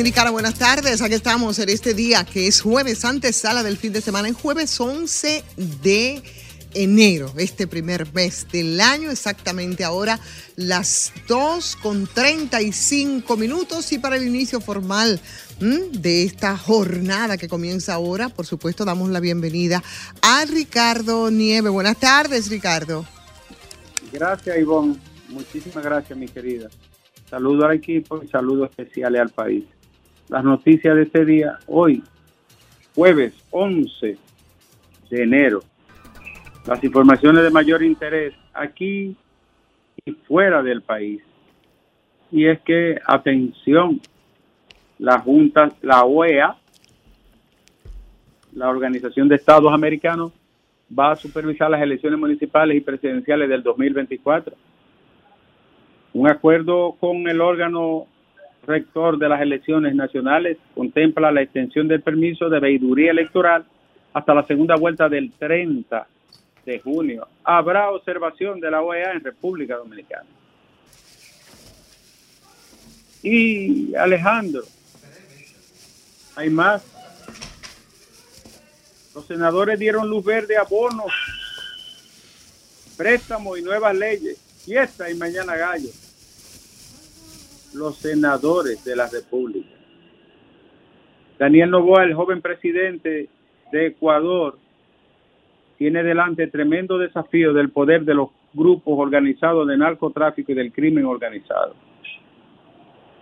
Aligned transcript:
Dominicana, 0.00 0.30
buenas 0.30 0.54
tardes. 0.54 1.02
Aquí 1.02 1.12
estamos 1.12 1.58
en 1.58 1.68
este 1.68 1.92
día 1.92 2.24
que 2.24 2.46
es 2.46 2.62
jueves, 2.62 3.04
antes 3.04 3.36
sala 3.36 3.62
del 3.62 3.76
fin 3.76 3.92
de 3.92 4.00
semana, 4.00 4.28
en 4.28 4.34
jueves 4.34 4.80
11 4.80 5.44
de 5.82 6.22
enero, 6.72 7.30
este 7.36 7.66
primer 7.66 8.10
mes 8.14 8.46
del 8.50 8.80
año, 8.80 9.10
exactamente 9.10 9.84
ahora 9.84 10.18
las 10.56 11.12
2 11.28 11.76
con 11.82 12.06
35 12.06 13.36
minutos 13.36 13.92
y 13.92 13.98
para 13.98 14.16
el 14.16 14.26
inicio 14.26 14.62
formal 14.62 15.20
de 15.60 16.24
esta 16.24 16.56
jornada 16.56 17.36
que 17.36 17.46
comienza 17.46 17.92
ahora, 17.92 18.30
por 18.30 18.46
supuesto, 18.46 18.86
damos 18.86 19.10
la 19.10 19.20
bienvenida 19.20 19.82
a 20.22 20.46
Ricardo 20.46 21.30
Nieve. 21.30 21.68
Buenas 21.68 22.00
tardes, 22.00 22.48
Ricardo. 22.48 23.04
Gracias, 24.10 24.58
Ivonne. 24.58 24.96
Muchísimas 25.28 25.84
gracias, 25.84 26.18
mi 26.18 26.26
querida. 26.26 26.70
Saludo 27.28 27.66
al 27.66 27.76
equipo 27.76 28.22
y 28.24 28.28
saludos 28.28 28.70
especiales 28.70 29.20
al 29.20 29.28
país. 29.28 29.64
Las 30.30 30.44
noticias 30.44 30.94
de 30.94 31.02
este 31.02 31.24
día, 31.24 31.58
hoy, 31.66 32.04
jueves 32.94 33.34
11 33.50 34.16
de 35.10 35.22
enero, 35.24 35.58
las 36.68 36.84
informaciones 36.84 37.42
de 37.42 37.50
mayor 37.50 37.82
interés 37.82 38.32
aquí 38.54 39.16
y 40.04 40.12
fuera 40.28 40.62
del 40.62 40.82
país. 40.82 41.20
Y 42.30 42.46
es 42.46 42.60
que, 42.60 43.00
atención, 43.04 44.00
la 45.00 45.18
Junta, 45.18 45.72
la 45.82 46.04
OEA, 46.04 46.56
la 48.52 48.68
Organización 48.68 49.26
de 49.26 49.34
Estados 49.34 49.72
Americanos, 49.72 50.30
va 50.96 51.10
a 51.10 51.16
supervisar 51.16 51.68
las 51.72 51.82
elecciones 51.82 52.20
municipales 52.20 52.76
y 52.76 52.80
presidenciales 52.80 53.48
del 53.48 53.64
2024. 53.64 54.54
Un 56.12 56.30
acuerdo 56.30 56.94
con 57.00 57.26
el 57.26 57.40
órgano 57.40 58.06
rector 58.66 59.18
de 59.18 59.28
las 59.28 59.40
elecciones 59.40 59.94
nacionales 59.94 60.58
contempla 60.74 61.32
la 61.32 61.42
extensión 61.42 61.88
del 61.88 62.02
permiso 62.02 62.48
de 62.48 62.60
veiduría 62.60 63.10
electoral 63.10 63.64
hasta 64.12 64.34
la 64.34 64.46
segunda 64.46 64.76
vuelta 64.76 65.08
del 65.08 65.32
30 65.32 66.06
de 66.66 66.78
junio. 66.80 67.26
Habrá 67.44 67.90
observación 67.90 68.60
de 68.60 68.70
la 68.70 68.82
OEA 68.82 69.12
en 69.12 69.24
República 69.24 69.76
Dominicana. 69.76 70.28
Y 73.22 73.94
Alejandro, 73.94 74.62
hay 76.36 76.48
más. 76.50 76.82
Los 79.14 79.26
senadores 79.26 79.78
dieron 79.78 80.08
luz 80.08 80.24
verde 80.24 80.56
a 80.56 80.62
bonos, 80.62 81.12
préstamos 82.96 83.58
y 83.58 83.62
nuevas 83.62 83.94
leyes. 83.94 84.38
Fiesta 84.64 85.10
y 85.10 85.14
mañana 85.14 85.56
gallo. 85.56 85.88
Los 87.74 87.96
senadores 87.96 88.84
de 88.84 88.96
la 88.96 89.08
República. 89.08 89.76
Daniel 91.38 91.70
Novoa, 91.70 92.04
el 92.04 92.14
joven 92.14 92.42
presidente 92.42 93.28
de 93.72 93.86
Ecuador, 93.86 94.58
tiene 95.78 96.02
delante 96.02 96.48
tremendo 96.48 96.98
desafío 96.98 97.54
del 97.54 97.70
poder 97.70 98.04
de 98.04 98.14
los 98.14 98.28
grupos 98.52 98.98
organizados 98.98 99.66
de 99.66 99.78
narcotráfico 99.78 100.52
y 100.52 100.54
del 100.54 100.72
crimen 100.72 101.06
organizado. 101.06 101.74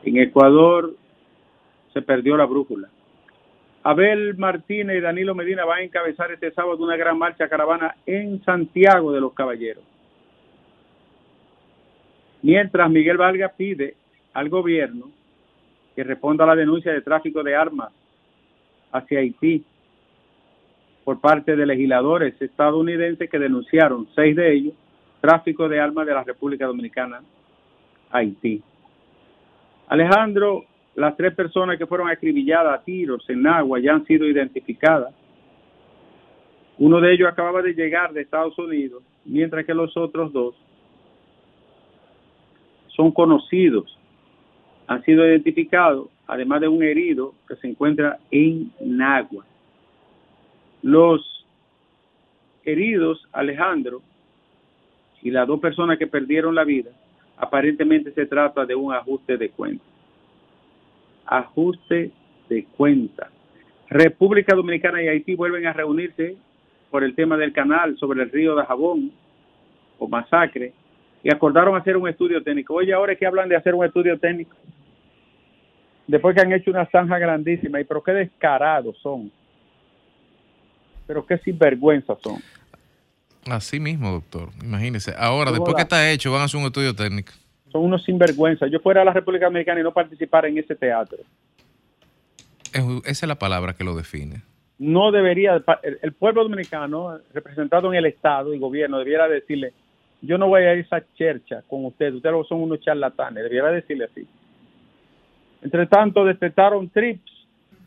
En 0.03 0.16
Ecuador 0.16 0.97
se 1.92 2.03
perdió 2.03 2.36
la 2.36 2.47
brújula. 2.47 2.88
Abel 3.84 4.36
Martínez 4.36 4.98
y 4.98 5.00
Danilo 5.00 5.34
Medina 5.34 5.65
van 5.65 5.78
a 5.78 5.82
encabezar 5.82 6.32
este 6.32 6.50
sábado 6.50 6.82
una 6.82 6.97
gran 6.97 7.16
marcha 7.16 7.48
caravana 7.48 7.94
en 8.06 8.42
Santiago 8.44 9.12
de 9.12 9.20
los 9.20 9.32
Caballeros. 9.34 9.84
Mientras 12.42 12.91
Miguel 12.91 13.16
Valga 13.16 13.53
pide 13.56 13.94
al 14.38 14.49
gobierno 14.50 15.10
que 15.97 16.04
responda 16.04 16.44
a 16.44 16.47
la 16.47 16.54
denuncia 16.54 16.93
de 16.93 17.00
tráfico 17.00 17.43
de 17.43 17.56
armas 17.56 17.93
hacia 18.93 19.19
Haití 19.19 19.65
por 21.03 21.21
parte 21.21 21.56
de 21.56 21.66
legisladores 21.66 22.41
estadounidenses 22.41 23.28
que 23.28 23.38
denunciaron, 23.38 24.06
seis 24.15 24.37
de 24.37 24.54
ellos, 24.54 24.75
tráfico 25.21 25.69
de 25.69 25.81
armas 25.81 26.06
de 26.06 26.15
la 26.15 26.22
República 26.22 26.66
Dominicana 26.66 27.21
a 28.12 28.19
Haití. 28.19 28.62
Alejandro, 29.88 30.66
las 30.94 31.16
tres 31.16 31.34
personas 31.34 31.77
que 31.77 31.87
fueron 31.87 32.09
acribilladas 32.09 32.78
a 32.78 32.84
tiros 32.84 33.28
en 33.28 33.44
agua 33.44 33.81
ya 33.81 33.94
han 33.94 34.06
sido 34.06 34.25
identificadas. 34.25 35.12
Uno 36.78 37.00
de 37.00 37.12
ellos 37.12 37.28
acababa 37.28 37.60
de 37.60 37.75
llegar 37.75 38.12
de 38.12 38.21
Estados 38.21 38.56
Unidos, 38.56 39.03
mientras 39.25 39.66
que 39.66 39.75
los 39.75 39.97
otros 39.97 40.32
dos 40.32 40.54
son 42.94 43.10
conocidos, 43.10 43.97
han 44.88 45.04
sido 45.04 45.26
identificados, 45.26 46.09
además 46.26 46.62
de 46.62 46.69
un 46.69 46.82
herido 46.82 47.34
que 47.47 47.56
se 47.56 47.69
encuentra 47.69 48.19
en 48.31 48.72
Nagua. 48.81 49.44
Los 50.82 51.47
heridos, 52.65 53.28
Alejandro, 53.32 54.03
y 55.22 55.31
las 55.31 55.47
dos 55.47 55.60
personas 55.60 55.98
que 55.98 56.06
perdieron 56.06 56.54
la 56.54 56.65
vida, 56.65 56.91
aparentemente 57.37 58.12
se 58.12 58.27
trata 58.27 58.65
de 58.65 58.75
un 58.75 58.93
ajuste 58.94 59.37
de 59.37 59.50
cuenta. 59.50 59.84
Ajuste 61.27 62.10
de 62.48 62.65
cuenta. 62.65 63.31
República 63.91 64.54
Dominicana 64.54 65.03
y 65.03 65.09
Haití 65.09 65.34
vuelven 65.34 65.66
a 65.66 65.75
reunirse 65.75 66.37
por 66.91 67.04
el 67.04 67.15
tema 67.15 67.37
del 67.37 67.53
canal 67.53 67.98
sobre 67.98 68.22
el 68.22 68.31
río 68.31 68.56
de 68.56 68.65
Jabón 68.65 69.12
o 69.98 70.09
masacre 70.09 70.72
y 71.22 71.31
acordaron 71.31 71.77
hacer 71.77 71.97
un 71.97 72.09
estudio 72.09 72.43
técnico. 72.43 72.75
Oye, 72.75 72.94
ahora 72.94 73.12
es 73.12 73.19
que 73.19 73.27
hablan 73.27 73.50
de 73.50 73.56
hacer 73.56 73.75
un 73.75 73.84
estudio 73.84 74.19
técnico. 74.19 74.56
Después 76.08 76.34
que 76.34 76.41
han 76.41 76.52
hecho 76.52 76.72
una 76.72 76.86
zanja 76.91 77.19
grandísima, 77.19 77.80
y 77.80 77.84
pero 77.84 78.02
qué 78.02 78.12
descarados 78.12 78.98
son 78.98 79.30
pero 81.08 81.24
qué 81.26 81.38
sinvergüenza 81.38 82.16
son. 82.22 82.36
Así 83.50 83.80
mismo, 83.80 84.12
doctor. 84.12 84.50
Imagínese. 84.62 85.14
Ahora, 85.16 85.50
después 85.50 85.74
que 85.74 85.82
está 85.82 86.08
hecho, 86.12 86.30
van 86.30 86.42
a 86.42 86.44
hacer 86.44 86.60
un 86.60 86.66
estudio 86.66 86.94
técnico. 86.94 87.32
Son 87.72 87.82
unos 87.82 88.04
sinvergüenzas. 88.04 88.70
Yo 88.70 88.78
fuera 88.78 89.00
a 89.00 89.04
la 89.06 89.14
República 89.14 89.47
Dominicana 89.47 89.80
y 89.80 89.82
no 89.82 89.92
participara 89.92 90.48
en 90.48 90.58
ese 90.58 90.76
teatro. 90.76 91.18
esa 92.72 93.02
es 93.06 93.26
la 93.26 93.38
palabra 93.38 93.72
que 93.72 93.84
lo 93.84 93.97
define. 93.97 94.42
No 94.78 95.10
debería, 95.10 95.60
el, 96.02 96.12
pueblo 96.12 96.42
dominicano, 96.44 97.18
representado 97.32 97.91
en 97.91 97.98
el 97.98 98.06
Estado 98.06 98.54
y 98.54 98.59
gobierno, 98.59 98.98
debiera 98.98 99.27
decirle, 99.27 99.72
yo 100.21 100.38
no 100.38 100.47
voy 100.47 100.62
a 100.62 100.74
ir 100.74 100.78
a 100.78 100.98
esa 100.98 101.15
chercha 101.15 101.62
con 101.68 101.84
ustedes, 101.86 102.15
ustedes 102.15 102.47
son 102.47 102.60
unos 102.60 102.80
charlatanes, 102.80 103.42
debiera 103.42 103.72
decirle 103.72 104.04
así. 104.04 104.28
Entre 105.63 105.87
tanto, 105.87 106.25
detectaron 106.25 106.89
trips 106.89 107.39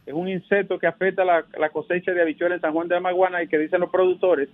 es 0.05 0.13
un 0.13 0.27
insecto 0.27 0.79
que 0.79 0.87
afecta 0.87 1.23
la, 1.23 1.69
cosecha 1.69 2.11
de 2.11 2.21
habichuelas 2.21 2.57
en 2.57 2.61
San 2.61 2.73
Juan 2.73 2.87
de 2.87 2.95
la 2.95 3.01
Maguana 3.01 3.43
y 3.43 3.47
que 3.47 3.57
dicen 3.57 3.79
los 3.79 3.89
productores 3.89 4.49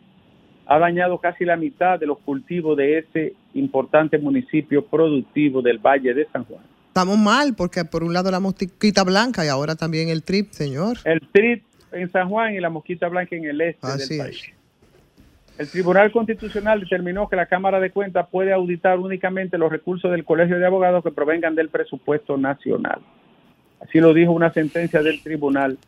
ha 0.66 0.80
dañado 0.80 1.18
casi 1.20 1.46
la 1.46 1.56
mitad 1.56 1.98
de 1.98 2.06
los 2.06 2.20
cultivos 2.20 2.76
de 2.76 3.00
ese 3.00 3.34
importante 3.54 4.18
municipio 4.18 4.86
productivo 4.86 5.62
del 5.62 5.78
Valle 5.78 6.14
de 6.14 6.28
San 6.34 6.44
Juan. 6.44 6.62
Estamos 6.90 7.18
mal 7.18 7.56
porque 7.56 7.86
por 7.86 8.04
un 8.04 8.14
lado 8.14 8.30
la 8.32 8.42
mosquita 8.42 9.04
blanca 9.04 9.46
y 9.46 9.48
ahora 9.48 9.76
también 9.76 10.10
el 10.10 10.24
trip, 10.24 10.52
señor. 10.52 10.98
El 11.06 11.22
trip 11.32 11.64
en 11.94 12.10
San 12.12 12.28
Juan 12.28 12.54
y 12.54 12.60
la 12.60 12.70
mosquita 12.70 13.08
blanca 13.08 13.36
en 13.36 13.46
el 13.46 13.62
este 13.62 13.88
del 13.88 14.20
país. 14.20 14.54
El 15.58 15.68
Tribunal 15.72 16.12
Constitucional 16.12 16.82
determinó 16.82 17.28
que 17.28 17.36
la 17.36 17.48
Cámara 17.48 17.80
de 17.80 17.90
Cuentas 17.90 18.28
puede 18.30 18.54
auditar 18.54 19.00
únicamente 19.00 19.58
los 19.58 19.72
recursos 19.72 20.12
del 20.12 20.24
Colegio 20.24 20.60
de 20.60 20.66
Abogados 20.68 21.04
que 21.04 21.12
provengan 21.12 21.56
del 21.56 21.70
presupuesto 21.70 22.38
nacional. 22.38 23.02
Así 23.80 24.00
lo 24.00 24.14
dijo 24.14 24.32
una 24.32 24.54
sentencia 24.54 25.02
del 25.02 25.22
Tribunal 25.24 25.80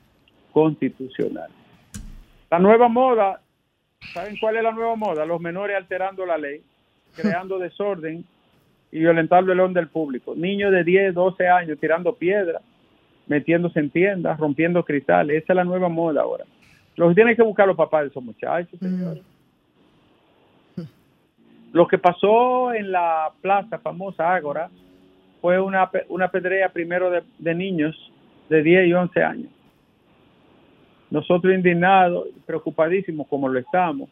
Constitucional. 0.51 1.49
La 2.49 2.57
nueva 2.57 2.87
moda, 2.87 3.41
¿saben 4.11 4.37
cuál 4.37 4.57
es 4.57 4.63
la 4.63 4.71
nueva 4.71 4.95
moda? 4.95 5.23
Los 5.23 5.39
menores 5.39 5.77
alterando 5.77 6.25
la 6.25 6.39
ley, 6.39 6.63
creando 7.15 7.59
desorden 7.59 8.25
y 8.91 8.99
violentando 8.99 9.51
el 9.51 9.59
orden 9.59 9.75
del 9.75 9.89
público. 9.89 10.33
Niños 10.35 10.71
de 10.71 10.83
10, 10.83 11.13
12 11.13 11.47
años 11.47 11.77
tirando 11.79 12.15
piedras, 12.15 12.63
metiéndose 13.27 13.79
en 13.79 13.91
tiendas, 13.91 14.39
rompiendo 14.39 14.83
cristales. 14.83 15.43
Esa 15.43 15.53
es 15.53 15.57
la 15.57 15.63
nueva 15.63 15.89
moda 15.89 16.21
ahora. 16.21 16.45
Los 16.95 17.13
tienen 17.13 17.35
que 17.35 17.43
buscar 17.43 17.67
los 17.67 17.77
papás 17.77 18.01
de 18.01 18.07
esos 18.07 18.23
muchachos, 18.23 18.79
señores. 18.79 19.21
Lo 21.71 21.87
que 21.87 21.97
pasó 21.97 22.73
en 22.73 22.91
la 22.91 23.31
plaza 23.41 23.77
famosa 23.79 24.33
Ágora, 24.33 24.69
fue 25.41 25.59
una, 25.59 25.89
una 26.09 26.29
pedrea 26.29 26.69
primero 26.69 27.09
de, 27.11 27.55
niños 27.55 27.95
de 28.49 28.61
10 28.61 28.87
y 28.87 28.93
11 28.93 29.23
años. 29.23 29.51
Nosotros 31.09 31.53
indignados, 31.53 32.27
preocupadísimos 32.45 33.27
como 33.27 33.47
lo 33.47 33.59
estamos, 33.59 34.09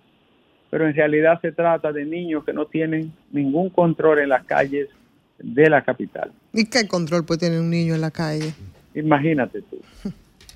pero 0.69 0.87
en 0.87 0.95
realidad 0.95 1.39
se 1.41 1.51
trata 1.51 1.91
de 1.91 2.05
niños 2.05 2.43
que 2.43 2.53
no 2.53 2.65
tienen 2.65 3.11
ningún 3.31 3.69
control 3.69 4.19
en 4.19 4.29
las 4.29 4.45
calles 4.45 4.89
de 5.37 5.69
la 5.69 5.83
capital. 5.83 6.31
¿Y 6.53 6.65
qué 6.65 6.87
control 6.87 7.25
puede 7.25 7.41
tener 7.41 7.59
un 7.59 7.69
niño 7.69 7.95
en 7.95 8.01
la 8.01 8.11
calle? 8.11 8.53
Imagínate 8.95 9.61
tú. 9.61 9.79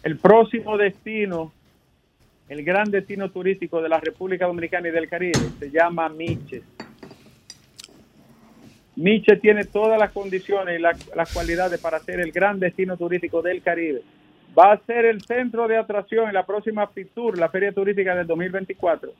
El 0.03 0.17
próximo 0.17 0.77
destino 0.77 1.51
el 2.51 2.65
gran 2.65 2.91
destino 2.91 3.31
turístico 3.31 3.81
de 3.81 3.87
la 3.87 3.97
República 4.01 4.45
Dominicana 4.45 4.89
y 4.89 4.91
del 4.91 5.07
Caribe. 5.07 5.39
Se 5.57 5.71
llama 5.71 6.09
Miches. 6.09 6.63
Miches 9.01 9.41
tiene 9.41 9.63
todas 9.63 9.99
las 9.99 10.11
condiciones 10.11 10.79
y 10.79 10.81
las 10.81 11.33
cualidades 11.33 11.81
para 11.81 11.97
ser 11.99 12.19
el 12.19 12.31
gran 12.31 12.59
destino 12.59 12.97
turístico 12.97 13.41
del 13.41 13.63
Caribe. 13.63 14.03
Va 14.57 14.73
a 14.73 14.77
ser 14.85 15.05
el 15.05 15.23
centro 15.23 15.67
de 15.67 15.75
atracción 15.75 16.27
en 16.27 16.35
la 16.35 16.45
próxima 16.45 16.85
FITUR, 16.85 17.39
la 17.39 17.49
Feria 17.49 17.71
Turística 17.71 18.13
del 18.13 18.27
2024. 18.27 19.11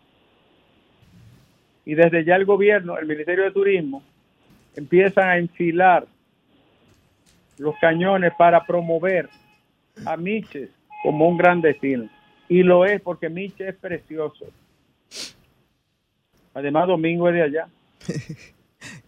Y 1.85 1.95
desde 1.95 2.23
ya 2.23 2.35
el 2.35 2.45
gobierno, 2.45 2.95
el 2.99 3.07
Ministerio 3.07 3.43
de 3.43 3.51
Turismo, 3.51 4.03
empiezan 4.75 5.29
a 5.29 5.37
enfilar 5.37 6.05
los 7.57 7.75
cañones 7.81 8.33
para 8.37 8.63
promover 8.63 9.29
a 10.05 10.15
Miches 10.15 10.69
como 11.01 11.27
un 11.27 11.37
gran 11.37 11.59
destino. 11.59 12.07
Y 12.47 12.61
lo 12.61 12.85
es 12.85 13.01
porque 13.01 13.29
Miche 13.29 13.69
es 13.69 13.75
precioso. 13.75 14.45
Además, 16.53 16.87
Domingo 16.87 17.29
es 17.29 17.33
de 17.33 17.41
allá. 17.41 17.67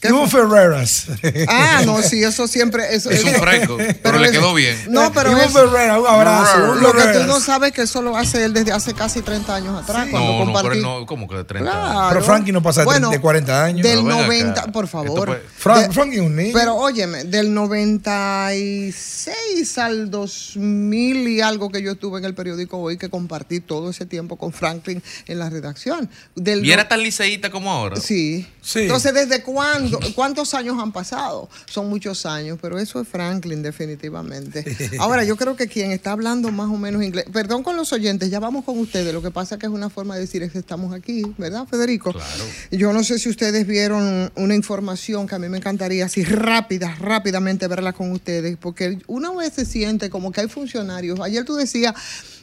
Ivo 0.08 0.28
Ferreras. 0.28 1.06
Ah, 1.48 1.82
no, 1.84 2.00
sí, 2.02 2.22
eso 2.22 2.46
siempre. 2.48 2.94
Eso, 2.94 3.10
es 3.10 3.24
un 3.24 3.34
fresco, 3.34 3.76
pero, 4.02 4.18
le 4.18 4.30
quedó 4.30 4.54
bien. 4.54 4.76
No, 4.88 5.12
pero. 5.12 5.32
Ivo 5.32 5.48
Ferreras, 5.48 5.98
un 5.98 6.06
abrazo. 6.06 6.74
Lo 6.76 6.92
que 6.92 7.18
tú 7.18 7.24
no 7.24 7.40
sabes 7.40 7.72
que 7.72 7.82
eso 7.82 8.00
lo 8.02 8.16
hace 8.16 8.44
él 8.44 8.52
desde 8.52 8.70
hace 8.72 8.94
casi 8.94 9.22
30 9.22 9.54
años 9.54 9.82
atrás. 9.82 10.08
Cuando 10.10 10.32
no, 10.32 10.38
compartí. 10.44 10.68
no, 10.68 10.74
pero 10.74 11.00
no, 11.00 11.06
¿cómo 11.06 11.26
que 11.28 11.36
de 11.36 11.44
30 11.44 11.90
años? 11.90 12.12
Pero 12.12 12.24
Frankie 12.24 12.52
no 12.52 12.62
pasa 12.62 12.84
de 12.84 13.20
40 13.20 13.64
años. 13.64 13.86
Del 13.86 14.04
90, 14.04 14.72
por 14.72 14.88
favor. 14.88 15.40
Frankie 15.56 16.16
es 16.16 16.20
un 16.20 16.36
niño. 16.36 16.52
Pero 16.54 16.76
óyeme, 16.76 17.24
del 17.24 17.54
96 17.54 19.78
al 19.78 20.10
2000 20.10 21.28
y 21.28 21.40
algo 21.40 21.70
que 21.70 21.80
yo 21.82 21.92
estuve 21.92 22.18
en 22.18 22.24
el 22.24 22.34
periódico 22.34 22.78
hoy, 22.78 22.98
que 22.98 23.08
compartí 23.08 23.60
todo 23.60 23.90
ese 23.90 24.06
tiempo 24.06 24.36
con 24.36 24.52
Franklin 24.52 25.02
en 25.26 25.38
la 25.38 25.50
redacción. 25.50 26.10
¿Y 26.36 26.70
era 26.70 26.88
tan 26.88 27.02
liceíta 27.02 27.50
como 27.50 27.70
ahora? 27.70 27.96
Sí. 27.96 28.46
sí. 28.60 28.80
Entonces, 28.80 29.14
¿desde 29.14 29.42
cuándo? 29.42 29.93
¿Cuántos 30.14 30.52
años? 30.52 30.74
han 30.80 30.92
pasado, 30.92 31.48
son 31.66 31.88
muchos 31.88 32.26
años, 32.26 32.58
pero 32.60 32.78
eso 32.78 33.00
es 33.00 33.08
Franklin 33.08 33.62
definitivamente. 33.62 34.64
Ahora, 34.98 35.24
yo 35.24 35.36
creo 35.36 35.56
que 35.56 35.68
quien 35.68 35.90
está 35.90 36.12
hablando 36.12 36.50
más 36.50 36.68
o 36.68 36.76
menos 36.76 37.02
inglés, 37.02 37.26
perdón 37.32 37.62
con 37.62 37.76
los 37.76 37.92
oyentes, 37.92 38.30
ya 38.30 38.40
vamos 38.40 38.64
con 38.64 38.78
ustedes, 38.78 39.12
lo 39.12 39.22
que 39.22 39.30
pasa 39.30 39.58
que 39.58 39.66
es 39.66 39.72
una 39.72 39.90
forma 39.90 40.14
de 40.14 40.22
decir 40.22 40.50
que 40.50 40.58
estamos 40.58 40.92
aquí, 40.92 41.22
¿verdad, 41.38 41.66
Federico? 41.66 42.12
Claro. 42.12 42.44
Yo 42.70 42.92
no 42.92 43.02
sé 43.04 43.18
si 43.18 43.28
ustedes 43.28 43.66
vieron 43.66 44.30
una 44.34 44.54
información 44.54 45.26
que 45.26 45.34
a 45.34 45.38
mí 45.38 45.48
me 45.48 45.58
encantaría 45.58 46.06
así 46.06 46.24
rápida, 46.24 46.94
rápidamente 47.00 47.66
verla 47.68 47.92
con 47.92 48.12
ustedes, 48.12 48.56
porque 48.56 48.98
una 49.06 49.32
vez 49.32 49.54
se 49.54 49.64
siente 49.64 50.10
como 50.10 50.32
que 50.32 50.42
hay 50.42 50.48
funcionarios, 50.48 51.20
ayer 51.20 51.44
tú 51.44 51.54
decías 51.54 51.94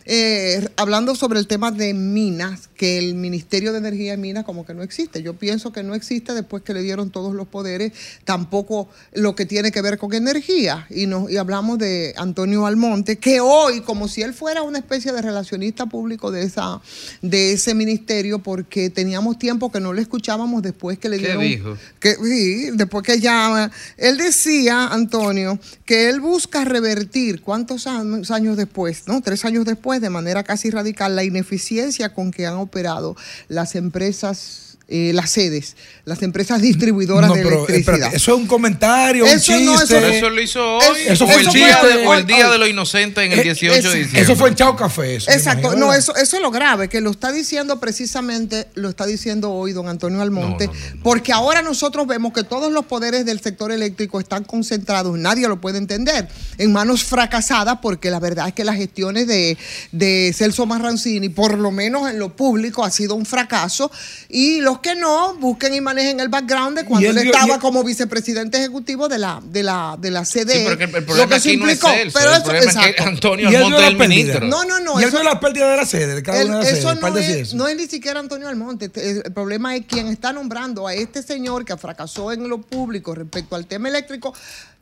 eh, 0.05 0.67
hablando 0.77 1.15
sobre 1.15 1.39
el 1.39 1.48
tema 1.48 1.72
de 1.72 1.93
minas, 1.93 2.70
que 2.75 2.98
el 2.98 3.15
Ministerio 3.15 3.72
de 3.72 3.77
Energía 3.77 4.15
y 4.15 4.17
Minas 4.17 4.43
como 4.43 4.65
que 4.65 4.74
no 4.74 4.81
existe. 4.81 5.22
Yo 5.22 5.36
pienso 5.36 5.72
que 5.72 5.84
no 5.84 5.93
existe 5.93 6.34
después 6.34 6.63
que 6.63 6.74
le 6.74 6.81
dieron 6.81 7.12
todos 7.12 7.36
los 7.36 7.48
poderes, 7.48 7.91
tampoco 8.25 8.89
lo 9.13 9.36
que 9.36 9.46
tiene 9.46 9.72
que 9.72 9.81
ver 9.81 9.98
con 9.98 10.13
energía. 10.13 10.88
Y, 10.89 11.05
nos, 11.05 11.29
y 11.29 11.38
hablamos 11.38 11.77
de 11.77 12.13
Antonio 12.17 12.65
Almonte, 12.65 13.17
que 13.17 13.39
hoy, 13.39 13.81
como 13.81 14.08
si 14.08 14.24
él 14.24 14.34
fuera 14.34 14.63
una 14.63 14.79
especie 14.79 15.12
de 15.12 15.22
relacionista 15.22 15.86
público 15.86 16.31
de, 16.31 16.43
esa, 16.43 16.81
de 17.22 17.53
ese 17.53 17.75
ministerio, 17.75 18.39
porque 18.39 18.89
teníamos 18.89 19.38
tiempo 19.38 19.72
que 19.72 19.79
no 19.79 19.93
le 19.93 20.01
escuchábamos 20.01 20.62
después 20.63 20.98
que 20.98 21.10
le 21.10 21.17
dieron... 21.17 21.41
dijo? 21.41 21.77
Que, 22.00 22.15
sí, 22.15 22.72
después 22.74 23.03
que 23.03 23.20
ya... 23.20 23.72
Él 23.98 24.17
decía, 24.17 24.88
Antonio, 24.88 25.60
que 25.86 26.10
él 26.10 26.20
busca 26.20 26.65
revertir, 26.65 27.41
¿cuántos 27.41 27.86
años 27.86 28.58
después? 28.58 29.03
¿No? 29.08 29.22
Tres 29.22 29.46
años 29.46 29.65
después 29.65 29.91
de 30.00 30.10
manera 30.10 30.44
casi 30.44 30.70
radical 30.70 31.16
la 31.16 31.24
ineficiencia 31.24 32.14
con 32.14 32.32
que 32.32 32.48
han 32.48 32.56
operado 32.56 33.16
las 33.48 33.76
empresas 33.76 34.71
eh, 34.94 35.14
las 35.14 35.32
sedes, 35.32 35.78
las 36.04 36.22
empresas 36.22 36.62
distribuidoras 36.62 37.34
de 37.34 37.44
electricidad. 37.44 38.14
eso 38.14 38.34
es 38.34 38.38
un 38.38 38.46
comentario, 38.46 39.26
eso 39.26 39.36
un 39.36 39.40
chiste. 39.40 39.64
No, 39.64 39.82
eso, 39.82 39.98
eso, 39.98 40.30
lo 40.30 40.42
hizo 40.42 40.78
hoy. 40.80 41.00
eso 41.08 41.26
fue 41.26 41.44
el, 41.44 41.48
día 41.48 41.82
de, 41.82 42.06
o 42.06 42.14
el 42.14 42.26
día 42.26 42.50
de 42.50 42.58
lo 42.58 42.68
inocente 42.68 43.24
en 43.24 43.32
el 43.32 43.42
18 43.42 43.74
eh, 43.74 43.82
de 43.82 43.90
diciembre. 44.00 44.22
Eso 44.22 44.36
fue 44.36 44.50
en 44.50 44.56
Chao 44.56 44.76
Café. 44.76 45.16
Exacto. 45.16 45.78
No, 45.78 45.94
eso, 45.94 46.14
eso 46.18 46.36
es 46.36 46.42
lo 46.42 46.52
grave, 46.52 46.90
que 46.90 47.00
lo 47.00 47.12
está 47.12 47.32
diciendo 47.32 47.80
precisamente, 47.80 48.68
lo 48.74 48.90
está 48.90 49.06
diciendo 49.06 49.54
hoy 49.54 49.72
don 49.72 49.88
Antonio 49.88 50.22
Almonte, 50.22 50.70
porque 51.02 51.32
ahora 51.32 51.62
nosotros 51.62 52.06
vemos 52.06 52.34
que 52.34 52.44
todos 52.44 52.70
los 52.70 52.84
poderes 52.84 53.26
del 53.26 53.40
sector 53.40 53.72
eléctrico 53.72 54.20
están 54.20 54.44
concentrados, 54.44 55.18
nadie 55.18 55.48
lo 55.48 55.62
puede 55.62 55.78
entender, 55.78 56.28
en 56.58 56.74
manos 56.74 57.06
fracasadas, 57.06 57.80
porque 57.82 58.12
la 58.12 58.20
verdad 58.20 58.50
es 58.50 58.54
que 58.54 58.66
las 58.66 58.76
gestiones 58.76 59.26
de, 59.26 59.58
de 59.94 60.34
Celso 60.36 60.66
Marrancini, 60.66 61.30
por 61.30 61.58
lo 61.58 61.72
menos 61.72 62.10
en 62.10 62.20
lo 62.20 62.36
público, 62.36 62.84
ha 62.84 62.92
sido 62.92 63.16
un 63.16 63.26
fracaso, 63.26 63.90
y 64.28 64.60
los 64.60 64.81
que 64.82 64.96
no, 64.96 65.36
busquen 65.36 65.74
y 65.74 65.82
manejen 65.82 66.20
el 66.20 66.30
background 66.30 66.78
de 66.78 66.86
cuando 66.86 67.10
él, 67.10 67.18
estaba 67.18 67.60
como 67.60 67.84
vicepresidente 67.84 68.58
ejecutivo 68.58 69.08
de 69.08 69.20
la, 69.20 69.42
de 69.44 69.64
la, 69.64 69.96
de 70.00 70.12
la 70.12 70.24
CDE. 70.24 70.52
Sí, 70.52 70.66
pero 70.68 70.98
el, 70.98 71.06
problema 71.06 71.36
aquí 71.36 71.58
no 71.58 71.68
es 71.70 71.80
Celso, 71.80 72.20
pero 72.20 72.36
el 72.36 72.44
problema 72.44 72.72
es 72.72 72.96
que 72.96 73.04
Antonio 73.04 73.48
Almonte 73.48 73.78
es 73.78 73.88
el 73.88 73.98
ministro. 73.98 74.48
No, 74.48 74.66
no, 74.66 74.80
no. 74.80 75.00
Y 75.00 75.04
eso, 75.04 75.20
es 75.20 75.24
la 75.24 75.40
pérdida 75.40 75.72
de 75.72 75.78
la 75.78 75.86
sede, 75.86 76.16
de 76.16 76.24
cada 76.24 76.46
una 76.46 76.60
de 76.60 76.64
las 76.64 76.80
eso 76.80 76.96
no, 76.96 77.18
es, 77.18 77.54
no 77.54 77.68
es 77.68 77.78
ni 77.78 77.88
siquiera 77.88 78.20
Antonio 78.20 78.48
Almonte. 78.48 78.92
El 78.96 79.32
problema 79.34 79.76
es 79.76 79.86
quien 79.86 80.08
está 80.08 80.34
nombrando 80.34 80.88
a 80.88 80.94
este 80.94 81.24
señor 81.24 81.64
que 81.66 81.78
fracasó 81.78 82.32
en 82.32 82.50
lo 82.50 82.60
público 82.62 83.16
respecto 83.16 83.56
al 83.56 83.68
tema 83.68 83.90
eléctrico. 83.90 84.34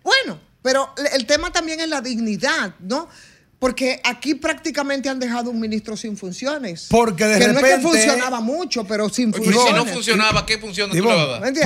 Bueno, 0.04 0.40
pero 0.62 0.94
el 1.14 1.26
tema 1.26 1.52
también 1.52 1.80
es 1.80 1.88
la 1.88 2.02
dignidad, 2.02 2.74
¿no? 2.80 3.08
Porque 3.60 4.00
aquí 4.06 4.36
prácticamente 4.36 5.10
han 5.10 5.20
dejado 5.20 5.52
un 5.52 5.60
ministro 5.60 5.98
sin 5.98 6.16
funciones. 6.16 6.88
Porque 6.90 7.26
de 7.26 7.40
repente. 7.40 7.62
No 7.62 7.68
es 7.68 7.76
que 7.76 7.82
funcionaba 7.82 8.40
mucho, 8.40 8.86
pero 8.86 9.10
sin 9.10 9.34
funciones. 9.34 9.62
Y 9.62 9.68
si 9.68 9.74
no 9.74 9.86
funcionaba, 9.86 10.46
¿qué 10.46 10.58
función 10.58 10.90
tú 10.90 11.06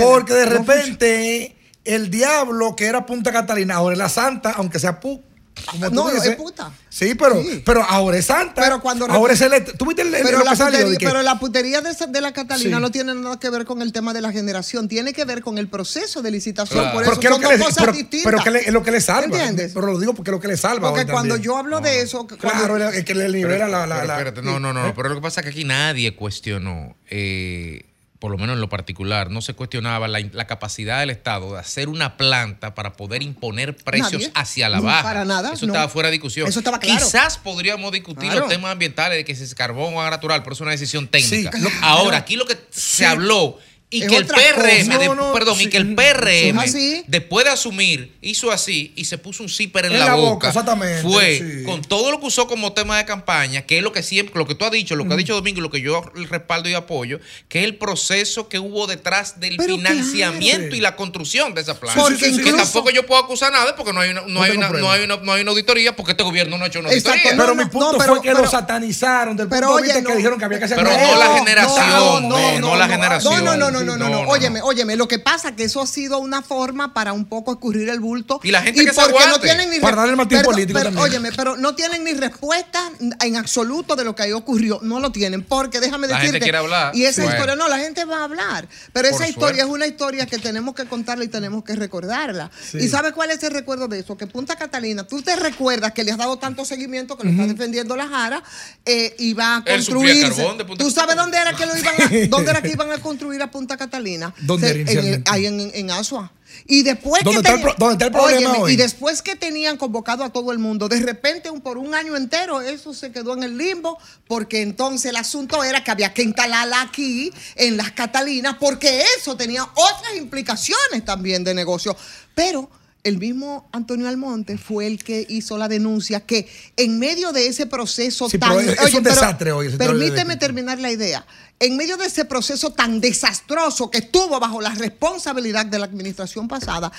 Porque 0.01 0.33
de 0.33 0.45
repente 0.45 1.55
el 1.85 2.09
diablo 2.09 2.75
que 2.75 2.85
era 2.85 3.05
Punta 3.05 3.31
Catalina, 3.31 3.75
ahora 3.75 3.93
es 3.93 3.99
la 3.99 4.09
Santa, 4.09 4.53
aunque 4.57 4.79
sea 4.79 4.99
Pu. 4.99 5.21
Como 5.65 5.89
tú 5.89 5.95
No, 5.95 6.09
dices. 6.11 6.29
es 6.31 6.35
puta. 6.35 6.71
Sí, 6.89 7.15
pero, 7.15 7.41
Sí. 7.41 7.61
pero 7.65 7.83
ahora 7.83 8.17
es 8.17 8.25
santa. 8.25 8.61
Pero 8.61 8.81
cuando- 8.81 9.05
ahora 9.07 9.33
es 9.33 9.41
el. 9.41 9.63
¿Tú 9.77 9.85
viste 9.85 10.03
el, 10.03 10.09
Pero 10.11 10.43
la, 10.43 10.51
que 10.51 10.57
putería, 10.57 10.85
De 10.85 10.97
que- 10.97 11.05
pero 11.07 11.21
la 11.21 11.39
putería 11.39 11.81
de, 11.81 11.89
esa- 11.91 12.05
de 12.07 12.21
la 12.21 12.31
Catalina 12.33 12.77
Sí. 12.77 12.81
no 12.81 12.91
tiene 12.91 13.15
nada 13.15 13.39
que 13.39 13.49
ver 13.49 13.65
con 13.65 13.81
el 13.81 13.91
tema 13.91 14.13
de 14.13 14.21
la 14.21 14.31
generación, 14.31 14.87
tiene 14.87 15.13
que 15.13 15.25
ver 15.25 15.41
con 15.41 15.57
el 15.57 15.67
proceso 15.67 16.21
de 16.21 16.31
licitación. 16.31 16.79
Claro. 16.79 16.93
Por 16.93 17.01
pero 17.03 17.11
eso 17.13 17.19
¿qué 17.21 17.27
es 17.27 17.31
lo 17.31 17.35
son 17.35 17.41
que 17.41 17.47
dos 17.49 17.57
le- 17.59 17.63
cosas 17.65 17.77
pero- 17.79 17.93
distintas. 17.93 18.31
pero 18.31 18.43
¿qué 18.43 18.51
le- 18.51 18.59
es 18.67 18.73
lo 18.73 18.83
que 18.83 18.91
le 18.91 19.01
salva. 19.01 19.23
¿Entiendes? 19.37 19.71
Pero 19.73 19.87
lo 19.87 19.99
digo 19.99 20.13
porque 20.13 20.29
es 20.31 20.33
lo 20.33 20.39
que 20.39 20.47
le 20.47 20.57
salva. 20.57 20.89
Porque 20.89 21.05
cuando 21.05 21.35
también. 21.35 21.41
yo 21.45 21.57
hablo 21.57 21.81
de 21.81 22.01
eso, 22.01 22.27
Claro, 22.27 22.77
es 22.89 23.03
que 23.05 23.15
le 23.15 23.29
libera 23.29 23.67
la. 23.67 23.87
la, 23.87 23.95
Pero 23.95 24.07
la- 24.07 24.13
espérate, 24.13 24.41
no, 24.41 24.59
no, 24.59 24.73
no, 24.73 24.83
no, 24.87 24.93
pero 24.93 25.09
lo 25.09 25.15
que 25.15 25.21
pasa 25.21 25.41
es 25.41 25.45
que 25.45 25.51
aquí 25.51 25.63
nadie 25.63 26.15
cuestionó, 26.15 26.95
eh, 27.09 27.85
por 28.23 28.31
lo 28.31 28.37
menos 28.37 28.53
en 28.53 28.61
lo 28.61 28.69
particular, 28.69 29.29
no 29.29 29.41
se 29.41 29.53
cuestionaba 29.53 30.07
la, 30.07 30.21
la 30.31 30.47
capacidad 30.47 31.01
del 31.01 31.09
Estado 31.09 31.51
de 31.55 31.59
hacer 31.59 31.89
una 31.89 32.15
planta 32.15 32.73
para 32.73 32.93
poder 32.93 33.21
imponer 33.21 33.75
precios 33.75 34.13
Nadie. 34.13 34.31
hacia 34.33 34.69
la 34.69 34.77
No, 34.77 34.83
baja. 34.83 35.03
para 35.03 35.25
nada, 35.25 35.51
Eso 35.51 35.65
no. 35.65 35.73
estaba 35.73 35.89
fuera 35.89 36.07
de 36.07 36.13
discusión. 36.13 36.47
Eso 36.47 36.59
estaba 36.59 36.79
claro. 36.79 37.03
Quizás 37.03 37.37
podríamos 37.37 37.91
discutir 37.91 38.29
Claro. 38.29 38.39
los 38.45 38.49
temas 38.49 38.71
ambientales 38.71 39.17
de 39.17 39.25
que 39.25 39.35
si 39.35 39.43
es 39.43 39.53
carbón 39.53 39.93
o 39.93 39.97
gas 39.97 40.09
natural, 40.11 40.41
pero 40.41 40.53
es 40.53 40.61
una 40.61 40.71
decisión 40.71 41.09
técnica. 41.09 41.51
Sí, 41.51 41.59
claro. 41.63 41.75
Ahora, 41.81 42.15
aquí 42.15 42.37
lo 42.37 42.45
que 42.45 42.57
se 42.69 43.05
habló 43.05 43.57
y 43.97 44.07
que 44.07 44.17
el 44.17 44.25
PRM, 44.25 44.85
cosa. 44.87 44.97
de- 44.99 45.05
No, 45.07 45.15
no, 45.15 45.33
perdón, 45.33 45.57
sí. 45.57 45.63
y 45.65 45.69
que 45.69 45.77
el 45.77 45.93
PRM, 45.95 46.59
¿Ah, 46.59 46.67
sí? 46.67 47.03
después 47.07 47.45
de 47.45 47.51
asumir, 47.51 48.15
hizo 48.21 48.51
así 48.51 48.91
y 48.95 49.05
se 49.05 49.17
puso 49.17 49.43
un 49.43 49.49
zipper 49.49 49.85
en, 49.85 49.93
En 49.93 49.99
la, 49.99 50.05
la 50.07 50.15
boca, 50.15 50.29
boca, 50.29 50.47
exactamente, 50.49 51.01
fue 51.01 51.37
sí. 51.37 51.63
con 51.65 51.81
todo 51.81 52.11
lo 52.11 52.19
que 52.19 52.25
usó 52.27 52.47
como 52.47 52.73
tema 52.73 52.97
de 52.97 53.05
campaña, 53.05 53.61
que 53.63 53.77
es 53.77 53.83
lo 53.83 53.91
que 53.91 54.03
siempre, 54.03 54.33
lo 54.37 54.47
que 54.47 54.55
tú 54.55 54.65
has 54.65 54.71
dicho, 54.71 54.95
lo 54.95 55.07
que 55.07 55.13
ha 55.13 55.17
dicho 55.17 55.33
Domingo 55.35 55.59
y 55.59 55.61
lo 55.61 55.69
que 55.71 55.81
yo 55.81 56.01
respaldo 56.29 56.69
y 56.69 56.73
apoyo, 56.73 57.19
que 57.49 57.59
es 57.59 57.65
el 57.65 57.75
proceso 57.75 58.49
que 58.49 58.59
hubo 58.59 58.87
detrás 58.87 59.39
del 59.39 59.57
Pero 59.57 59.75
financiamiento 59.75 60.75
y 60.75 60.79
la 60.81 60.95
construcción 60.95 61.53
de 61.53 61.61
esa 61.61 61.79
planta. 61.79 62.01
Porque 62.01 62.17
que 62.17 62.27
incluso- 62.29 62.57
tampoco 62.57 62.89
yo 62.89 63.05
puedo 63.05 63.21
acusar 63.23 63.51
nada 63.51 63.75
porque 63.75 63.93
no 63.93 64.01
hay 64.01 64.09
una, 64.11 64.21
no, 64.21 64.27
No 64.27 64.41
hay 64.43 64.51
una, 64.57 64.67
hay 64.67 65.03
una, 65.03 65.17
no 65.17 65.33
hay 65.33 65.41
una 65.41 65.51
auditoría 65.51 65.95
porque 65.95 66.11
este 66.11 66.23
gobierno 66.23 66.57
no 66.57 66.63
ha 66.65 66.67
hecho 66.67 66.79
una 66.79 66.89
Exacto, 66.91 67.11
auditoría. 67.11 67.35
no, 67.37 67.43
pero 67.43 67.55
no, 67.55 67.63
mi 67.63 67.69
punto 67.69 67.91
no, 67.93 67.97
pero- 67.97 68.13
fue 68.15 68.21
que 68.21 68.29
pero- 68.31 68.43
lo 68.43 68.49
satanizaron 68.49 69.35
del 69.37 69.47
Pero 69.47 69.67
punto 69.67 69.77
de 69.77 69.83
oye, 69.83 69.93
vista 69.93 70.01
no. 70.01 70.09
que 70.09 70.15
dijeron 70.17 70.39
que 70.39 70.45
había 70.45 70.59
que 70.59 70.65
hacer 70.65 70.77
Pero 70.77 70.89
no 70.91 71.19
la 71.19 71.37
generación, 71.37 72.29
no, 72.29 72.59
no 72.59 72.75
la 72.75 72.87
generación. 72.87 73.43
No, 73.45 73.57
no, 73.57 73.71
no, 73.71 73.82
no, 73.85 73.97
no, 73.97 74.09
no, 74.09 74.23
No, 74.23 74.29
Óyeme, 74.29 74.59
no. 74.59 74.65
óyeme, 74.65 74.95
lo 74.95 75.07
que 75.07 75.19
pasa 75.19 75.49
es 75.49 75.55
que 75.55 75.63
eso 75.63 75.81
ha 75.81 75.87
sido 75.87 76.19
una 76.19 76.41
forma 76.41 76.93
para 76.93 77.13
un 77.13 77.25
poco 77.25 77.51
escurrir 77.51 77.89
el 77.89 77.99
bulto. 77.99 78.39
Y 78.43 78.51
la 78.51 78.61
gente 78.61 78.85
que 78.85 78.93
se 78.93 79.01
porque 79.01 79.27
no 79.27 79.39
tienen 79.39 79.69
ni 79.69 79.79
Para 79.79 79.97
darle 79.97 80.13
el 80.13 80.41
político 80.43 80.79
pero, 80.79 80.91
también. 80.91 81.03
Óyeme, 81.03 81.31
pero 81.35 81.57
no 81.57 81.75
tienen 81.75 82.03
ni 82.03 82.13
respuesta 82.13 82.91
en 83.21 83.35
absoluto 83.35 83.95
de 83.95 84.03
lo 84.03 84.15
que 84.15 84.23
ahí 84.23 84.31
ocurrió. 84.31 84.79
No 84.81 84.99
lo 84.99 85.11
tienen, 85.11 85.43
porque 85.43 85.79
déjame 85.79 86.07
La 86.07 86.15
decirte. 86.15 86.33
gente 86.33 86.43
quiere 86.45 86.57
hablar. 86.57 86.95
Y 86.95 87.05
esa 87.05 87.21
Bueno. 87.23 87.35
historia, 87.37 87.55
no, 87.55 87.67
la 87.67 87.77
gente 87.79 88.05
va 88.05 88.19
a 88.19 88.23
hablar. 88.25 88.67
Pero 88.91 89.07
esa 89.07 89.17
Por 89.19 89.27
historia 89.27 89.47
suerte. 89.47 89.61
es 89.61 89.75
una 89.75 89.87
historia 89.87 90.25
que 90.25 90.37
tenemos 90.39 90.75
que 90.75 90.85
contarla 90.85 91.23
y 91.23 91.27
tenemos 91.27 91.63
que 91.63 91.75
recordarla. 91.75 92.49
Sí. 92.71 92.77
¿Y 92.79 92.87
sabes 92.87 93.13
cuál 93.13 93.31
es 93.31 93.41
el 93.43 93.51
recuerdo 93.51 93.87
de 93.87 93.99
eso? 93.99 94.17
Que 94.17 94.27
Punta 94.27 94.55
Catalina, 94.55 95.05
tú 95.05 95.21
te 95.21 95.35
recuerdas 95.35 95.91
que 95.93 96.03
le 96.03 96.11
has 96.11 96.17
dado 96.17 96.37
tanto 96.37 96.65
seguimiento 96.65 97.17
que 97.17 97.23
lo 97.25 97.31
está 97.31 97.45
defendiendo 97.47 97.95
la 97.95 98.07
Jara, 98.07 98.43
eh, 98.85 99.15
iba 99.19 99.57
a 99.57 99.63
Él 99.65 99.83
suplía 99.83 100.29
construirse. 100.29 100.75
¿Tú 100.77 100.91
sabes 100.91 101.15
dónde 101.15 101.37
era 101.37 101.53
que 101.53 101.65
lo 101.65 101.77
iban 101.77 101.93
a, 101.95 102.27
dónde 102.27 102.51
era 102.51 102.61
que 102.61 102.69
iban 102.71 102.91
a 102.91 102.97
construir 102.99 103.41
a 103.41 103.51
Punta 103.51 103.72
Catalina? 103.77 104.33
¿Dónde 104.41 104.69
era 104.69 104.91
en, 104.91 105.23
ahí 105.27 105.45
en, 105.45 105.71
en 105.73 105.91
Asua. 105.91 106.31
Y 106.67 106.83
después 106.83 107.23
¿Dónde 107.23 107.41
que 107.41 107.47
está 107.47 107.53
el 107.53 107.59
teni- 107.59 107.63
pro- 107.63 107.75
dónde 107.79 107.93
está 107.93 108.05
el 108.05 108.11
problema 108.11 108.49
Óyeme, 108.51 108.63
hoy? 108.63 108.73
Y 108.73 108.75
después 108.75 109.21
que 109.23 109.35
tenían 109.35 109.75
convocado 109.77 110.23
a 110.23 110.29
todo 110.29 110.51
el 110.51 110.59
mundo, 110.59 110.87
de 110.87 110.99
repente 110.99 111.49
un, 111.49 111.61
por 111.61 111.79
un 111.79 111.95
año 111.95 112.15
entero 112.15 112.61
eso 112.61 112.93
se 112.93 113.11
quedó 113.11 113.33
en 113.33 113.41
el 113.41 113.57
limbo, 113.57 113.97
porque 114.27 114.61
entonces 114.61 115.09
el 115.09 115.15
asunto 115.15 115.63
era 115.63 115.83
que 115.83 115.89
había 115.89 116.13
que 116.13 116.21
instalarla 116.21 116.81
aquí 116.81 117.33
en 117.55 117.75
las 117.75 117.91
Catalinas, 117.93 118.57
porque 118.59 119.03
eso 119.17 119.35
tenía 119.35 119.63
otras 119.63 120.15
implicaciones 120.15 121.03
también 121.03 121.43
de 121.43 121.55
negocio. 121.55 121.97
Pero 122.35 122.69
el 123.03 123.17
mismo 123.17 123.67
Antonio 123.73 124.07
Almonte 124.07 124.57
fue 124.57 124.87
el 124.87 125.03
que 125.03 125.25
hizo 125.27 125.57
la 125.57 125.67
denuncia 125.67 126.21
que 126.21 126.47
en 126.77 126.99
medio 126.99 127.31
de 127.33 127.47
ese 127.47 127.65
proceso 127.65 128.29
Sí, 128.29 128.37
tan... 128.37 128.49
pero 128.55 128.61
es- 128.61 128.93
un 128.93 129.03
pero 129.03 129.15
desastre 129.15 129.51
hoy 129.51 129.69
Permíteme 129.77 130.37
terminar 130.37 130.79
la 130.79 130.89
idea. 130.91 131.25
En 131.59 131.75
medio 131.77 131.97
de 131.97 132.05
ese 132.05 132.25
proceso 132.25 132.71
tan 132.71 133.01
desastroso 133.01 133.91
que 133.91 133.99
estuvo 133.99 134.39
bajo 134.39 134.61
la 134.61 134.69
responsabilidad 134.75 135.65
de 135.65 135.79
la 135.79 135.85
administración 135.85 136.47
pasada, 136.47 136.91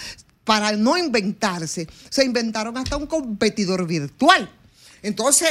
para 0.45 0.73
no 0.73 0.97
inventarse, 0.99 1.89
se 2.11 2.23
inventaron 2.25 2.77
hasta 2.77 2.97
un 2.99 3.07
competidor 3.07 3.87
virtual. 3.87 4.51
Entonces, 5.03 5.49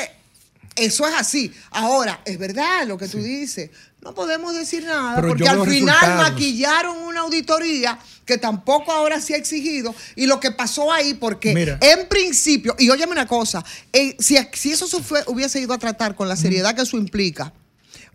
eso 0.75 1.07
es 1.07 1.13
así. 1.15 1.51
Ahora, 1.72 2.22
es 2.25 2.38
verdad 2.38 2.86
lo 2.88 2.98
que 2.98 3.07
tú 3.07 3.17
dices. 3.17 3.72
No 4.01 4.13
podemos 4.13 4.53
decir 4.53 4.83
nada 4.83 5.15
Pero 5.15 5.29
porque 5.29 5.48
al 5.48 5.63
final 5.65 5.95
resultados. 6.00 6.31
maquillaron 6.31 6.98
una 7.03 7.22
auditoría 7.22 7.98
que 8.25 8.38
tampoco 8.38 8.92
ahora 8.92 9.20
se 9.20 9.34
ha 9.34 9.38
exigido 9.38 9.94
y 10.15 10.25
lo 10.27 10.39
que 10.39 10.51
pasó 10.51 10.92
ahí 10.94 11.13
porque 11.13 11.53
Mira. 11.53 11.77
en 11.82 12.08
principio, 12.08 12.75
y 12.80 12.89
óyeme 12.89 13.12
una 13.12 13.27
cosa, 13.27 13.63
eh, 13.92 14.15
si, 14.20 14.38
si 14.53 14.72
eso 14.72 14.88
se 14.88 15.01
fue- 15.03 15.24
hubiese 15.27 15.60
ido 15.60 15.74
a 15.74 15.77
tratar 15.77 16.15
con 16.15 16.27
la 16.30 16.36
seriedad 16.36 16.74
que 16.75 16.84
eso 16.84 16.98
implica, 16.98 17.51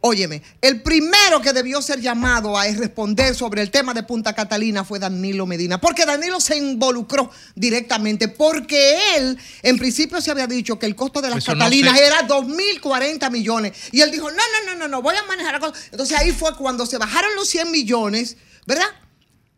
óyeme, 0.01 0.43
el 0.61 0.81
primero 0.83 1.43
que 1.43 1.53
debió 1.53 1.83
ser 1.83 2.01
llamado 2.01 2.57
a 2.57 2.65
responder 2.69 3.35
sobre 3.35 3.63
el 3.63 3.71
tema 3.73 3.93
de 3.95 4.05
Punta 4.05 4.33
Catalina 4.33 4.85
fue 4.85 5.01
Danilo 5.01 5.45
Medina, 5.45 5.81
porque 5.81 6.07
Danilo 6.07 6.41
se 6.41 6.57
involucró 6.57 7.31
directamente, 7.57 8.29
porque 8.29 8.97
él 9.17 9.37
en 9.63 9.77
principio 9.77 10.21
se 10.21 10.31
había 10.31 10.47
dicho 10.47 10.79
que 10.79 10.87
el 10.87 10.95
costo 10.95 11.21
de 11.21 11.29
las 11.31 11.39
Eso 11.39 11.53
no 11.55 11.59
Catalinas 11.65 11.99
sé. 11.99 12.07
era 12.07 12.27
2.040 12.29 13.31
millones, 13.31 13.73
y 13.93 14.01
él 14.01 14.11
dijo, 14.13 14.31
no, 14.31 14.37
no, 14.37 14.73
no, 14.73 14.79
no, 14.79 14.89
no, 14.89 15.03
voy 15.03 15.17
a 15.17 15.23
manejar 15.25 15.55
la 15.55 15.61
cosa. 15.61 15.75
Entonces 15.91 16.17
ahí 16.17 16.31
fue 16.33 16.55
cuando 16.57 16.87
se 16.87 16.97
bajaron 16.97 17.35
los 17.35 17.49
100 17.49 17.71
millones, 17.73 18.37
¿verdad? 18.67 18.87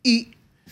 Y 0.02 0.30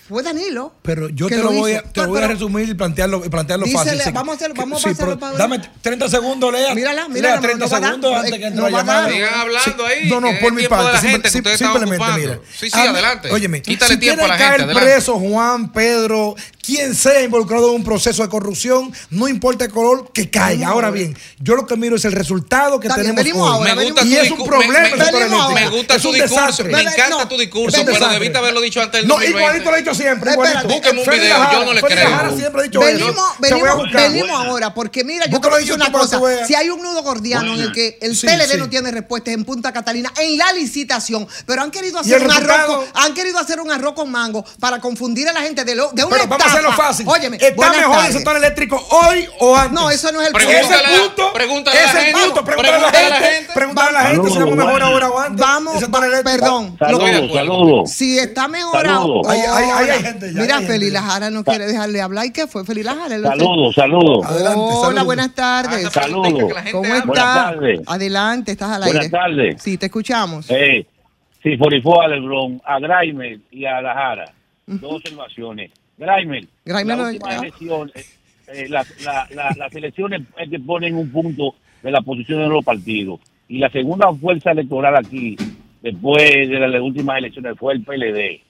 fue 0.09 0.23
Danilo. 0.23 0.73
Pero 0.83 1.09
yo 1.11 1.29
que 1.29 1.37
te 1.37 1.43
lo, 1.43 1.53
voy, 1.53 1.73
a, 1.73 1.83
te 1.83 2.05
voy 2.07 2.23
a 2.23 2.29
resumir 2.29 2.69
y 2.69 2.75
plantearlo, 2.75 3.25
y 3.25 3.29
plantearlo 3.29 3.67
Dísele, 3.67 3.97
fácil. 3.99 4.13
Vamos 4.15 4.33
a 4.33 4.37
hacer- 4.37 4.53
vamos 4.57 4.79
a 4.85 4.89
sí, 4.89 4.95
pasarlo 4.95 5.19
pero 5.19 5.21
para- 5.21 5.39
Dame 5.39 5.61
30 5.83 6.09
segundos, 6.09 6.53
Lea. 6.53 6.75
Mírala, 6.75 7.09
mírala, 7.09 7.35
Lea 7.37 7.41
30 7.43 7.65
no 7.65 7.69
segundos 7.69 8.11
no, 8.13 8.17
antes 8.19 8.33
eh, 8.33 8.39
que 8.39 8.47
entre 8.47 8.61
no 8.63 8.69
la 8.71 8.77
va 8.77 8.81
a 8.81 8.85
dar. 8.85 9.11
llamada. 9.11 9.15
Sigan 9.15 9.41
hablando 9.41 9.87
ahí, 9.87 10.09
No, 10.09 10.21
no, 10.21 10.39
por 10.41 10.53
mi 10.53 10.67
parte. 10.69 10.99
simplemente, 11.31 11.65
ocupando. 11.67 12.19
mira. 12.19 12.41
Sí, 12.59 12.71
sí, 12.71 12.79
A 12.79 12.83
mí- 12.83 12.89
adelante. 12.89 13.31
Óyeme, 13.31 13.63
Quítale 13.63 13.95
si 13.95 14.01
tiempo 14.01 14.25
a 14.25 14.29
la 14.29 14.37
tiene 14.37 14.53
que 14.57 14.59
gente, 14.65 14.75
preso 14.75 15.19
Juan, 15.19 15.73
Pedro, 15.73 16.35
quien 16.69 16.95
sea 16.95 17.23
involucrado 17.23 17.71
en 17.71 17.77
un 17.77 17.83
proceso 17.85 18.23
de 18.23 18.29
corrupción, 18.29 18.93
no 19.09 19.27
importa 19.27 19.65
el 19.65 19.71
color, 19.71 20.13
que 20.13 20.29
caiga. 20.29 20.69
Ahora 20.69 20.91
bien, 20.91 21.17
yo 21.41 21.57
lo 21.57 21.67
que 21.67 21.77
miro 21.77 21.97
es 21.97 22.05
el 22.05 22.13
resultado 22.13 22.79
que 22.79 22.91
tenemos 22.91 23.17
venimos 23.17 23.51
hoy. 23.51 23.57
ahora, 23.57 23.75
Me 23.75 23.85
gusta 23.87 24.05
y 24.05 24.11
tu 24.15 24.21
es 24.21 24.31
un 24.31 24.39
discu- 24.39 24.45
problema. 24.47 24.73
me- 24.75 24.79
el 24.79 24.83
me- 24.85 24.91
sector 24.91 25.07
venimos 25.07 25.23
eléctrico. 25.23 25.43
ahora. 25.49 25.61
Me 25.71 25.77
gusta 25.77 25.95
Es 25.97 26.03
tu 26.03 26.09
un 26.09 26.15
discurso, 26.15 26.41
desastre. 26.41 26.69
me 26.73 26.81
encanta 26.83 27.09
No, 27.09 27.29
tu 27.29 27.39
discurso, 27.39 27.81
un 27.81 27.87
pero 27.87 28.09
debiste 28.11 28.39
haberlo 28.39 28.61
dicho 28.61 28.83
antes 28.83 29.01
del 29.01 29.09
No, 29.09 29.15
2020. 29.15 29.41
igualito 29.41 29.71
lo 29.71 29.77
he 29.77 29.81
dicho 29.81 29.95
siempre. 29.95 30.33
Igualito. 30.33 30.69
Búsqueme 30.69 31.01
un 31.03 31.11
video, 31.11 31.53
yo 31.53 31.65
no 31.65 31.73
le 31.73 31.81
creo. 31.83 32.11
Lajara 32.11 32.37
siempre 32.37 32.61
ha 32.61 32.65
dicho 32.65 32.81
Venimos, 32.81 33.11
eso. 33.11 33.25
Venimos, 33.39 33.93
venimos 33.93 34.31
ahora, 34.47 34.75
porque 34.75 35.05
mira, 35.05 35.25
yo 35.27 35.41
te 35.41 35.49
voy 35.49 35.57
a 35.57 35.59
decir 35.61 35.75
una 35.75 35.91
cosa. 35.91 36.21
Si 36.47 36.55
hay 36.55 36.69
un 36.69 36.83
nudo 36.83 37.03
gordiano 37.03 37.55
en 37.55 37.61
el 37.61 37.73
que 37.73 37.97
el 38.03 38.15
Sí, 38.15 38.27
PLD 38.27 38.53
sí. 38.53 38.57
no 38.59 38.69
tiene 38.69 38.91
respuestas 38.91 39.33
en 39.33 39.45
Punta 39.45 39.73
Catalina, 39.73 40.13
en 40.19 40.37
la 40.37 40.53
licitación, 40.53 41.27
pero 41.47 41.63
han 41.63 41.71
querido 41.71 41.99
¿Y 42.05 42.13
hacer 42.13 42.23
un 42.23 42.31
arroz 42.31 42.67
con, 42.67 42.85
han 42.95 43.15
querido 43.15 43.39
hacer 43.39 43.61
un 43.61 43.71
arroz 43.71 43.95
con 43.95 44.11
mango 44.11 44.45
para 44.61 44.81
confundir 44.81 45.29
a 45.29 45.33
la 45.33 45.41
gente 45.41 45.65
de, 45.65 45.75
lo, 45.75 45.91
de 45.93 46.05
hacerlo 46.59 46.73
fácil. 46.77 47.07
Óyeme, 47.09 47.37
¿Está 47.37 47.55
buenas 47.55 47.77
mejor 47.79 48.07
el 48.07 48.13
sector 48.13 48.37
eléctrico 48.37 48.87
hoy 48.91 49.29
o 49.41 49.57
antes? 49.57 49.73
No, 49.73 49.91
eso 49.91 50.13
no 50.13 50.21
es 50.21 50.29
el 50.29 50.33
Pregúntale 50.33 50.63
punto. 50.63 50.75
Ese 50.75 50.87
a 50.87 50.91
la- 50.91 50.99
punto, 51.09 51.33
pregúntale 51.33 51.79
a 51.79 51.83
la 51.83 51.89
ese 51.91 52.01
gente. 52.01 52.21
punto, 52.21 52.45
pregúntale 52.45 52.69
a 52.77 52.79
la 52.81 52.89
Pregúntale 52.91 53.07
a 53.07 53.11
la 53.11 53.27
gente, 53.27 53.53
pregúntale 53.55 53.89
a 53.89 53.93
la 53.93 54.01
gente 54.09 54.23
si 54.29 54.33
estamos 54.33 54.57
mejor 54.57 54.83
ahora 54.83 55.09
o 55.11 55.19
antes. 55.19 55.41
Vamos, 55.41 55.75
El 55.75 55.81
sector 55.81 56.05
eléctrico. 56.05 56.39
perdón. 56.39 56.77
Saludos, 56.79 57.33
saludos. 57.35 57.91
Si 57.91 58.19
está 58.19 58.49
mejor 58.49 58.87
Saludos. 58.87 59.27
ahora. 59.27 59.33
Ahí- 59.33 59.41
ahí- 59.65 59.71
ahí 59.75 59.91
hay 59.91 60.03
gente 60.03 60.33
ya, 60.35 60.41
Mira, 60.41 60.61
Feli. 60.61 60.91
Lajara 60.91 61.31
no 61.31 61.45
quiere 61.45 61.67
dejarle 61.67 62.01
hablar. 62.01 62.27
¿Y 62.27 62.33
qué 62.33 62.47
fue 62.47 62.65
Feli 62.65 62.83
Lajara? 62.83 63.21
Saludos, 63.21 63.75
saludos. 63.75 64.27
Adelante, 64.27 64.61
Hola, 64.61 65.03
buenas 65.03 65.29
Ah, 65.31 65.35
tardes. 65.35 65.93
Saludos. 65.93 66.53
gente 66.55 66.73
¿Cómo. 66.73 66.83
Buenas 66.89 67.05
estás? 67.07 67.35
tardes. 67.35 67.81
Adelante, 67.87 68.53
estás 68.53 68.71
al 68.71 68.83
Buenas 68.83 69.05
aire. 69.05 69.11
tardes. 69.11 69.63
Sí, 69.63 69.79
te 69.79 69.87
escuchamos. 69.87 70.47
Eh, 70.49 70.87
sí, 71.43 71.57
Forifó 71.57 72.01
a 72.03 72.09
Lebrón, 72.09 72.61
a 72.65 72.79
Graimer 72.79 73.39
y 73.51 73.65
a 73.65 73.81
La 73.81 73.95
Jara. 73.95 74.33
Dos 74.67 74.97
observaciones. 74.97 75.71
Graimer 75.99 76.45
la 76.65 77.09
última 77.09 77.37
elección, 77.37 77.93
eh, 77.95 78.05
eh, 78.49 78.67
la- 78.69 78.87
la- 79.05 79.27
la- 79.35 79.55
las 79.57 79.75
elecciones 79.75 80.23
es 80.39 80.49
que 80.51 80.59
ponen 80.61 80.95
un 80.95 81.11
punto 81.11 81.55
de 81.83 81.91
la 81.91 82.01
posición 82.01 82.41
de 82.41 82.49
los 82.49 82.65
partidos. 82.65 83.21
Y 83.49 83.59
la 83.59 83.71
segunda 83.71 84.13
fuerza 84.15 84.51
electoral 84.53 84.97
aquí, 84.97 85.37
después 85.83 86.49
de 86.49 86.59
las 86.69 86.81
últimas 86.81 87.19
elecciones, 87.19 87.57
fue 87.59 87.75
el 87.75 87.83
PLD. 87.83 88.41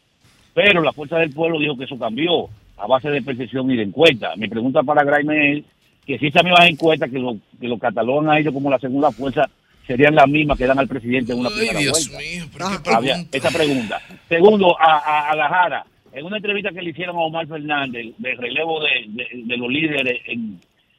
Pero 0.55 0.83
la 0.83 0.93
fuerza 0.93 1.19
del 1.19 1.31
pueblo 1.31 1.59
dijo 1.59 1.77
que 1.77 1.85
eso 1.85 1.99
cambió 1.99 2.49
a 2.77 2.87
base 2.87 3.11
de 3.11 3.23
percepción 3.23 3.71
y 3.71 3.77
de 3.77 3.85
encuesta. 3.85 4.35
Mi 4.37 4.49
pregunta 4.49 4.83
para 4.83 5.05
Graimer 5.05 5.59
es 5.59 5.65
que 6.07 6.19
si 6.19 6.27
esas 6.29 6.43
mismas 6.45 6.69
encuestas 6.69 7.11
que 7.11 7.19
lo, 7.19 7.37
que 7.61 7.69
lo 7.69 7.79
catalogan 7.79 8.31
a 8.31 8.39
ellos 8.39 8.53
como 8.55 8.71
la 8.71 8.79
segunda 8.79 9.11
fuerza 9.13 9.49
serían 9.87 10.15
las 10.15 10.29
mismas 10.29 10.59
que 10.59 10.67
dan 10.67 10.79
al 10.79 10.89
presidente 10.89 11.33
en 11.33 11.39
una 11.41 11.49
Ay, 11.51 11.57
primera 11.57 11.79
Dios 11.81 12.11
vuelta. 12.13 12.19
mío, 12.31 12.45
pero 12.53 12.67
Ah, 12.67 12.97
Había 12.97 13.25
esa 13.33 13.51
pregunta. 13.51 14.01
Segundo, 14.29 14.79
a, 14.81 14.99
a, 14.99 15.31
a 15.31 15.37
la 15.37 15.49
Jara, 15.49 15.87
en 16.19 16.27
una 16.27 16.39
entrevista 16.39 16.71
que 16.71 16.83
le 16.83 16.91
hicieron 16.91 17.17
a 17.17 17.21
Omar 17.21 17.47
Fernández 17.47 18.15
de 18.19 18.35
relevo 18.35 18.81
de, 18.81 19.57
los 19.57 19.71
líderes 19.71 20.21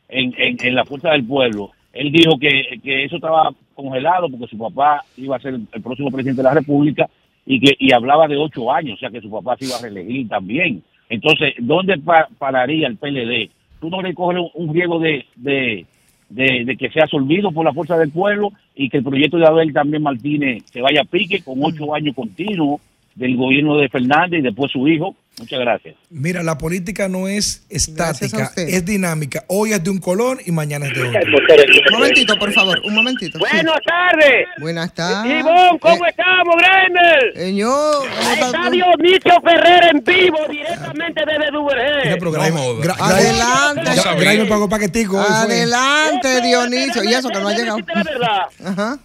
en, 0.08 0.76
la 0.76 0.86
Fuerza 0.86 1.12
del 1.12 1.26
Pueblo, 1.26 1.72
él 1.94 2.12
dijo 2.12 2.38
que, 2.40 2.80
eso 3.04 3.18
estaba 3.18 3.52
congelado 3.76 4.30
porque 4.30 4.48
su 4.48 4.58
papá 4.58 5.04
iba 5.18 5.36
a 5.36 5.40
ser 5.40 5.56
el, 5.56 5.82
próximo 5.82 6.10
presidente 6.10 6.42
de 6.42 6.48
la 6.48 6.54
República 6.54 7.10
y 7.46 7.60
que 7.60 7.76
y 7.80 7.94
hablaba 7.94 8.28
de 8.28 8.38
ocho 8.38 8.72
años, 8.72 8.96
o 8.96 9.00
sea 9.00 9.10
que 9.10 9.22
su 9.22 9.30
papá 9.30 9.58
se 9.58 9.66
iba 9.66 9.76
a 9.76 9.82
reelegir 9.82 10.28
también. 10.28 10.84
Entonces, 11.10 11.56
¿dónde 11.60 11.98
pa- 11.98 12.30
pararía 12.38 12.88
el 12.88 12.98
PLD 12.98 13.50
tú 13.80 13.90
no 13.90 14.02
le 14.02 14.14
coges 14.14 14.42
un 14.54 14.74
riesgo 14.74 15.00
de, 15.00 15.26
de 15.38 16.78
que 16.78 16.90
sea 16.92 17.04
absorbido 17.04 17.52
por 17.52 17.66
la 17.66 17.74
fuerza 17.74 17.98
del 17.98 18.12
pueblo 18.12 18.52
y 18.76 18.90
que 18.90 18.98
el 18.98 19.04
proyecto 19.04 19.38
de 19.38 19.48
Abel 19.48 19.74
también 19.74 20.04
Martínez 20.04 20.64
se 20.66 20.82
vaya 20.82 21.02
a 21.02 21.06
pique 21.06 21.42
con 21.42 21.64
ocho 21.64 21.94
años 21.96 22.16
continuos 22.16 22.82
del 23.20 23.36
gobierno 23.36 23.78
de 23.78 23.90
Fernández 23.90 24.40
y 24.40 24.44
después 24.44 24.72
su 24.72 24.88
hijo. 24.88 25.16
Muchas 25.38 25.60
gracias. 25.60 25.96
Mira, 26.10 26.44
la 26.44 26.58
política 26.58 27.08
no 27.08 27.28
es 27.30 27.66
estática, 27.70 28.52
es 28.58 28.86
dinámica. 28.86 29.46
Hoy 29.48 29.72
es 29.72 29.82
de 29.82 29.90
un 29.90 30.00
color 30.00 30.40
y 30.46 30.52
mañana 30.52 30.86
es 30.88 30.94
de 30.94 31.04
otro. 31.08 31.20
Un 31.22 31.94
momentito, 31.94 32.38
por 32.38 32.52
favor, 32.52 32.82
un 32.86 32.94
momentito. 32.96 33.38
sí. 33.40 33.46
Buenas 33.54 33.80
tardes. 33.86 34.48
Buenas 34.60 34.94
tardes. 34.94 35.40
Ivonne, 35.40 35.80
¿cómo 35.80 36.06
Eh, 36.06 36.10
estamos, 36.10 36.56
Gremer? 36.58 37.34
Señor, 37.36 38.08
¿cómo 38.10 38.32
está? 38.48 38.70
Dionisio 38.70 39.34
Ferrer 39.42 39.84
en 39.96 40.04
vivo, 40.04 40.40
directamente 40.50 41.22
desde 41.26 41.52
Duvergé. 41.52 42.10
No. 42.20 42.82
Gra- 42.82 42.96
Adelante. 43.00 43.82
No 43.86 43.96
sabía. 43.96 44.22
Gray 44.22 44.38
me 44.40 44.46
pagó 44.46 44.68
paquetico. 44.68 45.20
Adelante, 45.22 46.42
Dionisio. 46.42 47.04
Y 47.04 47.14
eso 47.14 47.30
que 47.30 47.40
no 47.40 47.48
ha 47.48 47.54
llegado. 47.54 47.78
La 47.94 48.04
verdad, 48.04 48.42
Ajá. 48.66 49.00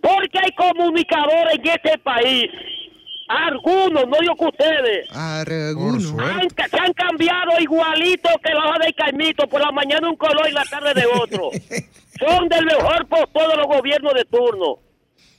porque 0.00 0.38
hay 0.42 0.50
comunicadores 0.56 1.58
en 1.62 1.68
este 1.68 1.98
país. 1.98 2.50
Algunos, 3.28 4.06
no 4.06 4.16
digo 4.20 4.36
que 4.36 4.44
ustedes. 4.44 5.10
Alguno. 5.16 6.20
Han, 6.20 6.48
se 6.50 6.78
han 6.78 6.92
cambiado 6.92 7.58
igualito 7.58 8.28
que 8.42 8.52
la 8.52 8.66
hoja 8.66 8.78
de 8.86 8.92
caimito, 8.92 9.48
por 9.48 9.60
la 9.60 9.72
mañana 9.72 10.08
un 10.08 10.16
color 10.16 10.46
y 10.48 10.52
la 10.52 10.64
tarde 10.64 10.92
de 10.94 11.06
otro. 11.06 11.50
Son 12.18 12.48
del 12.48 12.64
mejor 12.66 13.06
postor 13.08 13.50
de 13.50 13.56
los 13.56 13.66
gobiernos 13.66 14.14
de 14.14 14.24
turno. 14.24 14.78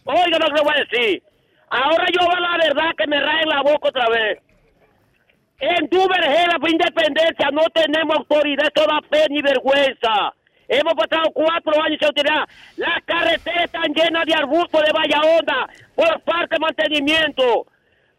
Oiga 0.05 0.39
lo 0.39 0.53
que 0.53 0.61
voy 0.61 0.73
a 0.75 0.85
decir. 0.85 1.23
Ahora 1.69 2.05
yo 2.11 2.27
veo 2.27 2.39
la 2.39 2.57
verdad 2.57 2.91
que 2.97 3.07
me 3.07 3.19
raen 3.19 3.49
la 3.49 3.61
boca 3.61 3.89
otra 3.89 4.09
vez. 4.09 4.39
En 5.59 5.87
Duvergé, 5.89 6.45
por 6.59 6.69
independencia, 6.69 7.49
no 7.51 7.63
tenemos 7.73 8.17
autoridad, 8.17 8.67
esto 8.67 8.85
da 8.85 8.99
pena 9.09 9.25
ni 9.29 9.41
vergüenza. 9.41 10.33
Hemos 10.67 10.93
pasado 10.95 11.31
cuatro 11.33 11.81
años 11.81 11.97
sin 11.99 12.07
autoridad. 12.07 12.45
Las 12.77 13.03
carreteras 13.05 13.65
están 13.65 13.93
llenas 13.93 14.25
de 14.25 14.33
arbustos 14.33 14.81
de 14.81 14.91
valla 14.91 15.21
onda 15.39 15.67
por 15.95 16.19
parte 16.21 16.55
de 16.55 16.59
mantenimiento. 16.59 17.67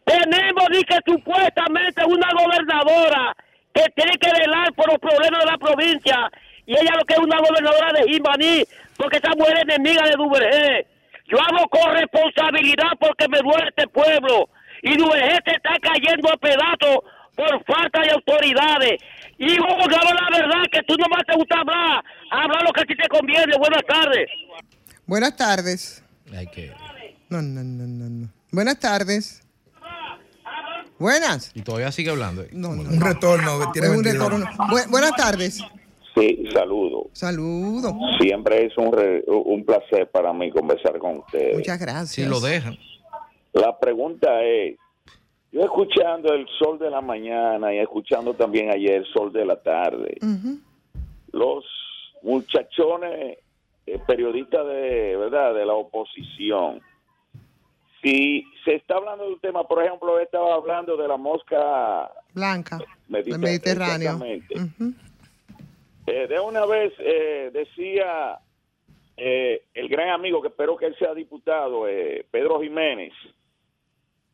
Tenemos, 0.07 0.69
dice, 0.71 1.01
supuestamente 1.05 2.05
una 2.07 2.31
gobernadora 2.31 3.35
que 3.75 3.83
tiene 3.97 4.17
que 4.19 4.31
velar 4.31 4.73
por 4.75 4.87
los 4.89 4.99
problemas 4.99 5.41
de 5.41 5.51
la 5.51 5.59
provincia. 5.59 6.31
Y 6.65 6.73
ella 6.75 6.95
lo 6.97 7.05
que 7.05 7.15
es 7.15 7.21
una 7.21 7.39
gobernadora 7.39 7.93
de 7.93 8.13
Jimaní, 8.13 8.65
porque 8.97 9.17
esa 9.19 9.31
mujer 9.37 9.57
es 9.59 9.63
enemiga 9.75 10.05
de 10.05 10.15
Duvergé. 10.17 10.87
Yo 11.27 11.39
hablo 11.43 11.67
con 11.69 11.93
responsabilidad 11.93 12.93
porque 13.01 13.27
me 13.29 13.39
duele 13.39 13.69
este 13.69 13.89
pueblo. 13.89 14.49
Y 14.83 14.97
Duvergé 14.97 15.39
se 15.45 15.57
está 15.57 15.75
cayendo 15.83 16.33
a 16.33 16.37
pedazos 16.37 16.99
por 17.35 17.65
falta 17.65 18.01
de 18.03 18.11
autoridades. 18.13 19.03
Y 19.39 19.59
vamos 19.59 19.81
a 19.81 19.85
hablar 19.85 20.31
la 20.31 20.39
verdad, 20.39 20.63
que 20.71 20.83
tú 20.85 20.95
no 20.99 21.07
más 21.11 21.27
te 21.27 21.35
gusta 21.35 21.59
hablar. 21.59 22.05
Habla 22.31 22.63
lo 22.63 22.73
que 22.73 22.81
a 22.83 22.85
ti 22.85 22.95
te 22.95 23.09
conviene. 23.09 23.59
Buenas 23.59 23.83
tardes. 23.83 24.29
Buenas 25.05 25.37
tardes. 25.37 26.05
Hay 26.33 26.47
que... 26.47 26.73
No, 27.29 27.43
no, 27.43 27.63
no, 27.65 27.87
no, 27.87 28.09
no. 28.09 28.29
Buenas 28.53 28.79
tardes. 28.79 29.46
Buenas. 30.99 31.51
Y 31.55 31.63
todavía 31.63 31.93
sigue 31.93 32.11
hablando. 32.11 32.45
No, 32.53 32.75
no. 32.75 32.83
Un 32.89 33.01
retorno. 33.01 33.59
que 33.61 33.67
tiene 33.81 33.89
Es 33.89 33.97
un 33.97 34.03
22. 34.03 34.31
retorno. 34.31 34.47
Bu- 34.69 34.91
buenas 34.91 35.13
tardes. 35.17 35.61
Sí, 36.15 36.45
saludo. 36.55 37.09
Saludos. 37.13 37.93
Siempre 38.21 38.65
es 38.67 38.77
un, 38.79 38.93
re- 38.93 39.23
un 39.27 39.65
placer 39.67 40.09
para 40.11 40.33
mí 40.33 40.51
conversar 40.51 40.99
con 40.99 41.19
ustedes. 41.19 41.57
Muchas 41.59 41.79
gracias. 41.79 42.09
Si 42.11 42.25
lo 42.25 42.41
dejan. 42.41 42.77
La 43.53 43.79
pregunta 43.79 44.43
es, 44.43 44.77
yo 45.53 45.61
escuchando 45.63 46.33
el 46.33 46.47
sol 46.59 46.79
de 46.79 46.91
la 46.91 47.01
mañana 47.03 47.75
y 47.75 47.79
escuchando 47.79 48.33
también 48.35 48.71
ayer 48.71 48.93
el 48.97 49.07
sol 49.13 49.33
de 49.33 49.45
la 49.45 49.57
tarde, 49.63 50.19
los 51.33 51.65
muchachones 52.23 53.39
eh, 53.87 53.99
periodistas 54.07 54.67
de 54.67 55.17
verdad 55.17 55.55
de 55.55 55.65
la 55.67 55.75
oposición, 55.75 56.81
si 58.07 58.47
se 58.65 58.77
está 58.77 58.97
hablando 58.97 59.25
de 59.25 59.33
un 59.33 59.41
tema, 59.41 59.65
por 59.65 59.83
ejemplo, 59.85 60.21
estaba 60.21 60.55
hablando 60.55 60.97
de 60.97 61.09
la 61.09 61.17
mosca 61.17 62.09
Blanca. 62.33 62.79
Del 63.09 63.39
Mediterráneo. 63.39 64.21
Eh, 66.07 66.29
de 66.29 66.39
una 66.39 66.65
vez 66.67 66.93
eh, 67.01 67.51
decía 67.53 68.39
eh, 69.17 69.65
el 69.75 69.89
gran 69.89 70.11
amigo, 70.11 70.41
que 70.41 70.49
espero 70.49 70.77
que 70.77 70.87
él 70.87 70.97
sea 71.01 71.15
diputado, 71.15 71.89
eh, 71.89 72.25
Pedro 72.31 72.61
Jiménez, 72.61 73.13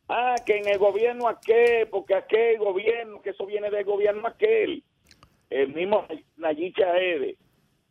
ah, 0.07 0.35
que 0.45 0.57
en 0.57 0.67
el 0.67 0.77
gobierno 0.77 1.27
aquel, 1.27 1.87
porque 1.87 2.13
aquel 2.13 2.59
gobierno, 2.59 3.23
que 3.23 3.31
eso 3.31 3.47
viene 3.47 3.71
del 3.71 3.85
gobierno 3.85 4.27
aquel, 4.27 4.83
el 5.49 5.73
mismo 5.73 6.05
Nayib 6.37 6.75
Chaede. 6.75 7.37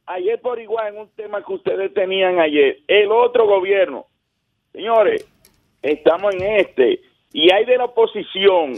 Ayer 0.06 0.40
por 0.40 0.60
igual 0.60 0.94
en 0.94 1.00
un 1.00 1.08
tema 1.10 1.44
que 1.44 1.52
ustedes 1.52 1.92
tenían 1.92 2.38
ayer, 2.38 2.78
el 2.86 3.10
otro 3.10 3.46
gobierno, 3.46 4.06
señores, 4.72 5.26
estamos 5.82 6.34
en 6.34 6.42
este, 6.42 7.00
y 7.32 7.52
hay 7.52 7.64
de 7.64 7.76
la 7.76 7.84
oposición 7.86 8.74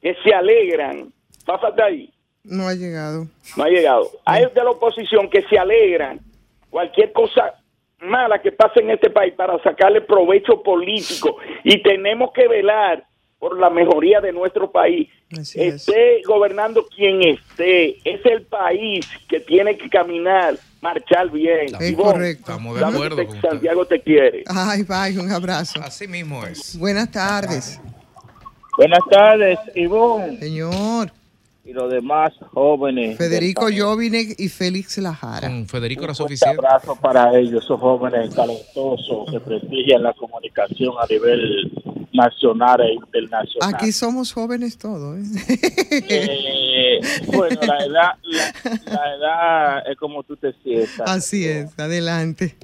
que 0.00 0.16
se 0.24 0.32
alegran, 0.34 1.12
pásate 1.44 1.82
ahí, 1.82 2.10
No 2.44 2.66
ha 2.68 2.74
llegado. 2.74 3.26
no 3.56 3.64
ha 3.64 3.68
llegado. 3.68 4.10
Hay 4.24 4.44
de 4.46 4.64
la 4.64 4.70
oposición 4.70 5.28
que 5.28 5.42
se 5.42 5.58
alegran 5.58 6.20
cualquier 6.70 7.12
cosa 7.12 7.54
mala 8.00 8.40
que 8.40 8.50
pase 8.52 8.80
en 8.80 8.90
este 8.90 9.10
país 9.10 9.34
para 9.34 9.62
sacarle 9.62 10.00
provecho 10.00 10.62
político 10.62 11.36
y 11.64 11.82
tenemos 11.82 12.32
que 12.32 12.48
velar 12.48 13.04
por 13.40 13.58
la 13.58 13.70
mejoría 13.70 14.20
de 14.20 14.32
nuestro 14.32 14.70
país. 14.70 15.08
Así 15.32 15.60
es. 15.60 15.74
esté 15.88 16.20
gobernando 16.26 16.86
quien 16.94 17.22
esté, 17.22 17.96
es 18.08 18.24
el 18.26 18.42
país 18.42 19.08
que 19.28 19.40
tiene 19.40 19.76
que 19.78 19.88
caminar, 19.88 20.56
marchar 20.82 21.30
bien. 21.30 21.68
Es 21.80 21.94
correcto. 21.96 22.52
Estamos 22.52 22.78
de 22.78 22.84
acuerdo 22.84 23.16
que 23.16 23.26
con 23.26 23.36
usted. 23.36 23.48
Santiago 23.48 23.86
te 23.86 24.00
quiere. 24.00 24.44
Ay, 24.46 24.82
bye, 24.82 25.18
un 25.18 25.30
abrazo. 25.32 25.80
Así 25.82 26.06
mismo 26.06 26.44
es. 26.46 26.78
Buenas 26.78 27.10
tardes, 27.10 27.80
Buenas 28.76 29.00
tardes, 29.10 29.58
Ivonne 29.74 30.38
señor. 30.38 31.10
y 31.64 31.72
los 31.72 31.90
demás 31.90 32.32
jóvenes. 32.52 33.16
Federico. 33.18 33.68
Jovine 33.74 34.34
y 34.38 34.48
Félix 34.48 34.98
Lajara. 34.98 35.48
Con 35.48 35.66
Federico 35.66 36.02
era 36.04 36.12
Un 36.12 36.16
suficiente. 36.16 36.58
abrazo 36.58 36.94
para 36.96 37.36
ellos, 37.38 37.64
esos 37.64 37.80
jóvenes 37.80 38.34
talentosos 38.34 39.30
que 39.30 39.40
prestigian 39.40 40.02
la 40.02 40.12
comunicación 40.14 40.92
a 41.00 41.06
nivel 41.06 41.99
nacional 42.12 42.80
e 42.80 42.94
internacional. 42.94 43.74
Aquí 43.74 43.92
somos 43.92 44.32
jóvenes 44.32 44.76
todos. 44.78 45.18
¿eh? 45.18 46.00
Eh, 46.08 47.00
bueno, 47.26 47.60
la 47.62 47.78
edad, 47.84 48.12
la, 48.22 48.54
la 48.86 49.14
edad 49.16 49.90
es 49.90 49.96
como 49.96 50.22
tú 50.22 50.36
te 50.36 50.52
sientas. 50.62 51.08
Así 51.08 51.46
es, 51.46 51.78
adelante. 51.78 52.56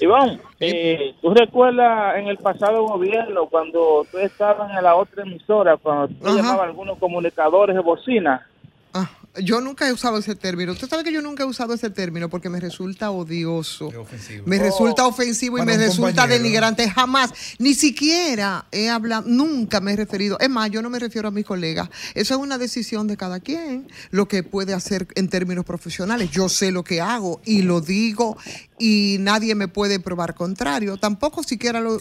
Iván, 0.00 0.40
eh, 0.60 1.14
¿tú 1.22 1.32
recuerdas 1.32 2.18
en 2.18 2.28
el 2.28 2.36
pasado 2.36 2.82
gobierno 2.84 3.46
cuando 3.46 4.06
tú 4.10 4.18
estabas 4.18 4.70
en 4.76 4.84
la 4.84 4.94
otra 4.94 5.22
emisora, 5.22 5.76
cuando 5.78 6.08
tú 6.08 6.26
Ajá. 6.26 6.36
llamabas 6.36 6.60
a 6.60 6.64
algunos 6.64 6.98
comunicadores 6.98 7.74
de 7.74 7.80
bocina? 7.80 8.46
Ah, 8.92 9.08
yo 9.36 9.60
nunca 9.60 9.88
he 9.88 9.92
usado 9.92 10.18
ese 10.18 10.34
término. 10.34 10.72
Usted 10.72 10.88
sabe 10.88 11.04
que 11.04 11.12
yo 11.12 11.22
nunca 11.22 11.42
he 11.42 11.46
usado 11.46 11.74
ese 11.74 11.90
término 11.90 12.28
porque 12.28 12.48
me 12.48 12.60
resulta 12.60 13.10
odioso. 13.10 13.88
Ofensivo. 13.88 14.44
Me 14.46 14.58
resulta 14.58 15.06
ofensivo 15.06 15.58
y 15.58 15.62
me 15.62 15.76
resulta 15.76 16.22
compañero. 16.22 16.42
denigrante. 16.42 16.90
Jamás, 16.90 17.32
ni 17.58 17.74
siquiera 17.74 18.66
he 18.72 18.88
hablado, 18.88 19.28
nunca 19.28 19.80
me 19.80 19.92
he 19.92 19.96
referido. 19.96 20.38
Es 20.40 20.48
más, 20.48 20.70
yo 20.70 20.82
no 20.82 20.90
me 20.90 20.98
refiero 20.98 21.28
a 21.28 21.30
mis 21.30 21.44
colegas. 21.44 21.88
Eso 22.14 22.34
es 22.34 22.40
una 22.40 22.58
decisión 22.58 23.06
de 23.06 23.16
cada 23.16 23.40
quien, 23.40 23.88
lo 24.10 24.28
que 24.28 24.42
puede 24.42 24.74
hacer 24.74 25.06
en 25.14 25.28
términos 25.28 25.64
profesionales. 25.64 26.30
Yo 26.30 26.48
sé 26.48 26.72
lo 26.72 26.84
que 26.84 27.00
hago 27.00 27.40
y 27.44 27.62
lo 27.62 27.80
digo 27.80 28.36
y 28.78 29.16
nadie 29.20 29.54
me 29.54 29.68
puede 29.68 30.00
probar 30.00 30.34
contrario. 30.34 30.96
Tampoco 30.96 31.42
siquiera 31.42 31.80
lo 31.80 31.98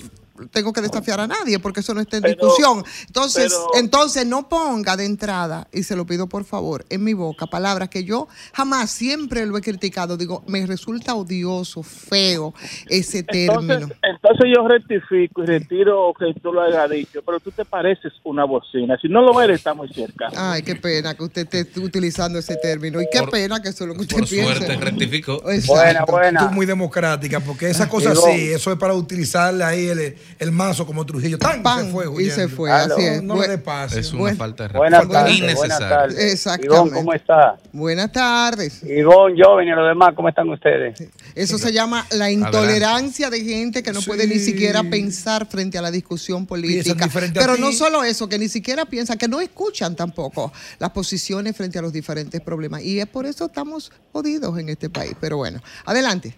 tengo 0.52 0.74
que 0.74 0.82
desafiar 0.82 1.20
a 1.20 1.28
nadie 1.28 1.60
porque 1.60 1.80
eso 1.82 1.94
no 1.94 2.02
está 2.02 2.18
en 2.18 2.24
Pero- 2.24 2.36
discusión. 2.36 2.84
Entonces, 3.08 3.54
pero- 3.54 3.80
entonces 3.80 4.26
no 4.26 4.48
ponga 4.50 4.96
de 4.98 5.06
entrada, 5.06 5.68
y 5.72 5.84
se 5.84 5.96
lo 5.96 6.06
pido 6.06 6.28
por 6.28 6.44
favor, 6.46 6.86
en 6.90 7.04
mi 7.04 7.14
boca 7.14 7.48
palabras 7.48 7.90
que 7.90 8.04
yo 8.04 8.28
jamás 8.54 8.92
siempre 8.92 9.46
lo 9.46 9.58
he 9.58 9.62
criticado. 9.62 10.18
Digo, 10.18 10.44
me 10.48 10.66
resulta 10.66 11.16
odioso, 11.16 11.84
feo 11.84 12.54
ese 12.88 13.24
término. 13.24 13.74
Entonces, 13.74 13.98
entonces 14.04 14.46
yo 14.56 14.68
rectifico 14.68 15.44
y 15.44 15.46
retiro 15.46 16.14
que 16.18 16.34
tú 16.42 16.52
lo 16.54 16.62
hayas 16.62 16.90
dicho, 16.90 17.22
pero 17.26 17.40
tú 17.40 17.52
te 17.52 17.66
pareces 17.66 18.14
una 18.24 18.46
bocina. 18.46 18.98
Si 19.02 19.08
no 19.08 19.22
lo 19.22 19.42
eres, 19.42 19.58
está 19.58 19.74
muy 19.74 19.88
cerca. 19.90 20.28
Ay, 20.36 20.62
qué 20.64 20.76
pena 20.76 21.16
que 21.16 21.24
usted 21.24 21.48
esté 21.54 21.80
utilizando 21.80 22.40
ese 22.40 22.56
término. 22.58 23.02
Y 23.02 23.08
qué 23.12 23.20
Por- 23.20 23.32
pena 23.32 23.62
que 23.62 23.70
eso 23.70 23.84
es 23.84 23.88
lo 23.90 23.94
que 23.96 24.02
usted 24.02 24.18
Por 24.18 24.28
piensa. 24.30 24.56
suerte 24.56 24.76
rectificó. 24.78 25.42
Buena, 25.68 26.06
buena. 26.06 26.48
Tú 26.48 26.54
muy 26.54 26.66
democrática, 26.66 27.40
porque 27.40 27.70
esa 27.70 27.88
cosa 27.90 28.14
Ivonne. 28.14 28.36
sí, 28.38 28.52
eso 28.52 28.72
es 28.72 28.78
para 28.78 28.94
utilizarle 28.94 29.64
ahí 29.64 29.88
el, 29.88 30.16
el 30.40 30.52
mazo 30.52 30.86
como 30.86 31.06
Trujillo. 31.06 31.38
¡Tan! 31.38 31.64
Pan, 31.64 31.86
se 31.88 31.92
fue, 31.92 32.24
y 32.24 32.30
se 32.30 32.48
fue, 32.48 32.72
así 32.72 33.04
es. 33.04 33.24
No, 33.24 33.36
no 33.36 33.42
le 33.48 33.58
pase. 33.58 34.00
Es 34.00 34.12
una 34.12 34.22
Bueno. 34.22 34.38
falta 34.38 34.68
de 34.68 34.78
Buenas 34.78 35.00
respeto 35.02 35.20
tardes, 35.20 35.56
buenas 35.56 35.80
tardes. 35.80 36.34
Exactamente. 36.34 36.96
¿cómo 36.96 37.14
está? 37.14 37.58
Buenas 37.72 38.12
tardes. 38.12 38.84
Ivonne, 38.84 39.42
Joven 39.42 39.68
y 39.68 39.72
los 39.72 39.88
demás, 39.88 40.14
¿cómo 40.16 40.30
están 40.30 40.50
ustedes? 40.50 41.04
Eso 41.36 41.58
se 41.58 41.72
llama 41.74 42.06
la 42.12 42.32
intolerancia 42.32 43.30
de 43.30 43.42
gente 43.44 43.84
que 43.84 43.92
no 43.92 44.02
puede 44.02 44.28
ni 44.28 44.40
siquiera 44.40 44.84
pensar 44.84 45.48
frente 45.48 45.78
a 45.78 45.82
la 45.82 45.92
discusión 45.92 46.46
política. 46.46 47.10
Pero 47.34 47.58
no 47.58 47.72
solo 47.72 48.04
eso, 48.04 48.30
que 48.30 48.38
ni 48.38 48.48
siquiera 48.48 48.86
piensan, 48.86 49.18
que 49.18 49.28
no 49.28 49.42
escuchan 49.42 49.96
tampoco 49.96 50.52
las 50.80 50.92
posiciones 50.92 51.56
frente 51.56 51.80
a 51.80 51.82
los 51.82 51.94
diferentes 51.94 52.42
problemas. 52.42 52.84
Y 52.84 53.00
es 53.00 53.08
por 53.08 53.26
eso 53.26 53.46
estamos 53.46 53.92
jodidos 54.12 54.58
en 54.60 54.70
este 54.70 54.90
país. 54.90 55.14
Pero 55.20 55.38
bueno, 55.38 55.62
adelante, 55.86 56.36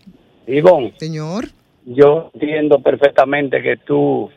Ivonne, 0.48 0.94
señor. 1.00 1.50
Yo 1.86 2.30
entiendo 2.34 2.80
perfectamente 2.80 3.62
que 3.62 3.78
tú, 3.78 4.30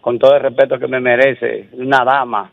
con 0.00 0.18
todo 0.18 0.36
el 0.36 0.42
respeto 0.42 0.78
que 0.78 0.88
me 0.88 1.00
mereces, 1.00 1.72
una 1.72 2.04
dama, 2.04 2.52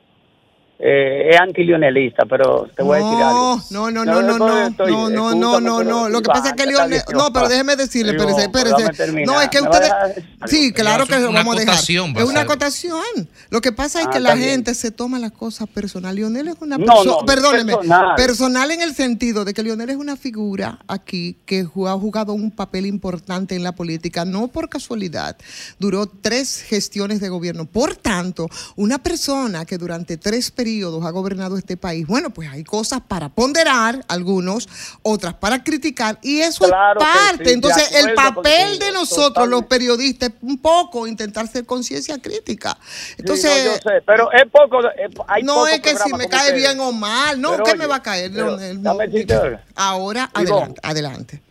eh, 0.83 1.29
es 1.31 1.39
antilionelista, 1.39 2.25
pero 2.25 2.67
te 2.75 2.81
voy 2.81 2.97
a 2.99 3.03
decir 3.03 3.21
algo. 3.23 3.61
No, 3.69 3.91
no, 3.91 4.03
no, 4.03 4.21
no, 4.21 4.21
no, 4.21 4.37
no, 4.39 4.67
estoy- 4.67 4.91
no, 4.91 5.09
no, 5.09 5.35
no, 5.35 5.59
no, 5.59 5.83
no. 5.83 6.09
Lo 6.09 6.21
que 6.21 6.27
pasa 6.29 6.49
es 6.49 6.53
que 6.55 6.65
viciosa. 6.65 7.05
no, 7.13 7.31
pero 7.31 7.47
déjeme 7.47 7.75
decirle, 7.75 8.13
Ivonne, 8.13 8.41
espérese. 8.41 9.23
No, 9.25 9.39
es 9.41 9.49
que 9.49 9.61
¿Me 9.61 9.67
va 9.69 9.77
a 9.77 9.79
ustedes, 10.07 10.25
sí, 10.47 10.73
claro 10.73 11.05
que 11.05 11.13
Una 11.17 11.25
lo 11.27 11.31
vamos 11.33 11.55
a 11.55 11.59
dejar. 11.59 11.75
Es 11.77 12.23
una 12.25 12.41
acotación. 12.41 13.29
Lo 13.51 13.61
que 13.61 13.71
pasa 13.71 14.01
es 14.01 14.07
Ah, 14.07 14.09
que 14.09 14.19
la 14.19 14.35
gente 14.35 14.73
se 14.73 14.89
toma 14.89 15.19
las 15.19 15.31
cosas 15.33 15.67
personal. 15.69 16.15
Lionel 16.15 16.47
es 16.47 16.55
una 16.61 16.77
persona, 16.79 17.03
no, 17.11 17.25
perdóneme, 17.27 17.73
personal. 17.75 18.15
personal 18.15 18.71
en 18.71 18.81
el 18.81 18.95
sentido 18.95 19.45
de 19.45 19.53
que 19.53 19.61
Lionel 19.61 19.91
es 19.91 19.97
una 19.97 20.15
figura 20.17 20.79
aquí 20.87 21.37
que 21.45 21.59
ha 21.87 21.93
jugado 21.93 22.33
un 22.33 22.49
papel 22.49 22.87
importante 22.87 23.55
en 23.55 23.63
la 23.63 23.73
política, 23.73 24.25
no 24.25 24.47
por 24.47 24.67
casualidad. 24.67 25.37
Duró 25.77 26.07
tres 26.07 26.63
gestiones 26.67 27.19
de 27.19 27.29
gobierno. 27.29 27.65
Por 27.65 27.95
tanto, 27.95 28.47
una 28.75 28.97
persona 28.97 29.65
que 29.65 29.77
durante 29.77 30.17
tres 30.17 30.49
periodos 30.49 30.70
ha 30.79 31.11
gobernado 31.11 31.57
este 31.57 31.77
país, 31.77 32.07
bueno, 32.07 32.29
pues 32.29 32.49
hay 32.49 32.63
cosas 32.63 33.01
para 33.07 33.29
ponderar, 33.29 34.03
algunos, 34.07 34.67
otras 35.03 35.33
para 35.33 35.63
criticar, 35.63 36.17
y 36.21 36.39
eso 36.39 36.65
Claro 36.65 37.01
es 37.01 37.07
que 37.07 37.13
parte. 37.13 37.45
sí, 37.45 37.51
Entonces, 37.53 37.95
el 38.03 38.13
papel 38.13 38.79
de 38.79 38.91
nosotros, 38.91 39.47
los 39.47 39.65
periodistas, 39.65 40.29
es 40.29 40.35
un 40.41 40.57
poco 40.59 41.07
intentar 41.07 41.47
ser 41.47 41.65
conciencia 41.65 42.19
crítica. 42.21 42.77
Entonces, 43.17 43.51
Sí, 43.51 43.59
no, 43.65 43.73
yo 43.75 43.77
sé, 43.77 44.01
pero 44.05 44.31
es 44.31 44.43
poco. 44.51 44.79
es- 44.79 45.11
hay 45.27 45.43
no 45.43 45.67
es 45.67 45.79
que 45.81 45.95
si 45.95 46.13
me 46.13 46.27
cae 46.27 46.53
bien 46.53 46.79
o 46.79 46.91
mal, 46.91 47.39
no, 47.39 47.51
Pero 47.51 47.63
¿qué 47.63 47.71
oye, 47.71 47.79
me 47.79 47.87
va 47.87 47.95
a 47.97 48.03
caer? 48.03 48.31
pero 48.33 48.57
No, 48.79 48.91
algo. 48.91 49.57
Ahora, 49.75 50.29
adelante, 50.33 50.81
adelante. 50.83 51.41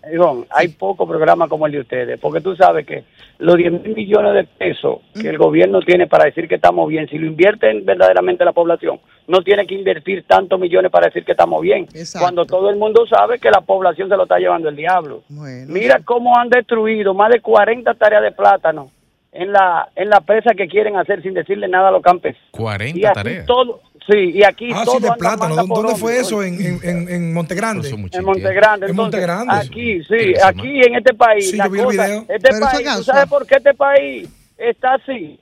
Hay 0.50 0.68
pocos 0.68 1.08
programas 1.08 1.48
como 1.48 1.66
el 1.66 1.72
de 1.72 1.80
ustedes, 1.80 2.18
porque 2.20 2.40
tú 2.40 2.56
sabes 2.56 2.86
que 2.86 3.04
los 3.38 3.56
10 3.56 3.72
mil 3.72 3.94
millones 3.94 4.34
de 4.34 4.44
pesos 4.44 4.98
que 5.14 5.28
el 5.28 5.38
gobierno 5.38 5.80
tiene 5.80 6.06
para 6.06 6.24
decir 6.24 6.48
que 6.48 6.56
estamos 6.56 6.88
bien, 6.88 7.08
si 7.08 7.16
lo 7.18 7.26
invierte 7.26 7.70
en 7.70 7.84
verdaderamente 7.84 8.44
la 8.44 8.52
población, 8.52 9.00
no 9.28 9.42
tiene 9.42 9.66
que 9.66 9.74
invertir 9.74 10.24
tantos 10.26 10.58
millones 10.58 10.90
para 10.90 11.06
decir 11.06 11.24
que 11.24 11.32
estamos 11.32 11.60
bien, 11.62 11.84
Exacto. 11.94 12.24
cuando 12.24 12.44
todo 12.46 12.68
el 12.70 12.76
mundo 12.76 13.06
sabe 13.06 13.38
que 13.38 13.50
la 13.50 13.60
población 13.60 14.08
se 14.08 14.16
lo 14.16 14.24
está 14.24 14.38
llevando 14.38 14.68
el 14.68 14.76
diablo. 14.76 15.22
Bueno, 15.28 15.66
Mira 15.72 16.00
cómo 16.04 16.36
han 16.36 16.48
destruido 16.48 17.14
más 17.14 17.30
de 17.30 17.40
40 17.40 17.94
tareas 17.94 18.22
de 18.22 18.32
plátano 18.32 18.90
en 19.32 19.52
la 19.52 19.88
en 19.94 20.08
la 20.10 20.20
presa 20.22 20.50
que 20.56 20.66
quieren 20.66 20.96
hacer 20.96 21.22
sin 21.22 21.34
decirle 21.34 21.68
nada 21.68 21.88
a 21.88 21.92
los 21.92 22.02
campesinos. 22.02 22.48
Y 22.52 22.56
40 22.56 23.08
aquí 23.08 23.14
tareas. 23.14 23.46
todo, 23.46 23.80
sí, 24.10 24.32
y 24.34 24.42
aquí 24.42 24.70
Ah, 24.74 24.82
todo 24.84 24.96
sí, 24.98 25.02
de 25.04 25.12
plátano. 25.16 25.54
¿Dónde 25.64 25.94
fue 25.94 26.18
eso? 26.18 26.42
En, 26.42 26.54
en, 26.60 26.80
en, 26.82 27.08
en 27.08 27.32
Montegrande. 27.32 27.88
En. 27.88 28.24
Montegrande, 28.24 28.86
En 28.88 28.96
Montegrande. 28.96 29.54
aquí, 29.54 30.02
sí, 30.02 30.34
aquí 30.42 30.80
en 30.80 30.96
este 30.96 31.14
país, 31.14 31.50
Sí, 31.52 31.56
la 31.56 31.66
yo 31.66 31.70
vi 31.70 31.78
el 31.78 31.84
cosa- 31.84 32.06
video. 32.06 32.20
este 32.28 32.48
Pero 32.50 32.66
país, 32.66 32.88
¿tú 32.96 33.04
sabes 33.04 33.26
por 33.28 33.46
qué 33.46 33.54
este 33.58 33.74
país 33.74 34.28
está 34.58 34.94
así? 34.94 35.38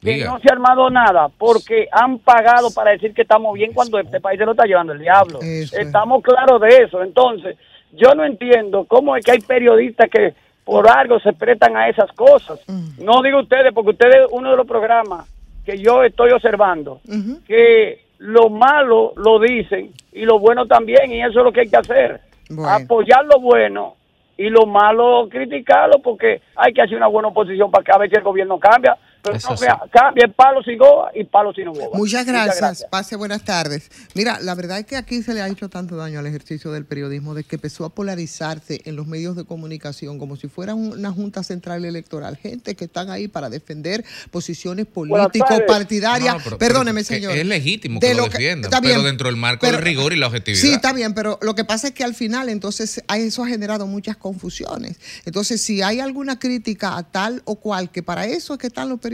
Que 0.00 0.14
Diga. 0.14 0.30
no 0.30 0.40
se 0.40 0.48
ha 0.48 0.52
armado 0.52 0.88
nada, 0.88 1.28
porque 1.28 1.88
han 1.92 2.18
pagado 2.20 2.70
para 2.72 2.92
decir 2.92 3.12
que 3.12 3.22
estamos 3.22 3.52
bien 3.54 3.72
cuando 3.74 3.98
este 3.98 4.20
país 4.20 4.38
se 4.38 4.46
lo 4.46 4.52
está 4.52 4.64
llevando 4.64 4.94
el 4.94 5.00
diablo. 5.00 5.40
Eso. 5.42 5.78
Estamos 5.78 6.22
claros 6.22 6.60
de 6.60 6.84
eso, 6.84 7.02
entonces, 7.02 7.56
yo 7.92 8.14
no 8.14 8.24
entiendo 8.24 8.84
cómo 8.84 9.14
es 9.14 9.24
que 9.24 9.32
hay 9.32 9.40
periodistas 9.40 10.08
que 10.08 10.34
por 10.64 10.88
algo 10.88 11.18
se 11.20 11.32
prestan 11.32 11.76
a 11.76 11.88
esas 11.88 12.10
cosas. 12.12 12.60
Mm. 12.66 13.04
No 13.04 13.22
digo 13.22 13.40
ustedes, 13.40 13.72
porque 13.74 13.90
ustedes 13.90 14.26
uno 14.30 14.50
de 14.52 14.56
los 14.56 14.66
programas 14.66 15.28
que 15.64 15.76
yo 15.76 16.02
estoy 16.02 16.30
observando, 16.30 17.00
que 17.46 18.04
lo 18.18 18.48
malo 18.48 19.12
lo 19.16 19.38
dicen 19.38 19.92
y 20.12 20.24
lo 20.24 20.38
bueno 20.38 20.66
también, 20.66 21.12
y 21.12 21.20
eso 21.20 21.40
es 21.40 21.44
lo 21.44 21.52
que 21.52 21.60
hay 21.60 21.68
que 21.68 21.76
hacer. 21.76 22.20
Bueno. 22.48 22.70
Apoyar 22.70 23.24
lo 23.24 23.40
bueno 23.40 23.96
y 24.36 24.48
lo 24.48 24.66
malo 24.66 25.28
criticarlo, 25.30 25.98
porque 25.98 26.40
hay 26.56 26.72
que 26.72 26.82
hacer 26.82 26.96
una 26.96 27.06
buena 27.06 27.28
oposición 27.28 27.70
para 27.70 27.84
que 27.84 27.92
a 27.92 28.08
si 28.08 28.14
el 28.14 28.22
gobierno 28.22 28.58
cambia. 28.58 28.96
Pero 29.22 29.36
Eso 29.36 29.50
no 29.50 29.56
sí. 29.56 29.66
que 29.66 29.90
cambie 29.90 30.28
palo 30.28 30.62
sin 30.62 30.78
goba 30.78 31.10
y 31.14 31.24
palo 31.24 31.52
sin 31.52 31.66
goba. 31.68 31.96
Muchas 31.96 32.24
gracias. 32.26 32.86
Pase 32.90 33.16
buenas 33.16 33.44
tardes. 33.44 33.90
Mira, 34.14 34.38
la 34.40 34.54
verdad 34.54 34.78
es 34.78 34.86
que 34.86 34.96
aquí 34.96 35.22
se 35.22 35.34
le 35.34 35.42
ha 35.42 35.48
hecho 35.48 35.68
tanto 35.68 35.96
daño 35.96 36.18
al 36.18 36.26
ejercicio 36.26 36.70
del 36.72 36.84
periodismo 36.84 37.34
de 37.34 37.44
que 37.44 37.56
empezó 37.56 37.84
a 37.84 37.90
polarizarse 37.94 38.80
en 38.84 38.96
los 38.96 39.06
medios 39.06 39.36
de 39.36 39.44
comunicación 39.44 40.18
como 40.18 40.36
si 40.36 40.48
fuera 40.48 40.74
un- 40.74 40.92
una 40.92 41.12
junta 41.12 41.42
central 41.42 41.84
electoral. 41.84 42.36
Gente 42.36 42.74
que 42.74 42.84
están 42.86 43.10
ahí 43.10 43.28
para 43.28 43.50
defender 43.50 44.04
posiciones 44.30 44.86
político-partidarias. 44.86 46.36
No, 46.50 46.58
Perdóneme, 46.58 47.04
señor. 47.04 47.36
Es 47.36 47.46
legítimo 47.46 48.00
De 48.00 48.08
que 48.08 48.14
lo, 48.14 48.24
defiendan, 48.24 48.70
está 48.70 48.80
pero 48.80 48.94
bien, 48.94 49.04
dentro 49.06 49.28
del 49.28 49.36
marco 49.36 49.60
pero- 49.62 49.76
del 49.76 49.84
rigor 49.84 50.12
y 50.12 50.16
la 50.16 50.26
objetividad. 50.28 50.60
Sí, 50.62 50.72
está 50.72 50.92
bien, 50.92 51.14
pero 51.14 51.38
lo 51.42 51.54
que 51.54 51.64
pasa 51.64 51.88
es 51.88 51.94
que 51.94 52.04
al 52.04 52.14
final 52.14 52.48
entonces 52.48 53.02
a 53.08 53.18
eso 53.18 53.44
ha 53.44 53.48
generado 53.48 53.86
muchas 53.86 54.16
confusiones. 54.16 54.98
Entonces, 55.24 55.62
si 55.62 55.82
hay 55.82 56.00
alguna 56.00 56.38
crítica 56.38 56.96
a 56.96 57.02
tal 57.02 57.42
o 57.44 57.56
cual, 57.56 57.90
que 57.90 58.02
para 58.02 58.26
eso 58.26 58.54
es 58.54 58.58
que 58.58 58.66
están 58.68 58.88
los 58.88 58.98
periodistas, 58.98 59.09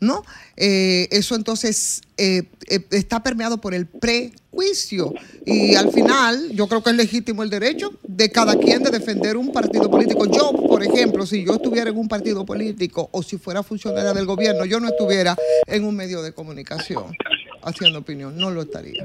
¿no? 0.00 0.22
Eh, 0.56 1.08
eso 1.10 1.34
entonces 1.34 2.02
eh, 2.16 2.42
eh, 2.68 2.80
está 2.90 3.22
permeado 3.22 3.58
por 3.58 3.74
el 3.74 3.86
prejuicio. 3.86 5.14
Y 5.46 5.74
al 5.74 5.90
final, 5.92 6.50
yo 6.52 6.66
creo 6.66 6.82
que 6.82 6.90
es 6.90 6.96
legítimo 6.96 7.42
el 7.42 7.50
derecho 7.50 7.92
de 8.02 8.30
cada 8.30 8.56
quien 8.56 8.82
de 8.82 8.90
defender 8.90 9.36
un 9.36 9.52
partido 9.52 9.90
político. 9.90 10.26
Yo, 10.26 10.52
por 10.52 10.82
ejemplo, 10.82 11.26
si 11.26 11.44
yo 11.44 11.54
estuviera 11.54 11.90
en 11.90 11.96
un 11.96 12.08
partido 12.08 12.44
político 12.44 13.08
o 13.12 13.22
si 13.22 13.38
fuera 13.38 13.62
funcionaria 13.62 14.12
del 14.12 14.26
gobierno, 14.26 14.64
yo 14.64 14.80
no 14.80 14.88
estuviera 14.88 15.36
en 15.66 15.84
un 15.84 15.94
medio 15.96 16.22
de 16.22 16.32
comunicación 16.32 17.16
haciendo 17.62 18.00
opinión, 18.00 18.36
no 18.36 18.50
lo 18.50 18.62
estaría. 18.62 19.04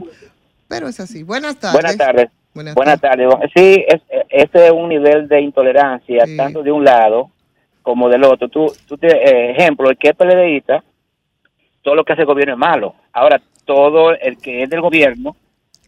Pero 0.68 0.88
es 0.88 1.00
así. 1.00 1.24
Buenas 1.24 1.58
tardes. 1.60 1.74
Buenas 1.82 1.98
tardes. 1.98 2.30
Buenas 2.54 2.76
Buenas 2.76 3.02
tardes. 3.02 3.28
Sí, 3.56 3.84
es, 3.88 4.02
este 4.30 4.68
es 4.68 4.72
un 4.72 4.90
nivel 4.90 5.28
de 5.28 5.42
intolerancia, 5.42 6.26
Sí. 6.26 6.38
tanto 6.38 6.62
de 6.62 6.72
un 6.72 6.84
lado 6.86 7.32
como 7.84 8.10
del 8.10 8.24
otro. 8.24 8.50
Tú, 8.50 8.66
tú 8.88 8.98
te, 8.98 9.08
eh, 9.08 9.52
ejemplo, 9.52 9.90
el 9.90 9.98
que 9.98 10.10
es 10.10 10.16
PLDista, 10.16 10.84
todo 11.84 11.96
lo 11.96 12.04
que 12.04 12.14
hace 12.14 12.24
el 12.24 12.28
gobierno 12.28 12.54
es 12.54 12.60
malo. 12.60 12.96
Ahora, 13.12 13.40
todo 13.66 14.12
el 14.12 14.38
que 14.38 14.64
es 14.64 14.70
del 14.70 14.82
gobierno, 14.82 15.36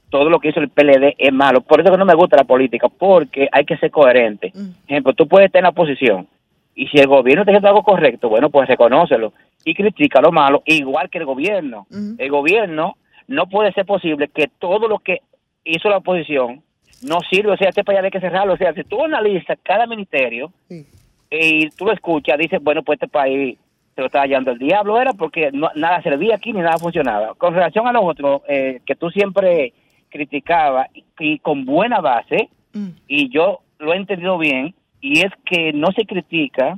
todo 0.09 0.29
lo 0.29 0.39
que 0.39 0.49
hizo 0.49 0.59
el 0.59 0.69
PLD 0.69 1.15
es 1.17 1.33
malo. 1.33 1.61
Por 1.61 1.81
eso 1.81 1.91
que 1.91 1.97
no 1.97 2.05
me 2.05 2.13
gusta 2.13 2.37
la 2.37 2.43
política, 2.43 2.87
porque 2.89 3.49
hay 3.51 3.65
que 3.65 3.77
ser 3.77 3.89
coherente. 3.89 4.51
Mm. 4.53 4.69
Ejemplo, 4.87 5.13
tú 5.13 5.27
puedes 5.27 5.47
estar 5.47 5.59
en 5.59 5.63
la 5.63 5.69
oposición 5.69 6.27
y 6.75 6.87
si 6.87 6.97
el 6.97 7.07
gobierno 7.07 7.45
te 7.45 7.55
hace 7.55 7.65
algo 7.65 7.83
correcto, 7.83 8.29
bueno, 8.29 8.49
pues 8.49 8.67
reconócelo 8.67 9.33
y 9.63 9.73
critica 9.73 10.21
lo 10.21 10.31
malo, 10.31 10.61
igual 10.65 11.09
que 11.09 11.17
el 11.17 11.25
gobierno. 11.25 11.87
Ujú. 11.89 12.15
El 12.17 12.29
gobierno 12.29 12.97
no 13.27 13.47
puede 13.47 13.71
ser 13.71 13.85
posible 13.85 14.27
que 14.27 14.49
todo 14.59 14.87
lo 14.87 14.99
que 14.99 15.21
hizo 15.63 15.89
la 15.89 15.97
oposición 15.97 16.61
no 17.01 17.19
sirve, 17.29 17.51
o 17.51 17.57
sea, 17.57 17.69
este 17.69 17.83
país 17.83 17.99
hay 18.01 18.11
que 18.11 18.19
cerrarlo. 18.19 18.53
O 18.53 18.57
sea, 18.57 18.73
si 18.73 18.83
tú 18.83 19.03
analizas 19.03 19.57
cada 19.63 19.87
ministerio 19.87 20.51
Sí. 20.67 20.85
Y 21.29 21.69
tú 21.71 21.85
lo 21.85 21.91
escuchas, 21.93 22.37
dices, 22.37 22.61
bueno, 22.61 22.83
pues 22.83 22.97
este 22.97 23.07
país 23.07 23.57
se 23.95 24.01
lo 24.01 24.07
está 24.07 24.21
hallando 24.21 24.51
el 24.51 24.59
diablo, 24.59 24.99
era 24.99 25.13
porque 25.13 25.51
no- 25.51 25.71
nada 25.75 26.01
servía 26.01 26.35
aquí 26.35 26.51
ni 26.53 26.59
nada 26.61 26.77
funcionaba. 26.77 27.33
Con 27.35 27.53
relación 27.53 27.87
a 27.87 27.93
los 27.93 28.03
otros, 28.03 28.41
eh, 28.47 28.81
que 28.85 28.95
tú 28.95 29.09
siempre 29.09 29.73
criticabas 30.09 30.87
y, 30.93 31.03
y 31.19 31.39
con 31.39 31.65
buena 31.65 31.99
base, 32.01 32.49
Mm. 32.73 32.89
y 33.07 33.29
yo 33.29 33.59
lo 33.79 33.93
he 33.93 33.97
entendido 33.97 34.37
bien, 34.37 34.75
y 34.99 35.21
es 35.21 35.31
que 35.45 35.71
no 35.71 35.91
se 35.93 36.05
critica 36.05 36.77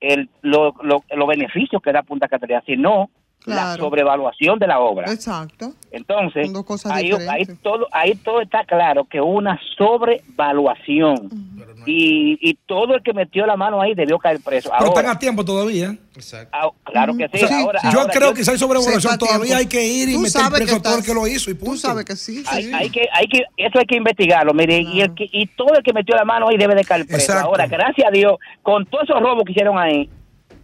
el, 0.00 0.30
lo, 0.42 0.74
lo- 0.82 1.02
los 1.14 1.28
beneficios 1.28 1.82
que 1.82 1.92
da 1.92 2.02
Punta 2.02 2.28
Catalina, 2.28 2.62
sino 2.64 3.10
la 3.46 3.54
Claro. 3.54 3.84
sobrevaluación 3.84 4.58
de 4.58 4.66
la 4.66 4.80
obra. 4.80 5.12
Exacto. 5.12 5.72
Entonces, 5.90 6.50
ahí, 6.90 7.10
ahí 7.30 7.44
todo, 7.62 7.86
ahí 7.92 8.14
todo 8.14 8.40
está 8.40 8.64
claro 8.64 9.04
que 9.04 9.20
una 9.20 9.58
sobrevaluación. 9.76 11.28
Y, 11.88 12.38
y 12.40 12.54
todo 12.66 12.94
el 12.94 13.02
que 13.02 13.12
metió 13.12 13.46
la 13.46 13.56
mano 13.56 13.80
ahí 13.80 13.94
debió 13.94 14.18
caer 14.18 14.40
preso. 14.40 14.70
Pero 14.78 14.90
Ahora, 14.90 15.00
están 15.00 15.16
a 15.16 15.18
tiempo 15.18 15.44
todavía. 15.44 15.96
Exacto. 16.14 16.50
ah, 16.52 16.68
claro 16.84 17.16
que 17.16 17.28
sí. 17.32 17.44
Ahora, 17.52 17.80
yo 17.82 18.00
ahora 18.00 18.12
creo 18.12 18.28
yo- 18.28 18.34
que 18.34 18.44
si 18.44 18.50
hay 18.50 18.58
tiempo. 18.58 19.16
todavía 19.18 19.56
hay 19.56 19.66
que 19.66 19.86
ir 19.86 20.08
y 20.08 20.14
Tú 20.14 20.20
meter 20.20 20.42
preso 20.52 20.76
a 20.76 20.82
todo 20.82 20.98
el 20.98 21.04
que 21.04 21.14
lo 21.14 21.26
hizo 21.26 21.50
y 21.50 21.54
punto. 21.54 21.72
Tú 21.74 21.78
sabes 21.78 22.04
que 22.04 22.16
sí. 22.16 22.42
hay, 22.46 22.64
sí. 22.64 22.70
hay 22.74 22.90
que, 22.90 23.06
hay 23.12 23.26
que, 23.26 23.42
eso 23.56 23.78
hay 23.78 23.86
que 23.86 23.96
investigarlo, 23.96 24.52
mire, 24.52 24.80
y, 24.80 25.00
el 25.00 25.14
que, 25.14 25.28
y 25.30 25.46
todo 25.46 25.74
el 25.74 25.82
que 25.82 25.92
metió 25.92 26.14
la 26.16 26.24
mano 26.24 26.48
ahí 26.48 26.56
debe 26.58 26.74
de 26.74 26.84
caer 26.84 27.06
preso. 27.06 27.32
Exacto. 27.32 27.46
Ahora, 27.48 27.66
gracias 27.66 28.06
a 28.06 28.10
Dios, 28.10 28.36
con 28.62 28.84
todos 28.86 29.04
esos 29.04 29.20
robos 29.20 29.44
que 29.44 29.52
hicieron 29.52 29.78
ahí, 29.78 30.10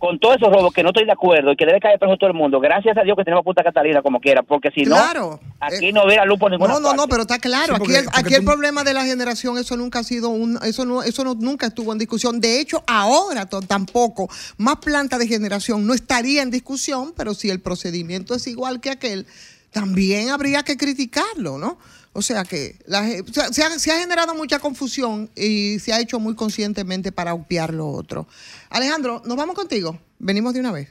con 0.05 0.19
todos 0.19 0.37
esos 0.37 0.53
robos 0.53 0.71
que 0.75 0.83
no 0.83 0.91
estoy 0.91 1.07
de 1.07 1.13
acuerdo 1.13 1.53
y 1.53 1.57
que 1.57 1.65
debe 1.65 1.81
caer 1.81 1.99
preso 1.99 2.19
todo 2.19 2.29
el 2.29 2.37
mundo, 2.37 2.61
gracias 2.61 2.95
a 2.99 3.03
Dios 3.05 3.17
que 3.17 3.25
tenemos 3.25 3.43
Punta 3.43 3.63
Catalina 3.65 4.03
como 4.03 4.21
quiera, 4.21 4.43
porque 4.43 4.71
si 4.75 4.85
Claro. 4.85 5.41
no, 5.43 5.55
aquí 5.67 5.93
no 5.93 6.05
hubiera 6.05 6.27
luz 6.27 6.39
por 6.39 6.51
ninguna 6.51 6.75
No, 6.75 6.81
no, 6.81 6.93
no, 6.93 7.09
pero 7.09 7.23
está 7.23 7.39
claro. 7.39 7.69
Sí, 7.69 7.73
aquí 7.73 7.79
porque- 7.79 7.99
el, 8.01 8.05
porque 8.05 8.21
aquí 8.21 8.35
el 8.35 8.41
tú- 8.41 8.47
problema 8.47 8.85
de 8.85 8.93
la 8.93 9.03
generación, 9.07 9.57
eso 9.57 9.79
nunca 9.79 10.01
ha 10.01 10.05
sido 10.05 10.29
un, 10.29 10.59
eso 10.63 10.85
no, 10.85 11.03
eso 11.03 11.25
no, 11.25 11.35
nunca 11.35 11.69
estuvo 11.69 11.91
en 11.93 11.97
discusión. 11.99 12.39
De 12.39 12.61
hecho, 12.61 12.85
ahora 12.87 13.47
tampoco, 13.47 14.29
más 14.59 14.77
planta 14.77 15.17
de 15.17 15.27
generación 15.27 15.87
no 15.87 15.95
estaría 15.95 16.43
en 16.43 16.51
discusión, 16.51 17.15
pero 17.17 17.33
si 17.33 17.49
el 17.49 17.61
procedimiento 17.61 18.35
es 18.35 18.47
igual 18.47 18.83
que 18.83 18.91
aquel, 18.91 19.27
también 19.73 20.29
habría 20.29 20.63
que 20.65 20.77
criticarlo, 20.77 21.57
¿no? 21.57 21.79
O 22.17 22.23
sea 22.23 22.45
que 22.45 22.79
la 22.87 23.05
se, 23.53 23.63
ha- 23.63 23.79
se 23.79 23.91
generado 23.99 24.35
mucha 24.35 24.61
confusión 24.61 25.31
y 25.35 25.79
se 25.81 25.93
ha 25.93 26.01
hecho 26.01 26.21
muy 26.21 26.35
conscientemente 26.37 27.11
para 27.13 27.35
obviar 27.35 27.75
lo 27.75 27.89
otro. 27.91 28.27
Alejandro, 28.71 29.21
nos 29.25 29.37
vamos 29.37 29.57
contigo. 29.57 29.99
Venimos 30.21 30.55
de 30.55 30.61
una 30.61 30.71
vez. 30.73 30.89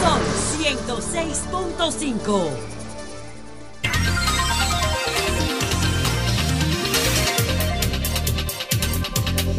Sol 0.00 0.22
106.5. 0.58 2.50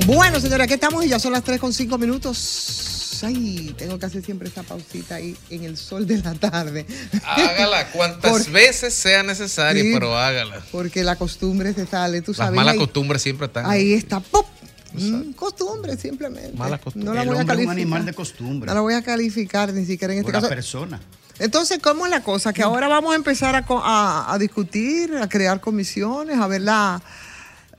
Bueno, 0.05 0.39
señora, 0.39 0.63
aquí 0.65 0.73
estamos 0.73 1.05
y 1.05 1.09
ya 1.09 1.19
son 1.19 1.33
las 1.33 1.43
3 1.43 1.59
con 1.59 1.73
5 1.73 1.97
minutos. 1.97 3.00
Ay, 3.23 3.73
tengo 3.77 3.97
que 3.99 4.05
hacer 4.05 4.23
siempre 4.23 4.49
esa 4.49 4.63
pausita 4.63 5.15
ahí 5.15 5.35
en 5.49 5.63
el 5.63 5.77
sol 5.77 6.07
de 6.07 6.17
la 6.19 6.33
tarde. 6.33 6.85
Hágala 7.25 7.87
cuantas 7.91 8.31
Por- 8.31 8.49
veces 8.51 8.93
sea 8.93 9.23
necesario, 9.23 9.83
Sí. 9.83 9.91
pero 9.93 10.17
hágala. 10.17 10.61
Porque 10.71 11.03
la 11.03 11.15
costumbre 11.15 11.73
se 11.73 11.85
sale, 11.85 12.21
tú 12.21 12.31
Las 12.31 12.37
sabes. 12.37 12.55
malas 12.55 12.73
ahí, 12.73 12.79
costumbres 12.79 13.21
siempre 13.21 13.47
están. 13.47 13.65
ahí 13.65 13.93
está, 13.93 14.19
¡pop! 14.19 14.45
Mm, 14.93 15.31
costumbre, 15.33 15.95
simplemente. 15.97 16.57
Malas 16.57 16.81
costumbres. 16.81 17.05
No 17.07 17.13
la 17.13 17.21
el 17.21 17.27
voy 17.29 17.37
a 17.37 17.41
hombre 17.41 17.53
es 17.55 17.59
un 17.59 17.65
calificar. 17.67 17.81
animal 17.81 18.05
de 18.05 18.13
costumbre. 18.13 18.67
No 18.67 18.73
la 18.73 18.81
voy 18.81 18.93
a 18.93 19.01
calificar 19.01 19.73
ni 19.73 19.85
siquiera 19.85 20.13
en 20.13 20.19
este 20.19 20.31
la 20.31 20.39
caso. 20.39 20.49
persona. 20.49 20.99
Entonces, 21.39 21.79
¿cómo 21.81 22.05
es 22.05 22.11
la 22.11 22.21
cosa? 22.21 22.51
Que 22.53 22.61
ahora 22.61 22.87
vamos 22.87 23.13
a 23.13 23.15
empezar 23.15 23.55
a, 23.55 23.65
a- 23.69 24.33
a 24.33 24.37
discutir, 24.37 25.15
a 25.15 25.27
crear 25.29 25.59
comisiones, 25.61 26.37
a 26.37 26.45
ver 26.47 26.61
la... 26.61 27.01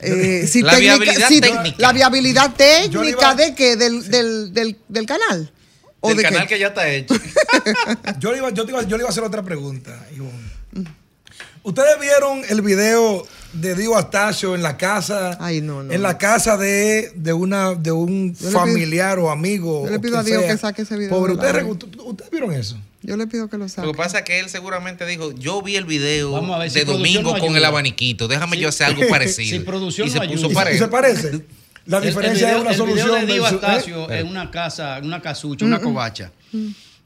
eh, 0.02 0.46
si 0.46 0.62
La 0.62 0.72
técnica- 0.72 0.96
viabilidad 0.98 1.28
si- 1.28 1.40
técnica. 1.40 1.76
La 1.78 1.92
viabilidad 1.92 2.50
Yo 2.90 3.02
le 3.02 3.12
técnica 3.12 3.32
iba- 3.32 3.34
de 3.34 3.54
qué? 3.54 3.76
Del, 3.76 4.08
del, 4.10 4.52
del, 4.52 4.76
del 4.88 5.06
canal. 5.06 5.52
¿O 6.00 6.08
Del 6.08 6.16
de 6.18 6.22
qué? 6.24 6.28
canal 6.30 6.48
que 6.48 6.58
ya 6.58 6.66
está 6.68 6.88
hecho. 6.88 7.14
Yo 8.18 8.32
le 8.32 8.38
iba, 8.38 8.50
yo 8.50 8.64
te 8.64 8.72
iba- 8.72 8.82
yo 8.82 8.96
le 8.96 9.02
iba 9.02 9.08
a 9.08 9.12
hacer 9.12 9.22
otra 9.22 9.42
pregunta, 9.42 10.06
Ivonne. 10.14 10.50
¿Ustedes 11.64 12.00
vieron 12.00 12.42
el 12.48 12.60
video 12.60 13.24
de 13.52 13.76
Dio 13.76 13.96
Astacio 13.96 14.56
en 14.56 14.62
la 14.64 14.76
casa? 14.76 15.36
Ay, 15.40 15.60
no, 15.60 15.84
no, 15.84 15.92
En 15.92 16.02
la 16.02 16.18
casa 16.18 16.56
de, 16.56 17.12
de 17.14 17.32
una 17.32 17.74
de 17.74 17.92
un 17.92 18.34
pido- 18.34 18.50
familiar 18.50 19.20
o 19.20 19.30
amigo. 19.30 19.84
yo 19.84 19.90
le 19.92 20.00
pido 20.00 20.18
a 20.18 20.24
Dios 20.24 20.42
sea. 20.42 20.50
que 20.52 20.58
saque 20.58 20.82
ese 20.82 20.96
video 20.96 21.10
Pobre, 21.10 21.34
de 21.34 21.36
la 21.36 21.42
¿ustedes, 21.46 21.62
red. 21.64 21.70
¿ustedes- 21.70 21.96
¿ustedes 22.04 22.30
vieron 22.32 22.52
eso? 22.52 22.76
Yo 23.02 23.16
le 23.16 23.26
pido 23.26 23.48
que 23.48 23.58
lo 23.58 23.68
saque. 23.68 23.86
Lo 23.86 23.92
que 23.92 23.98
pasa 23.98 24.18
es 24.18 24.24
que 24.24 24.38
él 24.40 24.48
seguramente 24.48 25.04
dijo, 25.06 25.32
yo 25.32 25.60
vi 25.62 25.76
el 25.76 25.84
video 25.84 26.32
Vamos 26.32 26.54
a 26.54 26.58
ver 26.60 26.70
si 26.70 26.78
de 26.78 26.84
domingo 26.84 27.34
no 27.34 27.38
con 27.40 27.56
el 27.56 27.64
abaniquito, 27.64 28.28
déjame 28.28 28.56
Sí. 28.56 28.62
yo 28.62 28.68
hacer 28.68 28.86
algo 28.86 29.02
parecido. 29.10 29.58
Si 29.58 29.64
producción 29.64 30.06
y 30.06 30.10
se 30.10 30.18
no 30.20 30.26
puso. 30.30 30.70
¿Y 30.70 30.78
se 30.78 30.88
parece? 30.88 31.44
La 31.86 31.98
El- 31.98 32.04
el 32.04 32.08
diferencia 32.10 32.46
video- 32.46 32.58
es 32.58 32.62
una 32.62 32.70
el 32.70 32.76
video 32.92 33.06
solución. 33.06 33.26
de 33.26 33.32
Dio 33.32 33.42
versus- 33.42 33.62
Astacio 33.64 34.10
¿eh? 34.10 34.20
en 34.20 34.28
una 34.28 34.50
casa, 34.52 34.98
en 34.98 35.04
una 35.06 35.20
casucha, 35.20 35.64
una 35.64 35.80
covacha. 35.80 36.30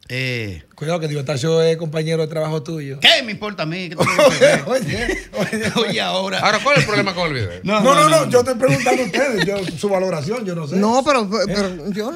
Eh, 0.09 0.63
Cuidado 0.77 1.01
que 1.01 1.19
Astacio 1.19 1.63
es 1.63 1.77
compañero 1.79 2.23
de 2.23 2.29
trabajo 2.29 2.63
tuyo. 2.63 3.01
¿Qué 3.01 3.23
me 3.25 3.33
importa 3.33 3.65
a 3.65 3.67
mí? 3.67 3.89
¿Qué 3.89 3.97
ver? 3.97 4.63
Oye, 4.67 5.29
oye, 5.33 5.73
Oye, 5.89 6.01
ahora. 6.01 6.39
Ahora, 6.41 6.61
¿cuál 6.63 6.77
es 6.77 6.83
el 6.83 6.87
problema 6.87 7.13
con 7.15 7.27
el 7.29 7.35
video? 7.35 7.51
No, 7.65 7.81
no, 7.83 8.09
no, 8.09 8.29
yo 8.31 8.41
estoy 8.41 8.55
preguntando 8.55 9.03
a 9.03 9.07
ustedes 9.07 9.45
yo, 9.47 9.57
su 9.77 9.89
valoración, 9.89 10.45
yo 10.45 10.55
no 10.55 10.69
sé. 10.69 10.77
No, 10.77 11.03
pero, 11.05 11.29
pero 11.47 11.91
yo 11.91 12.13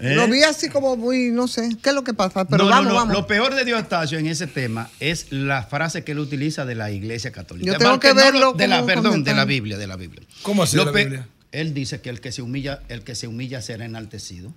¿Eh? 0.00 0.14
lo 0.14 0.28
vi 0.28 0.42
así 0.42 0.68
como 0.68 0.96
muy, 0.96 1.30
no 1.30 1.48
sé, 1.48 1.68
¿qué 1.82 1.90
es 1.90 1.94
lo 1.94 2.04
que 2.04 2.14
pasa? 2.14 2.44
Pero 2.46 2.64
No, 2.64 2.70
no, 2.70 2.76
vamos, 2.76 2.88
no, 2.92 2.94
vamos. 2.98 3.14
Lo 3.14 3.26
peor 3.26 3.54
de 3.54 3.64
Dios 3.64 3.80
Astacio 3.82 4.18
en 4.18 4.26
ese 4.26 4.46
tema 4.46 4.90
es 5.00 5.26
la 5.30 5.62
frase 5.62 6.04
que 6.04 6.12
él 6.12 6.18
utiliza 6.18 6.64
de 6.64 6.74
la 6.74 6.90
Iglesia 6.90 7.32
Católica. 7.32 7.72
Yo 7.72 7.78
tengo 7.78 7.98
que 8.00 8.08
no 8.08 8.14
verlo 8.16 8.40
lo- 8.40 8.52
de 8.52 8.68
la, 8.68 8.84
perdón, 8.84 9.24
de 9.24 9.34
la 9.34 9.44
Biblia, 9.44 9.78
de 9.78 9.86
la 9.86 9.96
Biblia. 9.96 10.22
¿Cómo 10.42 10.62
así 10.62 10.76
Lo 10.76 10.84
de 10.84 10.92
la 10.92 10.98
Biblia? 10.98 11.28
Él 11.52 11.72
dice 11.74 12.00
que 12.00 12.10
el 12.10 12.20
que 12.20 12.32
se 12.32 12.42
humilla, 12.42 12.80
el 12.88 13.02
que 13.04 13.14
se 13.14 13.28
humilla 13.28 13.62
será 13.62 13.84
enaltecido. 13.84 14.52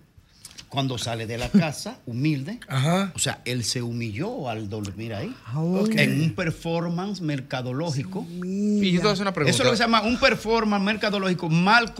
Cuando 0.69 0.97
sale 0.97 1.27
de 1.27 1.37
la 1.37 1.47
casa, 1.49 1.99
humilde. 2.05 2.59
Ajá. 2.67 3.13
O 3.15 3.19
sea, 3.19 3.39
él 3.45 3.63
se 3.63 3.81
humilló 3.81 4.49
al 4.49 4.69
dormir 4.69 5.13
ahí. 5.13 5.33
Ok. 5.55 5.91
En 5.95 6.21
un 6.21 6.33
performance 6.35 7.21
mercadológico. 7.21 8.25
Y 8.43 8.91
yo 8.91 8.97
te 8.99 9.03
voy 9.03 9.09
a 9.11 9.13
hacer 9.13 9.21
una 9.23 9.33
pregunta. 9.33 9.53
Eso 9.53 9.63
es 9.63 9.65
lo 9.65 9.71
que 9.71 9.77
se 9.77 9.83
llama 9.83 10.01
un 10.01 10.19
performance 10.19 10.83
mercadológico 10.83 11.47
mal 11.49 11.93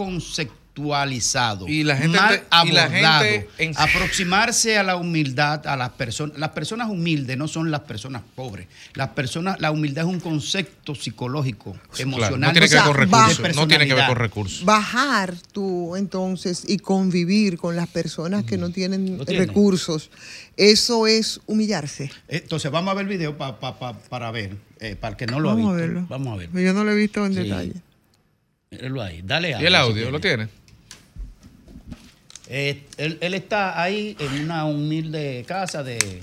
Y 1.67 1.83
la 1.83 1.95
gente 1.97 2.17
mal 2.17 2.29
te- 2.39 2.67
y 2.67 2.71
la 2.71 2.83
abordado. 2.85 3.23
gente 3.23 3.49
en- 3.57 3.73
Aproximarse 3.77 4.77
a 4.77 4.83
la 4.83 4.95
humildad, 4.95 5.65
a 5.67 5.75
las 5.75 5.89
personas. 5.91 6.37
Las 6.37 6.49
personas 6.49 6.89
humildes 6.89 7.37
no 7.37 7.47
son 7.47 7.71
las 7.71 7.81
personas 7.81 8.21
pobres. 8.35 8.67
Las 8.93 9.09
personas, 9.09 9.59
la 9.59 9.71
humildad 9.71 10.05
es 10.05 10.09
un 10.13 10.19
concepto 10.19 10.95
psicológico, 10.95 11.77
emocional. 11.97 12.39
no 12.39 12.51
tiene 12.51 12.67
que 12.69 12.75
ver 12.75 12.83
con 12.83 12.91
O 12.91 12.95
sea, 12.95 13.05
recursos. 13.05 13.55
No 13.55 13.67
tiene 13.67 13.87
que 13.87 13.93
ver 13.93 14.05
con 14.07 14.15
recursos. 14.15 14.65
Bajar 14.65 15.33
tú 15.51 15.95
entonces 15.95 16.63
y 16.67 16.77
convivir 16.77 17.57
con 17.57 17.75
las 17.75 17.87
personas 17.87 18.43
que 18.43 18.57
no 18.57 18.69
tienen 18.69 19.17
Lo 19.17 19.25
tiene. 19.25 19.45
recursos, 19.45 20.09
eso 20.55 21.07
es 21.07 21.39
humillarse. 21.45 22.11
Entonces, 22.27 22.71
vamos 22.71 22.91
a 22.91 22.95
ver 22.95 23.03
el 23.05 23.09
video 23.09 23.37
pa- 23.37 23.59
pa- 23.59 23.77
pa- 23.79 23.93
para 23.97 24.31
ver, 24.31 24.55
eh, 24.79 24.95
para 24.95 25.11
el 25.11 25.17
que 25.17 25.25
no 25.27 25.39
lo 25.39 25.49
Vamos 25.49 25.71
ha 25.71 25.73
a 25.73 25.79
verlo. 25.81 26.05
Vamos 26.09 26.33
a 26.33 26.37
ver. 26.37 26.49
Yo 26.51 26.73
no 26.73 26.83
lo 26.83 26.91
he 26.91 26.95
visto 26.95 27.25
en 27.25 27.33
Sí. 27.33 27.39
detalle. 27.43 27.73
Míralo 28.71 29.01
ahí. 29.01 29.21
Dale 29.23 29.51
¿Y 29.51 29.53
el 29.65 29.69
si 29.69 29.75
audio 29.75 30.11
lo 30.11 30.19
tiene? 30.19 30.49
Eh, 32.49 32.83
él, 32.97 33.17
él 33.21 33.33
está 33.33 33.81
ahí 33.81 34.15
en 34.19 34.43
una 34.45 34.65
humilde 34.65 35.43
casa 35.47 35.83
de, 35.83 36.21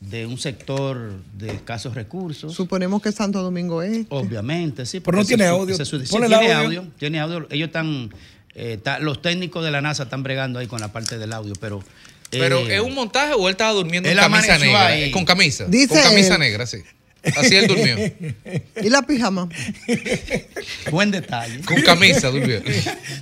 de 0.00 0.26
un 0.26 0.38
sector 0.38 1.12
de 1.36 1.50
escasos 1.50 1.94
recursos. 1.94 2.54
Suponemos 2.54 3.02
que 3.02 3.12
Santo 3.12 3.42
Domingo 3.42 3.82
es. 3.82 4.06
Obviamente, 4.10 4.86
sí. 4.86 5.00
Pero 5.00 5.16
no 5.16 5.22
porque 5.22 5.36
tiene 5.36 5.46
audio. 5.50 5.74
ese 5.74 5.82
es 5.82 5.88
su- 5.88 6.00
sí, 6.00 6.06
tiene 6.08 6.34
audio. 6.34 6.56
audio. 6.58 6.86
Tiene 6.98 7.20
audio. 7.20 7.46
Ellos 7.50 7.66
están, 7.68 8.10
eh, 8.54 8.74
está- 8.74 8.98
los 8.98 9.20
técnicos 9.22 9.64
de 9.64 9.70
la 9.70 9.80
NASA 9.80 10.04
están 10.04 10.22
bregando 10.22 10.58
ahí 10.58 10.66
con 10.66 10.80
la 10.80 10.92
parte 10.92 11.18
del 11.18 11.32
audio, 11.32 11.52
pero... 11.60 11.82
Pero 12.30 12.58
eh, 12.66 12.76
¿es 12.76 12.80
un 12.80 12.94
montaje 12.94 13.32
o 13.34 13.46
él 13.48 13.52
estaba 13.52 13.72
durmiendo 13.72 14.08
en 14.08 14.16
camisa 14.16 14.58
negra? 14.58 14.86
ahí. 14.86 15.02
Eh, 15.04 15.10
Con 15.12 15.24
camisa. 15.24 15.66
Dice 15.68 15.88
con 15.88 16.02
camisa 16.02 16.34
él. 16.34 16.40
negra, 16.40 16.66
sí. 16.66 16.78
Así 17.36 17.56
él 17.56 17.66
durmió. 17.66 17.96
¿Y 18.82 18.90
la 18.90 19.02
pijama? 19.02 19.48
Buen 20.90 21.10
detalle. 21.10 21.60
Con 21.62 21.80
camisa 21.82 22.28
durmió. 22.30 22.60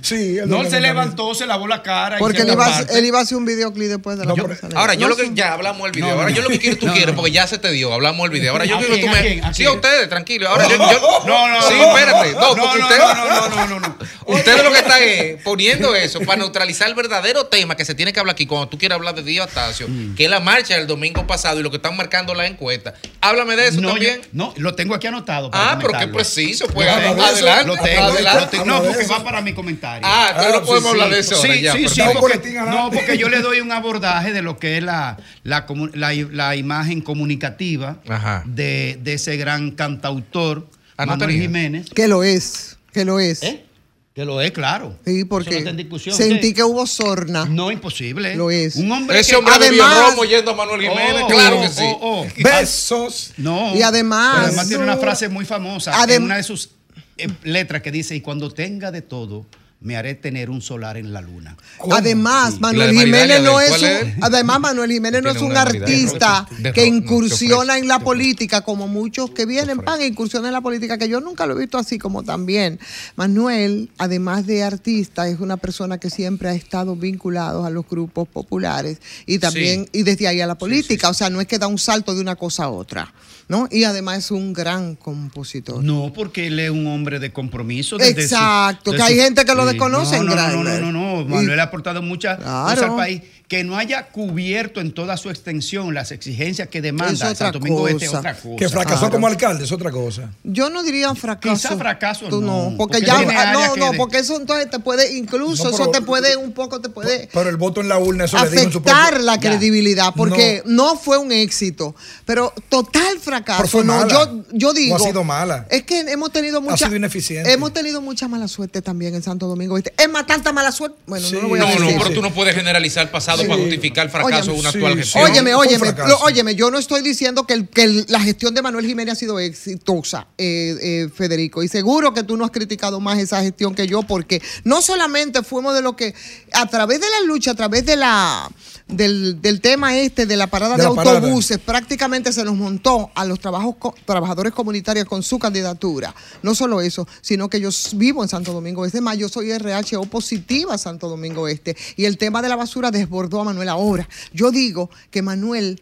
Sí, 0.01 0.37
él 0.39 0.49
No, 0.49 0.61
él 0.61 0.69
se 0.69 0.79
levantó, 0.81 1.33
se 1.35 1.45
lavó 1.45 1.67
la 1.67 1.81
cara. 1.81 2.17
y 2.17 2.19
Porque 2.19 2.37
se 2.37 2.43
él 2.43 2.53
iba, 2.53 2.79
él 2.93 3.05
iba 3.05 3.19
a 3.19 3.21
hacer 3.21 3.37
un 3.37 3.45
videoclip 3.45 3.87
después 3.89 4.17
de 4.17 4.25
la 4.25 4.33
negra. 4.33 4.57
Ahora, 4.75 4.93
yo 4.93 5.01
No 5.07 5.09
lo 5.09 5.15
que 5.17 5.31
ya 5.33 5.53
hablamos 5.53 5.83
del 5.83 5.91
video. 5.93 6.07
No, 6.09 6.13
Ahora, 6.21 6.29
no, 6.29 6.35
yo 6.35 6.41
lo 6.43 6.49
que 6.49 6.59
quiero 6.59 6.77
tú 6.77 6.85
no, 6.87 6.93
quieres, 6.93 7.09
no. 7.11 7.15
porque 7.15 7.31
ya 7.31 7.47
se 7.47 7.57
te 7.57 7.71
dio. 7.71 7.93
Hablamos 7.93 8.29
del 8.29 8.39
video. 8.39 8.51
Ahora, 8.51 8.65
yo 8.65 8.75
¿A 8.75 8.79
quiero 8.79 8.95
que 8.95 9.01
tú 9.01 9.07
a 9.07 9.11
me. 9.13 9.21
quién, 9.21 9.45
a 9.45 9.53
Sí, 9.53 9.65
a 9.65 9.71
ustedes, 9.71 10.09
tranquilo. 10.09 10.49
Ahora, 10.49 10.67
yo. 10.67 10.75
yo- 10.77 11.23
No, 11.27 11.47
no, 11.47 11.61
Sí, 11.61 11.73
no. 11.77 11.97
espérate. 11.97 12.31
No, 12.33 12.39
No, 12.39 12.63
porque 12.63 12.79
no, 12.79 12.85
ustedes. 12.85 13.03
no, 13.03 13.25
no, 13.49 13.49
no, 13.49 13.67
no, 13.67 13.79
no. 13.79 13.97
Ustedes 14.25 14.63
lo 14.63 14.71
que 14.71 14.79
están 14.79 15.01
es 15.03 15.43
poniendo 15.43 15.95
eso 15.95 16.19
para 16.21 16.37
neutralizar 16.37 16.87
el 16.87 16.95
verdadero 16.95 17.45
tema 17.47 17.75
que 17.75 17.85
se 17.85 17.93
tiene 17.93 18.13
que 18.13 18.19
hablar 18.19 18.33
aquí 18.33 18.45
cuando 18.45 18.67
tú 18.69 18.77
quieres 18.77 18.95
hablar 18.95 19.15
de 19.15 19.23
Dio 19.23 19.43
Astacio, 19.43 19.87
Mm. 19.87 20.15
que 20.15 20.25
es 20.25 20.29
la 20.29 20.39
marcha 20.39 20.75
del 20.77 20.87
domingo 20.87 21.27
pasado 21.27 21.59
y 21.59 21.63
lo 21.63 21.69
que 21.69 21.77
están 21.77 21.95
marcando 21.97 22.33
las 22.33 22.49
encuestas. 22.49 22.93
Háblame 23.21 23.55
de 23.55 23.67
eso 23.67 23.81
no, 23.81 23.92
también. 23.93 24.21
no, 24.33 24.53
lo 24.57 24.75
tengo 24.75 24.95
aquí 24.95 25.07
anotado. 25.07 25.49
para 25.51 25.71
Ah, 25.73 25.79
pero 25.79 25.97
qué 25.99 26.07
preciso. 26.07 26.67
Pues 26.67 26.87
eso. 26.87 26.97
adelante. 26.97 27.67
Lo 27.67 27.75
tengo, 27.77 28.01
adelante. 28.03 28.39
lo 28.41 28.47
tengo. 28.49 28.65
No, 28.65 28.83
porque 28.83 29.03
eso. 29.03 29.13
va 29.13 29.23
para 29.23 29.41
mi 29.41 29.53
comentario. 29.53 30.01
Ah, 30.07 30.27
entonces 30.29 30.53
Ah, 30.53 30.59
no 30.59 30.65
podemos 30.65 30.91
sí, 30.91 30.95
hablar 30.95 31.09
de 31.09 31.19
eso 31.19 31.35
ahora 31.35 31.53
Sí, 31.53 31.61
ya. 31.61 31.71
sí, 31.73 31.77
pero- 31.77 31.89
sí, 31.89 32.01
porque, 32.19 32.51
no, 32.53 32.91
porque 32.91 33.17
yo 33.17 33.29
le 33.29 33.39
doy 33.41 33.59
un 33.61 33.71
abordaje 33.71 34.33
de 34.33 34.41
lo 34.41 34.57
que 34.59 34.77
es 34.77 34.83
la, 34.83 35.17
la, 35.43 35.65
comu- 35.67 35.93
la, 35.93 36.11
la 36.31 36.55
imagen 36.55 37.01
comunicativa 37.01 37.97
de, 38.45 38.99
de 39.01 39.13
ese 39.13 39.37
gran 39.37 39.71
cantautor, 39.71 40.67
Ah, 40.97 41.05
no 41.05 41.13
Manuel. 41.17 41.31
Jiménez. 41.41 41.87
Que 41.95 42.07
lo 42.07 42.23
es, 42.23 42.77
que 42.93 43.03
lo 43.03 43.19
es. 43.19 43.41
¿Eh? 43.43 43.65
Que 44.13 44.25
lo 44.25 44.39
es, 44.41 44.51
claro. 44.51 44.95
Sí, 45.05 45.21
no 45.23 45.27
porque 45.29 45.63
discusión. 45.73 46.15
sentí 46.15 46.49
¿Qué? 46.49 46.53
que 46.55 46.63
hubo 46.63 46.85
sorna. 46.85 47.45
No, 47.45 47.71
imposible. 47.71 48.35
Lo 48.35 48.51
es. 48.51 48.75
Un 48.75 48.91
hombre 48.91 49.19
Ese 49.19 49.31
que- 49.31 49.37
hombre 49.37 49.55
Además- 49.55 50.09
romo 50.11 50.23
yendo 50.23 50.51
a 50.51 50.55
Manuel 50.55 50.81
Jiménez. 50.81 51.23
Oh, 51.23 51.27
claro 51.27 51.57
oh, 51.59 51.61
que 51.63 51.69
sí. 51.69 51.81
oh, 51.83 51.99
oh. 52.21 52.27
Besos. 52.43 53.31
No. 53.37 53.75
Y 53.75 53.81
además- 53.81 54.33
Pero 54.35 54.47
además 54.47 54.67
tiene 54.67 54.83
una 54.83 54.97
frase 54.97 55.29
muy 55.29 55.45
famosa 55.45 55.93
Adem- 55.93 56.17
en 56.17 56.23
una 56.23 56.37
de 56.37 56.43
sus 56.43 56.69
eh, 57.17 57.27
letras 57.43 57.81
que 57.81 57.91
dice, 57.91 58.15
y 58.15 58.21
cuando 58.21 58.51
tenga 58.51 58.91
de 58.91 59.01
todo, 59.01 59.45
me 59.83 59.97
haré 59.97 60.15
tener 60.15 60.49
un 60.49 60.61
solar 60.61 60.97
en 60.97 61.11
la 61.13 61.21
luna. 61.21 61.55
Además, 61.91 62.53
Sí. 62.53 62.59
Manuel 62.61 62.91
¿Y 62.91 62.95
la 62.95 62.99
de 63.01 63.05
Jiménez 63.05 63.41
no 63.43 63.59
es 63.59 63.71
un, 63.71 63.85
es? 63.85 64.15
además 64.21 64.59
Manuel 64.61 64.91
Jiménez 64.91 65.21
no 65.21 65.29
es 65.29 65.41
un 65.41 65.49
de 65.49 65.57
artista 65.59 66.47
de- 66.57 66.71
que 66.73 66.85
incursiona 66.85 67.77
en 67.77 67.87
la 67.87 67.99
política 67.99 68.61
como 68.61 68.87
muchos 68.87 69.31
que 69.31 69.45
vienen 69.45 69.79
pan 69.79 69.99
e 70.01 70.07
incursionan 70.07 70.47
en 70.47 70.53
la 70.53 70.61
política 70.61 70.97
que 70.97 71.09
yo 71.09 71.19
nunca 71.19 71.45
lo 71.45 71.55
he 71.55 71.59
visto 71.59 71.77
así 71.77 71.97
como 71.99 72.23
también. 72.23 72.79
Manuel, 73.15 73.89
además 73.97 74.45
de 74.47 74.63
artista, 74.63 75.27
es 75.27 75.39
una 75.39 75.57
persona 75.57 75.97
que 75.97 76.09
siempre 76.09 76.49
ha 76.49 76.53
estado 76.53 76.95
vinculado 76.95 77.65
a 77.65 77.69
los 77.69 77.87
grupos 77.87 78.27
populares 78.27 78.99
y 79.25 79.39
también 79.39 79.87
y 79.91 80.03
desde 80.03 80.27
ahí 80.27 80.41
a 80.41 80.47
la 80.47 80.55
política, 80.55 81.09
o 81.09 81.13
sea, 81.13 81.29
no 81.29 81.41
es 81.41 81.47
que 81.47 81.59
da 81.59 81.67
un 81.67 81.77
salto 81.77 82.15
de 82.15 82.21
una 82.21 82.35
cosa 82.35 82.63
a 82.65 82.69
otra, 82.69 83.13
¿no? 83.47 83.67
Y 83.71 83.83
además 83.83 84.17
es 84.19 84.31
un 84.31 84.53
gran 84.53 84.95
compositor. 84.95 85.83
No, 85.83 86.11
porque 86.13 86.47
él 86.47 86.59
es 86.59 86.69
un 86.71 86.87
hombre 86.87 87.19
de 87.19 87.31
compromiso. 87.31 87.97
desde 87.97 88.13
su- 88.27 88.35
Exacto, 88.35 88.91
que 88.91 89.01
hay 89.01 89.15
su- 89.15 89.21
gente 89.21 89.45
que 89.45 89.55
lo 89.55 89.65
desconoce 89.65 90.17
en 90.17 90.25
No, 90.25 90.35
no, 90.35 90.47
no, 90.49 90.63
no, 90.63 90.79
no, 90.79 90.91
no. 90.91 91.21
Y- 91.21 91.25
Manuel 91.25 91.59
ha 91.59 91.63
aportado 91.63 92.01
muchas 92.01 92.37
cosas 92.37 92.73
Claro. 92.75 92.91
al 92.93 92.97
país 92.97 93.21
que 93.53 93.63
no 93.63 93.77
haya 93.77 94.07
cubierto 94.07 94.81
en 94.81 94.93
toda 94.93 95.15
su 95.15 95.29
extensión 95.29 95.93
las 95.93 96.11
exigencias 96.11 96.69
que 96.69 96.79
Es 96.79 96.83
demanda 96.83 97.35
Santo 97.35 97.59
Domingo 97.59 97.87
Este, 97.87 98.07
cosa. 98.07 98.17
otra 98.17 98.33
cosa. 98.35 98.55
Que 98.57 98.67
fracasó 98.67 99.11
como 99.11 99.27
alcalde, 99.27 99.65
es 99.65 99.71
otra 99.71 99.91
cosa. 99.91 100.31
Yo 100.43 100.71
no 100.71 100.81
diría 100.81 101.13
fracaso. 101.13 101.53
Quizá 101.55 101.77
fracaso 101.77 102.29
Tú 102.29 102.41
no, 102.41 102.71
no, 102.71 102.77
porque, 102.77 102.97
porque 102.99 103.05
ya 103.05 103.17
ah, 103.19 103.53
no, 103.53 103.75
no, 103.75 103.91
de- 103.91 103.97
porque 103.97 104.17
eso 104.17 104.37
entonces 104.37 104.71
te 104.71 104.79
puede 104.79 105.15
incluso 105.15 105.65
No, 105.65 105.69
eso 105.69 105.77
pero- 105.77 105.91
te 105.91 106.01
puede 106.01 106.35
un 106.35 106.51
poco 106.53 106.81
te 106.81 106.89
puede 106.89 107.29
Pero 107.31 107.47
el 107.47 107.57
voto 107.57 107.79
en 107.81 107.89
la 107.89 107.99
urna, 107.99 108.25
eso 108.25 108.43
le 108.43 108.49
dijo 108.49 108.63
en 108.63 108.71
su 108.71 108.81
propio- 108.81 108.93
afectar 108.99 109.21
la 109.21 109.35
Ya. 109.35 109.41
credibilidad 109.51 110.13
porque 110.17 110.63
no. 110.65 110.95
fue 110.97 111.19
un 111.19 111.31
éxito, 111.31 111.95
pero 112.25 112.51
total 112.69 113.03
Pero 113.09 113.21
fracaso. 113.21 113.67
fue 113.67 113.83
No, 113.83 113.99
mala. 113.99 114.11
yo 114.11 114.43
yo 114.51 114.73
digo 114.73 114.95
ha 114.95 114.99
sido 114.99 115.23
mala. 115.23 115.67
Es 115.69 115.83
que 115.83 115.99
hemos 115.99 116.31
tenido 116.31 116.59
mucha 116.59 116.85
sido 116.85 116.95
ineficiente. 116.95 117.51
Hemos 117.51 117.71
tenido 117.71 118.01
mucha 118.01 118.27
mala 118.27 118.47
suerte 118.47 118.81
también 118.81 119.13
en 119.13 119.21
Santo 119.21 119.45
Domingo 119.47 119.77
Este. 119.77 119.93
Es 119.95 120.09
más 120.09 120.25
tanta 120.25 120.51
mala 120.51 120.71
suerte. 120.71 120.97
Bueno, 121.05 121.27
no 121.31 121.41
lo 121.41 121.49
voy 121.49 121.59
a 121.59 121.63
No, 121.63 121.79
no, 121.79 121.87
pero 121.99 122.09
tú 122.15 122.21
no 122.23 122.33
puedes 122.33 122.55
generalizar 122.55 123.03
el 123.03 123.09
pasado 123.09 123.42
Sí. 123.43 123.47
para 123.49 123.61
justificar 123.61 124.05
el 124.05 124.11
fracaso 124.11 124.51
de 124.53 124.59
una 124.59 124.71
Sí, 124.71 124.77
actual 124.77 124.95
gestión. 124.97 125.23
Óyeme, 125.23 125.55
óyeme, 125.55 125.93
lo- 126.07 126.19
óyeme, 126.19 126.55
yo 126.55 126.71
no 126.71 126.77
estoy 126.79 127.01
diciendo 127.01 127.45
que, 127.45 127.53
el- 127.53 127.67
que 127.69 127.83
el- 127.83 128.05
la 128.09 128.19
gestión 128.19 128.53
de 128.53 128.61
Manuel 128.61 128.85
Jiménez 128.85 129.13
ha 129.13 129.15
sido 129.15 129.39
exitosa, 129.39 130.27
eh, 130.37 130.75
eh, 130.81 131.09
Federico, 131.13 131.63
y 131.63 131.67
seguro 131.67 132.13
que 132.13 132.23
tú 132.23 132.37
no 132.37 132.45
has 132.45 132.51
criticado 132.51 132.99
más 132.99 133.19
esa 133.19 133.41
gestión 133.41 133.75
que 133.75 133.87
yo, 133.87 134.03
porque 134.03 134.41
no 134.63 134.81
solamente 134.81 135.43
fuimos 135.43 135.73
de 135.75 135.81
lo 135.81 135.95
que, 135.95 136.13
a 136.53 136.65
través 136.67 136.99
de 136.99 137.09
la 137.09 137.21
lucha, 137.25 137.51
a 137.51 137.55
través 137.55 137.85
de 137.85 137.95
la 137.95 138.49
del, 138.87 139.41
del 139.41 139.61
tema 139.61 139.97
este 139.97 140.25
de 140.25 140.35
la 140.37 140.47
parada 140.47 140.75
De 140.75 140.83
de, 140.83 140.89
la 140.89 140.95
parada. 140.95 141.17
autobuses, 141.19 141.57
prácticamente 141.57 142.31
se 142.33 142.43
nos 142.43 142.55
montó 142.55 143.11
a 143.15 143.25
los 143.25 143.39
trabajos 143.39 143.75
co- 143.79 143.95
trabajadores 144.05 144.53
comunitarios 144.53 145.05
con 145.05 145.23
su 145.23 145.39
candidatura. 145.39 146.13
No 146.41 146.53
solo 146.53 146.81
eso, 146.81 147.07
sino 147.21 147.49
que 147.49 147.59
yo 147.61 147.69
vivo 147.95 148.23
en 148.23 148.29
Santo 148.29 148.51
Domingo 148.53 148.85
Este, 148.85 149.01
más 149.01 149.17
yo 149.17 149.29
soy 149.29 149.57
RHO 149.57 150.03
positiva 150.05 150.73
a 150.75 150.77
Santo 150.77 151.07
Domingo 151.07 151.47
Este, 151.47 151.75
y 151.95 152.05
el 152.05 152.17
tema 152.17 152.41
de 152.41 152.49
la 152.49 152.55
basura 152.55 152.91
desbordó 152.91 153.41
a 153.41 153.45
Manuel 153.45 153.69
ahora. 153.69 154.07
Yo 154.33 154.51
digo 154.51 154.89
que 155.11 155.21
Manuel, 155.21 155.81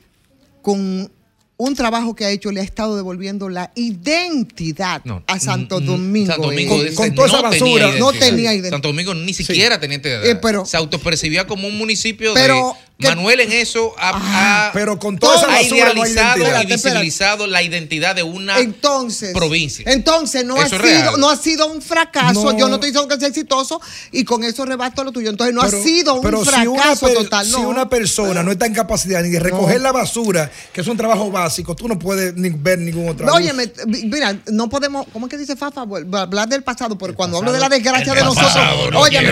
con 0.61 1.11
un 1.57 1.75
trabajo 1.75 2.15
que 2.15 2.25
ha 2.25 2.29
hecho, 2.31 2.51
le 2.51 2.59
ha 2.61 2.63
estado 2.63 2.95
devolviendo 2.95 3.47
la 3.47 3.71
identidad 3.75 5.01
a 5.27 5.39
Santo 5.39 5.79
Domingo. 5.79 6.31
Santo 6.31 6.47
Domingo 6.47 6.75
Este. 6.75 6.89
dice, 6.89 7.11
no 7.11 7.49
tenía 7.49 7.77
identidad. 7.87 7.99
no 7.99 8.11
tenía 8.13 8.53
identidad. 8.53 8.69
Santo 8.71 8.87
Domingo 8.87 9.13
ni 9.13 9.33
siquiera 9.33 9.79
tenía 9.79 9.97
identidad. 9.97 10.25
Eh, 10.25 10.35
pero- 10.35 10.65
se 10.65 10.77
autopercibía 10.77 11.45
como 11.45 11.67
un 11.67 11.77
municipio 11.77 12.33
Pero 12.33 12.75
de 12.75 12.90
Manuel 12.99 13.39
en 13.39 13.51
eso 13.51 13.95
ha, 13.97 14.67
ha- 14.67 14.71
pero 14.73 14.99
con 14.99 15.17
toda 15.17 15.36
esa 15.36 15.47
ha 15.47 15.62
no 15.63 15.75
idealizado 15.75 16.62
y 16.62 16.65
visibilizado 16.67 17.47
la 17.47 17.63
identidad 17.63 18.15
de 18.15 18.21
una 18.21 18.60
Entonces, 18.60 19.34
provincia. 19.34 19.84
Entonces 19.88 20.45
no 20.45 20.56
ha, 20.62 20.65
Eso 20.67 20.77
sido, 20.80 21.17
no 21.17 21.30
ha 21.32 21.36
sido 21.36 21.65
un 21.67 21.82
fracaso. 21.82 22.51
No. 22.54 22.58
Yo 22.60 22.67
no 22.69 22.75
estoy 22.75 22.91
diciendo 22.91 23.08
que 23.13 23.19
sea 23.19 23.30
exitoso 23.30 23.82
y 24.12 24.23
con 24.23 24.43
eso 24.43 24.65
rebato 24.65 25.04
lo 25.04 25.12
tuyo. 25.12 25.32
Entonces 25.32 25.56
no 25.56 25.62
Pero- 25.62 25.77
ha 25.80 25.84
sido 25.84 26.13
un 26.13 26.21
pero 26.21 26.43
si 26.45 26.49
fracaso 26.51 27.06
una 27.08 27.13
total. 27.15 27.45
Si 27.47 27.51
no. 27.54 27.69
una 27.69 27.89
persona 27.89 28.43
no 28.43 28.51
está 28.51 28.67
en 28.67 28.73
capacidad 28.75 29.23
ni 29.23 29.30
de 29.30 29.39
recoger 29.39 29.77
No. 29.77 29.84
la 29.84 29.91
basura, 29.93 30.51
que 30.71 30.82
es 30.82 30.88
un 30.88 30.95
trabajo 30.97 31.32
básico, 31.32 31.75
tú 31.75 31.88
no 31.88 31.97
puedes 31.97 32.36
ni 32.36 32.49
ver 32.49 32.77
ningún 32.77 33.10
otro. 33.10 33.34
Óyeme, 33.34 33.71
mira, 33.88 34.38
no 34.51 34.69
podemos, 34.69 35.08
¿cómo 35.12 35.25
es 35.25 35.32
que 35.32 35.38
dice 35.39 35.56
Fafa? 35.56 35.82
Hablar 35.82 36.47
del 36.47 36.62
pasado, 36.62 36.95
pero 36.99 37.15
cuando 37.15 37.38
hablo 37.38 37.51
de 37.51 37.60
la 37.60 37.67
desgracia 37.69 38.13
de 38.13 38.21
nosotros, 38.23 38.56
óyeme, 38.95 39.30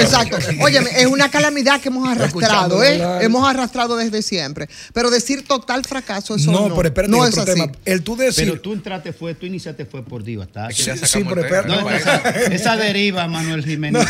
exacto, 0.00 0.36
óyeme, 0.60 0.88
es 1.00 1.06
una 1.06 1.28
calamidad 1.30 1.80
que 1.80 1.88
hemos 1.88 2.08
arrastrado, 2.08 2.84
¿eh? 2.84 3.07
Hemos 3.20 3.48
arrastrado 3.48 3.96
desde 3.96 4.22
siempre. 4.22 4.68
Pero 4.92 5.10
decir 5.10 5.44
total 5.46 5.84
fracaso, 5.84 6.36
eso 6.36 6.50
no. 6.52 6.68
No, 6.68 6.74
pero 6.76 6.88
espérate, 6.88 7.10
no 7.10 7.24
es 7.24 7.30
otro 7.30 7.42
así. 7.42 7.52
tema. 7.60 7.72
El 7.84 8.02
tú 8.02 8.16
decir. 8.16 8.46
Pero 8.48 8.60
tú 8.60 8.72
entraste 8.72 9.12
fue, 9.12 9.34
tú 9.34 9.46
iniciaste 9.46 9.84
fue 9.86 10.04
por 10.04 10.22
Dios, 10.24 10.46
¿está? 10.46 10.70
Sí, 10.70 10.90
sí, 11.02 11.24
pero 11.28 11.42
espérate. 11.42 11.68
No, 11.68 11.90
esa, 11.90 12.16
esa 12.52 12.76
deriva, 12.76 13.26
Manuel 13.28 13.64
Jiménez. 13.64 14.06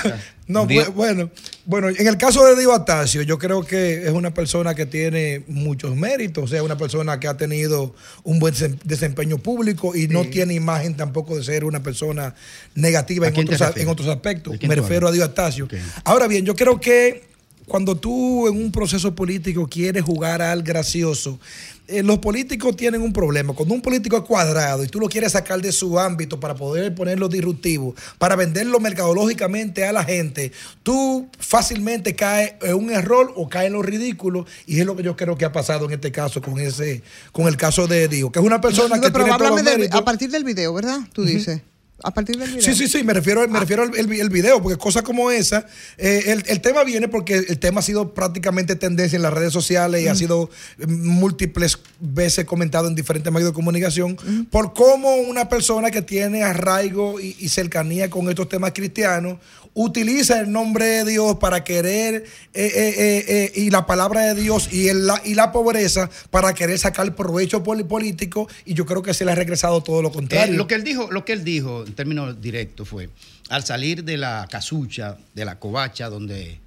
No, 0.47 0.67
bu- 0.67 0.93
bueno, 0.95 1.31
bueno, 1.67 1.91
en 1.91 2.07
el 2.07 2.17
caso 2.17 2.43
de 2.47 2.59
Dio 2.59 2.73
Atacio, 2.73 3.21
yo 3.21 3.37
creo 3.39 3.67
que 3.67 4.05
es 4.07 4.11
una 4.13 4.33
persona 4.33 4.75
que 4.75 4.87
tiene 4.87 5.45
muchos 5.47 5.95
méritos, 5.95 6.45
o 6.45 6.49
sea, 6.49 6.63
una 6.63 6.79
persona 6.79 7.21
que 7.21 7.29
ha 7.29 7.37
tenido 7.37 7.95
un 8.25 8.39
buen 8.39 8.55
desem- 8.55 8.79
desempeño 8.83 9.37
público 9.37 9.95
y 9.95 10.09
no 10.09 10.25
tiene 10.25 10.55
imagen 10.55 10.97
tampoco 10.97 11.37
de 11.37 11.45
ser 11.45 11.65
una 11.67 11.83
persona 11.83 12.35
negativa 12.75 13.27
¿A 13.27 13.29
en 13.29 13.35
otros, 13.37 13.61
en 14.07 14.11
aspectos. 14.11 14.53
¿De 14.55 14.59
quién 14.59 14.71
Me 14.71 14.75
refiero 14.77 15.07
a 15.09 15.13
Dio 15.13 15.23
Atacio. 15.23 15.69
Ahora 16.05 16.27
bien, 16.29 16.47
yo 16.47 16.57
creo 16.57 16.81
que 16.81 17.28
cuando 17.69 17.97
tú 17.97 18.49
en 18.49 18.57
un 18.57 18.73
proceso 18.73 19.15
político 19.15 19.69
quieres 19.69 20.03
jugar 20.03 20.43
al 20.43 20.63
gracioso, 20.63 21.39
eh, 21.87 22.03
los 22.03 22.19
políticos 22.19 22.77
tienen 22.77 23.01
un 23.01 23.15
problema. 23.15 23.55
Cuando 23.55 23.75
un 23.75 23.81
político 23.81 24.17
es 24.19 24.23
cuadrado 24.25 24.85
y 24.85 24.89
tú 24.89 25.01
lo 25.01 25.09
quieres 25.09 25.33
sacar 25.33 25.63
de 25.63 25.73
su 25.73 25.99
ámbito 25.99 26.39
para 26.39 26.55
poder 26.55 26.95
ponerlo 26.95 27.29
disruptivo, 27.29 27.95
para 28.19 28.37
venderlo 28.37 28.79
mercadológicamente 28.79 29.87
a 29.87 29.93
la 29.93 30.05
gente, 30.05 30.53
tú 30.83 31.29
fácilmente 31.39 32.15
caes 32.15 32.55
en 32.61 32.75
un 32.75 32.91
error 32.91 33.33
o 33.37 33.49
caes 33.49 33.69
en 33.69 33.73
lo 33.73 33.83
ridículo. 33.83 34.45
Y 34.67 34.81
es 34.81 34.87
lo 34.87 34.97
que 34.97 35.03
yo 35.03 35.17
creo 35.17 35.39
que 35.39 35.47
ha 35.47 35.53
pasado 35.53 35.87
en 35.87 35.93
este 35.93 36.13
caso 36.13 36.43
con 36.43 36.59
ese, 36.59 37.03
con 37.33 37.49
el 37.49 37.57
caso 37.57 37.87
de 37.87 38.07
Dio, 38.09 38.31
que 38.31 38.39
es 38.39 38.45
una 38.45 38.61
persona 38.61 38.97
No, 38.97 39.01
que 39.01 39.11
pero 39.11 39.25
tiene 39.25 39.49
háblame 39.49 39.89
a 39.91 40.05
partir 40.05 40.31
del 40.31 40.45
video, 40.45 40.75
¿verdad? 40.75 41.01
Tú 41.13 41.25
dices. 41.25 41.63
A 42.05 42.13
partir 42.15 42.37
del 42.39 42.49
video. 42.51 42.63
Sí, 42.63 42.75
sí, 42.75 42.87
sí, 42.87 43.03
me 43.03 43.13
refiero, 43.13 43.43
Ah. 43.43 43.47
me 43.49 43.59
refiero 43.59 43.83
al 43.83 43.97
el, 43.97 44.13
el 44.13 44.31
video, 44.31 44.63
porque 44.63 44.79
cosas 44.79 45.03
como 45.03 45.31
esa, 45.33 45.67
eh, 45.97 46.25
el, 46.27 46.45
el 46.47 46.61
tema 46.61 46.85
viene 46.85 47.09
porque 47.09 47.35
el 47.35 47.59
tema 47.59 47.81
ha 47.81 47.83
sido 47.83 48.15
prácticamente 48.15 48.77
tendencia 48.77 49.17
en 49.17 49.23
las 49.23 49.33
redes 49.33 49.53
sociales 49.53 50.03
y 50.03 50.07
ha 50.09 50.15
Mm. 50.15 50.17
sido 50.17 50.51
eh, 50.79 50.87
múltiples 50.87 51.79
veces 51.99 52.45
comentado 52.45 52.87
en 52.87 52.95
diferentes 52.95 53.33
medios 53.33 53.51
de 53.51 53.55
comunicación, 53.55 54.17
por 54.51 54.75
cómo 54.75 55.17
una 55.17 55.49
persona 55.49 55.91
que 55.91 56.03
tiene 56.03 56.45
arraigo 56.45 57.21
y, 57.21 57.35
y 57.39 57.49
cercanía 57.49 58.09
con 58.11 58.29
estos 58.29 58.49
temas 58.49 58.73
cristianos 58.73 59.39
utiliza 59.81 60.41
el 60.41 60.51
nombre 60.51 60.85
de 60.87 61.05
Dios 61.05 61.37
para 61.37 61.63
querer, 61.63 62.25
eh, 62.53 62.73
eh, 62.75 63.25
eh, 63.29 63.53
y 63.55 63.71
la 63.71 63.87
palabra 63.87 64.23
de 64.35 64.41
Dios 64.41 64.73
y, 64.73 64.89
el- 64.89 65.07
la, 65.07 65.23
y 65.25 65.35
la 65.35 65.53
pobreza 65.53 66.11
para 66.31 66.53
querer 66.53 66.79
sacar 66.81 67.15
provecho 67.15 67.63
político, 67.63 68.49
y 68.65 68.75
yo 68.75 68.85
creo 68.87 69.03
que 69.03 69.15
se 69.15 69.25
le 69.25 69.31
ha 69.31 69.35
regresado 69.37 69.81
todo 69.83 70.03
lo 70.03 70.11
contrario. 70.11 70.57
lo 70.57 70.67
que 70.67 70.75
él 70.75 70.83
dijo, 70.83 71.09
lo 71.13 71.25
que 71.25 71.33
él 71.33 71.45
dijo 71.45 71.85
en 71.87 71.93
términos 71.95 72.41
directos 72.41 72.89
fue 72.89 73.09
al 73.51 73.65
salir 73.65 74.03
de 74.03 74.17
la 74.17 74.49
casucha, 74.51 75.17
de 75.35 75.45
la 75.45 75.59
covacha, 75.61 76.09
donde 76.09 76.59